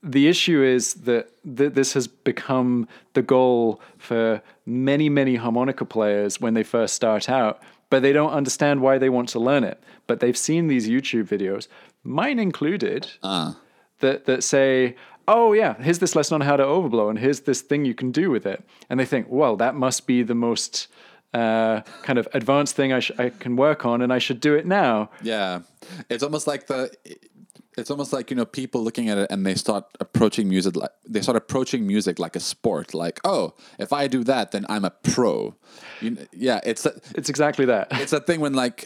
The 0.01 0.29
issue 0.29 0.63
is 0.63 0.93
that 0.93 1.29
th- 1.43 1.73
this 1.73 1.91
has 1.93 2.07
become 2.07 2.87
the 3.13 3.21
goal 3.21 3.81
for 3.97 4.41
many 4.65 5.09
many 5.09 5.35
harmonica 5.35 5.83
players 5.83 6.39
when 6.39 6.53
they 6.53 6.63
first 6.63 6.93
start 6.93 7.29
out, 7.29 7.61
but 7.89 8.01
they 8.01 8.13
don't 8.13 8.31
understand 8.31 8.79
why 8.81 8.97
they 8.97 9.09
want 9.09 9.27
to 9.29 9.39
learn 9.39 9.65
it. 9.65 9.83
But 10.07 10.21
they've 10.21 10.37
seen 10.37 10.67
these 10.67 10.87
YouTube 10.87 11.25
videos, 11.27 11.67
mine 12.03 12.39
included, 12.39 13.07
that 13.99 14.25
that 14.25 14.43
say, 14.43 14.95
"Oh 15.27 15.53
yeah, 15.53 15.75
here's 15.81 15.99
this 15.99 16.15
lesson 16.15 16.35
on 16.35 16.41
how 16.41 16.55
to 16.57 16.63
overblow, 16.63 17.09
and 17.09 17.19
here's 17.19 17.41
this 17.41 17.61
thing 17.61 17.85
you 17.85 17.93
can 17.93 18.11
do 18.11 18.29
with 18.31 18.45
it," 18.45 18.63
and 18.89 18.99
they 18.99 19.05
think, 19.05 19.27
"Well, 19.29 19.55
that 19.57 19.75
must 19.75 20.07
be 20.07 20.23
the 20.23 20.35
most 20.35 20.87
uh, 21.33 21.81
kind 22.01 22.17
of 22.17 22.27
advanced 22.33 22.75
thing 22.75 22.91
I, 22.91 22.99
sh- 23.01 23.11
I 23.19 23.29
can 23.29 23.55
work 23.55 23.85
on, 23.85 24.01
and 24.01 24.11
I 24.11 24.19
should 24.19 24.39
do 24.39 24.55
it 24.55 24.65
now." 24.65 25.09
Yeah, 25.21 25.59
it's 26.09 26.23
almost 26.23 26.47
like 26.47 26.67
the. 26.67 26.91
It's 27.77 27.89
almost 27.91 28.11
like 28.11 28.29
you 28.29 28.35
know 28.35 28.45
people 28.45 28.83
looking 28.83 29.09
at 29.09 29.17
it 29.17 29.27
and 29.31 29.45
they 29.45 29.55
start 29.55 29.85
approaching 29.99 30.49
music 30.49 30.75
like 30.75 30.89
they 31.07 31.21
start 31.21 31.37
approaching 31.37 31.85
music 31.87 32.19
like 32.19 32.35
a 32.35 32.39
sport. 32.39 32.93
Like, 32.93 33.19
oh, 33.23 33.53
if 33.77 33.93
I 33.93 34.07
do 34.07 34.23
that, 34.25 34.51
then 34.51 34.65
I'm 34.67 34.83
a 34.85 34.89
pro. 34.89 35.55
You, 36.01 36.15
kn- 36.15 36.27
yeah, 36.33 36.59
it's 36.65 36.85
a, 36.85 36.99
It's 37.15 37.29
exactly 37.29 37.65
that. 37.65 37.87
it's 37.91 38.11
a 38.11 38.19
thing 38.19 38.41
when 38.41 38.53
like 38.53 38.85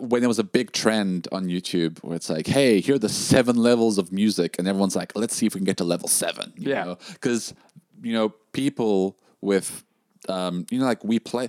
when 0.00 0.20
there 0.20 0.28
was 0.28 0.38
a 0.40 0.44
big 0.44 0.72
trend 0.72 1.28
on 1.32 1.46
YouTube 1.46 1.98
where 2.00 2.16
it's 2.16 2.28
like, 2.28 2.46
hey, 2.46 2.80
here 2.80 2.96
are 2.96 2.98
the 2.98 3.08
seven 3.08 3.56
levels 3.56 3.96
of 3.96 4.12
music, 4.12 4.58
and 4.58 4.68
everyone's 4.68 4.96
like, 4.96 5.12
let's 5.14 5.34
see 5.34 5.46
if 5.46 5.54
we 5.54 5.60
can 5.60 5.64
get 5.64 5.76
to 5.78 5.84
level 5.84 6.08
seven. 6.08 6.52
You 6.56 6.70
Yeah. 6.72 6.94
because 7.12 7.54
you 8.02 8.12
know 8.12 8.30
people 8.52 9.16
with 9.40 9.84
um, 10.28 10.66
you 10.70 10.78
know 10.78 10.84
like 10.86 11.02
we 11.04 11.18
play 11.18 11.48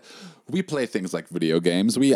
we 0.49 0.61
play 0.61 0.85
things 0.85 1.13
like 1.13 1.27
video 1.29 1.59
games. 1.59 1.97
We 1.99 2.15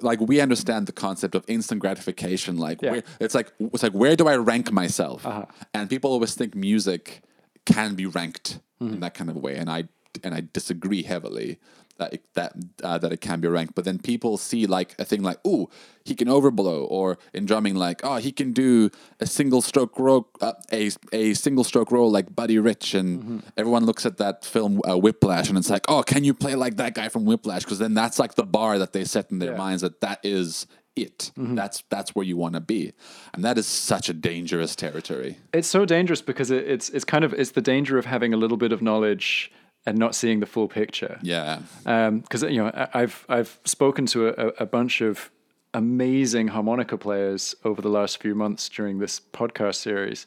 like 0.00 0.20
we 0.20 0.40
understand 0.40 0.86
the 0.86 0.92
concept 0.92 1.34
of 1.34 1.44
instant 1.48 1.80
gratification. 1.80 2.56
Like 2.56 2.82
Yeah. 2.82 2.90
where, 2.92 3.02
it's 3.20 3.34
like 3.34 3.52
it's 3.58 3.82
like 3.82 3.92
where 3.92 4.16
do 4.16 4.28
I 4.28 4.36
rank 4.36 4.70
myself? 4.72 5.24
And 5.72 5.88
people 5.90 6.10
always 6.12 6.34
think 6.34 6.54
music 6.54 7.22
can 7.66 7.94
be 7.94 8.06
ranked 8.06 8.60
in 8.80 9.00
that 9.00 9.14
kind 9.14 9.30
of 9.30 9.36
way, 9.36 9.56
and 9.56 9.70
I 9.70 9.84
and 10.22 10.34
I 10.34 10.42
disagree 10.52 11.02
heavily 11.02 11.58
that 11.98 12.14
it, 12.14 12.24
that 12.34 12.52
uh, 12.82 12.98
that 12.98 13.12
it 13.12 13.20
can 13.20 13.40
be 13.40 13.48
ranked. 13.48 13.74
But 13.74 13.84
then 13.84 13.98
people 13.98 14.36
see 14.36 14.66
like 14.66 14.94
a 14.98 15.04
thing 15.04 15.22
like, 15.22 15.38
oh, 15.44 15.68
he 16.04 16.14
can 16.14 16.28
overblow, 16.28 16.86
or 16.90 17.18
in 17.32 17.46
drumming 17.46 17.74
like, 17.76 18.00
oh, 18.04 18.16
he 18.16 18.32
can 18.32 18.52
do 18.52 18.90
a 19.20 19.26
single 19.26 19.62
stroke 19.62 19.98
roll, 19.98 20.28
uh, 20.40 20.52
a 20.72 20.90
a 21.12 21.34
single 21.34 21.64
stroke 21.64 21.90
roll 21.92 22.10
like 22.10 22.34
Buddy 22.34 22.58
Rich, 22.58 22.94
and 22.94 23.42
everyone 23.56 23.86
looks 23.86 24.04
at 24.06 24.16
that 24.18 24.44
film 24.44 24.80
uh, 24.88 24.96
Whiplash, 24.98 25.48
and 25.48 25.56
it's 25.58 25.70
like, 25.70 25.84
oh, 25.88 26.02
can 26.02 26.24
you 26.24 26.34
play 26.34 26.54
like 26.54 26.76
that 26.76 26.94
guy 26.94 27.08
from 27.08 27.24
Whiplash? 27.24 27.62
Because 27.64 27.78
then 27.78 27.94
that's 27.94 28.18
like 28.18 28.34
the 28.34 28.44
bar 28.46 28.78
that 28.78 28.92
they 28.92 29.04
set 29.04 29.30
in 29.30 29.38
their 29.38 29.52
Yeah. 29.52 29.58
minds 29.58 29.82
that 29.82 30.00
that 30.00 30.18
is 30.24 30.66
it. 30.96 31.32
That's 31.36 31.82
that's 31.90 32.14
where 32.14 32.24
you 32.24 32.36
want 32.36 32.54
to 32.54 32.60
be, 32.60 32.92
and 33.32 33.44
that 33.44 33.58
is 33.58 33.66
such 33.66 34.08
a 34.08 34.12
dangerous 34.14 34.76
territory. 34.76 35.38
It's 35.52 35.66
so 35.68 35.84
dangerous 35.84 36.22
because 36.22 36.50
it, 36.52 36.68
it's 36.68 36.88
it's 36.90 37.04
kind 37.04 37.24
of 37.24 37.32
it's 37.34 37.50
the 37.52 37.60
danger 37.62 37.98
of 37.98 38.06
having 38.06 38.32
a 38.32 38.36
little 38.36 38.56
bit 38.56 38.70
of 38.72 38.80
knowledge 38.80 39.50
and 39.86 39.98
not 39.98 40.14
seeing 40.14 40.40
the 40.40 40.46
full 40.46 40.68
picture. 40.68 41.18
Yeah, 41.22 41.60
because 41.84 42.42
you 42.42 42.62
know 42.62 42.88
I've 42.94 43.24
I've 43.28 43.58
spoken 43.64 44.06
to 44.06 44.28
a, 44.28 44.48
a 44.60 44.66
bunch 44.66 45.00
of 45.00 45.30
amazing 45.72 46.48
harmonica 46.48 46.96
players 46.96 47.54
over 47.64 47.82
the 47.82 47.88
last 47.88 48.20
few 48.20 48.34
months 48.34 48.68
during 48.68 48.98
this 48.98 49.20
podcast 49.32 49.76
series, 49.76 50.26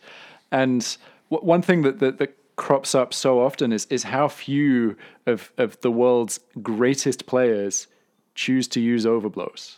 and 0.51 0.97
w- 1.31 1.45
one 1.47 1.61
thing 1.61 1.81
that, 1.83 1.99
that 1.99 2.17
that 2.19 2.35
crops 2.55 2.95
up 2.95 3.13
so 3.13 3.39
often 3.39 3.71
is 3.71 3.85
is 3.89 4.03
how 4.03 4.27
few 4.27 4.95
of 5.25 5.51
of 5.57 5.79
the 5.81 5.91
world's 5.91 6.39
greatest 6.61 7.25
players 7.25 7.87
choose 8.35 8.67
to 8.67 8.79
use 8.79 9.05
overblows. 9.05 9.77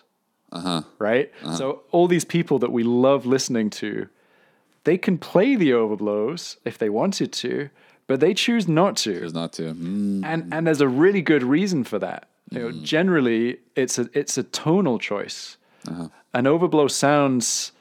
Uh-huh. 0.52 0.82
Right. 0.98 1.32
So 1.56 1.84
all 1.92 2.08
these 2.08 2.26
people 2.26 2.58
that 2.60 2.72
we 2.72 2.84
love 2.84 3.26
listening 3.28 3.70
to, 3.72 4.10
they 4.84 4.98
can 4.98 5.18
play 5.18 5.56
the 5.56 5.72
overblows 5.72 6.58
if 6.66 6.78
they 6.78 6.90
wanted 6.90 7.32
to, 7.34 7.70
but 8.10 8.20
they 8.20 8.34
choose 8.34 8.68
not 8.68 8.98
to. 8.98 9.20
There's 9.20 9.36
not 9.36 9.54
to. 9.54 9.72
Mm, 9.76 10.26
and 10.26 10.52
and 10.52 10.66
there's 10.66 10.82
a 10.82 10.88
really 10.88 11.22
good 11.22 11.44
reason 11.44 11.84
for 11.84 12.00
that. 12.00 12.28
You 12.50 12.60
know, 12.60 12.72
generally 12.72 13.60
it's 13.76 14.00
a 14.00 14.10
it's 14.14 14.36
a 14.36 14.44
tonal 14.44 14.98
choice. 14.98 15.58
An 16.34 16.46
overblow 16.46 16.90
sounds 16.90 17.72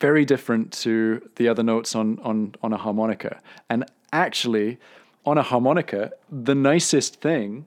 very 0.00 0.24
different 0.24 0.72
to 0.84 1.28
the 1.34 1.48
other 1.48 1.64
notes 1.64 1.96
on 1.96 2.20
on 2.20 2.54
on 2.62 2.72
a 2.72 2.76
harmonica, 2.76 3.40
and 3.68 3.84
actually, 4.12 4.78
on 5.26 5.38
a 5.38 5.42
harmonica, 5.42 6.12
the 6.30 6.54
nicest 6.54 7.20
thing, 7.20 7.66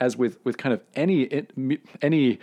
as 0.00 0.16
with 0.16 0.44
with 0.44 0.58
kind 0.58 0.72
of 0.72 0.80
any 0.96 1.46
any 2.02 2.40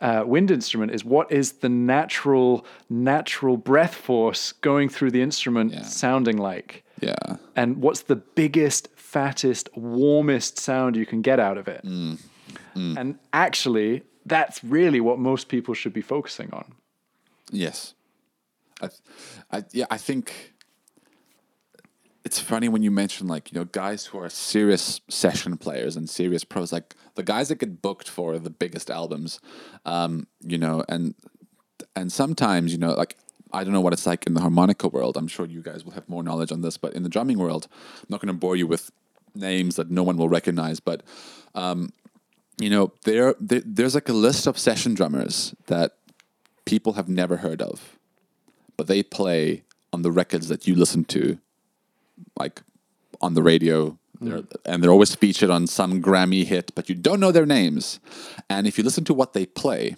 uh, 0.00 0.22
wind 0.26 0.50
instrument, 0.50 0.92
is 0.92 1.02
what 1.02 1.32
is 1.32 1.52
the 1.64 1.70
natural 1.70 2.66
natural 2.90 3.56
breath 3.56 3.94
force 3.94 4.52
going 4.52 4.90
through 4.90 5.12
the 5.12 5.22
instrument 5.22 5.72
sounding 5.86 6.36
like 6.36 6.83
yeah. 7.00 7.36
and 7.56 7.78
what's 7.78 8.02
the 8.02 8.16
biggest, 8.16 8.88
fattest, 8.96 9.68
warmest 9.76 10.58
sound 10.58 10.96
you 10.96 11.06
can 11.06 11.22
get 11.22 11.40
out 11.40 11.58
of 11.58 11.68
it. 11.68 11.82
And 12.96 13.18
actually, 13.32 14.02
that's 14.26 14.62
really 14.64 15.00
what 15.00 15.18
most 15.18 15.48
people 15.48 15.74
should 15.74 15.92
be 15.92 16.02
focusing 16.02 16.52
on. 16.52 16.74
Yes. 17.50 17.94
I, 18.82 18.88
I, 19.50 19.64
yeah, 19.72 19.86
I 19.90 19.98
think 19.98 20.54
it's 22.24 22.40
funny 22.40 22.68
when 22.68 22.82
you 22.82 22.90
mention 22.90 23.28
like 23.28 23.52
you 23.52 23.58
know 23.58 23.66
guys 23.66 24.06
who 24.06 24.18
are 24.18 24.28
serious 24.28 25.00
session 25.08 25.56
players 25.56 25.96
and 25.96 26.08
serious 26.08 26.42
pros, 26.42 26.72
like 26.72 26.94
the 27.14 27.22
guys 27.22 27.48
that 27.48 27.56
get 27.56 27.82
booked 27.82 28.08
for 28.08 28.38
the 28.38 28.50
biggest 28.50 28.90
albums, 28.90 29.40
um, 29.84 30.26
you 30.40 30.58
know, 30.58 30.82
and 30.88 31.14
and 31.94 32.10
sometimes 32.10 32.72
you 32.72 32.78
know 32.78 32.94
like 32.94 33.16
I 33.54 33.64
don't 33.64 33.72
know 33.72 33.80
what 33.80 33.92
it's 33.92 34.06
like 34.06 34.26
in 34.26 34.34
the 34.34 34.40
harmonica 34.40 34.88
world. 34.88 35.16
I'm 35.16 35.28
sure 35.28 35.46
you 35.46 35.62
guys 35.62 35.84
will 35.84 35.92
have 35.92 36.08
more 36.08 36.22
knowledge 36.22 36.50
on 36.50 36.60
this, 36.60 36.76
but 36.76 36.92
in 36.94 37.04
the 37.04 37.08
drumming 37.08 37.38
world, 37.38 37.68
I'm 37.98 38.06
not 38.08 38.20
going 38.20 38.34
to 38.34 38.38
bore 38.38 38.56
you 38.56 38.66
with 38.66 38.90
names 39.34 39.76
that 39.76 39.90
no 39.90 40.02
one 40.02 40.16
will 40.16 40.28
recognize, 40.28 40.80
but 40.80 41.02
um, 41.54 41.92
you 42.58 42.70
know 42.70 42.92
there, 43.04 43.34
there 43.40 43.62
there's 43.64 43.94
like 43.94 44.08
a 44.08 44.12
list 44.12 44.46
of 44.46 44.58
session 44.58 44.94
drummers 44.94 45.54
that 45.66 45.96
people 46.64 46.94
have 46.94 47.08
never 47.08 47.38
heard 47.38 47.62
of, 47.62 47.98
but 48.76 48.86
they 48.86 49.02
play 49.02 49.62
on 49.92 50.02
the 50.02 50.10
records 50.10 50.48
that 50.48 50.66
you 50.66 50.74
listen 50.74 51.04
to, 51.04 51.38
like 52.38 52.62
on 53.20 53.34
the 53.34 53.42
radio. 53.42 53.98
They're, 54.20 54.42
and 54.64 54.82
they're 54.82 54.92
always 54.92 55.14
featured 55.14 55.50
on 55.50 55.66
some 55.66 56.00
Grammy 56.00 56.44
hit, 56.44 56.72
but 56.74 56.88
you 56.88 56.94
don't 56.94 57.20
know 57.20 57.32
their 57.32 57.44
names. 57.44 58.00
And 58.48 58.66
if 58.66 58.78
you 58.78 58.84
listen 58.84 59.04
to 59.04 59.14
what 59.14 59.32
they 59.32 59.44
play, 59.44 59.96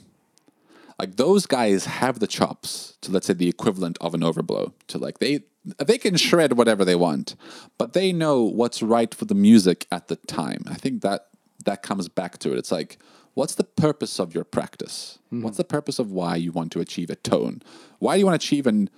like 0.98 1.16
those 1.16 1.46
guys 1.46 1.84
have 1.84 2.18
the 2.18 2.26
chops 2.26 2.96
to 3.02 3.10
let's 3.10 3.26
say 3.26 3.34
the 3.34 3.48
equivalent 3.48 3.98
of 4.00 4.14
an 4.14 4.20
overblow 4.20 4.72
to 4.88 4.98
like 4.98 5.18
they 5.18 5.40
they 5.84 5.98
can 5.98 6.16
shred 6.16 6.56
whatever 6.56 6.84
they 6.84 6.94
want 6.94 7.34
but 7.78 7.92
they 7.92 8.12
know 8.12 8.42
what's 8.42 8.82
right 8.82 9.14
for 9.14 9.24
the 9.24 9.34
music 9.34 9.86
at 9.90 10.08
the 10.08 10.16
time. 10.16 10.62
I 10.66 10.74
think 10.74 11.02
that 11.02 11.28
that 11.64 11.82
comes 11.82 12.08
back 12.08 12.38
to 12.38 12.52
it. 12.52 12.58
It's 12.58 12.72
like 12.72 12.98
what's 13.34 13.54
the 13.54 13.64
purpose 13.64 14.18
of 14.18 14.34
your 14.34 14.44
practice? 14.44 15.18
Mm-hmm. 15.26 15.42
What's 15.42 15.58
the 15.58 15.64
purpose 15.64 15.98
of 15.98 16.10
why 16.10 16.36
you 16.36 16.52
want 16.52 16.72
to 16.72 16.80
achieve 16.80 17.10
a 17.10 17.16
tone? 17.16 17.62
Why 17.98 18.14
do 18.14 18.20
you 18.20 18.26
want 18.26 18.40
to 18.40 18.46
achieve 18.46 18.66
an 18.66 18.88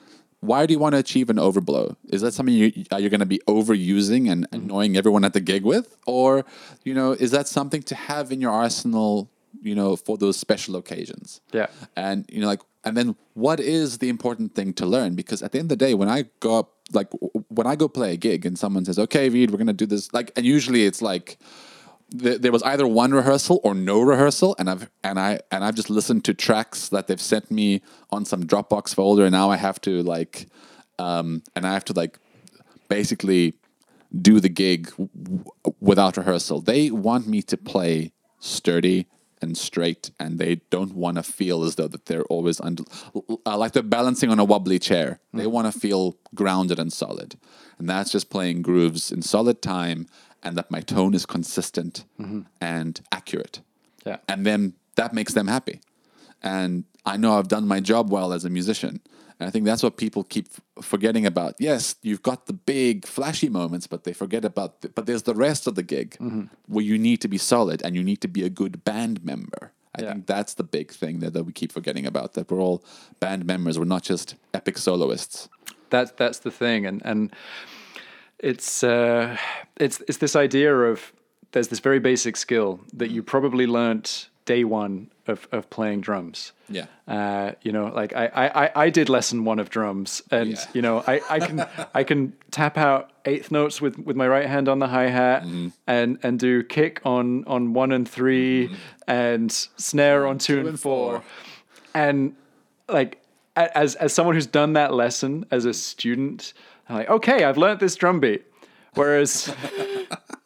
why 0.41 0.67
do 0.67 0.73
you 0.73 0.79
want 0.79 0.93
to 0.93 0.99
achieve 0.99 1.31
an 1.31 1.37
overblow? 1.37 1.97
Is 2.11 2.21
that 2.21 2.33
something 2.33 2.55
you, 2.55 2.85
are 2.93 3.01
you 3.01 3.11
going 3.11 3.21
to 3.21 3.27
be 3.27 3.41
overusing 3.49 4.31
and 4.31 4.45
mm-hmm. 4.45 4.67
annoying 4.67 4.97
everyone 4.97 5.25
at 5.25 5.33
the 5.33 5.41
gig 5.41 5.65
with, 5.65 5.97
or 6.07 6.45
you 6.85 6.95
know, 6.95 7.13
is 7.13 7.33
that 7.33 7.49
something 7.49 7.83
to 7.85 7.95
have 7.95 8.31
in 8.31 8.41
your 8.41 8.53
arsenal, 8.53 9.31
you 9.63 9.75
know, 9.75 9.97
for 9.97 10.17
those 10.19 10.37
special 10.37 10.77
occasions? 10.77 11.41
Yeah. 11.53 11.67
and 11.97 12.25
you 12.29 12.41
know 12.41 12.47
like 12.47 12.61
and 12.85 12.97
then 12.97 13.17
what 13.35 13.59
is 13.61 13.99
the 13.99 14.09
important 14.09 14.55
thing 14.55 14.73
to 14.75 14.87
learn 14.87 15.15
because 15.15 15.43
at 15.43 15.53
the 15.53 15.59
end 15.59 15.67
of 15.73 15.79
the 15.79 15.85
day 15.87 15.95
when 15.95 16.09
i 16.09 16.25
go 16.41 16.59
up 16.61 16.69
like 16.93 17.11
w- 17.11 17.45
when 17.49 17.67
i 17.67 17.75
go 17.77 17.89
play 17.89 18.13
a 18.13 18.17
gig 18.17 18.47
and 18.47 18.57
someone 18.59 18.85
says 18.85 18.99
okay 18.99 19.29
Reed, 19.29 19.51
we're 19.51 19.59
gonna 19.59 19.73
do 19.73 19.85
this 19.87 20.13
like 20.13 20.31
and 20.37 20.47
usually 20.47 20.85
it's 20.87 21.03
like 21.03 21.39
th- 22.23 22.41
there 22.41 22.53
was 22.53 22.63
either 22.63 22.87
one 22.87 23.13
rehearsal 23.13 23.61
or 23.65 23.75
no 23.75 24.01
rehearsal 24.01 24.55
and 24.59 24.71
i've 24.71 24.89
and 25.03 25.19
i 25.19 25.41
and 25.51 25.65
i've 25.65 25.75
just 25.75 25.91
listened 25.91 26.25
to 26.25 26.33
tracks 26.35 26.89
that 26.91 27.09
they've 27.09 27.21
sent 27.21 27.51
me 27.51 27.83
on 28.11 28.25
some 28.25 28.45
dropbox 28.45 28.95
folder 28.95 29.25
and 29.25 29.33
now 29.33 29.51
i 29.51 29.57
have 29.57 29.81
to 29.81 30.03
like 30.03 30.47
um 31.01 31.43
and 31.57 31.67
i 31.67 31.73
have 31.73 31.85
to 31.85 31.93
like 31.93 32.19
basically 32.89 33.55
do 34.23 34.41
the 34.41 34.49
gig 34.49 34.87
w- 34.97 35.45
without 35.81 36.17
rehearsal. 36.17 36.61
They 36.63 36.91
want 36.91 37.27
me 37.27 37.43
to 37.43 37.57
play 37.59 38.13
sturdy 38.41 39.07
and 39.41 39.57
straight, 39.57 40.11
and 40.19 40.39
they 40.39 40.57
don't 40.71 40.95
want 40.95 41.17
to 41.17 41.23
feel 41.23 41.63
as 41.65 41.75
though 41.77 41.89
that 41.89 42.07
they're 42.07 42.25
always 42.25 42.61
under, 42.61 42.85
uh, 43.47 43.57
like 43.57 43.73
they're 43.73 43.83
balancing 43.83 44.31
on 44.31 44.39
a 44.39 44.45
wobbly 44.45 44.79
chair. 44.79 45.21
They 45.33 45.47
want 45.47 45.73
to 45.73 45.79
feel 45.79 46.17
grounded 46.35 46.79
and 46.79 46.93
solid, 46.93 47.37
and 47.79 47.89
that's 47.89 48.11
just 48.13 48.31
playing 48.31 48.63
grooves 48.63 49.13
in 49.13 49.23
solid 49.23 49.63
time, 49.63 50.07
and 50.43 50.57
that 50.57 50.71
my 50.71 50.81
tone 50.81 51.15
is 51.15 51.27
consistent 51.27 52.05
and 52.61 53.01
accurate. 53.13 53.61
Yeah. 54.07 54.19
and 54.29 54.47
then 54.47 54.75
that 54.95 55.13
makes 55.13 55.35
them 55.35 55.49
happy. 55.49 55.81
And 56.43 56.85
I 57.05 57.17
know 57.17 57.39
I've 57.39 57.49
done 57.49 57.67
my 57.67 57.81
job 57.81 58.11
well 58.11 58.33
as 58.33 58.45
a 58.45 58.51
musician. 58.51 59.01
And 59.41 59.47
I 59.47 59.51
think 59.51 59.65
that's 59.67 59.83
what 59.85 59.97
people 59.97 60.25
keep 60.25 60.49
forgetting 60.83 61.25
about. 61.25 61.55
Yes, 61.61 61.95
you've 62.03 62.23
got 62.23 62.47
the 62.47 62.53
big 62.53 63.07
flashy 63.07 63.49
moments, 63.49 63.87
but 63.87 64.03
they 64.05 64.13
forget 64.13 64.45
about. 64.45 64.81
The, 64.81 64.89
but 64.89 65.07
there's 65.07 65.23
the 65.23 65.35
rest 65.35 65.67
of 65.69 65.75
the 65.77 65.83
gig 65.85 66.17
where 66.67 66.85
you 66.85 66.99
need 66.99 67.21
to 67.21 67.29
be 67.29 67.39
solid 67.39 67.81
and 67.83 67.95
you 67.95 68.03
need 68.03 68.21
to 68.23 68.29
be 68.29 68.43
a 68.45 68.51
good 68.51 68.83
band 68.85 69.25
member. 69.25 69.73
I 69.95 70.03
Yeah. 70.03 70.13
think 70.13 70.27
that's 70.27 70.55
the 70.55 70.65
big 70.65 70.91
thing 70.93 71.21
that, 71.21 71.33
that 71.35 71.45
we 71.45 71.53
keep 71.53 71.73
forgetting 71.73 72.05
about. 72.07 72.33
That 72.35 72.51
we're 72.51 72.61
all 72.61 72.83
band 73.21 73.45
members. 73.47 73.79
We're 73.79 73.85
not 73.97 74.03
just 74.03 74.35
epic 74.53 74.77
soloists. 74.79 75.49
That's 75.91 76.11
that's 76.13 76.41
the 76.41 76.51
thing, 76.51 76.85
and 76.87 77.01
and 77.05 77.33
it's 78.39 78.83
uh, 78.85 79.37
it's 79.81 80.01
it's 80.09 80.19
this 80.19 80.37
idea 80.37 80.75
of 80.75 81.13
there's 81.53 81.69
this 81.69 81.81
very 81.81 81.99
basic 82.01 82.37
skill 82.37 82.81
that 82.93 83.11
you 83.11 83.23
probably 83.23 83.67
learnt 83.67 84.29
day 84.45 84.65
one 84.65 85.11
of, 85.29 85.47
of 85.53 85.69
playing 85.71 86.01
drums. 86.01 86.53
Yeah. 86.69 86.87
Uh, 87.07 87.53
you 87.63 87.73
know, 87.73 87.87
like 87.87 88.15
I, 88.15 88.27
I, 88.27 88.85
I- 88.85 88.91
did 88.91 89.09
lesson 89.09 89.45
one 89.45 89.59
of 89.59 89.71
drums 89.71 90.23
and 90.31 90.51
Yeah. 90.51 90.65
you 90.75 90.83
know, 90.83 91.03
I, 91.07 91.21
I 91.31 91.39
can 91.41 91.67
I 91.95 92.05
can 92.05 92.33
tap 92.51 92.77
out 92.77 93.11
eighth 93.25 93.51
notes 93.51 93.81
with, 93.81 93.99
with 93.99 94.17
my 94.17 94.27
right 94.29 94.47
hand 94.47 94.69
on 94.69 94.79
the 94.79 94.89
hi 94.89 95.09
hat 95.09 95.45
and, 95.87 96.19
and 96.23 96.39
do 96.39 96.63
kick 96.63 97.01
on, 97.05 97.45
on 97.47 97.73
one 97.75 97.93
and 97.93 98.09
3 98.09 98.75
and 99.07 99.51
snare 99.53 100.27
on 100.27 100.39
two, 100.39 100.59
and, 100.61 100.69
and 100.69 100.81
four. 100.81 101.21
four. 101.21 101.25
And 101.95 102.35
like 102.89 103.21
as 103.57 103.95
as 103.97 104.13
someone 104.15 104.35
who's 104.35 104.47
done 104.47 104.75
that 104.75 104.93
lesson 104.95 105.45
as 105.51 105.65
a 105.65 105.75
student, 105.75 106.53
I'm 106.89 106.97
like, 106.97 107.11
okay, 107.11 107.45
I've 107.45 107.59
learned 107.59 107.81
this 107.81 107.97
drum 107.97 108.21
beat. 108.21 108.45
Whereas 108.95 109.55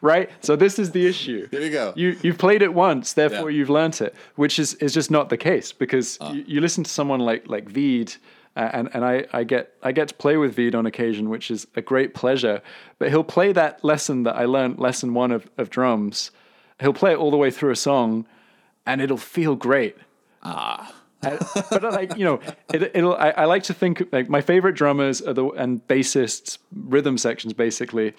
right? 0.00 0.30
So 0.40 0.56
this 0.56 0.78
is 0.78 0.90
the 0.92 1.06
issue. 1.06 1.48
Here 1.50 1.60
we 1.60 1.70
go. 1.70 1.92
You 1.96 2.16
you've 2.22 2.38
played 2.38 2.62
it 2.62 2.72
once, 2.74 3.12
therefore 3.12 3.50
Yeah. 3.50 3.58
you've 3.58 3.70
learnt 3.70 4.00
it, 4.00 4.14
which 4.36 4.58
is 4.58 4.74
is 4.74 4.92
just 4.94 5.10
not 5.10 5.28
the 5.28 5.36
case 5.36 5.72
because 5.72 6.18
you, 6.32 6.44
you 6.46 6.60
listen 6.60 6.84
to 6.84 6.90
someone 6.90 7.20
like 7.20 7.48
like 7.48 7.68
Veed. 7.68 8.14
Uh, 8.56 8.70
and 8.72 8.88
and 8.94 9.04
I, 9.04 9.26
I 9.32 9.42
get 9.42 9.72
I 9.82 9.90
get 9.90 10.06
to 10.08 10.14
play 10.14 10.36
with 10.36 10.54
Veed 10.54 10.76
on 10.76 10.86
occasion, 10.86 11.28
which 11.28 11.50
is 11.50 11.66
a 11.74 11.82
great 11.82 12.14
pleasure. 12.14 12.62
But 13.00 13.08
he'll 13.10 13.24
play 13.24 13.52
that 13.52 13.82
lesson 13.82 14.22
that 14.24 14.36
I 14.36 14.44
learned, 14.44 14.78
lesson 14.78 15.12
one 15.12 15.32
of, 15.32 15.50
of 15.58 15.70
drums. 15.70 16.30
He'll 16.80 16.92
play 16.92 17.12
it 17.12 17.18
all 17.18 17.32
the 17.32 17.36
way 17.36 17.50
through 17.50 17.72
a 17.72 17.76
song, 17.76 18.26
and 18.86 19.00
it'll 19.00 19.16
feel 19.16 19.56
great. 19.56 19.96
Ah. 20.44 20.94
but 21.20 21.82
uh, 21.84 21.90
like 21.90 22.16
you 22.16 22.24
know, 22.24 22.38
it, 22.72 22.92
it'll. 22.94 23.16
I, 23.16 23.30
I 23.30 23.44
like 23.46 23.64
to 23.64 23.74
think 23.74 24.06
like 24.12 24.28
my 24.28 24.40
favorite 24.40 24.74
drummers 24.76 25.20
are 25.22 25.32
the 25.32 25.46
and 25.48 25.84
bassists, 25.88 26.58
rhythm 26.72 27.18
sections 27.18 27.54
basically. 27.54 28.12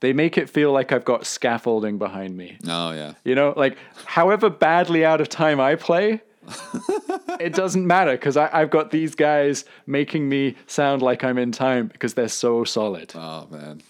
They 0.00 0.12
make 0.12 0.36
it 0.36 0.50
feel 0.50 0.72
like 0.72 0.92
I've 0.92 1.04
got 1.04 1.26
scaffolding 1.26 1.98
behind 1.98 2.36
me. 2.36 2.58
Oh 2.66 2.92
yeah. 2.92 3.14
You 3.24 3.34
know, 3.34 3.54
like 3.56 3.78
however 4.04 4.50
badly 4.50 5.04
out 5.04 5.20
of 5.20 5.28
time 5.28 5.58
I 5.60 5.74
play, 5.74 6.20
it 7.40 7.54
doesn't 7.54 7.86
matter 7.86 8.12
because 8.12 8.36
I've 8.36 8.70
got 8.70 8.90
these 8.90 9.14
guys 9.14 9.64
making 9.86 10.28
me 10.28 10.54
sound 10.66 11.02
like 11.02 11.24
I'm 11.24 11.38
in 11.38 11.50
time 11.52 11.88
because 11.88 12.14
they're 12.14 12.28
so 12.28 12.64
solid. 12.64 13.12
Oh 13.14 13.48
man, 13.50 13.80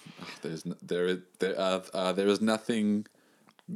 there's 0.43 0.65
n- 0.65 0.77
there 0.83 1.07
is 1.07 1.19
there 1.39 1.59
uh, 1.59 1.81
uh, 1.93 2.13
there 2.13 2.29
is 2.29 2.41
nothing 2.41 3.07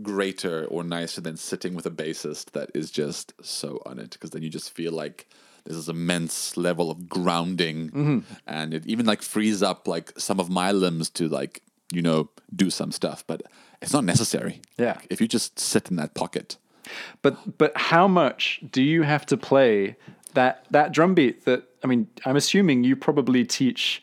greater 0.02 0.66
or 0.66 0.84
nicer 0.84 1.20
than 1.20 1.36
sitting 1.36 1.74
with 1.74 1.84
a 1.84 1.90
bassist 1.90 2.52
that 2.52 2.70
is 2.74 2.90
just 2.92 3.32
so 3.42 3.82
on 3.84 3.98
it 3.98 4.10
because 4.10 4.30
then 4.30 4.40
you 4.42 4.48
just 4.48 4.72
feel 4.72 4.92
like 4.92 5.26
there's 5.64 5.76
this 5.76 5.88
immense 5.88 6.56
level 6.56 6.90
of 6.92 7.08
grounding 7.08 8.24
and 8.46 8.72
it 8.72 8.86
even 8.86 9.04
like 9.04 9.20
frees 9.20 9.62
up 9.64 9.88
like 9.88 10.12
some 10.16 10.38
of 10.38 10.48
my 10.48 10.70
limbs 10.70 11.10
to 11.10 11.28
like 11.28 11.60
you 11.92 12.02
know 12.02 12.28
do 12.54 12.70
some 12.70 12.92
stuff 12.92 13.24
but 13.26 13.42
it's 13.82 13.92
not 13.92 14.04
necessary 14.04 14.60
Yeah. 14.78 14.98
if 15.10 15.20
you 15.20 15.26
just 15.28 15.58
sit 15.58 15.90
in 15.90 15.96
that 15.96 16.14
pocket 16.14 16.56
But 17.22 17.58
but 17.58 17.72
how 17.76 18.08
much 18.08 18.60
do 18.72 18.82
you 18.82 19.02
have 19.04 19.24
to 19.26 19.36
play 19.36 19.96
that 20.34 20.64
that 20.70 20.92
drum 20.92 21.14
beat 21.14 21.44
that 21.44 21.62
I 21.82 21.86
mean, 21.86 22.06
I'm 22.26 22.36
assuming 22.36 22.84
you 22.84 22.94
probably 22.96 23.44
teach 23.44 24.02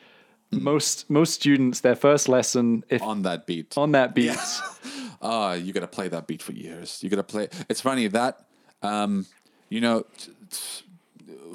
most 0.52 1.10
most 1.10 1.34
students 1.34 1.82
their 1.82 1.96
first 1.96 2.28
lesson 2.30 2.84
if 2.90 3.02
on 3.02 3.22
that 3.24 3.46
beat 3.46 3.78
on 3.78 3.92
that 3.92 4.14
beat. 4.16 4.38
Ah, 5.22 5.54
you 5.54 5.74
gotta 5.74 5.88
play 5.88 6.08
that 6.10 6.28
beat 6.28 6.42
for 6.44 6.54
years. 6.54 7.02
You 7.02 7.10
gotta 7.10 7.24
play. 7.24 7.48
It's 7.70 7.82
funny 7.82 8.08
that, 8.10 8.46
um, 8.84 9.26
you 9.70 9.82
know, 9.82 10.06
t- 10.18 10.32
t- 10.52 10.84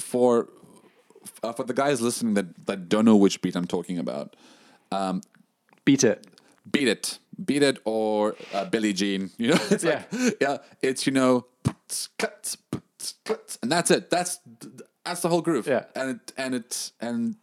for 0.00 0.48
uh, 1.44 1.52
for 1.52 1.64
the 1.64 1.72
guys 1.74 2.00
listening 2.00 2.34
that 2.34 2.66
that 2.66 2.88
don't 2.88 3.04
know 3.04 3.16
which 3.16 3.40
beat 3.40 3.54
I'm 3.56 3.66
talking 3.68 3.98
about, 3.98 4.34
Beat 5.84 6.04
it. 6.04 6.26
beat 6.70 6.88
it, 6.88 7.18
beat 7.44 7.62
it, 7.62 7.78
or 7.84 8.36
uh, 8.54 8.64
Billie 8.66 8.92
Jean. 8.92 9.30
You 9.36 9.48
know, 9.48 9.58
it's 9.70 9.84
like 9.84 10.06
yeah, 10.40 10.58
it's 10.80 11.06
you 11.06 11.12
know, 11.12 11.46
cuts, 12.18 12.56
cuts, 13.24 13.58
and 13.62 13.70
that's 13.70 13.90
it. 13.90 14.10
That's 14.10 14.38
that's 15.04 15.20
the 15.22 15.28
whole 15.28 15.42
groove. 15.42 15.66
Yeah. 15.66 15.84
and 15.94 16.10
it 16.10 16.32
and 16.36 16.54
it's 16.54 16.92
and 17.00 17.36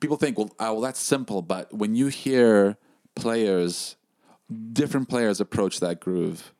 people 0.00 0.16
think, 0.16 0.36
well, 0.38 0.50
oh, 0.60 0.72
well, 0.74 0.80
that's 0.82 1.00
simple. 1.00 1.42
But 1.42 1.72
when 1.72 1.94
you 1.94 2.08
hear 2.08 2.76
players, 3.14 3.96
different 4.72 5.08
players 5.08 5.40
approach 5.40 5.80
that 5.80 6.00
groove, 6.00 6.52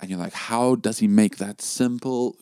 and 0.00 0.10
you're 0.10 0.18
like, 0.18 0.32
how 0.32 0.74
does 0.76 0.98
he 0.98 1.08
make 1.08 1.36
that 1.36 1.60
simple 1.60 2.36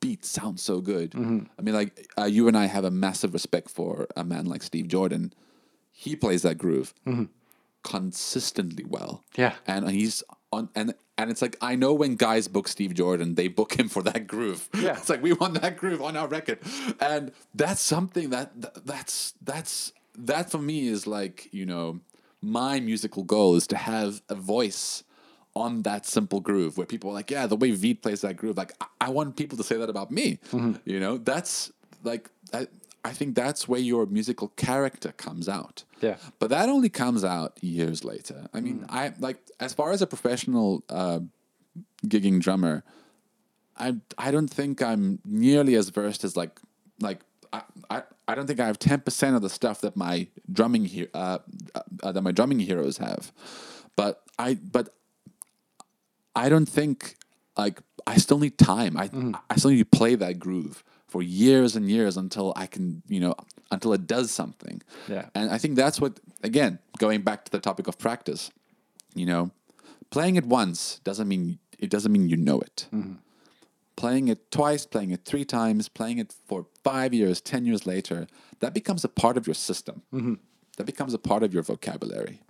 beat 0.00 0.24
sound 0.24 0.60
so 0.60 0.80
good? 0.80 1.14
I 1.14 1.62
mean, 1.62 1.74
like 1.74 2.08
uh, 2.18 2.24
you 2.24 2.46
and 2.48 2.56
I 2.56 2.66
have 2.66 2.84
a 2.84 2.90
massive 2.90 3.32
respect 3.32 3.70
for 3.70 4.06
a 4.16 4.24
man 4.24 4.44
like 4.46 4.62
Steve 4.62 4.88
Jordan. 4.88 5.32
He 6.00 6.16
plays 6.16 6.40
that 6.42 6.56
groove 6.56 6.94
mm-hmm. 7.06 7.24
consistently 7.82 8.84
well. 8.84 9.22
Yeah. 9.36 9.54
and 9.66 9.90
he's 9.90 10.22
on 10.52 10.68
and. 10.74 10.94
And 11.18 11.30
it's 11.30 11.42
like 11.42 11.58
I 11.60 11.74
know 11.74 11.92
when 11.92 12.16
guys 12.16 12.48
book 12.48 12.66
Steve 12.66 12.94
Jordan, 12.94 13.34
they 13.34 13.46
book 13.46 13.78
him 13.78 13.90
for 13.90 14.02
that 14.04 14.26
groove. 14.26 14.70
Yeah. 14.72 14.92
it's 14.96 15.10
like 15.10 15.22
we 15.22 15.34
want 15.34 15.60
that 15.60 15.76
groove 15.76 16.00
on 16.00 16.16
our 16.16 16.26
record, 16.26 16.60
and 16.98 17.32
that's 17.54 17.82
something 17.82 18.30
that, 18.30 18.58
that 18.58 18.86
that's 18.86 19.34
that's 19.42 19.92
that 20.16 20.50
for 20.50 20.56
me 20.56 20.88
is 20.88 21.06
like 21.06 21.50
you 21.52 21.66
know 21.66 22.00
my 22.40 22.80
musical 22.80 23.22
goal 23.22 23.54
is 23.54 23.66
to 23.66 23.76
have 23.76 24.22
a 24.30 24.34
voice 24.34 25.04
on 25.54 25.82
that 25.82 26.06
simple 26.06 26.40
groove 26.40 26.78
where 26.78 26.86
people 26.86 27.10
are 27.10 27.14
like, 27.14 27.30
yeah, 27.30 27.46
the 27.46 27.56
way 27.56 27.70
Veed 27.70 28.02
plays 28.02 28.20
that 28.20 28.36
groove, 28.36 28.56
like 28.56 28.72
I, 28.80 28.86
I 29.02 29.10
want 29.10 29.36
people 29.36 29.58
to 29.58 29.64
say 29.64 29.76
that 29.76 29.90
about 29.90 30.10
me. 30.10 30.38
Mm-hmm. 30.52 30.72
You 30.84 31.00
know, 31.00 31.18
that's 31.18 31.72
like 32.02 32.30
I, 32.52 32.68
I 33.04 33.12
think 33.12 33.34
that's 33.34 33.66
where 33.66 33.80
your 33.80 34.06
musical 34.06 34.48
character 34.48 35.12
comes 35.12 35.48
out. 35.48 35.84
Yeah. 36.02 36.16
But 36.38 36.50
that 36.50 36.68
only 36.68 36.88
comes 36.90 37.24
out 37.24 37.58
years 37.62 38.04
later. 38.04 38.46
I 38.52 38.60
mean, 38.60 38.84
I 38.88 39.12
like 39.18 39.38
as 39.58 39.72
far 39.72 39.92
as 39.92 40.02
a 40.02 40.06
professional 40.06 40.82
uh, 40.88 41.20
gigging 42.06 42.40
drummer, 42.40 42.82
I 43.76 43.96
I 44.18 44.30
don't 44.30 44.48
think 44.48 44.82
I'm 44.82 45.18
nearly 45.24 45.74
as 45.76 45.88
versed 45.88 46.24
as 46.24 46.36
like 46.36 46.60
like 47.00 47.20
I 47.52 47.62
I, 47.88 48.02
I 48.28 48.34
don't 48.34 48.46
think 48.46 48.60
I 48.60 48.66
have 48.66 48.78
ten 48.78 49.00
percent 49.00 49.34
of 49.36 49.42
the 49.42 49.48
stuff 49.50 49.80
that 49.80 49.96
my 49.96 50.26
drumming 50.52 50.84
he- 50.84 51.08
uh, 51.14 51.38
uh, 51.74 52.12
that 52.12 52.22
my 52.22 52.32
drumming 52.32 52.60
heroes 52.60 52.98
have, 52.98 53.32
but 53.96 54.22
I 54.38 54.54
but 54.54 54.90
I 56.36 56.48
don't 56.48 56.68
think 56.68 57.16
like 57.56 57.80
I 58.06 58.16
still 58.18 58.38
need 58.38 58.58
time. 58.58 58.96
I 58.96 59.10
I 59.48 59.56
still 59.56 59.70
need 59.70 59.78
to 59.90 59.98
play 59.98 60.14
that 60.16 60.38
groove 60.38 60.84
for 61.10 61.22
years 61.22 61.74
and 61.74 61.90
years 61.90 62.16
until 62.16 62.52
I 62.56 62.66
can 62.66 63.02
you 63.08 63.20
know 63.20 63.34
until 63.70 63.92
it 63.92 64.06
does 64.06 64.30
something. 64.30 64.80
Yeah. 65.08 65.26
And 65.34 65.50
I 65.50 65.58
think 65.58 65.76
that's 65.76 66.00
what 66.00 66.20
again 66.42 66.78
going 66.98 67.22
back 67.22 67.44
to 67.46 67.50
the 67.50 67.58
topic 67.58 67.88
of 67.88 67.98
practice. 67.98 68.50
You 69.14 69.26
know, 69.26 69.50
playing 70.10 70.36
it 70.36 70.46
once 70.46 71.00
doesn't 71.02 71.28
mean 71.28 71.58
it 71.78 71.90
doesn't 71.90 72.12
mean 72.12 72.28
you 72.28 72.36
know 72.36 72.60
it. 72.60 72.86
Mm-hmm. 72.92 73.14
Playing 73.96 74.28
it 74.28 74.50
twice, 74.50 74.86
playing 74.86 75.10
it 75.10 75.24
three 75.24 75.44
times, 75.44 75.88
playing 75.88 76.18
it 76.18 76.34
for 76.46 76.66
five 76.84 77.12
years, 77.12 77.40
ten 77.40 77.66
years 77.66 77.86
later, 77.86 78.26
that 78.60 78.72
becomes 78.72 79.04
a 79.04 79.08
part 79.08 79.36
of 79.36 79.46
your 79.46 79.54
system. 79.54 80.02
Mm-hmm. 80.14 80.34
That 80.78 80.84
becomes 80.84 81.12
a 81.12 81.18
part 81.18 81.42
of 81.42 81.52
your 81.52 81.62
vocabulary. 81.62 82.40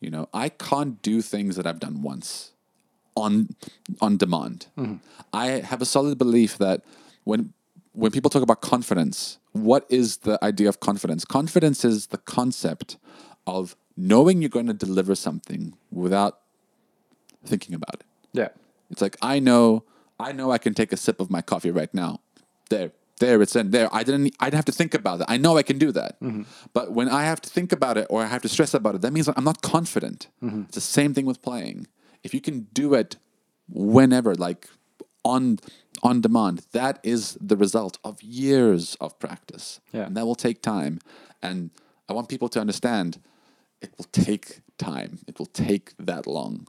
You 0.00 0.10
know, 0.10 0.28
I 0.32 0.48
can't 0.48 1.02
do 1.02 1.20
things 1.20 1.56
that 1.56 1.66
I've 1.66 1.80
done 1.80 2.02
once 2.02 2.52
on 3.16 3.48
on 4.00 4.16
demand. 4.16 4.68
Mm-hmm. 4.78 4.96
I 5.32 5.46
have 5.70 5.82
a 5.82 5.86
solid 5.86 6.18
belief 6.18 6.56
that 6.58 6.82
when 7.24 7.52
when 7.96 8.12
people 8.12 8.30
talk 8.30 8.42
about 8.42 8.60
confidence, 8.60 9.38
what 9.52 9.86
is 9.88 10.18
the 10.18 10.38
idea 10.44 10.68
of 10.68 10.80
confidence? 10.80 11.24
Confidence 11.24 11.82
is 11.82 12.08
the 12.08 12.18
concept 12.18 12.98
of 13.46 13.74
knowing 13.96 14.42
you're 14.42 14.50
going 14.50 14.66
to 14.66 14.74
deliver 14.74 15.14
something 15.14 15.74
without 15.90 16.40
thinking 17.44 17.74
about 17.74 17.94
it. 17.94 18.04
Yeah. 18.34 18.48
It's 18.90 19.00
like 19.00 19.16
I 19.22 19.38
know 19.38 19.84
I 20.20 20.32
know 20.32 20.50
I 20.50 20.58
can 20.58 20.74
take 20.74 20.92
a 20.92 20.96
sip 20.96 21.20
of 21.20 21.30
my 21.30 21.40
coffee 21.40 21.70
right 21.70 21.92
now. 21.94 22.20
There, 22.68 22.92
there 23.18 23.40
it's 23.40 23.56
in 23.56 23.70
there. 23.70 23.88
I 23.90 24.02
didn't 24.02 24.34
I 24.40 24.46
didn't 24.46 24.56
have 24.56 24.66
to 24.66 24.72
think 24.72 24.92
about 24.92 25.20
it. 25.20 25.26
I 25.28 25.38
know 25.38 25.56
I 25.56 25.62
can 25.62 25.78
do 25.78 25.90
that. 25.92 26.20
Mm-hmm. 26.20 26.42
But 26.74 26.92
when 26.92 27.08
I 27.08 27.24
have 27.24 27.40
to 27.40 27.48
think 27.48 27.72
about 27.72 27.96
it 27.96 28.06
or 28.10 28.22
I 28.22 28.26
have 28.26 28.42
to 28.42 28.48
stress 28.48 28.74
about 28.74 28.94
it, 28.94 29.00
that 29.00 29.12
means 29.12 29.26
I'm 29.28 29.44
not 29.44 29.62
confident. 29.62 30.28
Mm-hmm. 30.42 30.62
It's 30.62 30.74
the 30.74 30.82
same 30.82 31.14
thing 31.14 31.24
with 31.24 31.40
playing. 31.40 31.86
If 32.22 32.34
you 32.34 32.42
can 32.42 32.66
do 32.74 32.92
it 32.92 33.16
whenever, 33.68 34.34
like 34.34 34.68
on 35.26 35.58
on 36.02 36.20
demand, 36.20 36.66
that 36.72 36.98
is 37.02 37.36
the 37.40 37.56
result 37.56 37.98
of 38.04 38.22
years 38.22 38.96
of 39.00 39.18
practice. 39.18 39.80
Yeah. 39.92 40.06
And 40.06 40.16
that 40.16 40.26
will 40.26 40.34
take 40.34 40.62
time. 40.62 41.00
And 41.42 41.70
I 42.08 42.12
want 42.12 42.28
people 42.28 42.48
to 42.50 42.60
understand 42.60 43.18
it 43.80 43.90
will 43.98 44.06
take 44.12 44.60
time. 44.78 45.18
It 45.26 45.38
will 45.38 45.46
take 45.46 45.94
that 45.98 46.26
long. 46.26 46.66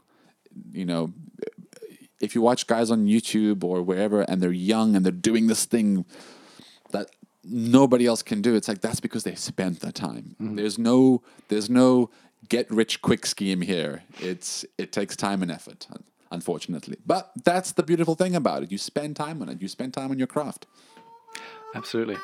You 0.72 0.86
know, 0.86 1.12
if 2.20 2.34
you 2.34 2.42
watch 2.42 2.66
guys 2.66 2.90
on 2.90 3.06
YouTube 3.06 3.62
or 3.62 3.82
wherever 3.82 4.22
and 4.22 4.42
they're 4.42 4.50
young 4.50 4.96
and 4.96 5.04
they're 5.04 5.12
doing 5.12 5.46
this 5.46 5.64
thing 5.64 6.04
that 6.90 7.10
nobody 7.44 8.06
else 8.06 8.22
can 8.22 8.42
do, 8.42 8.54
it's 8.54 8.68
like 8.68 8.80
that's 8.80 9.00
because 9.00 9.24
they 9.24 9.34
spent 9.34 9.80
the 9.80 9.92
time. 9.92 10.36
Mm-hmm. 10.40 10.56
There's 10.56 10.78
no 10.78 11.22
there's 11.48 11.70
no 11.70 12.10
get 12.48 12.70
rich 12.70 13.02
quick 13.02 13.26
scheme 13.26 13.60
here. 13.60 14.02
It's 14.20 14.64
it 14.76 14.90
takes 14.92 15.16
time 15.16 15.42
and 15.42 15.50
effort, 15.50 15.86
unfortunately. 16.30 16.96
But 17.06 17.30
that's 17.44 17.72
the 17.72 17.82
beautiful 17.82 18.14
thing 18.14 18.34
about 18.34 18.62
it. 18.62 18.72
You 18.72 18.78
spend 18.78 19.16
time 19.16 19.42
on 19.42 19.48
it. 19.48 19.60
You 19.60 19.68
spend 19.68 19.94
time 19.94 20.10
on 20.10 20.18
your 20.18 20.26
craft. 20.26 20.66
Absolutely. 21.74 22.16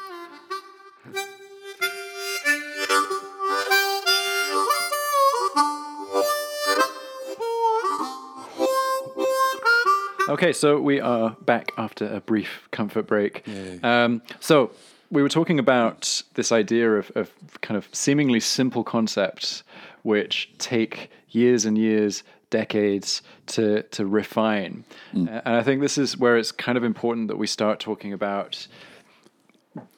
Okay, 10.27 10.55
so 10.55 10.81
we 10.81 11.01
are 11.01 11.37
back 11.43 11.71
after 11.77 12.07
a 12.13 12.21
brief 12.21 12.67
comfort 12.71 13.07
break. 13.07 13.45
Um, 13.83 14.23
so 14.41 14.71
we 15.11 15.23
were 15.23 15.29
talking 15.29 15.59
about 15.59 16.23
this 16.33 16.51
idea 16.51 16.93
of, 16.95 17.13
of 17.15 17.31
kind 17.61 17.77
of 17.77 17.89
seemingly 17.93 18.41
simple 18.41 18.83
concepts 18.83 19.63
which 20.03 20.51
take 20.59 21.11
years 21.29 21.65
and 21.65 21.77
years, 21.77 22.23
decades 22.61 23.23
to 23.47 23.83
to 23.97 24.07
refine. 24.21 24.85
Uh, 25.15 25.41
and 25.47 25.55
I 25.61 25.63
think 25.67 25.81
this 25.81 25.99
is 25.99 26.17
where 26.23 26.37
it's 26.41 26.53
kind 26.67 26.77
of 26.79 26.85
important 26.85 27.29
that 27.29 27.39
we 27.39 27.47
start 27.47 27.81
talking 27.81 28.13
about 28.13 28.69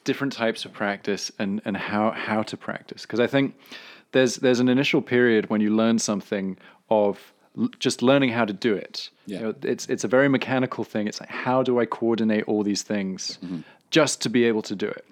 different 0.04 0.32
types 0.32 0.64
of 0.64 0.72
practice 0.72 1.32
and, 1.38 1.61
and 1.66 1.76
how, 1.76 2.11
how 2.12 2.42
to 2.42 2.57
practice. 2.57 3.02
Because 3.02 3.20
I 3.20 3.26
think 3.26 3.54
there's 4.12 4.36
there's 4.36 4.61
an 4.61 4.68
initial 4.68 5.02
period 5.02 5.50
when 5.50 5.61
you 5.61 5.76
learn 5.76 5.98
something 5.98 6.57
of 6.88 7.32
l- 7.59 7.68
just 7.78 8.02
learning 8.02 8.30
how 8.32 8.46
to 8.46 8.52
do 8.68 8.74
it. 8.86 9.11
Yeah. 9.26 9.38
You 9.38 9.44
know, 9.44 9.54
it's 9.72 9.86
it's 9.92 10.04
a 10.04 10.09
very 10.09 10.28
mechanical 10.28 10.84
thing. 10.84 11.09
It's 11.09 11.20
like 11.20 11.32
how 11.46 11.62
do 11.62 11.80
I 11.82 11.86
coordinate 11.86 12.44
all 12.48 12.62
these 12.64 12.84
things 12.84 13.38
just 13.90 14.22
to 14.22 14.28
be 14.30 14.48
able 14.48 14.62
to 14.62 14.74
do 14.74 14.88
it. 14.88 15.04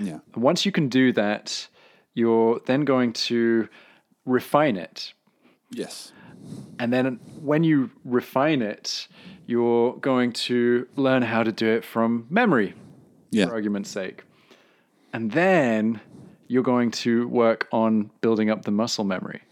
Yeah. 0.00 0.18
Once 0.34 0.66
you 0.66 0.72
can 0.72 0.88
do 0.88 1.12
that, 1.12 1.68
you're 2.14 2.60
then 2.66 2.84
going 2.84 3.12
to 3.28 3.68
refine 4.24 4.76
it. 4.76 5.14
Yes. 5.70 6.12
And 6.78 6.92
then 6.92 7.18
when 7.42 7.64
you 7.64 7.90
refine 8.04 8.62
it, 8.62 9.08
you're 9.46 9.94
going 9.96 10.32
to 10.32 10.86
learn 10.96 11.22
how 11.22 11.42
to 11.42 11.50
do 11.52 11.66
it 11.66 11.84
from 11.84 12.26
memory 12.30 12.74
Yeah. 13.30 13.46
for 13.46 13.52
argument's 13.52 13.90
sake. 13.90 14.24
And 15.12 15.32
then 15.32 16.00
you're 16.48 16.62
going 16.62 16.90
to 16.90 17.26
work 17.28 17.66
on 17.72 18.10
building 18.20 18.50
up 18.50 18.62
the 18.64 18.70
muscle 18.70 19.04
memory. 19.04 19.42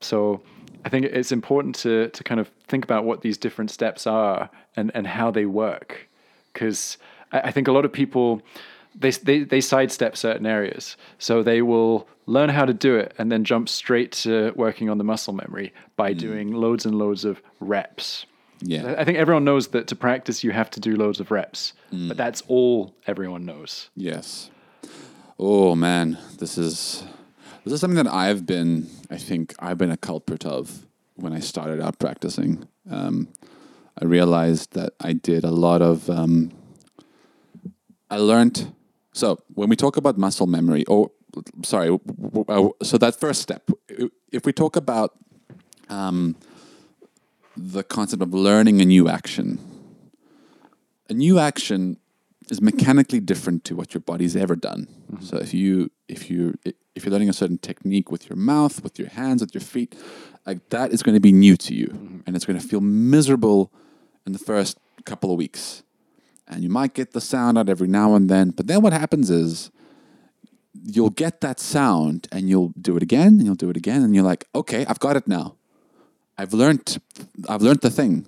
So 0.00 0.40
I 0.84 0.88
think 0.88 1.06
it's 1.06 1.32
important 1.32 1.74
to, 1.76 2.08
to 2.08 2.24
kind 2.24 2.40
of 2.40 2.50
think 2.68 2.84
about 2.84 3.04
what 3.04 3.20
these 3.22 3.36
different 3.36 3.70
steps 3.70 4.06
are 4.06 4.48
and, 4.76 4.90
and 4.94 5.06
how 5.06 5.30
they 5.30 5.46
work. 5.46 6.08
Because 6.52 6.98
I, 7.32 7.40
I 7.40 7.50
think 7.50 7.68
a 7.68 7.72
lot 7.72 7.84
of 7.84 7.92
people, 7.92 8.40
they, 8.94 9.10
they, 9.10 9.44
they 9.44 9.60
sidestep 9.60 10.16
certain 10.16 10.46
areas. 10.46 10.96
So 11.18 11.42
they 11.42 11.62
will 11.62 12.08
learn 12.26 12.50
how 12.50 12.64
to 12.64 12.74
do 12.74 12.96
it 12.96 13.14
and 13.18 13.32
then 13.32 13.44
jump 13.44 13.68
straight 13.68 14.12
to 14.12 14.52
working 14.54 14.90
on 14.90 14.98
the 14.98 15.04
muscle 15.04 15.32
memory 15.32 15.72
by 15.96 16.12
doing 16.12 16.52
loads 16.52 16.84
and 16.84 16.94
loads 16.94 17.24
of 17.24 17.40
reps. 17.60 18.26
Yeah. 18.60 18.96
I 18.98 19.04
think 19.04 19.18
everyone 19.18 19.44
knows 19.44 19.68
that 19.68 19.86
to 19.88 19.96
practice 19.96 20.42
you 20.42 20.50
have 20.50 20.70
to 20.70 20.80
do 20.80 20.96
loads 20.96 21.20
of 21.20 21.30
reps, 21.30 21.74
but 22.08 22.16
that's 22.16 22.42
all 22.48 22.94
everyone 23.06 23.44
knows. 23.46 23.88
Yes. 23.94 24.50
Oh 25.38 25.76
man, 25.76 26.18
this 26.38 26.58
is 26.58 27.04
this 27.64 27.72
is 27.72 27.80
something 27.80 28.02
that 28.02 28.12
I've 28.12 28.46
been. 28.46 28.88
I 29.10 29.16
think 29.16 29.54
I've 29.60 29.78
been 29.78 29.90
a 29.92 29.96
culprit 29.96 30.44
of 30.44 30.86
when 31.14 31.32
I 31.32 31.38
started 31.38 31.80
out 31.80 31.98
practicing. 31.98 32.66
Um, 32.90 33.28
I 34.00 34.04
realized 34.04 34.72
that 34.72 34.94
I 35.00 35.12
did 35.12 35.44
a 35.44 35.50
lot 35.50 35.80
of. 35.80 36.10
Um, 36.10 36.50
I 38.10 38.16
learned. 38.16 38.72
So 39.18 39.40
when 39.54 39.68
we 39.68 39.74
talk 39.74 39.96
about 39.96 40.16
muscle 40.16 40.46
memory, 40.46 40.84
or 40.84 41.10
sorry, 41.64 41.90
uh, 42.48 42.68
so 42.84 42.98
that 42.98 43.18
first 43.18 43.42
step, 43.42 43.68
if 44.30 44.46
we 44.46 44.52
talk 44.52 44.76
about 44.76 45.18
um, 45.88 46.36
the 47.56 47.82
concept 47.82 48.22
of 48.22 48.32
learning 48.32 48.80
a 48.80 48.84
new 48.84 49.08
action, 49.08 49.58
a 51.10 51.14
new 51.14 51.40
action 51.40 51.96
is 52.48 52.62
mechanically 52.62 53.18
different 53.18 53.64
to 53.64 53.74
what 53.74 53.92
your 53.92 54.02
body's 54.02 54.36
ever 54.36 54.54
done. 54.54 54.86
So 55.20 55.36
if 55.38 55.52
you 55.52 55.90
if 56.08 56.30
you 56.30 56.56
if 56.94 57.04
you're 57.04 57.10
learning 57.10 57.28
a 57.28 57.32
certain 57.32 57.58
technique 57.58 58.12
with 58.12 58.30
your 58.30 58.36
mouth, 58.36 58.84
with 58.84 59.00
your 59.00 59.08
hands, 59.08 59.40
with 59.40 59.52
your 59.52 59.62
feet, 59.62 59.96
like 60.46 60.68
that 60.68 60.92
is 60.92 61.02
going 61.02 61.16
to 61.16 61.20
be 61.20 61.32
new 61.32 61.56
to 61.56 61.74
you, 61.74 62.22
and 62.24 62.36
it's 62.36 62.44
going 62.44 62.60
to 62.60 62.64
feel 62.64 62.80
miserable 62.80 63.72
in 64.24 64.32
the 64.32 64.38
first 64.38 64.78
couple 65.04 65.32
of 65.32 65.38
weeks, 65.38 65.82
and 66.48 66.62
you 66.62 66.68
might 66.68 66.94
get 66.94 67.12
the 67.12 67.20
sound 67.20 67.58
out 67.58 67.68
every 67.68 67.88
now 67.88 68.14
and 68.14 68.28
then. 68.28 68.50
But 68.50 68.66
then 68.66 68.82
what 68.82 68.92
happens 68.92 69.30
is 69.30 69.70
you'll 70.74 71.10
get 71.10 71.40
that 71.40 71.60
sound, 71.60 72.28
and 72.32 72.48
you'll 72.48 72.72
do 72.80 72.96
it 72.96 73.02
again, 73.02 73.38
and 73.38 73.44
you'll 73.44 73.54
do 73.54 73.70
it 73.70 73.76
again, 73.76 74.02
and 74.02 74.14
you're 74.14 74.24
like, 74.24 74.46
okay, 74.54 74.86
I've 74.86 75.00
got 75.00 75.16
it 75.16 75.26
now. 75.26 75.56
I've 76.36 76.52
learned 76.52 76.98
I've 77.48 77.62
learned 77.62 77.80
the 77.80 77.90
thing, 77.90 78.26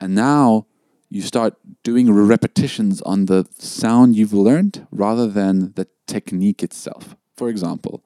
and 0.00 0.14
now 0.14 0.66
you 1.08 1.22
start 1.22 1.54
doing 1.82 2.12
repetitions 2.12 3.00
on 3.02 3.26
the 3.26 3.46
sound 3.58 4.16
you've 4.16 4.34
learned 4.34 4.86
rather 4.90 5.26
than 5.26 5.72
the 5.74 5.86
technique 6.06 6.62
itself. 6.62 7.16
For 7.36 7.48
example, 7.48 8.04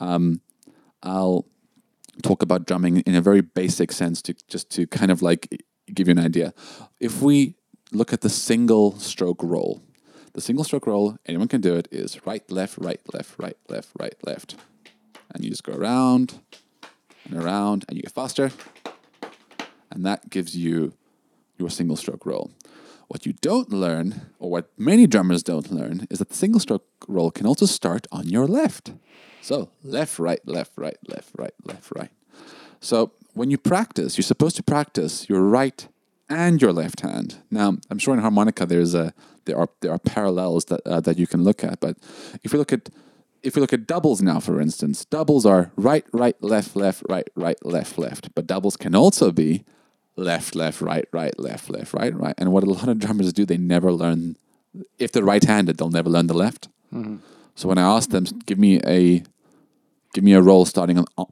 um, 0.00 0.40
I'll 1.02 1.46
talk 2.22 2.42
about 2.42 2.66
drumming 2.66 2.98
in 3.00 3.14
a 3.14 3.20
very 3.20 3.40
basic 3.40 3.92
sense 3.92 4.20
to 4.22 4.34
just 4.48 4.68
to 4.70 4.86
kind 4.86 5.10
of 5.10 5.22
like 5.22 5.64
give 5.94 6.08
you 6.08 6.12
an 6.12 6.18
idea. 6.18 6.52
If 7.00 7.22
we 7.22 7.54
look 7.92 8.12
at 8.12 8.22
the 8.22 8.30
single 8.30 8.98
stroke 8.98 9.42
roll, 9.42 9.82
the 10.32 10.40
single 10.40 10.64
stroke 10.64 10.86
roll, 10.86 11.16
anyone 11.26 11.48
can 11.48 11.60
do 11.60 11.74
it, 11.76 11.88
is 11.90 12.26
right, 12.26 12.48
left, 12.50 12.78
right, 12.78 13.00
left, 13.12 13.38
right, 13.38 13.56
left, 13.68 13.90
right, 13.98 14.14
left. 14.24 14.56
And 15.34 15.44
you 15.44 15.50
just 15.50 15.64
go 15.64 15.74
around 15.74 16.40
and 17.24 17.42
around 17.42 17.84
and 17.88 17.96
you 17.96 18.02
get 18.02 18.12
faster. 18.12 18.50
And 19.90 20.06
that 20.06 20.30
gives 20.30 20.56
you 20.56 20.94
your 21.58 21.70
single 21.70 21.96
stroke 21.96 22.24
roll. 22.24 22.50
What 23.08 23.26
you 23.26 23.34
don't 23.34 23.70
learn, 23.70 24.32
or 24.38 24.50
what 24.50 24.70
many 24.78 25.06
drummers 25.06 25.42
don't 25.42 25.70
learn, 25.70 26.06
is 26.08 26.18
that 26.18 26.30
the 26.30 26.34
single 26.34 26.60
stroke 26.60 26.86
roll 27.06 27.30
can 27.30 27.46
also 27.46 27.66
start 27.66 28.06
on 28.10 28.26
your 28.26 28.46
left. 28.46 28.92
So 29.42 29.68
left, 29.82 30.18
right, 30.18 30.40
left, 30.46 30.72
right, 30.76 30.96
left, 31.06 31.30
right, 31.36 31.52
left, 31.62 31.92
right. 31.94 32.10
So 32.80 33.12
when 33.34 33.50
you 33.50 33.58
practice, 33.58 34.16
you're 34.16 34.22
supposed 34.22 34.56
to 34.56 34.62
practice 34.62 35.28
your 35.28 35.42
right 35.42 35.86
and 36.32 36.60
your 36.62 36.72
left 36.72 37.00
hand. 37.00 37.36
Now, 37.50 37.76
I'm 37.90 37.98
sure 37.98 38.14
in 38.14 38.20
harmonica 38.20 38.66
there's 38.66 38.94
a 38.94 39.12
there 39.44 39.58
are 39.58 39.68
there 39.80 39.92
are 39.92 39.98
parallels 39.98 40.64
that 40.66 40.80
uh, 40.86 41.00
that 41.00 41.18
you 41.18 41.26
can 41.26 41.44
look 41.44 41.62
at, 41.62 41.80
but 41.80 41.96
if 42.42 42.52
you 42.52 42.58
look 42.58 42.72
at 42.72 42.88
if 43.42 43.56
we 43.56 43.60
look 43.60 43.72
at 43.72 43.86
doubles 43.86 44.22
now, 44.22 44.38
for 44.40 44.60
instance, 44.60 45.04
doubles 45.04 45.44
are 45.44 45.72
right, 45.76 46.04
right, 46.12 46.40
left, 46.42 46.76
left, 46.76 47.02
right, 47.08 47.28
right, 47.34 47.58
left, 47.64 47.98
left. 47.98 48.32
But 48.36 48.46
doubles 48.46 48.76
can 48.76 48.94
also 48.94 49.32
be 49.32 49.64
left, 50.14 50.54
left, 50.54 50.80
right, 50.80 51.08
right, 51.12 51.36
left, 51.38 51.68
left, 51.68 51.92
right, 51.92 52.14
right. 52.14 52.34
And 52.38 52.52
what 52.52 52.62
a 52.62 52.70
lot 52.70 52.88
of 52.88 53.00
drummers 53.00 53.32
do, 53.32 53.44
they 53.44 53.58
never 53.58 53.90
learn. 53.92 54.36
If 54.98 55.10
they're 55.10 55.24
right-handed, 55.24 55.76
they'll 55.76 55.90
never 55.90 56.08
learn 56.08 56.28
the 56.28 56.34
left. 56.34 56.68
So 57.56 57.68
when 57.68 57.78
I 57.78 57.96
ask 57.96 58.10
them, 58.10 58.24
give 58.46 58.58
me 58.58 58.80
a, 58.86 59.24
give 60.14 60.22
me 60.22 60.34
a 60.34 60.40
roll 60.40 60.64
starting 60.64 60.98
on 60.98 61.26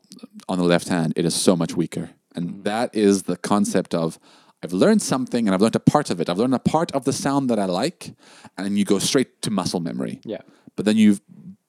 on 0.50 0.58
the 0.58 0.64
left 0.64 0.88
hand, 0.88 1.12
it 1.14 1.24
is 1.24 1.34
so 1.34 1.54
much 1.54 1.76
weaker. 1.76 2.10
And 2.34 2.64
that 2.64 2.92
is 2.92 3.22
the 3.22 3.36
concept 3.36 3.94
of 3.94 4.18
I've 4.62 4.72
learned 4.72 5.00
something 5.02 5.46
and 5.48 5.54
I've 5.54 5.60
learned 5.62 5.76
a 5.76 5.80
part 5.80 6.10
of 6.10 6.20
it. 6.20 6.28
I've 6.28 6.38
learned 6.38 6.54
a 6.54 6.58
part 6.58 6.92
of 6.92 7.04
the 7.04 7.12
sound 7.12 7.48
that 7.50 7.58
I 7.58 7.64
like, 7.64 8.14
and 8.58 8.78
you 8.78 8.84
go 8.84 8.98
straight 8.98 9.40
to 9.42 9.50
muscle 9.50 9.80
memory 9.80 10.20
Yeah. 10.24 10.42
but 10.76 10.84
then 10.84 10.96
you've 10.96 11.20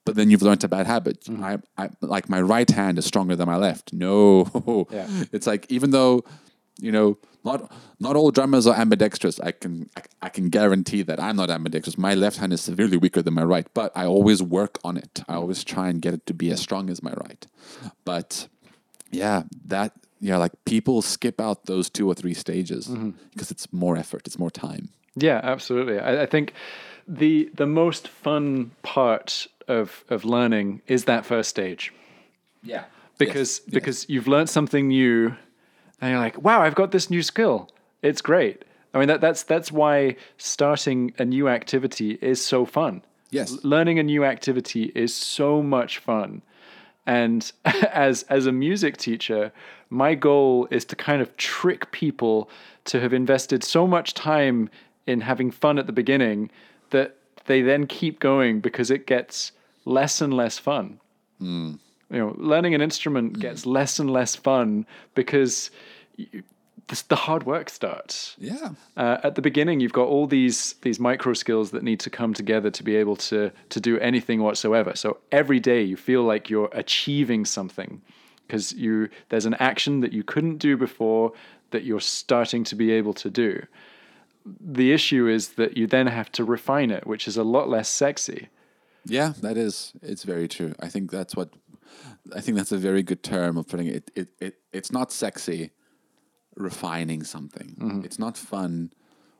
but 0.04 0.16
then 0.16 0.32
you've 0.32 0.42
learned 0.42 0.64
a 0.64 0.68
bad 0.68 0.88
habit. 0.88 1.22
Mm-hmm. 1.26 1.44
I, 1.44 1.60
I 1.78 1.90
like 2.02 2.28
my 2.28 2.42
right 2.42 2.70
hand 2.70 2.98
is 2.98 3.06
stronger 3.06 3.36
than 3.36 3.46
my 3.48 3.56
left. 3.58 3.94
No, 3.94 4.88
Yeah. 4.92 5.08
it's 5.32 5.46
like 5.48 5.66
even 5.72 5.92
though 5.92 6.24
you 6.82 6.92
know 6.92 7.18
not 7.46 7.72
not 8.00 8.16
all 8.16 8.32
drummers 8.32 8.66
are 8.68 8.76
ambidextrous. 8.76 9.40
I 9.40 9.52
can 9.52 9.90
I, 9.96 10.02
I 10.24 10.30
can 10.30 10.50
guarantee 10.50 11.04
that 11.04 11.20
I'm 11.20 11.36
not 11.36 11.50
ambidextrous. 11.50 11.98
My 11.98 12.14
left 12.16 12.38
hand 12.38 12.52
is 12.52 12.62
severely 12.62 12.98
weaker 12.98 13.22
than 13.22 13.36
my 13.36 13.44
right, 13.44 13.68
but 13.74 13.92
I 13.96 14.06
always 14.06 14.42
work 14.44 14.80
on 14.84 14.98
it. 14.98 15.22
I 15.30 15.36
always 15.36 15.64
try 15.64 15.88
and 15.90 16.02
get 16.02 16.14
it 16.16 16.26
to 16.26 16.34
be 16.34 16.50
as 16.52 16.60
strong 16.60 16.90
as 16.90 17.02
my 17.04 17.14
right. 17.14 17.46
But 18.04 18.48
yeah, 19.12 19.44
that 19.66 19.94
yeah, 20.22 20.38
like 20.38 20.54
people 20.66 21.02
skip 21.02 21.42
out 21.42 21.66
those 21.66 21.90
two 21.90 22.08
or 22.08 22.14
three 22.14 22.34
stages 22.34 22.88
mm-hmm. 22.88 23.12
because 23.34 23.52
it's 23.52 23.72
more 23.74 23.98
effort, 23.98 24.22
it's 24.26 24.40
more 24.40 24.52
time. 24.52 24.90
Yeah, 25.16 25.42
absolutely. 25.44 26.00
I, 26.00 26.24
I 26.24 26.26
think 26.26 26.54
the 27.08 27.50
the 27.56 27.66
most 27.66 28.08
fun 28.08 28.72
part 28.84 29.48
of 29.68 30.04
of 30.10 30.24
learning 30.24 30.82
is 30.88 31.06
that 31.06 31.26
first 31.26 31.50
stage 31.50 31.92
Yeah. 32.64 32.84
because 33.18 33.60
because 33.60 34.08
you've 34.10 34.28
learned 34.28 34.50
something 34.50 34.88
new 34.88 35.36
and 36.00 36.12
you're 36.12 36.20
like 36.20 36.42
wow 36.42 36.62
i've 36.62 36.76
got 36.76 36.92
this 36.92 37.10
new 37.10 37.24
skill 37.24 37.70
it's 38.02 38.22
great 38.22 38.64
i 38.94 39.00
mean 39.00 39.08
that 39.08 39.20
that's 39.20 39.44
that's 39.44 39.72
why 39.72 40.16
starting 40.38 41.14
a 41.18 41.26
new 41.26 41.50
activity 41.50 42.18
is 42.22 42.44
so 42.44 42.66
fun 42.66 43.02
Yes. 43.32 43.64
Learning 43.64 43.98
a 43.98 44.04
new 44.04 44.26
activity 44.26 44.92
is 44.94 45.14
so 45.16 45.64
much 45.64 45.98
fun 46.00 46.42
and 47.06 47.52
as 47.66 48.24
as 48.24 48.46
a 48.46 48.52
music 48.52 48.98
teacher 48.98 49.52
my 49.92 50.16
goal 50.16 50.68
is 50.72 50.86
to 50.86 50.96
kind 50.96 51.22
of 51.22 51.36
trick 51.38 51.92
people 51.92 52.50
to 52.86 53.00
have 53.00 53.14
invested 53.14 53.64
so 53.64 53.86
much 53.86 54.14
time 54.16 54.70
in 55.06 55.22
having 55.22 55.52
fun 55.52 55.78
at 55.78 55.86
the 55.86 55.94
beginning 55.94 56.50
that 56.90 57.16
they 57.46 57.62
then 57.62 57.86
keep 57.86 58.20
going 58.20 58.60
because 58.60 58.90
it 58.90 59.06
gets 59.06 59.52
less 59.86 60.22
and 60.22 60.34
less 60.34 60.58
fun 60.58 61.00
you 62.12 62.20
know, 62.20 62.36
learning 62.38 62.76
an 62.76 62.82
instrument 62.82 63.40
gets 63.40 63.66
less 63.66 63.98
and 64.00 64.12
less 64.12 64.36
fun 64.36 64.86
because 65.16 65.72
you, 66.18 66.44
the, 66.88 67.04
the 67.08 67.16
hard 67.16 67.46
work 67.46 67.70
starts. 67.70 68.36
Yeah. 68.38 68.72
Uh, 68.98 69.18
at 69.24 69.36
the 69.36 69.42
beginning, 69.42 69.80
you've 69.80 69.94
got 69.94 70.08
all 70.08 70.28
these 70.28 70.74
these 70.82 71.00
micro 71.00 71.34
skills 71.34 71.72
that 71.72 71.84
need 71.84 72.00
to 72.02 72.10
come 72.10 72.34
together 72.34 72.70
to 72.70 72.84
be 72.84 72.96
able 72.98 73.16
to 73.16 73.52
to 73.70 73.80
do 73.80 73.98
anything 74.00 74.42
whatsoever. 74.42 74.94
So 74.96 75.18
every 75.32 75.60
day 75.60 75.82
you 75.82 75.96
feel 75.96 76.24
like 76.24 76.50
you're 76.50 76.70
achieving 76.74 77.46
something 77.46 78.02
because 78.52 78.74
you 78.74 79.08
there's 79.30 79.46
an 79.46 79.54
action 79.56 80.02
that 80.02 80.12
you 80.12 80.24
couldn't 80.24 80.58
do 80.58 80.76
before 80.76 81.32
that 81.70 81.84
you're 81.84 82.02
starting 82.02 82.66
to 82.66 82.76
be 82.76 82.92
able 82.92 83.14
to 83.14 83.30
do. 83.30 83.64
The 84.46 84.92
issue 84.92 85.28
is 85.28 85.50
that 85.54 85.78
you 85.78 85.88
then 85.88 86.08
have 86.08 86.30
to 86.34 86.44
refine 86.44 86.92
it, 86.92 87.08
which 87.08 87.28
is 87.30 87.38
a 87.38 87.44
lot 87.44 87.70
less 87.70 87.88
sexy. 87.88 88.50
Yeah, 89.06 89.34
that 89.42 89.56
is. 89.56 89.94
It's 90.02 90.24
very 90.24 90.50
true. 90.50 90.74
I 90.82 90.90
think 90.90 91.12
that's 91.12 91.34
what. 91.34 91.50
I 92.36 92.42
think 92.42 92.58
that's 92.58 92.72
a 92.72 92.78
very 92.78 93.04
good 93.04 93.24
term 93.24 93.58
of 93.58 93.68
putting 93.68 93.88
it. 93.88 94.12
It 94.16 94.28
it 94.42 94.56
it's 94.74 94.92
not 94.92 95.12
sexy. 95.12 95.72
Refining 96.58 97.24
something. 97.24 97.78
Mm-hmm. 97.80 98.04
It's 98.04 98.20
not 98.20 98.38
fun 98.38 98.92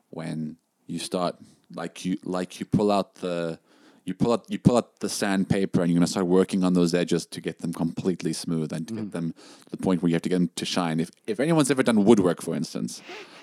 when 0.08 0.56
you 0.86 0.98
start 0.98 1.36
like 1.74 2.06
you 2.06 2.16
like 2.24 2.58
you 2.58 2.64
pull 2.64 2.90
out 2.90 3.16
the 3.16 3.58
you 4.04 4.14
pull 4.14 4.32
out 4.32 4.44
you 4.48 4.58
pull 4.58 4.76
out 4.76 5.00
the 5.00 5.08
sandpaper 5.08 5.82
and 5.82 5.90
you're 5.90 5.98
gonna 5.98 6.06
start 6.06 6.26
working 6.26 6.64
on 6.64 6.74
those 6.74 6.94
edges 6.94 7.26
to 7.26 7.40
get 7.40 7.60
them 7.60 7.72
completely 7.72 8.32
smooth 8.32 8.72
and 8.72 8.88
to 8.88 8.94
get 8.94 9.12
them 9.12 9.32
to 9.32 9.70
the 9.70 9.76
point 9.76 10.02
where 10.02 10.08
you 10.08 10.14
have 10.14 10.22
to 10.22 10.28
get 10.28 10.36
them 10.36 10.50
to 10.56 10.64
shine. 10.64 11.00
If 11.00 11.10
if 11.26 11.40
anyone's 11.40 11.70
ever 11.70 11.82
done 11.82 12.04
woodwork, 12.04 12.42
for 12.42 12.54
instance, 12.54 13.02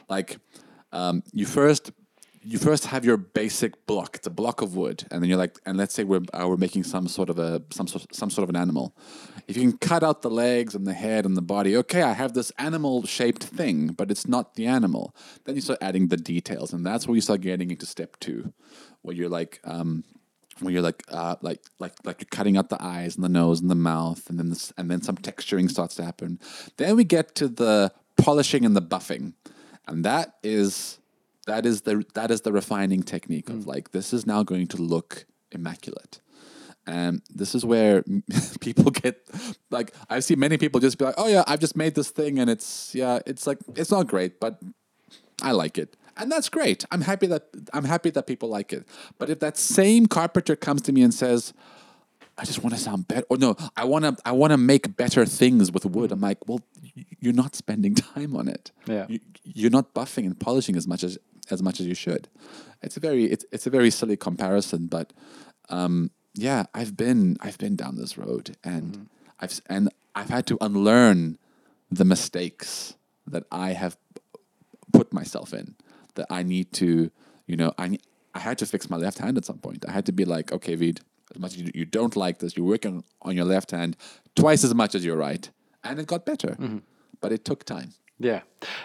like 0.09 0.37
um, 0.91 1.23
you 1.31 1.45
first 1.45 1.91
you 2.41 2.57
first 2.57 2.85
have 2.85 3.03
your 3.03 3.17
basic 3.17 3.85
block, 3.85 4.15
it's 4.15 4.27
a 4.27 4.31
block 4.31 4.61
of 4.61 4.75
wood, 4.75 5.05
and 5.11 5.21
then 5.21 5.29
you're 5.29 5.37
like, 5.37 5.59
and 5.65 5.77
let's 5.77 5.93
say 5.93 6.03
we're 6.03 6.21
uh, 6.33 6.47
we're 6.47 6.57
making 6.57 6.83
some 6.83 7.07
sort 7.07 7.29
of 7.29 7.37
a 7.37 7.61
some 7.71 7.87
sort 7.87 8.13
some 8.13 8.29
sort 8.29 8.43
of 8.43 8.49
an 8.49 8.55
animal. 8.55 8.95
If 9.47 9.57
you 9.57 9.63
can 9.63 9.77
cut 9.77 10.03
out 10.03 10.21
the 10.21 10.29
legs 10.29 10.75
and 10.75 10.85
the 10.85 10.93
head 10.93 11.25
and 11.25 11.35
the 11.35 11.41
body, 11.41 11.75
okay, 11.77 12.01
I 12.01 12.13
have 12.13 12.33
this 12.33 12.51
animal 12.57 13.05
shaped 13.05 13.43
thing, 13.43 13.87
but 13.87 14.11
it's 14.11 14.27
not 14.27 14.55
the 14.55 14.67
animal. 14.67 15.15
Then 15.45 15.55
you 15.55 15.61
start 15.61 15.79
adding 15.81 16.07
the 16.07 16.17
details, 16.17 16.71
and 16.71 16.85
that's 16.85 17.07
where 17.07 17.15
you 17.15 17.21
start 17.21 17.41
getting 17.41 17.71
into 17.71 17.85
step 17.85 18.17
two, 18.19 18.53
where 19.01 19.15
you're 19.15 19.29
like. 19.29 19.59
Um, 19.63 20.03
where 20.61 20.73
you're 20.73 20.81
like, 20.81 21.03
uh, 21.09 21.35
like, 21.41 21.61
like, 21.79 21.93
like 22.03 22.21
you're 22.21 22.29
cutting 22.29 22.57
out 22.57 22.69
the 22.69 22.81
eyes 22.81 23.15
and 23.15 23.23
the 23.23 23.29
nose 23.29 23.61
and 23.61 23.69
the 23.69 23.75
mouth, 23.75 24.29
and 24.29 24.39
then 24.39 24.49
this, 24.49 24.73
and 24.77 24.89
then 24.89 25.01
some 25.01 25.15
texturing 25.15 25.69
starts 25.69 25.95
to 25.95 26.03
happen. 26.03 26.39
Then 26.77 26.95
we 26.95 27.03
get 27.03 27.35
to 27.35 27.47
the 27.47 27.91
polishing 28.17 28.65
and 28.65 28.75
the 28.75 28.81
buffing, 28.81 29.33
and 29.87 30.03
that 30.05 30.35
is 30.43 30.99
that 31.47 31.65
is 31.65 31.81
the 31.81 32.05
that 32.13 32.31
is 32.31 32.41
the 32.41 32.51
refining 32.51 33.03
technique 33.03 33.49
of 33.49 33.65
like 33.65 33.91
this 33.91 34.13
is 34.13 34.25
now 34.25 34.43
going 34.43 34.67
to 34.67 34.77
look 34.77 35.25
immaculate. 35.51 36.21
And 36.85 37.21
this 37.29 37.53
is 37.53 37.65
where 37.65 38.03
people 38.61 38.91
get 38.91 39.27
like 39.69 39.93
I've 40.09 40.23
seen 40.23 40.39
many 40.39 40.57
people 40.57 40.79
just 40.79 40.97
be 40.97 41.05
like 41.05 41.15
oh 41.17 41.27
yeah 41.27 41.43
i've 41.47 41.59
just 41.59 41.75
made 41.75 41.95
this 41.95 42.09
thing 42.09 42.39
and 42.39 42.49
it's 42.49 42.95
yeah 42.95 43.19
it's 43.25 43.45
like 43.45 43.59
it's 43.75 43.91
not 43.91 44.07
great 44.07 44.39
but 44.39 44.59
i 45.41 45.51
like 45.51 45.77
it 45.77 45.95
and 46.19 46.31
that's 46.31 46.49
great 46.49 46.85
i'm 46.91 47.01
happy 47.01 47.27
that 47.27 47.47
i'm 47.73 47.85
happy 47.85 48.09
that 48.09 48.27
people 48.27 48.49
like 48.49 48.71
it 48.73 48.87
but 49.17 49.29
if 49.29 49.39
that 49.39 49.57
same 49.57 50.05
carpenter 50.05 50.55
comes 50.55 50.81
to 50.81 50.91
me 50.91 51.01
and 51.01 51.13
says 51.13 51.53
I 52.37 52.45
just 52.45 52.63
want 52.63 52.73
to 52.73 52.79
sound 52.79 53.05
better. 53.05 53.25
Or 53.29 53.37
no, 53.37 53.57
I 53.75 53.83
want 53.83 54.05
to 54.05 54.15
I 54.23 54.31
want 54.31 54.51
to 54.51 54.57
make 54.57 54.95
better 54.95 55.25
things 55.25 55.73
with 55.73 55.85
wood. 55.85 56.13
I'm 56.13 56.21
like, 56.21 56.37
well, 56.47 56.61
you're 57.19 57.33
not 57.33 57.53
spending 57.53 57.95
time 58.15 58.33
on 58.33 58.47
it. 58.47 58.71
Yeah. 58.85 59.07
You, 59.09 59.19
you're 59.43 59.69
not 59.69 59.93
buffing 59.93 60.25
and 60.25 60.39
polishing 60.39 60.77
as 60.77 60.87
much 60.87 61.03
as 61.03 61.17
as 61.51 61.61
much 61.61 61.79
as 61.79 61.85
you 61.85 61.95
should. 61.95 62.29
It's 62.81 62.95
a 62.95 62.99
very 62.99 63.25
it's 63.25 63.45
it's 63.51 63.67
a 63.67 63.69
very 63.69 63.89
silly 63.89 64.15
comparison, 64.15 64.87
but 64.87 65.11
um, 65.69 66.11
yeah, 66.33 66.65
I've 66.73 66.95
been 66.95 67.37
I've 67.41 67.57
been 67.57 67.75
down 67.75 67.97
this 67.97 68.17
road, 68.17 68.55
and 68.63 69.09
I've 69.39 69.59
and 69.67 69.89
I've 70.15 70.29
had 70.29 70.47
to 70.47 70.57
unlearn 70.61 71.37
the 71.91 72.05
mistakes 72.05 72.95
that 73.27 73.43
I 73.51 73.73
have 73.73 73.97
put 74.93 75.11
myself 75.11 75.53
in. 75.53 75.75
That 76.19 76.27
I 76.39 76.43
need 76.43 76.67
to, 76.81 77.09
you 77.47 77.55
know, 77.61 77.71
I 77.77 77.97
I 78.35 78.39
had 78.39 78.57
to 78.59 78.65
fix 78.65 78.89
my 78.89 78.97
left 78.97 79.17
hand 79.23 79.37
at 79.37 79.45
some 79.45 79.57
point. 79.57 79.85
I 79.87 79.91
had 79.91 80.05
to 80.05 80.11
be 80.11 80.25
like, 80.35 80.51
okay, 80.57 80.75
Vid, 80.75 80.99
as 81.33 81.39
much 81.39 81.53
as 81.55 81.61
you, 81.61 81.71
you 81.73 81.85
don't 81.85 82.15
like 82.15 82.35
this, 82.39 82.55
you're 82.55 82.65
working 82.75 83.03
on 83.27 83.35
your 83.37 83.45
left 83.45 83.71
hand 83.71 83.95
twice 84.35 84.63
as 84.67 84.73
much 84.73 84.95
as 84.95 85.03
your 85.05 85.17
right, 85.17 85.49
and 85.83 85.99
it 85.99 86.07
got 86.07 86.25
better, 86.25 86.53
but 87.21 87.31
it 87.31 87.43
took 87.45 87.63
time. 87.63 87.89
Yeah, 88.21 88.41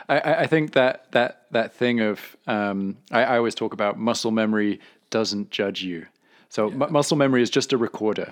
I- 0.08 0.34
I, 0.44 0.46
think 0.46 0.72
that 0.74 0.94
that 1.10 1.32
that 1.50 1.74
thing 1.74 2.00
of 2.00 2.36
um, 2.46 2.96
I, 3.10 3.20
I 3.32 3.36
always 3.36 3.54
talk 3.56 3.72
about 3.72 3.98
muscle 3.98 4.30
memory 4.30 4.78
doesn't 5.10 5.50
judge 5.50 5.82
you. 5.82 6.06
So 6.48 6.70
mu- 6.70 6.88
muscle 6.98 7.16
memory 7.16 7.42
is 7.42 7.50
just 7.50 7.72
a 7.72 7.76
recorder. 7.76 8.28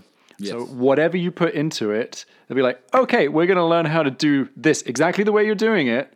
So 0.52 0.64
whatever 0.86 1.16
you 1.16 1.30
put 1.32 1.54
into 1.54 1.90
it, 1.90 2.24
they'll 2.46 2.56
be 2.56 2.62
like, 2.62 2.78
okay, 2.94 3.28
we're 3.28 3.46
going 3.46 3.58
to 3.66 3.70
learn 3.74 3.86
how 3.86 4.02
to 4.04 4.10
do 4.28 4.48
this 4.56 4.82
exactly 4.82 5.24
the 5.24 5.32
way 5.32 5.44
you're 5.46 5.64
doing 5.70 5.88
it, 5.88 6.06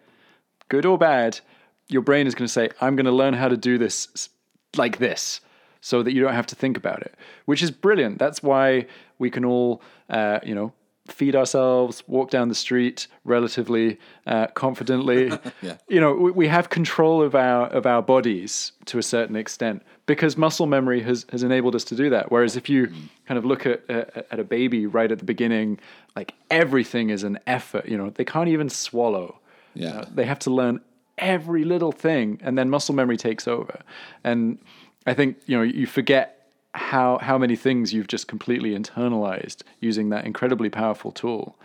good 0.68 0.87
or 0.87 0.97
bad. 0.99 1.41
Your 1.89 2.03
brain 2.03 2.26
is 2.26 2.34
going 2.34 2.47
to 2.47 2.53
say, 2.53 2.70
I'm 2.80 2.97
going 2.97 3.07
to 3.07 3.12
learn 3.12 3.34
how 3.34 3.49
to 3.49 3.57
do 3.57 3.78
this 3.78 4.28
like 4.76 4.99
this, 4.99 5.41
so 5.80 6.03
that 6.03 6.12
you 6.12 6.22
don't 6.22 6.34
have 6.34 6.47
to 6.49 6.55
think 6.55 6.76
about 6.76 7.03
it, 7.03 7.14
which 7.45 7.62
is 7.62 7.70
brilliant. 7.70 8.18
That's 8.18 8.43
why 8.43 8.87
we 9.18 9.30
can 9.30 9.45
all, 9.45 9.82
uh, 10.11 10.41
you 10.45 10.55
know, 10.55 10.72
feed 11.09 11.37
ourselves, 11.37 12.03
walk 12.07 12.30
down 12.30 12.49
the 12.49 12.55
street 12.55 13.07
relatively 13.24 13.99
uh, 14.26 14.49
confidently. 14.49 15.32
Yeah. 15.62 15.78
You 15.89 16.01
know, 16.01 16.12
we, 16.12 16.30
we 16.32 16.49
have 16.49 16.68
control 16.68 17.22
of 17.22 17.34
our 17.34 17.66
of 17.68 17.87
our 17.87 18.03
bodies 18.03 18.72
to 18.87 18.99
a 18.99 19.03
certain 19.03 19.37
extent 19.37 19.82
because 20.05 20.37
muscle 20.37 20.66
memory 20.66 21.01
has 21.03 21.24
has 21.30 21.43
enabled 21.43 21.74
us 21.74 21.84
to 21.84 21.97
do 21.97 22.11
that. 22.11 22.30
Whereas 22.30 22.57
if 22.57 22.68
you 22.68 22.93
kind 23.26 23.39
of 23.39 23.45
look 23.45 23.64
at 23.64 23.89
at 23.89 24.26
at 24.30 24.39
a 24.39 24.45
baby 24.45 24.87
right 24.87 25.11
at 25.11 25.18
the 25.18 25.24
beginning, 25.24 25.78
like 26.14 26.34
everything 26.51 27.11
is 27.11 27.22
an 27.24 27.39
effort. 27.47 27.87
You 27.87 27.97
know, 27.97 28.11
they 28.11 28.24
can't 28.24 28.49
even 28.49 28.68
swallow. 28.68 29.39
Yeah. 29.74 30.01
Uh, 30.01 30.05
they 30.12 30.24
have 30.24 30.39
to 30.41 30.51
learn 30.51 30.80
every 31.19 31.64
little 31.64 31.93
thing, 31.93 32.41
and 32.43 32.57
then 32.59 32.71
muscle 32.71 32.95
memory 32.95 33.17
takes 33.17 33.49
over. 33.49 33.81
And 34.25 34.59
I 35.07 35.14
think 35.14 35.37
you 35.47 35.57
know 35.57 35.62
you 35.62 35.87
forget 35.87 36.49
how 36.75 37.19
how 37.19 37.39
many 37.39 37.57
things 37.57 37.93
you've 37.93 38.09
just 38.09 38.29
completely 38.29 38.71
internalized 38.79 39.62
using 39.81 40.11
that 40.11 40.25
incredibly 40.25 40.71
powerful 40.71 41.12
tool. 41.12 41.59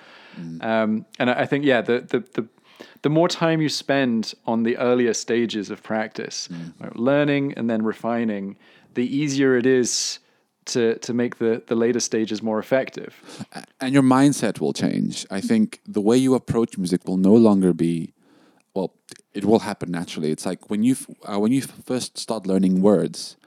Um, 0.62 1.06
and 1.20 1.30
I 1.30 1.42
I 1.42 1.46
think 1.46 1.66
yeah, 1.66 1.82
the 1.82 2.02
the 2.02 2.20
the 2.20 2.48
the 3.02 3.10
more 3.10 3.28
time 3.28 3.62
you 3.62 3.70
spend 3.70 4.34
on 4.46 4.64
the 4.64 4.78
earlier 4.78 5.14
stages 5.14 5.70
of 5.70 5.84
practice, 5.84 6.50
right, 6.80 6.96
learning 6.96 7.54
and 7.58 7.70
then 7.70 7.84
refining, 7.84 8.58
the 8.94 9.04
easier 9.04 9.58
it 9.58 9.66
is 9.66 10.20
to 10.66 10.96
to 11.00 11.14
make 11.14 11.38
the 11.38 11.62
the 11.68 11.76
later 11.76 12.00
stages 12.00 12.42
more 12.42 12.60
effective. 12.60 13.46
and 13.80 13.94
your 13.94 14.04
mindset 14.04 14.60
will 14.60 14.74
change. 14.74 15.26
I 15.30 15.42
think 15.42 15.82
the 15.86 16.02
way 16.02 16.18
you 16.18 16.36
approach 16.36 16.78
music 16.78 17.08
will 17.08 17.18
no 17.18 17.34
longer 17.34 17.74
be, 17.74 18.14
well, 18.74 18.94
it 19.34 19.46
will 19.46 19.60
happen 19.60 19.92
naturally. 19.92 20.32
It's 20.32 20.46
like 20.46 20.70
when 20.70 20.84
you 20.84 20.96
uh, 21.24 21.40
when 21.40 21.52
you 21.52 21.62
first 21.62 22.18
start 22.18 22.46
learning 22.48 22.82
words, 22.82 23.38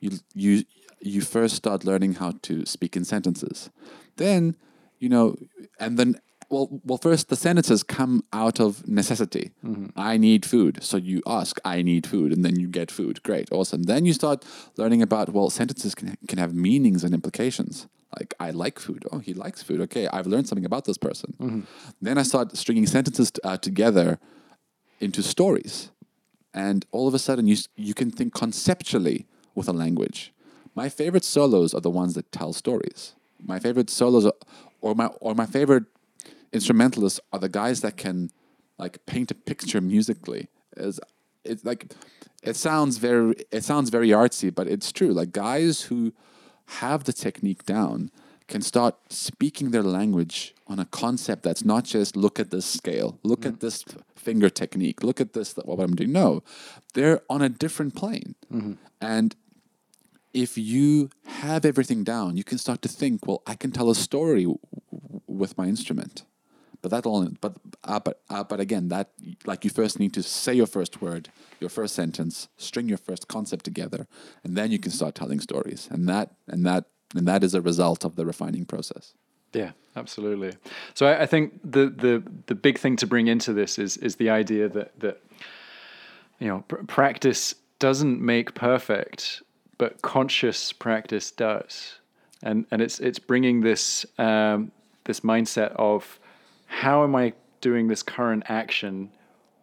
you 0.00 0.10
you 0.34 0.64
you 1.00 1.20
first 1.20 1.54
start 1.56 1.84
learning 1.84 2.14
how 2.14 2.32
to 2.42 2.64
speak 2.64 2.96
in 2.96 3.04
sentences. 3.04 3.70
Then, 4.16 4.56
you 4.98 5.08
know, 5.08 5.36
and 5.78 5.98
then 5.98 6.20
well, 6.50 6.80
well, 6.84 6.98
first 6.98 7.28
the 7.28 7.36
sentences 7.36 7.82
come 7.82 8.22
out 8.32 8.60
of 8.60 8.86
necessity. 8.86 9.50
I 9.96 10.16
need 10.16 10.46
food, 10.46 10.82
so 10.82 10.96
you 10.96 11.22
ask, 11.26 11.58
"I 11.64 11.82
need 11.82 12.06
food," 12.06 12.32
and 12.32 12.44
then 12.44 12.58
you 12.60 12.68
get 12.68 12.90
food. 12.90 13.22
Great, 13.22 13.48
awesome. 13.50 13.84
Then 13.84 14.04
you 14.04 14.12
start 14.12 14.44
learning 14.76 15.02
about 15.02 15.32
well, 15.32 15.50
sentences 15.50 15.94
can 15.94 16.16
can 16.28 16.38
have 16.38 16.54
meanings 16.54 17.04
and 17.04 17.14
implications. 17.14 17.86
Like 18.18 18.34
I 18.38 18.50
like 18.50 18.78
food. 18.78 19.04
Oh, 19.10 19.18
he 19.18 19.34
likes 19.34 19.62
food. 19.62 19.80
Okay, 19.80 20.06
I've 20.06 20.26
learned 20.26 20.46
something 20.48 20.64
about 20.64 20.84
this 20.84 20.98
person. 20.98 21.34
Then 22.00 22.18
I 22.18 22.22
start 22.22 22.56
stringing 22.56 22.86
sentences 22.86 23.32
uh, 23.42 23.56
together 23.56 24.18
into 25.04 25.22
stories, 25.22 25.90
and 26.52 26.84
all 26.90 27.06
of 27.06 27.14
a 27.14 27.18
sudden 27.18 27.46
you 27.46 27.56
you 27.76 27.94
can 27.94 28.10
think 28.10 28.34
conceptually 28.34 29.26
with 29.54 29.68
a 29.68 29.72
language. 29.72 30.32
My 30.74 30.88
favorite 30.88 31.24
solos 31.24 31.74
are 31.74 31.80
the 31.80 31.90
ones 31.90 32.14
that 32.14 32.32
tell 32.32 32.52
stories. 32.52 33.14
My 33.40 33.58
favorite 33.58 33.90
solos, 33.90 34.26
are, 34.26 34.32
or 34.80 34.94
my 34.94 35.06
or 35.20 35.34
my 35.34 35.46
favorite 35.46 35.84
instrumentalists 36.52 37.20
are 37.32 37.38
the 37.38 37.48
guys 37.48 37.80
that 37.82 37.96
can 37.96 38.30
like 38.78 39.04
paint 39.06 39.30
a 39.30 39.34
picture 39.34 39.80
musically. 39.80 40.48
As 40.76 40.98
it's 41.44 41.64
like 41.64 41.92
it 42.42 42.56
sounds 42.56 42.98
very 42.98 43.34
it 43.50 43.64
sounds 43.64 43.90
very 43.90 44.08
artsy, 44.08 44.54
but 44.54 44.66
it's 44.66 44.90
true. 44.90 45.12
Like 45.12 45.32
guys 45.32 45.82
who 45.82 46.12
have 46.80 47.04
the 47.04 47.12
technique 47.12 47.64
down 47.64 48.10
can 48.46 48.60
start 48.62 48.94
speaking 49.08 49.70
their 49.70 49.82
language 49.82 50.54
on 50.66 50.78
a 50.78 50.84
concept 50.84 51.42
that's 51.42 51.64
not 51.64 51.84
just 51.84 52.16
look 52.16 52.38
at 52.38 52.50
this 52.50 52.66
scale, 52.66 53.18
look 53.22 53.46
at 53.46 53.60
this 53.60 53.84
finger 54.14 54.50
technique, 54.50 55.02
look 55.02 55.20
at 55.20 55.32
this 55.32 55.54
what 55.64 55.80
I'm 55.80 55.94
doing. 55.96 56.12
No, 56.12 56.42
they're 56.94 57.20
on 57.30 57.42
a 57.42 57.48
different 57.48 57.94
plane, 57.94 58.34
and 59.00 59.34
if 60.32 60.58
you 60.58 61.10
have 61.26 61.64
everything 61.64 62.04
down, 62.04 62.36
you 62.36 62.44
can 62.44 62.58
start 62.58 62.82
to 62.82 62.88
think, 62.88 63.26
well, 63.26 63.42
I 63.46 63.54
can 63.54 63.70
tell 63.70 63.88
a 63.88 63.94
story 63.94 64.42
w- 64.42 64.58
w- 64.90 65.20
with 65.28 65.56
my 65.56 65.66
instrument. 65.66 66.24
But 66.82 66.90
that 66.90 67.06
all, 67.06 67.26
but 67.40 67.56
uh, 67.84 68.00
but 68.00 68.20
uh, 68.28 68.44
but 68.44 68.60
again, 68.60 68.88
that 68.88 69.12
like 69.46 69.64
you 69.64 69.70
first 69.70 69.98
need 69.98 70.12
to 70.14 70.22
say 70.22 70.52
your 70.52 70.66
first 70.66 71.00
word, 71.00 71.30
your 71.58 71.70
first 71.70 71.94
sentence, 71.94 72.48
string 72.58 72.88
your 72.90 72.98
first 72.98 73.26
concept 73.26 73.64
together, 73.64 74.06
and 74.42 74.54
then 74.54 74.70
you 74.70 74.78
can 74.78 74.92
start 74.92 75.14
telling 75.14 75.40
stories. 75.40 75.88
And 75.90 76.06
that 76.10 76.32
and 76.46 76.66
that 76.66 76.84
and 77.14 77.26
that 77.28 77.44
is 77.44 77.54
a 77.54 77.60
result 77.60 78.04
of 78.04 78.16
the 78.16 78.26
refining 78.26 78.64
process. 78.64 79.14
Yeah, 79.52 79.72
absolutely. 79.94 80.52
So 80.94 81.06
I, 81.06 81.22
I 81.22 81.26
think 81.26 81.60
the 81.62 81.86
the 81.88 82.22
the 82.46 82.54
big 82.54 82.78
thing 82.78 82.96
to 82.96 83.06
bring 83.06 83.28
into 83.28 83.52
this 83.52 83.78
is 83.78 83.96
is 83.98 84.16
the 84.16 84.30
idea 84.30 84.68
that 84.68 84.98
that 85.00 85.22
you 86.40 86.48
know 86.48 86.64
pr- 86.66 86.82
practice 86.86 87.54
doesn't 87.78 88.20
make 88.20 88.54
perfect, 88.54 89.42
but 89.78 90.02
conscious 90.02 90.72
practice 90.72 91.30
does, 91.30 91.98
and 92.42 92.66
and 92.70 92.82
it's 92.82 92.98
it's 92.98 93.18
bringing 93.18 93.60
this 93.60 94.04
um, 94.18 94.72
this 95.04 95.20
mindset 95.20 95.72
of 95.76 96.18
how 96.66 97.04
am 97.04 97.14
I 97.14 97.32
doing 97.60 97.88
this 97.88 98.02
current 98.02 98.44
action? 98.48 99.10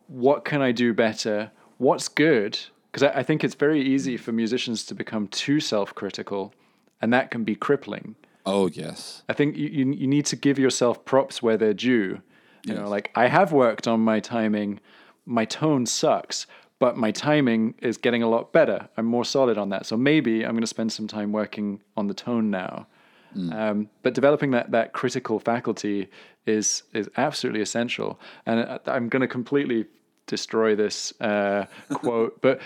What 0.07 0.45
can 0.45 0.61
I 0.61 0.71
do 0.71 0.93
better? 0.93 1.51
What's 1.77 2.07
good? 2.07 2.57
Because 2.91 3.03
I, 3.03 3.19
I 3.19 3.23
think 3.23 3.43
it's 3.43 3.55
very 3.55 3.81
easy 3.81 4.17
for 4.17 4.31
musicians 4.31 4.85
to 4.85 4.95
become 4.95 5.27
too 5.27 5.59
self-critical, 5.59 6.53
and 7.01 7.11
that 7.13 7.31
can 7.31 7.43
be 7.43 7.55
crippling. 7.55 8.15
Oh 8.45 8.67
yes, 8.67 9.23
I 9.29 9.33
think 9.33 9.55
you, 9.55 9.67
you, 9.67 9.91
you 9.91 10.07
need 10.07 10.25
to 10.27 10.35
give 10.35 10.57
yourself 10.59 11.05
props 11.05 11.41
where 11.43 11.57
they're 11.57 11.73
due. 11.73 12.21
You 12.63 12.75
know, 12.75 12.87
like 12.89 13.11
I 13.15 13.27
have 13.27 13.51
worked 13.51 13.87
on 13.87 13.99
my 14.01 14.19
timing. 14.19 14.79
My 15.25 15.45
tone 15.45 15.85
sucks, 15.85 16.47
but 16.79 16.97
my 16.97 17.11
timing 17.11 17.75
is 17.81 17.97
getting 17.97 18.23
a 18.23 18.29
lot 18.29 18.51
better. 18.51 18.89
I'm 18.97 19.05
more 19.05 19.25
solid 19.25 19.57
on 19.57 19.69
that. 19.69 19.85
So 19.85 19.95
maybe 19.97 20.43
I'm 20.43 20.51
going 20.51 20.61
to 20.61 20.67
spend 20.67 20.91
some 20.91 21.07
time 21.07 21.31
working 21.31 21.81
on 21.97 22.07
the 22.07 22.13
tone 22.13 22.49
now. 22.51 22.87
Um, 23.35 23.89
but 24.03 24.13
developing 24.13 24.51
that 24.51 24.71
that 24.71 24.91
critical 24.93 25.39
faculty 25.39 26.09
is 26.45 26.83
is 26.93 27.09
absolutely 27.17 27.61
essential. 27.61 28.19
And 28.45 28.59
I- 28.59 28.79
I'm 28.87 29.07
going 29.09 29.21
to 29.21 29.27
completely 29.27 29.85
destroy 30.27 30.75
this 30.75 31.13
uh, 31.21 31.65
quote, 31.93 32.41
but 32.41 32.59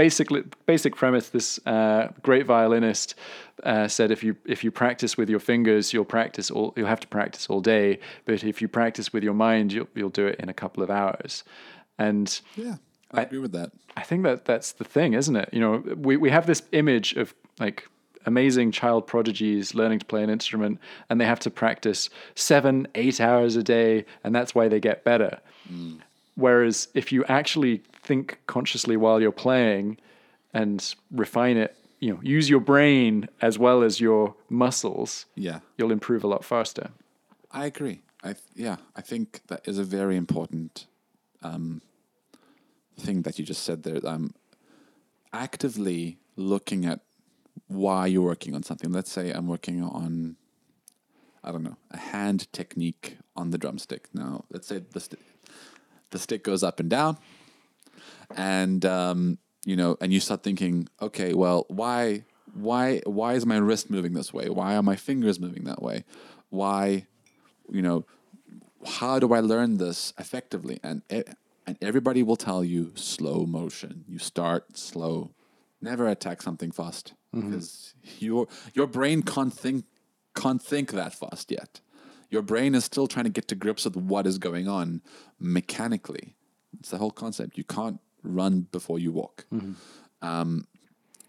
basically 0.00 0.42
basic 0.64 0.96
premise 0.96 1.28
this 1.28 1.60
uh, 1.66 2.08
great 2.22 2.46
violinist 2.46 3.14
uh, 3.64 3.86
said 3.86 4.10
if 4.10 4.24
you 4.24 4.34
if 4.46 4.64
you 4.64 4.70
practice 4.70 5.18
with 5.18 5.28
your 5.28 5.38
fingers 5.38 5.92
you'll 5.92 6.12
practice 6.18 6.50
all 6.50 6.72
you'll 6.74 6.86
have 6.94 7.00
to 7.00 7.06
practice 7.08 7.46
all 7.50 7.60
day 7.60 7.98
but 8.24 8.42
if 8.42 8.62
you 8.62 8.68
practice 8.68 9.12
with 9.12 9.22
your 9.22 9.34
mind 9.34 9.74
you'll 9.74 9.88
you'll 9.94 10.16
do 10.22 10.26
it 10.26 10.36
in 10.40 10.48
a 10.48 10.54
couple 10.54 10.82
of 10.82 10.90
hours. 10.90 11.44
And 11.98 12.40
yeah, 12.56 12.76
I, 13.12 13.20
agree 13.20 13.40
with 13.40 13.52
that. 13.52 13.72
I 13.94 14.02
think 14.02 14.22
that 14.22 14.46
that's 14.46 14.72
the 14.72 14.84
thing 14.84 15.12
isn't 15.12 15.36
it? 15.36 15.50
You 15.52 15.60
know 15.60 15.72
we 16.06 16.16
we 16.16 16.30
have 16.30 16.46
this 16.46 16.62
image 16.72 17.12
of 17.16 17.34
like 17.58 17.86
amazing 18.24 18.72
child 18.72 19.06
prodigies 19.06 19.74
learning 19.74 19.98
to 19.98 20.06
play 20.06 20.22
an 20.22 20.30
instrument 20.30 20.78
and 21.10 21.20
they 21.20 21.26
have 21.26 21.40
to 21.40 21.50
practice 21.50 22.08
7 22.36 22.88
8 22.94 23.20
hours 23.20 23.56
a 23.56 23.62
day 23.62 24.06
and 24.24 24.34
that's 24.34 24.54
why 24.54 24.66
they 24.66 24.80
get 24.80 25.04
better. 25.04 25.40
Whereas 26.36 26.88
if 26.94 27.12
you 27.12 27.22
actually 27.26 27.82
think 28.10 28.40
consciously 28.48 28.96
while 28.96 29.20
you're 29.22 29.40
playing 29.46 29.96
and 30.52 30.78
refine 31.12 31.56
it, 31.56 31.76
you 32.00 32.12
know, 32.12 32.20
use 32.22 32.50
your 32.50 32.58
brain 32.58 33.28
as 33.40 33.56
well 33.56 33.84
as 33.84 34.00
your 34.00 34.34
muscles, 34.48 35.26
Yeah, 35.36 35.60
you'll 35.76 35.92
improve 35.92 36.24
a 36.24 36.26
lot 36.26 36.44
faster. 36.44 36.90
I 37.52 37.66
agree. 37.66 38.00
I 38.24 38.32
th- 38.32 38.52
yeah, 38.66 38.76
I 38.96 39.00
think 39.10 39.26
that 39.46 39.60
is 39.70 39.78
a 39.78 39.84
very 39.84 40.16
important 40.16 40.86
um, 41.50 41.82
thing 42.98 43.22
that 43.22 43.38
you 43.38 43.44
just 43.44 43.62
said 43.62 43.84
there. 43.84 44.00
Um, 44.04 44.34
actively 45.32 46.18
looking 46.34 46.84
at 46.86 46.98
why 47.68 48.06
you're 48.08 48.28
working 48.34 48.54
on 48.56 48.64
something. 48.64 48.90
Let's 48.90 49.12
say 49.12 49.30
I'm 49.30 49.46
working 49.46 49.82
on, 49.84 50.34
I 51.44 51.52
don't 51.52 51.62
know, 51.62 51.76
a 51.92 51.98
hand 51.98 52.52
technique 52.52 53.18
on 53.36 53.50
the 53.50 53.58
drumstick. 53.58 54.08
Now, 54.12 54.44
let's 54.50 54.66
say 54.66 54.78
the 54.96 55.00
st- 55.00 55.22
the 56.10 56.18
stick 56.18 56.42
goes 56.42 56.64
up 56.64 56.80
and 56.80 56.90
down, 56.90 57.18
and 58.36 58.84
um, 58.84 59.38
you 59.64 59.76
know, 59.76 59.96
and 60.00 60.12
you 60.12 60.20
start 60.20 60.42
thinking, 60.42 60.88
okay, 61.00 61.34
well, 61.34 61.66
why, 61.68 62.24
why, 62.54 63.00
why 63.04 63.34
is 63.34 63.44
my 63.44 63.58
wrist 63.58 63.90
moving 63.90 64.14
this 64.14 64.32
way? 64.32 64.48
Why 64.48 64.74
are 64.74 64.82
my 64.82 64.96
fingers 64.96 65.38
moving 65.38 65.64
that 65.64 65.82
way? 65.82 66.04
Why, 66.48 67.06
you 67.70 67.82
know, 67.82 68.06
how 68.86 69.18
do 69.18 69.34
I 69.34 69.40
learn 69.40 69.76
this 69.76 70.14
effectively? 70.18 70.80
And 70.82 71.02
e- 71.10 71.22
and 71.66 71.76
everybody 71.82 72.22
will 72.22 72.36
tell 72.36 72.64
you 72.64 72.92
slow 72.96 73.44
motion. 73.46 74.04
You 74.08 74.18
start 74.18 74.76
slow. 74.76 75.30
Never 75.82 76.08
attack 76.08 76.42
something 76.42 76.72
fast 76.72 77.12
because 77.32 77.94
your 78.18 78.48
your 78.74 78.86
brain 78.86 79.22
can't 79.22 79.52
think 79.52 79.84
can't 80.34 80.62
think 80.62 80.92
that 80.92 81.14
fast 81.14 81.50
yet. 81.50 81.80
Your 82.30 82.42
brain 82.42 82.74
is 82.74 82.84
still 82.84 83.06
trying 83.06 83.24
to 83.26 83.30
get 83.30 83.46
to 83.48 83.54
grips 83.54 83.84
with 83.84 83.96
what 83.96 84.26
is 84.26 84.38
going 84.38 84.66
on 84.66 85.02
mechanically. 85.38 86.34
It's 86.78 86.90
the 86.90 86.98
whole 86.98 87.10
concept. 87.10 87.58
You 87.58 87.64
can't 87.64 88.00
run 88.22 88.66
before 88.72 88.98
you 88.98 89.12
walk. 89.12 89.46
Um, 90.22 90.66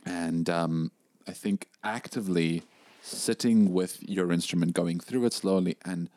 and 0.06 0.50
um, 0.50 0.92
I 1.28 1.32
think 1.32 1.68
actively 1.84 2.64
sitting 3.02 3.74
with 3.74 4.02
your 4.08 4.32
instrument, 4.32 4.74
going 4.74 5.00
through 5.00 5.26
it 5.26 5.34
slowly, 5.34 5.78
and 5.84 6.10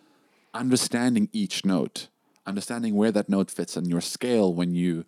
understanding 0.53 1.29
each 1.33 1.65
note, 1.65 2.09
understanding 2.47 2.95
where 2.95 3.13
that 3.13 3.29
note 3.29 3.51
fits 3.51 3.77
on 3.77 3.87
your 3.87 4.01
scale 4.01 4.53
when 4.53 4.75
you 4.75 5.05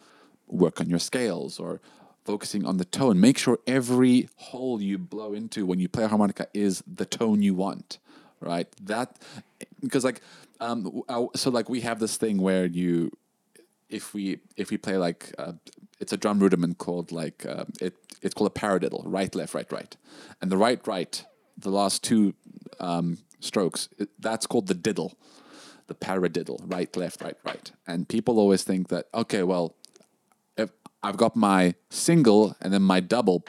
work 0.49 0.81
on 0.81 0.89
your 0.89 0.99
scales 0.99 1.59
or 1.59 1.81
focusing 2.25 2.65
on 2.65 2.77
the 2.79 2.85
tone. 2.85 3.21
Make 3.21 3.39
sure 3.39 3.59
every 3.67 4.29
hole 4.37 4.81
you 4.83 4.99
blow 4.99 5.33
into 5.33 5.67
when 5.67 5.79
you 5.79 5.89
play 5.89 6.05
a 6.05 6.09
harmonica 6.09 6.49
is 6.55 6.83
the 6.87 7.05
tone 7.05 7.43
you 7.43 7.55
want, 7.55 7.99
right? 8.41 8.69
That 8.83 9.19
because 9.81 10.05
like 10.05 10.21
um 10.61 11.03
uh, 11.09 11.27
so 11.35 11.51
like 11.51 11.69
we 11.69 11.83
have 11.83 12.01
this 12.01 12.17
thing 12.17 12.39
where 12.39 12.67
you 12.67 13.11
if 13.89 14.15
we 14.15 14.39
if 14.57 14.71
we 14.71 14.77
play 14.77 14.97
like 14.97 15.33
uh, 15.39 15.53
it's 16.01 16.13
a 16.13 16.17
drum 16.17 16.39
rudiment 16.39 16.79
called 16.79 17.13
like 17.13 17.47
uh, 17.47 17.65
it 17.81 17.95
it's 18.23 18.35
called 18.35 18.51
a 18.51 18.59
paradiddle 18.61 19.03
right 19.05 19.35
left 19.35 19.55
right 19.55 19.71
right. 19.73 19.97
And 20.41 20.51
the 20.51 20.57
right 20.57 20.85
right 20.87 21.25
the 21.57 21.71
last 21.71 22.03
two 22.03 22.35
um, 22.81 23.19
strokes 23.41 23.89
it, 23.99 24.09
that's 24.19 24.47
called 24.47 24.67
the 24.67 24.75
diddle 24.75 25.15
the 25.87 25.95
paradiddle 25.95 26.61
right 26.65 26.95
left 26.97 27.23
right 27.23 27.37
right. 27.45 27.71
And 27.87 28.09
people 28.09 28.39
always 28.39 28.63
think 28.65 28.89
that 28.89 29.07
okay 29.15 29.43
well 29.43 29.75
if 30.57 30.71
I've 31.03 31.17
got 31.17 31.37
my 31.37 31.75
single 31.91 32.57
and 32.61 32.73
then 32.73 32.83
my 32.83 33.01
double 33.01 33.45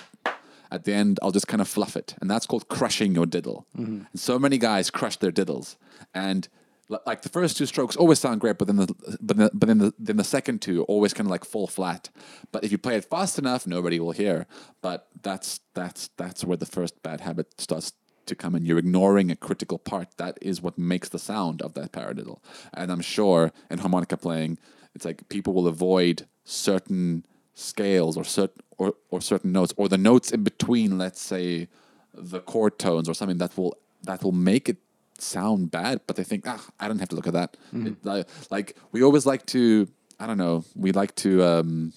at 0.69 0.83
the 0.83 0.93
end 0.93 1.19
I'll 1.21 1.31
just 1.31 1.47
kind 1.47 1.61
of 1.61 1.67
fluff 1.67 1.95
it. 1.95 2.15
And 2.21 2.29
that's 2.29 2.45
called 2.45 2.67
crushing 2.67 3.15
your 3.15 3.25
diddle. 3.25 3.65
And 4.11 4.19
so 4.19 4.37
many 4.37 4.57
guys 4.57 4.89
crush 4.89 5.17
their 5.17 5.31
diddles. 5.31 5.77
And 6.13 6.47
like 6.89 7.21
the 7.21 7.29
first 7.29 7.57
two 7.57 7.65
strokes 7.65 7.95
always 7.95 8.19
sound 8.19 8.39
great 8.39 8.57
but 8.57 8.67
then 8.67 8.77
the 8.77 9.17
but 9.21 9.37
then, 9.37 9.49
but 9.53 9.67
then 9.67 9.77
the 9.77 9.93
then 9.99 10.17
the 10.17 10.23
second 10.23 10.61
two 10.61 10.83
always 10.83 11.13
kind 11.13 11.27
of 11.27 11.31
like 11.31 11.45
fall 11.45 11.67
flat. 11.67 12.09
But 12.51 12.63
if 12.63 12.71
you 12.71 12.77
play 12.77 12.95
it 12.95 13.05
fast 13.05 13.37
enough 13.37 13.67
nobody 13.67 13.99
will 13.99 14.11
hear. 14.11 14.47
But 14.81 15.07
that's 15.21 15.59
that's 15.73 16.09
that's 16.17 16.43
where 16.43 16.57
the 16.57 16.65
first 16.65 17.01
bad 17.03 17.21
habit 17.21 17.59
starts 17.59 17.93
to 18.25 18.35
come 18.35 18.55
in. 18.55 18.65
You're 18.65 18.77
ignoring 18.77 19.31
a 19.31 19.35
critical 19.35 19.77
part 19.77 20.17
that 20.17 20.37
is 20.41 20.61
what 20.61 20.77
makes 20.77 21.09
the 21.09 21.19
sound 21.19 21.61
of 21.61 21.73
that 21.73 21.91
paradiddle. 21.91 22.39
And 22.73 22.91
i'm 22.91 23.01
sure 23.01 23.51
in 23.69 23.79
harmonica 23.79 24.17
playing 24.17 24.57
it's 24.95 25.05
like 25.05 25.29
people 25.29 25.53
will 25.53 25.67
avoid 25.67 26.25
certain 26.43 27.25
scales 27.53 28.17
or 28.17 28.23
certain 28.23 28.61
or, 28.77 28.93
or 29.09 29.19
certain 29.21 29.51
notes 29.51 29.73
or 29.77 29.89
the 29.89 29.97
notes 29.97 30.31
in 30.31 30.43
between 30.43 30.97
let's 30.97 31.21
say 31.21 31.67
the 32.13 32.39
chord 32.39 32.79
tones 32.79 33.09
or 33.09 33.13
something 33.13 33.37
that 33.37 33.57
will 33.57 33.77
that 34.03 34.23
will 34.23 34.31
make 34.31 34.69
it 34.69 34.77
sound 35.21 35.71
bad 35.71 36.01
but 36.07 36.15
they 36.15 36.23
think 36.23 36.43
ah 36.47 36.63
i 36.79 36.87
don't 36.87 36.99
have 36.99 37.09
to 37.09 37.15
look 37.15 37.27
at 37.27 37.33
that. 37.33 37.57
It- 37.73 38.27
like, 38.49 38.75
we 38.91 39.03
always 39.03 39.25
like 39.25 39.45
to 39.47 39.87
i 40.19 40.25
don't 40.27 40.37
know 40.37 40.63
we 40.75 40.91
like 40.91 41.13
to 41.15 41.43
um 41.43 41.93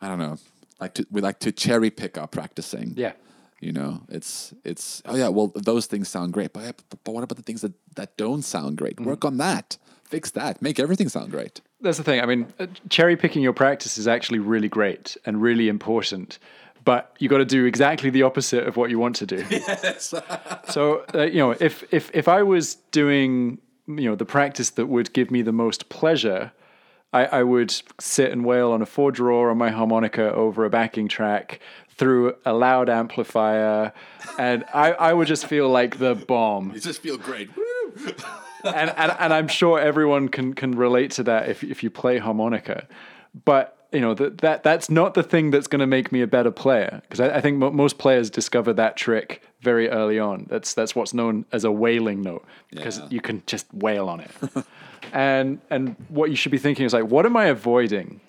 i 0.00 0.08
don't 0.08 0.18
know 0.18 0.36
like 0.80 0.94
to 0.94 1.06
we 1.10 1.20
like 1.20 1.38
to 1.40 1.52
cherry 1.52 1.90
pick 1.90 2.16
our 2.18 2.26
practicing. 2.28 2.94
Yeah. 2.96 3.12
you 3.60 3.72
know 3.72 4.02
it's 4.08 4.54
it's 4.64 5.02
oh 5.06 5.16
yeah 5.16 5.28
well 5.28 5.52
those 5.54 5.86
things 5.86 6.08
sound 6.08 6.32
great 6.32 6.52
but, 6.52 6.82
but, 7.04 7.12
what 7.12 7.24
about 7.24 7.36
the 7.36 7.42
things 7.42 7.60
that 7.62 7.72
that 7.96 8.16
don't 8.16 8.42
sound 8.42 8.76
great? 8.78 9.00
Work 9.00 9.24
on 9.24 9.36
that. 9.38 9.76
Fix 10.04 10.30
that. 10.30 10.62
Make 10.62 10.78
everything 10.80 11.08
sound 11.10 11.30
great. 11.32 11.60
That's 11.82 11.98
the 11.98 12.04
thing. 12.04 12.20
I 12.22 12.26
mean, 12.26 12.46
uh, 12.58 12.66
cherry 12.88 13.14
picking 13.16 13.42
your 13.42 13.52
practice 13.52 13.98
is 13.98 14.08
actually 14.08 14.38
really 14.38 14.68
great 14.68 15.16
and 15.26 15.42
really 15.42 15.68
important, 15.68 16.38
but 16.88 17.14
you 17.18 17.28
got 17.28 17.36
to 17.36 17.44
do 17.44 17.66
exactly 17.66 18.08
the 18.08 18.22
opposite 18.22 18.66
of 18.66 18.78
what 18.78 18.88
you 18.88 18.98
want 18.98 19.14
to 19.16 19.26
do. 19.26 19.44
Yes. 19.50 20.14
so, 20.70 21.04
uh, 21.14 21.24
you 21.24 21.36
know, 21.36 21.50
if 21.50 21.84
if 21.92 22.10
if 22.14 22.28
I 22.28 22.42
was 22.42 22.76
doing, 22.92 23.58
you 23.86 24.08
know, 24.08 24.14
the 24.14 24.24
practice 24.24 24.70
that 24.70 24.86
would 24.86 25.12
give 25.12 25.30
me 25.30 25.42
the 25.42 25.52
most 25.52 25.90
pleasure, 25.90 26.50
I, 27.12 27.26
I 27.26 27.42
would 27.42 27.74
sit 28.00 28.32
and 28.32 28.42
wail 28.42 28.70
on 28.72 28.80
a 28.80 28.86
four 28.86 29.12
drawer 29.12 29.50
on 29.50 29.58
my 29.58 29.68
harmonica 29.68 30.32
over 30.32 30.64
a 30.64 30.70
backing 30.70 31.08
track 31.08 31.60
through 31.90 32.36
a 32.46 32.54
loud 32.54 32.88
amplifier, 32.88 33.92
and 34.38 34.64
I, 34.72 34.92
I 34.92 35.12
would 35.12 35.28
just 35.28 35.44
feel 35.46 35.68
like 35.68 35.98
the 35.98 36.14
bomb. 36.14 36.72
You 36.72 36.80
just 36.80 37.02
feel 37.02 37.18
great. 37.18 37.50
and, 38.64 38.90
and 38.96 39.12
and 39.18 39.34
I'm 39.34 39.48
sure 39.48 39.78
everyone 39.78 40.30
can 40.30 40.54
can 40.54 40.72
relate 40.72 41.10
to 41.12 41.22
that 41.24 41.50
if 41.50 41.62
if 41.62 41.82
you 41.82 41.90
play 41.90 42.16
harmonica, 42.16 42.88
but 43.44 43.77
you 43.92 44.00
know 44.00 44.14
that 44.14 44.38
that 44.38 44.62
that's 44.62 44.90
not 44.90 45.14
the 45.14 45.22
thing 45.22 45.50
that's 45.50 45.66
going 45.66 45.80
to 45.80 45.86
make 45.86 46.12
me 46.12 46.20
a 46.20 46.26
better 46.26 46.50
player 46.50 47.00
because 47.02 47.20
I, 47.20 47.36
I, 47.36 47.40
think 47.40 47.56
mo- 47.58 47.70
most 47.70 47.98
players 47.98 48.28
discover 48.30 48.72
that 48.74 48.96
trick 48.96 49.42
very 49.60 49.88
early 49.88 50.18
on. 50.18 50.46
That's 50.48 50.74
that's 50.74 50.94
what's 50.94 51.14
known 51.14 51.44
as 51.52 51.64
a 51.64 51.72
wailing 51.72 52.22
note 52.22 52.44
because 52.70 52.98
Yeah. 52.98 53.06
you 53.10 53.20
can 53.20 53.42
just 53.46 53.66
wail 53.72 54.08
on 54.08 54.20
it. 54.20 54.30
and 55.12 55.60
and 55.70 55.96
what 56.08 56.30
you 56.30 56.36
should 56.36 56.52
be 56.52 56.58
thinking 56.58 56.84
is 56.86 56.92
like, 56.92 57.04
what 57.04 57.24
am 57.26 57.36
I 57.36 57.46
avoiding? 57.46 58.20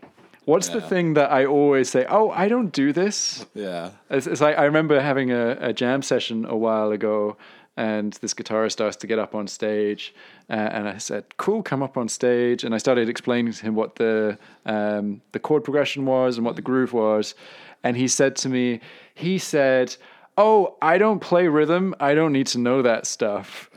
What's 0.46 0.70
the 0.70 0.82
thing 0.82 1.14
that 1.14 1.32
I 1.32 1.46
always 1.46 1.90
say? 1.92 2.08
Oh, 2.10 2.32
I 2.32 2.48
don't 2.48 2.72
do 2.74 2.92
this. 2.92 3.46
yeah. 3.54 3.92
It's, 4.10 4.26
it's 4.26 4.42
like 4.42 4.58
I 4.58 4.64
remember 4.64 5.00
having 5.00 5.30
a, 5.32 5.52
a 5.62 5.74
jam 5.74 6.02
session 6.02 6.44
a 6.46 6.58
while 6.58 6.92
ago, 6.92 7.38
and 7.80 8.12
this 8.22 8.34
guitarist 8.34 8.86
asked 8.86 9.00
to 9.00 9.08
get 9.08 9.20
up 9.20 9.34
on 9.34 9.48
stage, 9.48 10.14
uh, 10.50 10.54
and 10.54 10.90
I 10.90 10.98
said, 10.98 11.24
"Cool, 11.38 11.64
come 11.64 11.82
up 11.82 11.96
on 11.96 12.10
stage." 12.10 12.66
And 12.66 12.76
I 12.76 12.78
started 12.78 13.08
explaining 13.08 13.54
to 13.54 13.62
him 13.62 13.74
what 13.74 13.96
the 13.96 14.38
um, 14.66 15.22
the 15.32 15.40
chord 15.40 15.64
progression 15.64 16.06
was 16.06 16.36
and 16.36 16.46
what 16.46 16.58
the 16.58 16.62
groove 16.62 16.92
was, 16.92 17.36
and 17.82 17.96
he 17.96 18.10
said 18.10 18.36
to 18.38 18.50
me, 18.50 18.82
he 19.16 19.38
said, 19.38 19.96
"Oh, 20.38 20.76
I 20.82 20.98
don't 20.98 21.20
play 21.22 21.48
rhythm. 21.48 21.96
I 22.02 22.16
don't 22.16 22.34
need 22.34 22.48
to 22.48 22.60
know 22.60 22.82
that 22.82 23.08
stuff." 23.08 23.70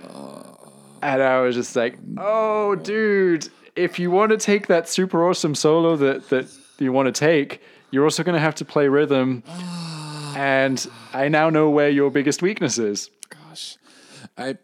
And 1.00 1.22
I 1.22 1.40
was 1.40 1.55
just 1.55 1.76
like, 1.76 1.96
"Oh, 2.18 2.74
dude, 2.74 3.48
if 3.76 4.00
you 4.00 4.11
want 4.11 4.30
to 4.32 4.36
take 4.36 4.66
that 4.66 4.88
super 4.88 5.28
awesome 5.28 5.55
solo 5.55 5.94
that 5.96 6.28
that 6.30 6.46
you 6.78 6.92
want 6.92 7.07
to 7.07 7.12
take, 7.12 7.62
you're 7.92 8.05
also 8.05 8.24
going 8.24 8.34
to 8.34 8.40
have 8.40 8.57
to 8.57 8.64
play 8.64 8.88
rhythm." 8.88 9.44
and 10.34 10.86
I 11.12 11.28
now 11.28 11.50
know 11.50 11.70
where 11.70 11.90
your 11.90 12.11
biggest 12.11 12.42
weakness 12.42 12.78
is. 12.78 13.11
Gosh, 13.28 13.76
I, 14.37 14.57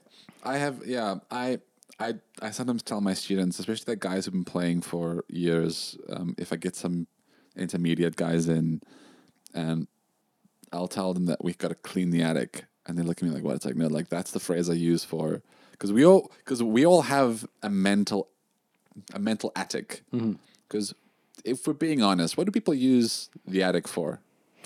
I 0.45 0.59
have 0.59 0.87
yeah. 0.87 1.16
I, 1.31 1.59
I, 1.99 2.14
I 2.41 2.51
sometimes 2.51 2.83
tell 2.83 3.01
my 3.01 3.14
students, 3.14 3.59
especially 3.59 3.85
the 3.87 3.97
guys 3.97 4.25
who've 4.25 4.35
been 4.35 4.45
playing 4.45 4.83
for 4.83 5.25
years, 5.29 5.99
um, 6.11 6.35
if 6.39 6.53
I 6.53 6.57
get 6.57 6.77
some 6.77 7.07
intermediate 7.57 8.16
guys 8.16 8.49
in, 8.49 8.81
and 9.53 9.89
I'll 10.73 10.89
tell 10.89 11.12
them 11.12 11.27
that 11.27 11.43
we've 11.43 11.59
got 11.59 11.69
to 11.69 11.75
clean 11.75 12.11
the 12.11 12.23
attic, 12.23 12.64
and 12.87 12.97
they 12.97 13.03
look 13.03 13.19
at 13.19 13.25
me 13.25 13.31
like, 13.31 13.43
"What?" 13.43 13.57
It's 13.57 13.64
like, 13.64 13.77
no, 13.77 13.89
like 13.89 14.09
that's 14.09 14.31
the 14.31 14.41
phrase 14.41 14.71
I 14.71 14.75
use 14.75 15.05
for 15.05 15.43
because 15.73 15.93
we 15.93 16.05
all 16.05 16.31
because 16.39 16.62
we 16.62 16.87
all 16.87 17.03
have 17.03 17.47
a 17.62 17.71
mental, 17.71 18.29
a 19.12 19.19
mental 19.19 19.53
attic. 19.57 20.03
Because 20.69 20.95
if 21.45 21.66
we're 21.66 21.73
being 21.73 22.03
honest, 22.03 22.37
what 22.37 22.45
do 22.47 22.51
people 22.53 22.75
use 22.75 23.31
the 23.47 23.62
attic 23.62 23.89
for? 23.89 24.21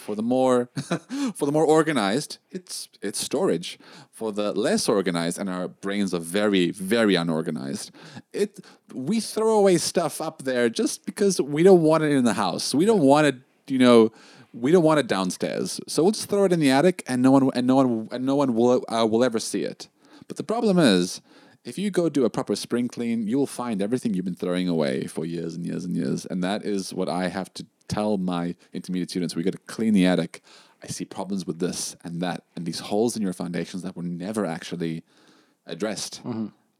For 0.04 0.14
the 0.14 0.22
more, 0.22 0.68
for 1.34 1.46
the 1.46 1.52
more 1.52 1.64
organized, 1.64 2.38
it's 2.50 2.88
it's 3.00 3.20
storage. 3.20 3.78
For 4.10 4.32
the 4.32 4.52
less 4.52 4.88
organized, 4.88 5.38
and 5.38 5.48
our 5.48 5.68
brains 5.68 6.12
are 6.12 6.20
very 6.20 6.70
very 6.70 7.14
unorganized, 7.14 7.90
it 8.32 8.60
we 8.92 9.20
throw 9.20 9.58
away 9.58 9.78
stuff 9.78 10.20
up 10.20 10.42
there 10.42 10.68
just 10.68 11.06
because 11.06 11.40
we 11.40 11.62
don't 11.62 11.82
want 11.82 12.02
it 12.04 12.12
in 12.12 12.24
the 12.24 12.34
house. 12.34 12.74
We 12.74 12.84
don't 12.84 13.02
want 13.02 13.26
it, 13.26 13.36
you 13.68 13.78
know, 13.78 14.12
we 14.52 14.72
don't 14.72 14.84
want 14.84 15.00
it 15.00 15.06
downstairs. 15.06 15.80
So 15.88 16.02
we'll 16.02 16.12
just 16.12 16.28
throw 16.28 16.44
it 16.44 16.52
in 16.52 16.60
the 16.60 16.70
attic, 16.70 17.02
and 17.06 17.22
no 17.22 17.30
one 17.30 17.50
and 17.54 17.66
no 17.66 17.76
one 17.76 18.08
and 18.10 18.26
no 18.26 18.36
one 18.36 18.54
will 18.54 18.84
uh, 18.88 19.06
will 19.06 19.24
ever 19.24 19.38
see 19.38 19.62
it. 19.62 19.88
But 20.28 20.36
the 20.36 20.44
problem 20.44 20.78
is, 20.78 21.20
if 21.64 21.78
you 21.78 21.90
go 21.90 22.08
do 22.08 22.24
a 22.24 22.30
proper 22.30 22.56
spring 22.56 22.88
clean, 22.88 23.26
you 23.26 23.38
will 23.38 23.46
find 23.46 23.80
everything 23.80 24.14
you've 24.14 24.24
been 24.24 24.34
throwing 24.34 24.68
away 24.68 25.06
for 25.06 25.24
years 25.24 25.54
and 25.54 25.64
years 25.64 25.84
and 25.84 25.96
years. 25.96 26.26
And 26.26 26.42
that 26.42 26.64
is 26.64 26.92
what 26.92 27.08
I 27.08 27.28
have 27.28 27.52
to 27.54 27.66
tell 27.88 28.18
my 28.18 28.54
intermediate 28.72 29.10
students. 29.10 29.34
We 29.34 29.42
got 29.42 29.52
to 29.52 29.58
clean 29.58 29.94
the 29.94 30.06
attic. 30.06 30.42
I 30.82 30.88
see 30.88 31.04
problems 31.04 31.46
with 31.46 31.58
this 31.60 31.96
and 32.02 32.20
that, 32.20 32.44
and 32.56 32.66
these 32.66 32.80
holes 32.80 33.16
in 33.16 33.22
your 33.22 33.32
foundations 33.32 33.82
that 33.82 33.96
were 33.96 34.02
never 34.02 34.44
actually 34.44 35.04
addressed. 35.66 36.20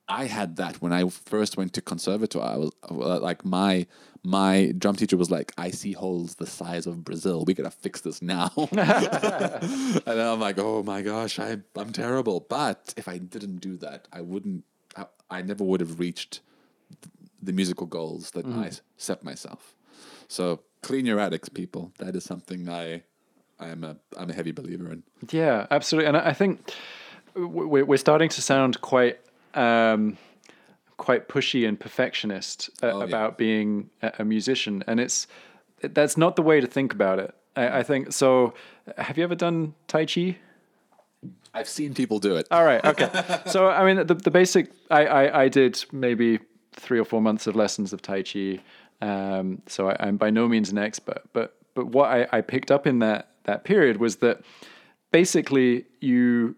I 0.08 0.24
had 0.26 0.56
that 0.56 0.82
when 0.82 0.92
I 0.92 1.08
first 1.08 1.56
went 1.56 1.72
to 1.74 1.80
conservatoire. 1.80 2.44
I 2.44 2.56
was 2.56 2.72
uh, 2.90 3.20
like 3.20 3.44
my 3.44 3.86
my 4.24 4.72
drum 4.76 4.96
teacher 4.96 5.16
was 5.16 5.30
like, 5.30 5.52
"I 5.56 5.70
see 5.70 5.92
holes 5.92 6.34
the 6.34 6.46
size 6.46 6.86
of 6.86 7.04
Brazil. 7.04 7.44
We 7.46 7.54
gotta 7.54 7.70
fix 7.70 8.00
this 8.00 8.20
now." 8.20 8.50
and 8.72 10.20
I'm 10.20 10.40
like, 10.40 10.58
"Oh 10.58 10.82
my 10.82 11.02
gosh, 11.02 11.38
I 11.38 11.58
I'm 11.76 11.92
terrible." 11.92 12.40
But 12.40 12.92
if 12.96 13.08
I 13.08 13.18
didn't 13.18 13.58
do 13.58 13.76
that, 13.78 14.08
I 14.12 14.20
wouldn't. 14.20 14.64
I, 14.96 15.06
I 15.30 15.42
never 15.42 15.64
would 15.64 15.80
have 15.80 15.98
reached 16.00 16.40
the 17.40 17.52
musical 17.52 17.86
goals 17.86 18.32
that 18.32 18.46
I 18.46 18.70
set 18.96 19.24
myself. 19.24 19.74
So 20.28 20.60
clean 20.82 21.06
your 21.06 21.18
attics, 21.20 21.48
people. 21.48 21.92
That 21.98 22.14
is 22.16 22.24
something 22.24 22.68
I 22.68 23.02
I'm 23.60 23.84
a 23.84 23.96
I'm 24.18 24.30
a 24.30 24.34
heavy 24.34 24.52
believer 24.52 24.90
in. 24.92 25.02
Yeah, 25.30 25.66
absolutely. 25.70 26.08
And 26.08 26.16
I 26.16 26.32
think 26.32 26.72
we're 27.34 27.84
we're 27.84 27.96
starting 27.96 28.28
to 28.30 28.42
sound 28.42 28.80
quite 28.80 29.18
um, 29.54 30.18
quite 30.96 31.28
pushy 31.28 31.66
and 31.68 31.78
perfectionist 31.78 32.70
uh, 32.82 32.86
Oh, 32.90 32.98
yeah. 32.98 33.04
about 33.04 33.38
being 33.38 33.90
a, 34.02 34.12
a 34.20 34.24
musician, 34.24 34.82
and 34.86 35.00
it's 35.00 35.26
that's 35.80 36.16
not 36.16 36.36
the 36.36 36.42
way 36.42 36.60
to 36.60 36.66
think 36.66 36.92
about 36.92 37.18
it. 37.18 37.34
I, 37.56 37.78
I 37.80 37.82
think 37.82 38.12
so. 38.12 38.54
Have 38.98 39.18
you 39.18 39.24
ever 39.24 39.34
done 39.34 39.74
Tai 39.88 40.06
Chi? 40.06 40.36
I've 41.54 41.68
seen 41.68 41.92
people 41.94 42.18
do 42.18 42.36
it. 42.36 42.48
All 42.50 42.64
right. 42.64 42.82
Okay. 42.84 43.10
so 43.46 43.68
I 43.68 43.84
mean, 43.84 44.06
the 44.06 44.14
the 44.14 44.30
basic. 44.30 44.70
I, 44.90 45.06
I 45.06 45.42
I 45.44 45.48
did 45.48 45.84
maybe 45.92 46.38
three 46.72 46.98
or 46.98 47.04
four 47.04 47.20
months 47.20 47.46
of 47.46 47.54
lessons 47.54 47.92
of 47.92 48.00
Tai 48.02 48.22
Chi. 48.22 48.58
Um, 49.02 49.60
so 49.66 49.90
I, 49.90 49.96
I'm 50.00 50.16
by 50.16 50.30
no 50.30 50.48
means 50.48 50.70
an 50.70 50.78
expert, 50.78 51.22
but 51.32 51.56
but 51.74 51.86
what 51.86 52.08
I, 52.10 52.26
I 52.32 52.40
picked 52.40 52.70
up 52.70 52.86
in 52.86 53.00
that 53.00 53.30
that 53.44 53.64
period 53.64 53.96
was 53.98 54.16
that 54.16 54.40
basically 55.10 55.86
you 56.00 56.54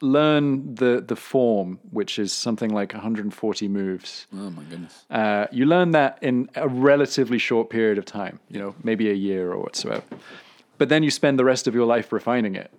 learn 0.00 0.74
the 0.76 1.04
the 1.06 1.16
form, 1.16 1.80
which 1.90 2.18
is 2.20 2.32
something 2.32 2.70
like 2.70 2.92
140 2.92 3.68
moves. 3.68 4.26
Oh 4.32 4.50
my 4.50 4.62
goodness. 4.62 5.04
Uh, 5.10 5.46
you 5.50 5.66
learn 5.66 5.90
that 5.90 6.18
in 6.22 6.48
a 6.54 6.68
relatively 6.68 7.38
short 7.38 7.68
period 7.68 7.98
of 7.98 8.04
time, 8.04 8.38
you 8.48 8.60
know, 8.60 8.74
maybe 8.84 9.10
a 9.10 9.14
year 9.14 9.52
or 9.52 9.58
whatsoever. 9.58 10.04
But 10.78 10.88
then 10.88 11.02
you 11.02 11.10
spend 11.10 11.36
the 11.38 11.44
rest 11.44 11.66
of 11.66 11.74
your 11.74 11.86
life 11.86 12.12
refining 12.12 12.54
it. 12.54 12.70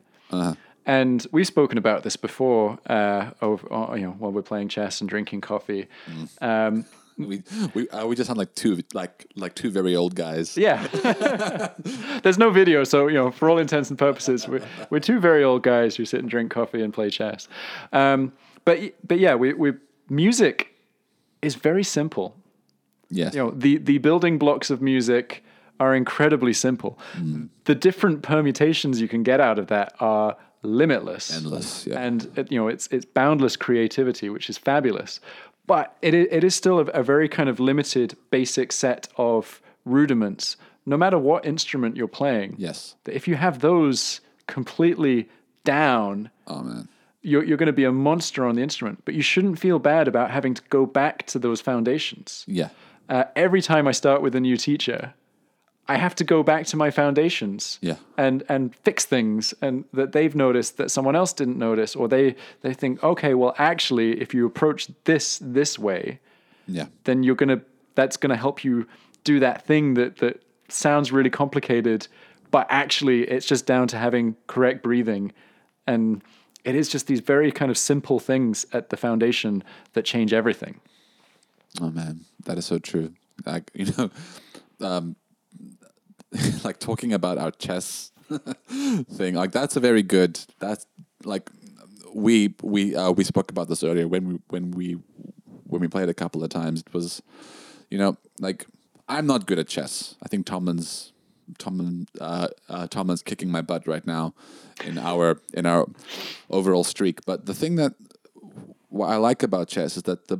And 0.85 1.25
we've 1.31 1.47
spoken 1.47 1.77
about 1.77 2.03
this 2.03 2.17
before, 2.17 2.77
uh, 2.87 3.31
over, 3.41 3.71
uh, 3.71 3.95
you 3.95 4.01
know, 4.01 4.11
while 4.11 4.31
we're 4.31 4.41
playing 4.41 4.67
chess 4.67 4.99
and 4.99 5.09
drinking 5.09 5.39
coffee. 5.41 5.87
Um, 6.41 6.85
We 7.23 7.43
we 7.73 7.89
uh, 7.89 8.05
we 8.07 8.15
just 8.15 8.27
sound 8.27 8.39
like 8.39 8.55
two 8.55 8.81
like 8.93 9.27
like 9.35 9.55
two 9.55 9.69
very 9.69 9.95
old 9.95 10.15
guys. 10.15 10.57
yeah, 10.57 10.87
there's 12.23 12.37
no 12.37 12.49
video, 12.49 12.83
so 12.83 13.07
you 13.07 13.15
know, 13.15 13.31
for 13.31 13.49
all 13.49 13.59
intents 13.59 13.89
and 13.89 13.99
purposes, 13.99 14.47
we're, 14.47 14.65
we're 14.89 14.99
two 14.99 15.19
very 15.19 15.43
old 15.43 15.63
guys 15.63 15.95
who 15.95 16.05
sit 16.05 16.19
and 16.21 16.29
drink 16.29 16.51
coffee 16.51 16.81
and 16.81 16.93
play 16.93 17.09
chess. 17.09 17.47
Um, 17.91 18.33
but 18.65 18.79
but 19.05 19.19
yeah, 19.19 19.35
we 19.35 19.53
we 19.53 19.73
music 20.09 20.75
is 21.41 21.55
very 21.55 21.83
simple. 21.83 22.35
Yes. 23.09 23.35
you 23.35 23.43
know 23.43 23.51
the 23.51 23.77
the 23.77 23.99
building 23.99 24.39
blocks 24.39 24.71
of 24.71 24.81
music 24.81 25.43
are 25.79 25.93
incredibly 25.93 26.53
simple 26.53 26.97
the 27.65 27.75
different 27.75 28.23
permutations 28.23 28.99
you 28.99 29.07
can 29.07 29.21
get 29.21 29.39
out 29.39 29.59
of 29.59 29.67
that 29.67 29.93
are 29.99 30.35
limitless 30.63 31.35
Endless, 31.35 31.85
yeah. 31.85 31.99
and 31.99 32.47
you 32.49 32.57
know 32.57 32.67
it's 32.67 32.87
it's 32.87 33.05
boundless 33.05 33.55
creativity 33.55 34.29
which 34.29 34.49
is 34.49 34.57
fabulous 34.57 35.19
but 35.65 35.95
it 36.01 36.13
it 36.13 36.43
is 36.43 36.55
still 36.55 36.79
a, 36.79 36.85
a 36.85 37.03
very 37.03 37.27
kind 37.29 37.49
of 37.49 37.59
limited 37.59 38.15
basic 38.31 38.71
set 38.71 39.07
of 39.17 39.61
rudiments 39.85 40.57
no 40.85 40.97
matter 40.97 41.17
what 41.17 41.45
instrument 41.45 41.95
you're 41.97 42.07
playing 42.07 42.55
yes. 42.57 42.95
if 43.05 43.27
you 43.27 43.35
have 43.35 43.59
those 43.59 44.19
completely 44.47 45.29
down 45.63 46.29
Oh 46.47 46.61
man. 46.63 46.87
you're, 47.21 47.43
you're 47.43 47.57
going 47.57 47.67
to 47.67 47.73
be 47.73 47.85
a 47.85 47.91
monster 47.91 48.45
on 48.45 48.55
the 48.55 48.61
instrument 48.61 49.01
but 49.05 49.13
you 49.13 49.21
shouldn't 49.21 49.59
feel 49.59 49.79
bad 49.79 50.07
about 50.07 50.29
having 50.31 50.53
to 50.53 50.61
go 50.69 50.85
back 50.85 51.25
to 51.27 51.39
those 51.39 51.61
foundations 51.61 52.43
Yeah. 52.47 52.69
uh, 53.09 53.25
every 53.35 53.61
time 53.61 53.87
I 53.87 53.91
start 53.93 54.21
with 54.21 54.35
a 54.35 54.39
new 54.41 54.57
teacher, 54.57 55.13
I 55.87 55.97
have 55.97 56.15
to 56.15 56.23
go 56.23 56.43
back 56.43 56.65
to 56.67 56.77
my 56.77 56.91
foundations 56.91 57.77
Yeah. 57.81 57.97
and 58.17 58.43
and 58.49 58.73
fix 58.85 59.05
things 59.05 59.53
and 59.61 59.83
that 59.93 60.11
they've 60.13 60.35
noticed 60.35 60.77
that 60.77 60.89
someone 60.91 61.15
else 61.15 61.33
didn't 61.33 61.57
notice 61.57 61.95
or 61.95 62.07
they 62.07 62.35
they 62.61 62.73
think 62.73 63.03
okay 63.03 63.33
well 63.33 63.53
actually 63.57 64.21
if 64.21 64.33
you 64.33 64.45
approach 64.45 64.87
this 65.03 65.39
this 65.41 65.77
way 65.77 66.19
Yeah. 66.67 66.87
then 67.03 67.23
you're 67.23 67.35
gonna 67.35 67.61
that's 67.95 68.17
gonna 68.17 68.37
help 68.37 68.63
you 68.63 68.85
do 69.23 69.39
that 69.39 69.65
thing 69.67 69.93
that 69.95 70.17
that 70.17 70.41
sounds 70.69 71.11
really 71.11 71.29
complicated 71.29 72.07
but 72.51 72.65
actually 72.69 73.23
it's 73.23 73.45
just 73.45 73.65
down 73.65 73.87
to 73.87 73.97
having 73.97 74.35
correct 74.47 74.83
breathing 74.83 75.31
and 75.85 76.21
it 76.63 76.75
is 76.75 76.87
just 76.87 77.07
these 77.07 77.19
very 77.19 77.51
kind 77.51 77.69
of 77.69 77.77
simple 77.77 78.19
things 78.19 78.65
at 78.71 78.89
the 78.89 78.95
foundation 78.97 79.63
that 79.93 80.05
change 80.05 80.31
everything 80.33 80.79
Oh 81.81 81.89
man, 81.89 82.25
that 82.45 82.57
is 82.59 82.65
so 82.67 82.77
true. 82.79 83.13
Like 83.47 83.71
you 83.79 83.87
know, 83.97 84.11
um, 84.79 85.15
like 86.63 86.79
talking 86.79 87.13
about 87.13 87.37
our 87.37 87.51
chess 87.51 88.11
thing. 89.11 89.35
Like 89.35 89.51
that's 89.51 89.75
a 89.75 89.79
very 89.79 90.03
good. 90.03 90.39
That's 90.59 90.85
like 91.23 91.49
we 92.13 92.55
we 92.61 92.95
uh, 92.95 93.11
we 93.11 93.23
spoke 93.23 93.51
about 93.51 93.69
this 93.69 93.83
earlier 93.83 94.07
when 94.07 94.27
we 94.27 94.39
when 94.49 94.71
we 94.71 94.97
when 95.65 95.81
we 95.81 95.87
played 95.87 96.09
a 96.09 96.13
couple 96.13 96.43
of 96.43 96.49
times. 96.49 96.81
It 96.81 96.93
was 96.93 97.21
you 97.89 97.97
know 97.97 98.17
like 98.39 98.65
I'm 99.07 99.25
not 99.25 99.45
good 99.45 99.59
at 99.59 99.67
chess. 99.67 100.15
I 100.23 100.27
think 100.27 100.45
Tomlin's 100.45 101.13
Tomlin 101.57 102.07
uh, 102.19 102.47
uh, 102.69 102.87
Tomlin's 102.87 103.21
kicking 103.21 103.49
my 103.49 103.61
butt 103.61 103.87
right 103.87 104.05
now 104.05 104.33
in 104.85 104.97
our 104.97 105.41
in 105.53 105.65
our 105.65 105.87
overall 106.49 106.83
streak. 106.83 107.25
But 107.25 107.45
the 107.45 107.53
thing 107.53 107.75
that 107.75 107.93
what 108.89 109.09
I 109.09 109.17
like 109.17 109.43
about 109.43 109.67
chess 109.67 109.97
is 109.97 110.03
that 110.03 110.27
the 110.27 110.39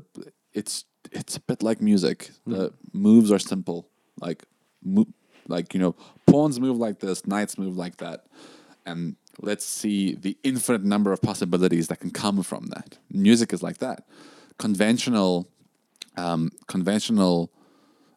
it's 0.53 0.85
it's 1.11 1.35
a 1.35 1.41
bit 1.41 1.61
like 1.61 1.81
music. 1.81 2.31
The 2.47 2.73
moves 2.93 3.31
are 3.31 3.39
simple. 3.39 3.89
Like 4.19 4.45
mo- 4.83 5.07
like 5.47 5.73
you 5.73 5.79
know, 5.79 5.95
pawns 6.25 6.59
move 6.59 6.77
like 6.77 6.99
this, 6.99 7.25
knights 7.27 7.57
move 7.57 7.77
like 7.77 7.97
that, 7.97 8.25
and 8.85 9.15
let's 9.41 9.65
see 9.65 10.15
the 10.15 10.37
infinite 10.43 10.83
number 10.83 11.11
of 11.11 11.21
possibilities 11.21 11.87
that 11.87 11.99
can 11.99 12.11
come 12.11 12.43
from 12.43 12.67
that. 12.67 12.97
Music 13.09 13.51
is 13.53 13.63
like 13.63 13.79
that. 13.79 14.05
Conventional, 14.59 15.47
um, 16.17 16.51
conventional 16.67 17.51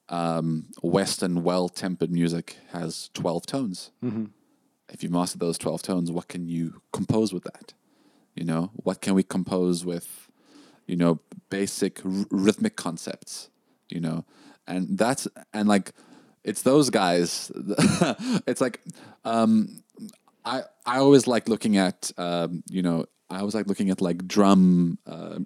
um, 0.08 0.66
Western 0.82 1.42
well-tempered 1.42 2.10
music 2.10 2.58
has 2.72 3.10
twelve 3.14 3.46
tones. 3.46 3.90
If 4.88 5.02
you 5.02 5.10
master 5.10 5.38
those 5.38 5.58
twelve 5.58 5.82
tones, 5.82 6.12
what 6.12 6.28
can 6.28 6.46
you 6.48 6.80
compose 6.92 7.32
with 7.32 7.44
that? 7.44 7.72
You 8.34 8.44
know, 8.44 8.70
what 8.74 9.00
can 9.00 9.14
we 9.14 9.22
compose 9.22 9.84
with? 9.84 10.30
You 10.86 10.96
know, 10.96 11.20
basic 11.50 12.04
r- 12.04 12.26
rhythmic 12.30 12.76
concepts. 12.76 13.50
You 13.88 14.00
know, 14.00 14.24
and 14.66 14.98
that's 14.98 15.26
and 15.52 15.68
like 15.68 15.92
it's 16.46 16.62
those 16.62 16.88
guys. 16.88 17.50
it's 18.46 18.60
like 18.60 18.80
um, 19.24 19.82
I 20.44 20.62
I 20.86 20.98
always 20.98 21.26
like 21.26 21.48
looking 21.48 21.76
at 21.76 22.12
um, 22.16 22.62
you 22.70 22.82
know 22.82 23.06
I 23.28 23.40
always 23.40 23.54
like 23.54 23.66
looking 23.66 23.90
at 23.90 24.00
like 24.00 24.26
drum 24.26 24.98
uh, 25.06 25.40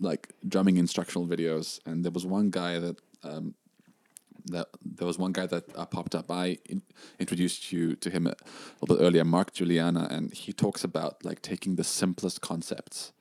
like 0.00 0.32
drumming 0.48 0.78
instructional 0.78 1.28
videos, 1.28 1.78
and 1.86 2.04
there 2.04 2.10
was 2.10 2.24
one 2.24 2.50
guy 2.50 2.78
that 2.78 2.96
um, 3.22 3.54
that 4.46 4.68
there 4.82 5.06
was 5.06 5.18
one 5.18 5.32
guy 5.32 5.46
that 5.46 5.64
uh, 5.76 5.84
popped 5.84 6.14
up. 6.14 6.30
I 6.30 6.56
in, 6.64 6.82
introduced 7.18 7.70
you 7.70 7.94
to 7.96 8.08
him 8.08 8.26
a 8.26 8.34
little 8.80 9.04
earlier, 9.04 9.24
Mark 9.24 9.52
Guiliana, 9.52 10.10
and 10.10 10.32
he 10.32 10.54
talks 10.54 10.82
about 10.82 11.22
like 11.22 11.42
taking 11.42 11.76
the 11.76 11.84
simplest 11.84 12.40
concepts, 12.40 13.12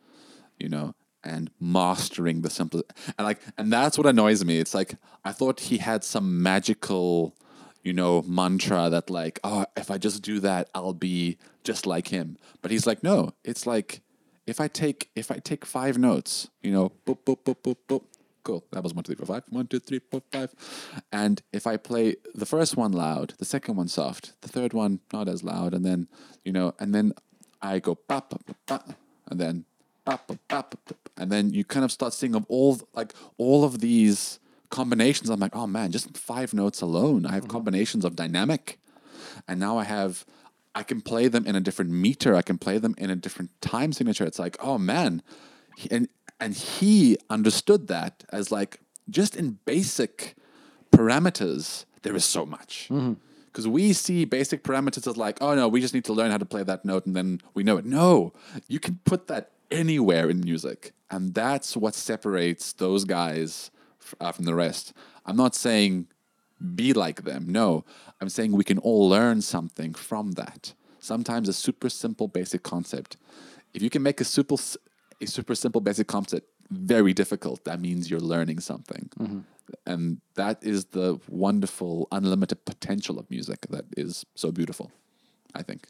you 0.57 0.69
know, 0.69 0.95
and 1.23 1.49
mastering 1.59 2.41
the 2.41 2.49
simplest, 2.49 2.85
and 3.17 3.25
like, 3.25 3.39
and 3.57 3.71
that's 3.71 3.97
what 3.97 4.07
annoys 4.07 4.43
me. 4.45 4.59
It's 4.59 4.73
like 4.73 4.95
I 5.23 5.31
thought 5.31 5.59
he 5.61 5.77
had 5.77 6.03
some 6.03 6.41
magical, 6.41 7.35
you 7.83 7.93
know, 7.93 8.21
mantra 8.23 8.89
that 8.89 9.09
like, 9.09 9.39
oh, 9.43 9.65
if 9.75 9.91
I 9.91 9.97
just 9.97 10.21
do 10.21 10.39
that, 10.41 10.69
I'll 10.73 10.93
be 10.93 11.37
just 11.63 11.85
like 11.85 12.07
him. 12.07 12.37
But 12.61 12.71
he's 12.71 12.87
like, 12.87 13.03
no, 13.03 13.33
it's 13.43 13.65
like 13.65 14.01
if 14.47 14.59
I 14.59 14.67
take 14.67 15.09
if 15.15 15.31
I 15.31 15.35
take 15.35 15.65
five 15.65 15.97
notes, 15.97 16.49
you 16.61 16.71
know, 16.71 16.91
boop 17.05 17.19
boop 17.25 17.43
boop 17.43 17.57
boop 17.63 17.77
boop. 17.87 18.03
Cool. 18.43 18.63
That 18.71 18.83
was 18.83 18.93
one, 18.93 19.03
two, 19.03 19.13
three, 19.13 19.25
four, 19.25 19.35
five. 19.35 19.43
One, 19.49 19.67
two, 19.67 19.79
three, 19.79 19.99
four, 19.99 20.21
five. 20.31 20.55
And 21.11 21.41
if 21.51 21.67
I 21.67 21.75
play 21.77 22.15
the 22.33 22.45
first 22.45 22.77
one 22.77 22.93
loud, 22.93 23.33
the 23.37 23.45
second 23.45 23.75
one 23.75 23.89
soft, 23.89 24.33
the 24.41 24.47
third 24.47 24.73
one 24.73 25.01
not 25.11 25.27
as 25.27 25.43
loud, 25.43 25.73
and 25.73 25.85
then 25.85 26.07
you 26.43 26.51
know, 26.51 26.73
and 26.79 26.95
then 26.95 27.13
I 27.61 27.79
go 27.79 27.97
ba, 28.07 28.23
and 29.29 29.39
then 29.39 29.65
and 31.17 31.31
then 31.31 31.53
you 31.53 31.63
kind 31.63 31.83
of 31.83 31.91
start 31.91 32.13
seeing 32.13 32.35
of 32.35 32.45
all 32.47 32.79
like 32.93 33.13
all 33.37 33.63
of 33.63 33.79
these 33.79 34.39
combinations. 34.69 35.29
I'm 35.29 35.39
like, 35.39 35.55
oh 35.55 35.67
man, 35.67 35.91
just 35.91 36.17
five 36.17 36.53
notes 36.53 36.81
alone, 36.81 37.25
I 37.25 37.33
have 37.33 37.43
mm-hmm. 37.43 37.51
combinations 37.51 38.05
of 38.05 38.15
dynamic, 38.15 38.79
and 39.47 39.59
now 39.59 39.77
I 39.77 39.83
have 39.83 40.25
I 40.75 40.83
can 40.83 41.01
play 41.01 41.27
them 41.27 41.45
in 41.45 41.55
a 41.55 41.59
different 41.59 41.91
meter. 41.91 42.35
I 42.35 42.41
can 42.41 42.57
play 42.57 42.77
them 42.77 42.95
in 42.97 43.09
a 43.09 43.15
different 43.15 43.51
time 43.61 43.91
signature. 43.91 44.25
It's 44.25 44.39
like, 44.39 44.57
oh 44.59 44.77
man, 44.77 45.21
and 45.91 46.07
and 46.39 46.53
he 46.53 47.17
understood 47.29 47.87
that 47.87 48.23
as 48.31 48.51
like 48.51 48.79
just 49.09 49.35
in 49.35 49.59
basic 49.65 50.35
parameters, 50.91 51.85
there 52.03 52.15
is 52.15 52.25
so 52.25 52.45
much. 52.45 52.87
Mm-hmm. 52.89 53.13
Because 53.47 53.67
we 53.67 53.93
see 53.93 54.25
basic 54.25 54.63
parameters 54.63 55.07
as 55.07 55.17
like, 55.17 55.41
oh 55.41 55.55
no, 55.55 55.67
we 55.67 55.81
just 55.81 55.93
need 55.93 56.05
to 56.05 56.13
learn 56.13 56.29
how 56.29 56.37
to 56.37 56.45
play 56.45 56.61
that 56.63 56.85
note 56.85 57.05
and 57.07 57.15
then 57.15 57.41
we 57.55 57.63
know 57.63 57.77
it. 57.77 57.85
No, 57.85 58.31
you 58.67 58.79
can 58.79 58.99
put 59.05 59.27
that 59.27 59.51
anywhere 59.71 60.29
in 60.29 60.41
music, 60.41 60.91
and 61.09 61.33
that's 61.33 61.75
what 61.77 61.95
separates 61.95 62.73
those 62.73 63.03
guys 63.03 63.71
uh, 64.19 64.31
from 64.31 64.45
the 64.45 64.55
rest. 64.55 64.93
I'm 65.25 65.35
not 65.35 65.55
saying 65.55 66.07
be 66.75 66.93
like 66.93 67.23
them. 67.23 67.47
No, 67.47 67.85
I'm 68.19 68.29
saying 68.29 68.51
we 68.51 68.63
can 68.63 68.79
all 68.79 69.07
learn 69.07 69.41
something 69.41 69.93
from 69.93 70.33
that. 70.33 70.73
Sometimes 70.99 71.47
a 71.47 71.53
super 71.53 71.89
simple 71.89 72.27
basic 72.27 72.63
concept. 72.63 73.17
If 73.73 73.81
you 73.81 73.89
can 73.89 74.03
make 74.03 74.19
a 74.19 74.25
super 74.25 74.55
a 75.21 75.27
super 75.27 75.55
simple 75.55 75.81
basic 75.81 76.07
concept 76.07 76.47
very 76.69 77.13
difficult, 77.13 77.63
that 77.65 77.79
means 77.79 78.09
you're 78.09 78.19
learning 78.19 78.59
something. 78.59 79.09
And 79.85 80.19
that 80.35 80.63
is 80.63 80.85
the 80.85 81.19
wonderful 81.27 82.07
unlimited 82.11 82.65
potential 82.65 83.19
of 83.19 83.29
music 83.29 83.67
that 83.69 83.85
is 83.95 84.25
so 84.35 84.51
beautiful, 84.51 84.91
I 85.53 85.63
think. 85.63 85.87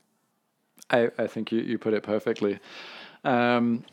I, 0.90 1.10
I 1.18 1.28
think 1.28 1.52
you, 1.52 1.62
you 1.62 1.78
put 1.78 1.94
it 1.94 2.04
perfectly. 2.04 2.60
Um, 3.24 3.84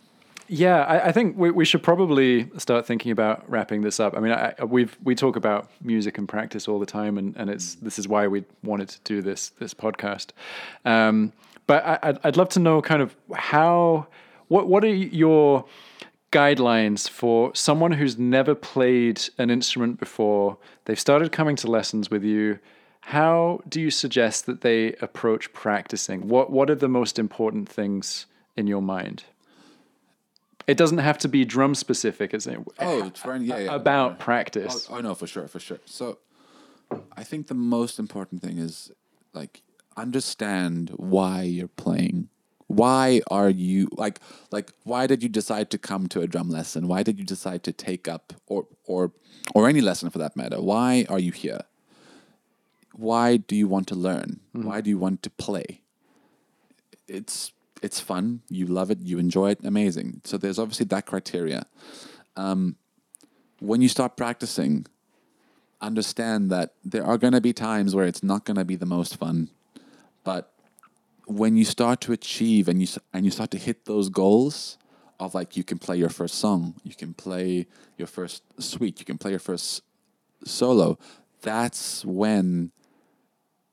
yeah, 0.49 0.85
I, 0.85 1.09
I 1.09 1.13
think 1.13 1.37
we, 1.37 1.51
we 1.51 1.65
should 1.65 1.83
probably 1.83 2.49
start 2.59 2.87
thinking 2.87 3.11
about 3.11 3.49
wrapping 3.51 3.83
this 3.83 3.99
up. 3.99 4.17
I 4.17 4.21
mean, 4.21 4.33
I, 4.33 4.55
we've 4.65 4.97
we 5.03 5.15
talk 5.15 5.37
about 5.37 5.71
music 5.83 6.19
and 6.19 6.29
practice 6.29 6.69
all 6.69 6.79
the 6.79 6.87
time, 6.87 7.19
and, 7.19 7.37
and 7.37 7.51
it's 7.51 7.75
this 7.77 7.99
is 7.99 8.07
why 8.07 8.29
we 8.29 8.45
wanted 8.63 8.89
to 8.91 9.01
do 9.05 9.23
this 9.23 9.49
this 9.51 9.75
podcast. 9.75 10.31
Um, 10.85 11.33
but 11.67 11.85
I, 11.85 11.99
I'd, 12.03 12.19
I'd 12.25 12.37
love 12.37 12.49
to 12.51 12.61
know 12.61 12.81
kind 12.81 13.03
of 13.03 13.17
how 13.35 14.07
what 14.49 14.69
what 14.69 14.85
are 14.85 14.95
your 14.95 15.65
guidelines 16.31 17.09
for 17.09 17.55
someone 17.55 17.93
who's 17.93 18.19
never 18.19 18.55
played 18.55 19.21
an 19.39 19.51
instrument 19.51 19.99
before? 19.99 20.59
They've 20.85 21.01
started 21.01 21.33
coming 21.33 21.57
to 21.57 21.71
lessons 21.71 22.11
with 22.11 22.23
you. 22.23 22.59
How 23.01 23.61
do 23.69 23.81
you 23.81 23.91
suggest 23.91 24.47
that 24.47 24.61
they 24.61 24.93
approach 24.95 25.53
practicing? 25.53 26.29
What 26.29 26.51
what 26.51 26.71
are 26.71 26.77
the 26.77 26.89
most 26.89 27.19
important 27.19 27.69
things 27.69 28.27
in 28.57 28.67
your 28.67 28.83
mind? 28.83 29.25
It 30.67 30.77
doesn't 30.77 30.99
have 30.99 31.19
to 31.19 31.29
be 31.29 31.45
drum 31.45 31.75
specific, 31.75 32.35
is 32.35 32.47
it? 32.47 32.59
Oh. 32.81 33.13
Yeah, 33.25 33.59
yeah. 33.59 33.75
About 33.75 34.13
oh, 34.13 34.15
practice. 34.17 34.89
Oh, 34.91 34.97
oh 34.97 35.01
no, 35.01 35.15
for 35.15 35.27
sure, 35.27 35.47
for 35.47 35.61
sure. 35.61 35.79
So, 35.85 36.19
I 37.17 37.23
think 37.25 37.47
the 37.47 37.55
most 37.55 37.99
important 37.99 38.43
thing 38.43 38.59
is 38.59 38.91
like 39.33 39.63
understand 39.97 40.91
why 40.97 41.43
you're 41.43 41.69
playing. 41.69 42.29
Why 42.69 43.21
are 43.31 43.49
you 43.49 43.89
like 43.93 44.21
like 44.51 44.73
why 44.83 45.07
did 45.07 45.23
you 45.23 45.29
decide 45.29 45.71
to 45.71 45.79
come 45.79 46.09
to 46.09 46.21
a 46.21 46.27
drum 46.27 46.51
lesson? 46.51 46.89
Why 46.89 47.03
did 47.05 47.19
you 47.19 47.25
decide 47.25 47.63
to 47.65 47.73
take 47.73 48.09
up 48.09 48.33
or 48.47 48.67
or 48.85 49.13
or 49.55 49.69
any 49.69 49.81
lesson 49.81 50.11
for 50.11 50.19
that 50.19 50.37
matter? 50.37 50.61
Why 50.61 51.07
are 51.09 51.21
you 51.21 51.31
here? 51.31 51.61
Why 52.93 53.37
do 53.37 53.55
you 53.55 53.69
want 53.69 53.87
to 53.89 53.95
learn? 53.95 54.41
Mm-hmm. 54.55 54.67
Why 54.67 54.81
do 54.81 54.91
you 54.91 54.99
want 54.99 55.23
to 55.23 55.31
play? 55.31 55.83
It's 57.07 57.53
it's 57.83 58.01
fun. 58.01 58.43
You 58.49 58.67
love 58.67 58.91
it. 58.91 58.99
You 59.03 59.19
enjoy 59.19 59.51
it. 59.51 59.61
Amazing. 59.65 60.23
So 60.25 60.39
there's 60.39 60.59
obviously 60.59 60.87
that 60.87 61.07
criteria 61.07 61.67
um, 62.37 62.77
when 63.61 63.81
you 63.81 63.89
start 63.89 64.17
practicing, 64.17 64.87
understand 65.81 66.51
that 66.51 66.75
there 66.85 67.05
are 67.05 67.19
going 67.19 67.33
to 67.33 67.41
be 67.41 67.53
times 67.53 67.95
where 67.95 68.07
it's 68.07 68.23
not 68.23 68.45
going 68.45 68.57
to 68.57 68.65
be 68.65 68.77
the 68.77 68.87
most 68.87 69.17
fun, 69.17 69.49
but 70.25 70.53
when 71.27 71.57
you 71.57 71.65
start 71.65 72.01
to 72.03 72.13
achieve 72.13 72.69
and 72.69 72.81
you 72.81 72.87
and 73.13 73.25
you 73.25 73.31
start 73.31 73.51
to 73.51 73.59
hit 73.59 73.85
those 73.85 74.09
goals 74.09 74.79
of 75.19 75.35
like 75.35 75.57
you 75.57 75.65
can 75.65 75.79
play 75.79 75.97
your 75.97 76.09
first 76.09 76.37
song, 76.37 76.75
you 76.85 76.95
can 76.95 77.15
play 77.15 77.67
your 77.97 78.07
first 78.07 78.43
suite, 78.63 79.01
you 79.01 79.05
can 79.05 79.19
play 79.19 79.31
your 79.31 79.41
first 79.41 79.83
solo, 80.45 80.99
that's 81.43 82.05
when 82.05 82.71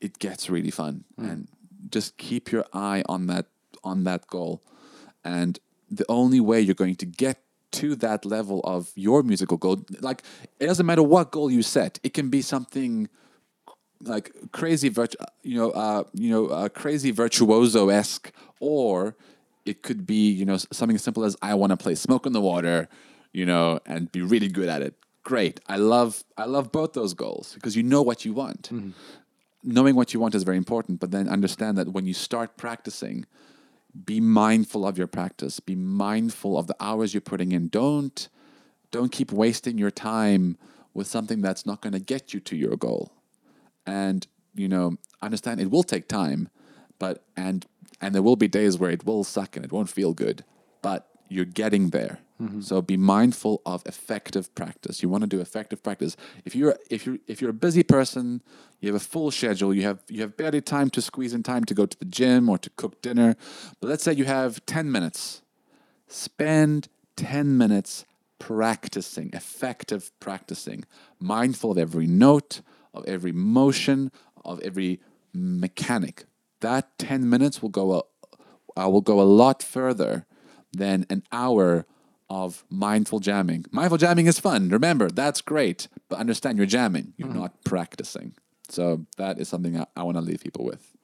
it 0.02 0.18
gets 0.20 0.50
really 0.50 0.72
fun. 0.72 1.04
Mm. 1.20 1.32
And 1.32 1.48
just 1.90 2.18
keep 2.18 2.52
your 2.52 2.66
eye 2.74 3.04
on 3.08 3.28
that 3.28 3.48
on 3.84 4.04
that 4.04 4.28
goal. 4.28 4.62
And 5.24 5.60
the 5.90 6.06
only 6.10 6.40
way 6.40 6.60
you're 6.62 6.76
going 6.76 6.96
to 6.96 7.06
get 7.06 7.40
to 7.72 7.96
that 7.96 8.26
level 8.26 8.62
of 8.64 8.92
your 8.96 9.24
musical 9.24 9.58
goal, 9.58 9.86
like 10.00 10.24
it 10.60 10.68
doesn't 10.68 10.86
matter 10.86 11.04
what 11.04 11.32
goal 11.32 11.50
you 11.50 11.62
set, 11.62 12.00
it 12.04 12.14
can 12.14 12.30
be 12.30 12.42
something 12.42 13.10
like 14.02 14.32
crazy 14.52 14.90
virtu- 14.90 15.18
you 15.44 15.58
know 15.58 15.72
uh, 15.72 16.04
you 16.14 16.30
know 16.30 16.48
uh, 16.48 16.70
crazy 16.70 17.12
virtuoso 17.12 17.90
esque, 17.90 18.32
or 18.60 19.16
it 19.66 19.82
could 19.82 20.06
be 20.06 20.30
you 20.30 20.46
know 20.46 20.58
something 20.58 20.96
as 20.96 21.04
simple 21.04 21.24
as 21.24 21.36
I 21.42 21.54
want 21.56 21.72
to 21.72 21.78
play 21.78 21.96
Smoke 21.96 22.26
on 22.26 22.34
the 22.34 22.42
Water, 22.42 22.90
you 23.32 23.46
know, 23.46 23.80
and 23.86 24.12
be 24.12 24.22
really 24.22 24.50
good 24.50 24.70
at 24.70 24.82
it. 24.82 24.96
Great, 25.24 25.60
I 25.68 25.78
love 25.78 26.24
I 26.38 26.46
love 26.46 26.72
both 26.72 26.94
those 26.94 27.14
goals 27.14 27.54
because 27.54 27.76
you 27.76 27.84
know 27.84 28.02
what 28.02 28.26
you 28.26 28.34
want. 28.34 28.70
Knowing 29.66 29.96
what 29.96 30.14
you 30.14 30.20
want 30.20 30.36
is 30.36 30.44
very 30.44 30.58
important, 30.58 31.00
but 31.00 31.12
then 31.12 31.30
understand 31.30 31.78
that 31.78 31.94
when 31.94 32.06
you 32.06 32.14
start 32.14 32.58
practicing, 32.58 33.26
be 34.06 34.20
mindful 34.20 34.88
of 34.88 34.98
your 34.98 35.08
practice. 35.08 35.60
Be 35.60 35.76
mindful 35.76 36.58
of 36.58 36.68
the 36.68 36.76
hours 36.80 37.14
you're 37.14 37.22
putting 37.22 37.52
in. 37.52 37.68
Don't 37.68 38.28
don't 38.92 39.12
keep 39.12 39.32
wasting 39.32 39.78
your 39.78 39.92
time 39.92 40.56
with 40.94 41.08
something 41.08 41.42
that's 41.42 41.66
not 41.66 41.82
going 41.82 41.94
to 41.94 42.00
get 42.00 42.34
you 42.34 42.40
to 42.40 42.56
your 42.56 42.78
goal 42.78 43.12
and 43.86 44.28
you 44.56 44.68
know 44.68 44.96
understand 45.22 45.60
it 45.60 45.72
will 45.72 45.84
take 45.84 46.08
time 46.08 46.48
but 47.00 47.24
and 47.36 47.66
and 48.02 48.14
there 48.14 48.22
will 48.22 48.36
be 48.36 48.48
days 48.48 48.78
where 48.78 48.92
it 48.92 49.06
will 49.06 49.24
suck 49.24 49.56
and 49.56 49.66
it 49.66 49.72
won't 49.72 49.90
feel 49.90 50.14
good 50.14 50.44
but 50.82 51.10
you're 51.28 51.46
getting 51.46 51.90
there 51.90 52.20
So 52.62 52.82
be 52.82 52.98
mindful 52.98 53.62
of 53.66 53.84
effective 53.86 54.54
practice. 54.56 55.02
You 55.02 55.10
want 55.10 55.22
to 55.22 55.28
do 55.28 55.40
effective 55.40 55.82
practice. 55.82 56.18
If 56.46 56.56
you're 56.56 56.76
if 56.90 57.06
you're 57.06 57.18
if 57.28 57.42
you're 57.42 57.52
a 57.52 57.54
busy 57.54 57.84
person, 57.84 58.42
you 58.80 58.92
have 58.92 59.02
a 59.02 59.06
full 59.06 59.32
schedule, 59.32 59.74
you 59.74 59.84
have 59.84 60.04
you 60.10 60.22
have 60.22 60.36
barely 60.36 60.60
time 60.60 60.90
to 60.92 61.02
squeeze 61.02 61.34
in 61.34 61.44
time 61.44 61.64
to 61.66 61.74
go 61.74 61.86
to 61.86 61.98
the 61.98 62.06
gym 62.06 62.50
or 62.50 62.58
to 62.58 62.70
cook 62.72 63.02
dinner. 63.02 63.36
But 63.80 63.90
let's 63.90 64.04
say 64.04 64.14
you 64.14 64.26
have 64.26 64.66
10 64.66 64.92
minutes. 64.92 65.42
Spend 66.08 66.90
10 67.16 67.58
minutes 67.58 68.06
practicing, 68.40 69.30
effective 69.32 70.12
practicing, 70.20 70.84
mindful 71.20 71.72
of 71.72 71.78
every 71.78 72.08
note, 72.08 72.62
of 72.94 73.06
every 73.06 73.32
motion, 73.32 74.12
of 74.44 74.60
every 74.62 75.00
mechanic. 75.34 76.26
That 76.60 76.98
10 76.98 77.30
minutes 77.30 77.62
will 77.62 77.70
go 77.70 77.94
a, 77.94 78.82
uh, 78.82 78.90
will 78.90 79.02
go 79.02 79.22
a 79.22 79.24
lot 79.24 79.64
further 79.64 80.26
than 80.72 81.06
an 81.10 81.24
hour 81.32 81.86
of 82.34 82.64
mindful 82.72 83.20
jamming. 83.20 83.64
Mindful 83.70 84.00
jamming 84.00 84.26
is 84.26 84.40
fun. 84.40 84.70
Remember, 84.70 85.08
that's 85.08 85.40
great, 85.40 85.88
but 86.10 86.18
understand 86.18 86.58
you're 86.58 86.66
jamming. 86.66 87.14
You're 87.16 87.30
mm-hmm. 87.30 87.42
not 87.42 87.64
practicing. 87.64 88.34
So 88.70 89.06
that 89.18 89.40
is 89.40 89.48
something 89.48 89.80
I, 89.80 89.86
I 89.96 90.02
want 90.02 90.18
to 90.18 90.22
leave 90.22 90.42
people 90.42 90.66
with. 90.66 90.96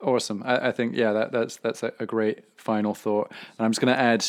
Awesome. 0.00 0.44
I, 0.46 0.68
I 0.68 0.72
think 0.72 0.94
yeah, 0.94 1.12
that, 1.12 1.32
that's 1.32 1.56
that's 1.56 1.82
a, 1.82 1.92
a 1.98 2.06
great 2.06 2.44
final 2.56 2.94
thought. 2.94 3.32
And 3.58 3.64
I'm 3.64 3.72
just 3.72 3.80
going 3.80 3.92
to 3.92 4.00
add 4.00 4.24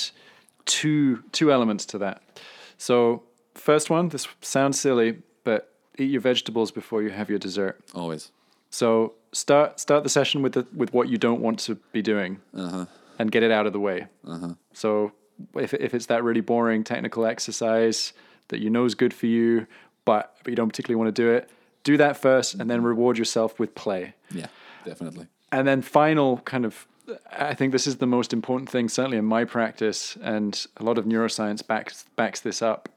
two 0.66 1.24
two 1.32 1.52
elements 1.52 1.86
to 1.88 2.00
that. 2.00 2.24
So 2.80 3.22
first 3.54 3.92
one, 3.92 4.10
this 4.10 4.28
sounds 4.42 4.80
silly, 4.80 5.22
but 5.44 5.72
eat 6.00 6.10
your 6.10 6.22
vegetables 6.22 6.72
before 6.72 7.04
you 7.04 7.12
have 7.12 7.30
your 7.30 7.40
dessert. 7.40 7.80
Always. 7.94 8.32
So 8.72 9.14
start 9.32 9.80
start 9.80 10.04
the 10.04 10.10
session 10.10 10.42
with 10.42 10.54
the 10.54 10.66
with 10.76 10.92
what 10.92 11.08
you 11.08 11.20
don't 11.20 11.42
want 11.42 11.60
to 11.60 11.76
be 11.92 12.02
doing, 12.02 12.40
uh-huh. 12.56 12.86
and 13.20 13.32
get 13.32 13.44
it 13.44 13.52
out 13.52 13.68
of 13.68 13.74
the 13.74 13.80
way. 13.80 14.08
Uh-huh. 14.26 14.54
So 14.74 15.12
if 15.56 15.74
if 15.74 15.94
it's 15.94 16.08
that 16.08 16.24
really 16.24 16.42
boring 16.42 16.84
technical 16.84 17.26
exercise 17.26 18.14
that 18.50 18.60
you 18.60 18.70
know 18.70 18.86
is 18.86 18.96
good 18.96 19.14
for 19.14 19.26
you, 19.26 19.68
but, 20.06 20.38
but 20.44 20.52
you 20.52 20.56
don't 20.56 20.70
particularly 20.70 20.98
want 20.98 21.14
to 21.14 21.22
do 21.22 21.30
it, 21.30 21.50
do 21.84 21.98
that 21.98 22.18
first, 22.18 22.56
and 22.56 22.70
then 22.70 22.82
reward 22.82 23.18
yourself 23.18 23.60
with 23.60 23.76
play. 23.76 24.14
Yeah, 24.32 24.48
definitely. 24.86 25.28
And 25.52 25.68
then 25.68 25.82
final 25.82 26.38
kind 26.40 26.66
of 26.66 26.88
I 27.32 27.54
think 27.54 27.72
this 27.72 27.88
is 27.88 27.98
the 27.98 28.08
most 28.08 28.34
important 28.34 28.70
thing, 28.70 28.90
certainly 28.90 29.18
in 29.18 29.26
my 29.26 29.46
practice, 29.46 30.18
and 30.22 30.66
a 30.78 30.84
lot 30.84 30.98
of 30.98 31.06
neuroscience 31.06 31.66
backs 31.66 32.06
backs 32.16 32.42
this 32.42 32.62
up. 32.62 32.90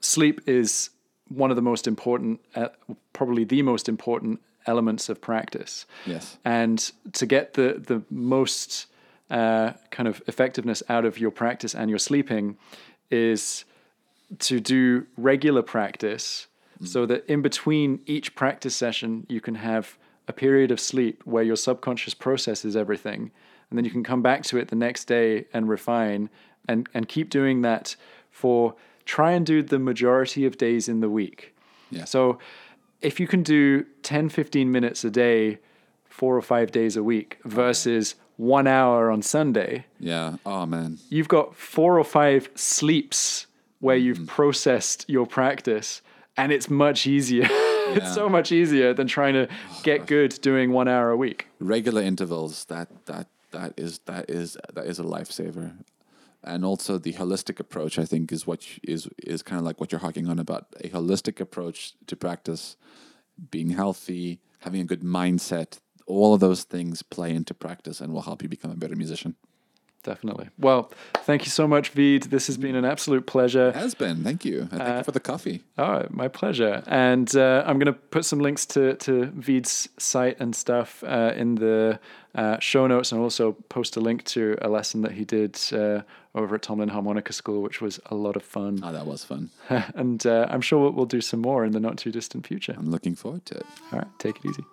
Sleep 0.00 0.40
is 0.46 0.90
one 1.28 1.50
of 1.50 1.56
the 1.56 1.62
most 1.62 1.86
important, 1.86 2.40
uh, 2.54 2.68
probably 3.12 3.44
the 3.44 3.62
most 3.62 3.88
important 3.88 4.40
elements 4.66 5.08
of 5.08 5.20
practice. 5.20 5.86
Yes. 6.06 6.38
And 6.44 6.90
to 7.12 7.26
get 7.26 7.54
the 7.54 7.82
the 7.86 8.02
most 8.10 8.86
uh, 9.30 9.72
kind 9.90 10.08
of 10.08 10.22
effectiveness 10.26 10.82
out 10.88 11.04
of 11.04 11.18
your 11.18 11.30
practice 11.30 11.74
and 11.74 11.88
your 11.88 11.98
sleeping 11.98 12.56
is 13.10 13.64
to 14.38 14.60
do 14.60 15.06
regular 15.16 15.62
practice 15.62 16.46
so 16.82 17.04
that 17.04 17.26
in 17.26 17.42
between 17.42 18.00
each 18.06 18.34
practice 18.34 18.74
session 18.74 19.26
you 19.28 19.40
can 19.40 19.54
have 19.56 19.98
a 20.28 20.32
period 20.32 20.70
of 20.70 20.80
sleep 20.80 21.22
where 21.24 21.42
your 21.42 21.56
subconscious 21.56 22.14
processes 22.14 22.74
everything 22.74 23.30
and 23.68 23.76
then 23.76 23.84
you 23.84 23.90
can 23.90 24.02
come 24.02 24.22
back 24.22 24.42
to 24.42 24.56
it 24.58 24.68
the 24.68 24.76
next 24.76 25.04
day 25.04 25.46
and 25.52 25.68
refine 25.68 26.30
and 26.68 26.88
and 26.94 27.08
keep 27.08 27.30
doing 27.30 27.62
that 27.62 27.96
for 28.30 28.74
try 29.04 29.32
and 29.32 29.44
do 29.44 29.62
the 29.62 29.78
majority 29.78 30.46
of 30.46 30.56
days 30.56 30.88
in 30.88 31.00
the 31.00 31.10
week. 31.10 31.54
Yeah. 31.90 32.04
so 32.04 32.38
if 33.00 33.18
you 33.18 33.26
can 33.26 33.42
do 33.42 33.84
10 34.02 34.28
15 34.28 34.70
minutes 34.70 35.04
a 35.04 35.10
day 35.10 35.58
four 36.08 36.36
or 36.36 36.42
five 36.42 36.70
days 36.70 36.96
a 36.96 37.02
week 37.02 37.38
versus 37.44 38.14
one 38.40 38.66
hour 38.66 39.10
on 39.10 39.20
sunday 39.22 39.84
Yeah. 39.98 40.36
Oh 40.46 40.64
man. 40.66 40.98
you've 41.10 41.28
got 41.28 41.54
four 41.54 41.98
or 41.98 42.04
five 42.04 42.48
sleeps 42.54 43.46
where 43.80 43.96
you've 43.96 44.18
mm-hmm. 44.18 44.26
processed 44.26 45.04
your 45.08 45.26
practice 45.26 46.02
and 46.36 46.50
it's 46.52 46.68
much 46.70 47.06
easier 47.06 47.46
it's 47.96 48.14
so 48.14 48.28
much 48.28 48.52
easier 48.52 48.94
than 48.94 49.06
trying 49.06 49.34
to 49.34 49.48
get 49.82 50.06
good 50.06 50.38
doing 50.40 50.72
one 50.72 50.88
hour 50.88 51.10
a 51.10 51.16
week 51.16 51.46
Regular 51.60 52.02
intervals. 52.02 52.64
That 52.66 52.88
that 53.06 53.26
that 53.52 53.74
is 53.76 53.98
that 54.06 54.30
is 54.30 54.56
that 54.74 54.86
is 54.86 54.98
a 54.98 55.02
lifesaver. 55.02 55.72
And 56.42 56.64
also 56.64 56.96
the 56.96 57.12
holistic 57.12 57.60
approach, 57.60 57.98
I 57.98 58.06
think, 58.06 58.32
is 58.32 58.46
what 58.46 58.60
you- 58.66 58.80
is 58.94 59.08
is 59.34 59.42
kind 59.42 59.58
of 59.58 59.64
like 59.66 59.78
what 59.80 59.92
you're 59.92 60.00
harking 60.00 60.26
on 60.28 60.38
about 60.38 60.64
a 60.80 60.88
holistic 60.88 61.38
approach 61.40 61.94
to 62.06 62.16
practice, 62.16 62.76
being 63.50 63.70
healthy, 63.70 64.40
having 64.60 64.80
a 64.80 64.84
good 64.84 65.02
mindset. 65.02 65.80
All 66.10 66.34
of 66.34 66.40
those 66.40 66.64
things 66.64 67.02
play 67.02 67.30
into 67.34 67.54
practice 67.54 68.00
and 68.00 68.12
will 68.12 68.22
help 68.22 68.42
you 68.42 68.48
become 68.48 68.70
a 68.70 68.76
better 68.76 68.96
musician. 68.96 69.34
definitely 70.02 70.48
well 70.58 70.82
thank 71.28 71.40
you 71.46 71.50
so 71.50 71.64
much 71.68 71.86
Veed. 71.98 72.22
this 72.30 72.46
has 72.46 72.56
been 72.56 72.74
an 72.74 72.86
absolute 72.94 73.24
pleasure 73.26 73.68
Has 73.72 73.94
been. 73.94 74.24
Thank 74.24 74.44
you. 74.48 74.60
And 74.72 74.78
thank 74.80 74.96
you 74.98 75.04
for 75.04 75.12
the 75.12 75.20
coffee. 75.32 75.58
Oh, 75.76 76.06
my 76.10 76.28
pleasure. 76.28 76.82
And 76.86 77.28
uh, 77.36 77.62
I'm 77.66 77.78
going 77.78 77.92
to 77.94 77.98
put 78.16 78.24
some 78.24 78.40
links 78.48 78.64
to, 78.74 78.82
to 79.06 79.12
Veed's 79.46 79.88
site 79.98 80.36
and 80.42 80.56
stuff 80.64 81.04
uh, 81.04 81.32
in 81.42 81.48
the 81.56 81.98
uh, 82.34 82.56
show 82.60 82.86
notes 82.86 83.12
and 83.12 83.20
also 83.20 83.44
post 83.68 83.96
a 83.96 84.00
link 84.08 84.24
to 84.24 84.42
a 84.62 84.68
lesson 84.68 85.02
that 85.02 85.12
he 85.12 85.24
did 85.36 85.52
uh, 85.72 86.00
over 86.34 86.54
at 86.56 86.62
Tomlin 86.62 86.88
Harmonica 86.96 87.32
School, 87.32 87.60
which 87.66 87.80
was 87.80 88.00
a 88.06 88.14
lot 88.14 88.36
of 88.36 88.42
fun. 88.42 88.72
Oh, 88.82 88.92
that 88.92 89.06
was 89.06 89.22
fun. 89.24 89.50
and 90.02 90.20
uh, 90.26 90.46
I'm 90.52 90.62
sure 90.62 90.78
we'll, 90.82 90.92
we'll 90.96 91.12
do 91.18 91.20
some 91.20 91.40
more 91.40 91.64
in 91.66 91.72
the 91.72 91.80
not 91.80 91.96
too 92.02 92.10
distant 92.10 92.46
future. 92.46 92.74
I'm 92.78 92.90
looking 92.90 93.14
forward 93.14 93.44
to 93.50 93.54
it. 93.56 93.66
All 93.92 93.98
right, 94.00 94.08
take 94.18 94.36
it 94.36 94.48
easy. 94.48 94.64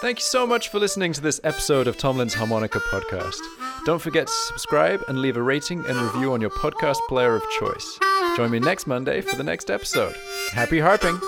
Thank 0.00 0.18
you 0.18 0.24
so 0.24 0.46
much 0.46 0.68
for 0.70 0.78
listening 0.78 1.12
to 1.12 1.20
this 1.20 1.40
episode 1.44 1.86
of 1.86 1.98
Tomlin's 1.98 2.32
Harmonica 2.32 2.80
Podcast. 2.80 3.38
Don't 3.84 4.00
forget 4.00 4.28
to 4.28 4.32
subscribe 4.32 5.02
and 5.08 5.20
leave 5.20 5.36
a 5.36 5.42
rating 5.42 5.84
and 5.84 5.96
review 6.00 6.32
on 6.32 6.40
your 6.40 6.48
podcast 6.50 6.98
player 7.08 7.34
of 7.36 7.42
choice. 7.58 7.98
Join 8.34 8.50
me 8.50 8.60
next 8.60 8.86
Monday 8.86 9.20
for 9.20 9.36
the 9.36 9.44
next 9.44 9.70
episode. 9.70 10.14
Happy 10.52 10.78
harping! 10.78 11.20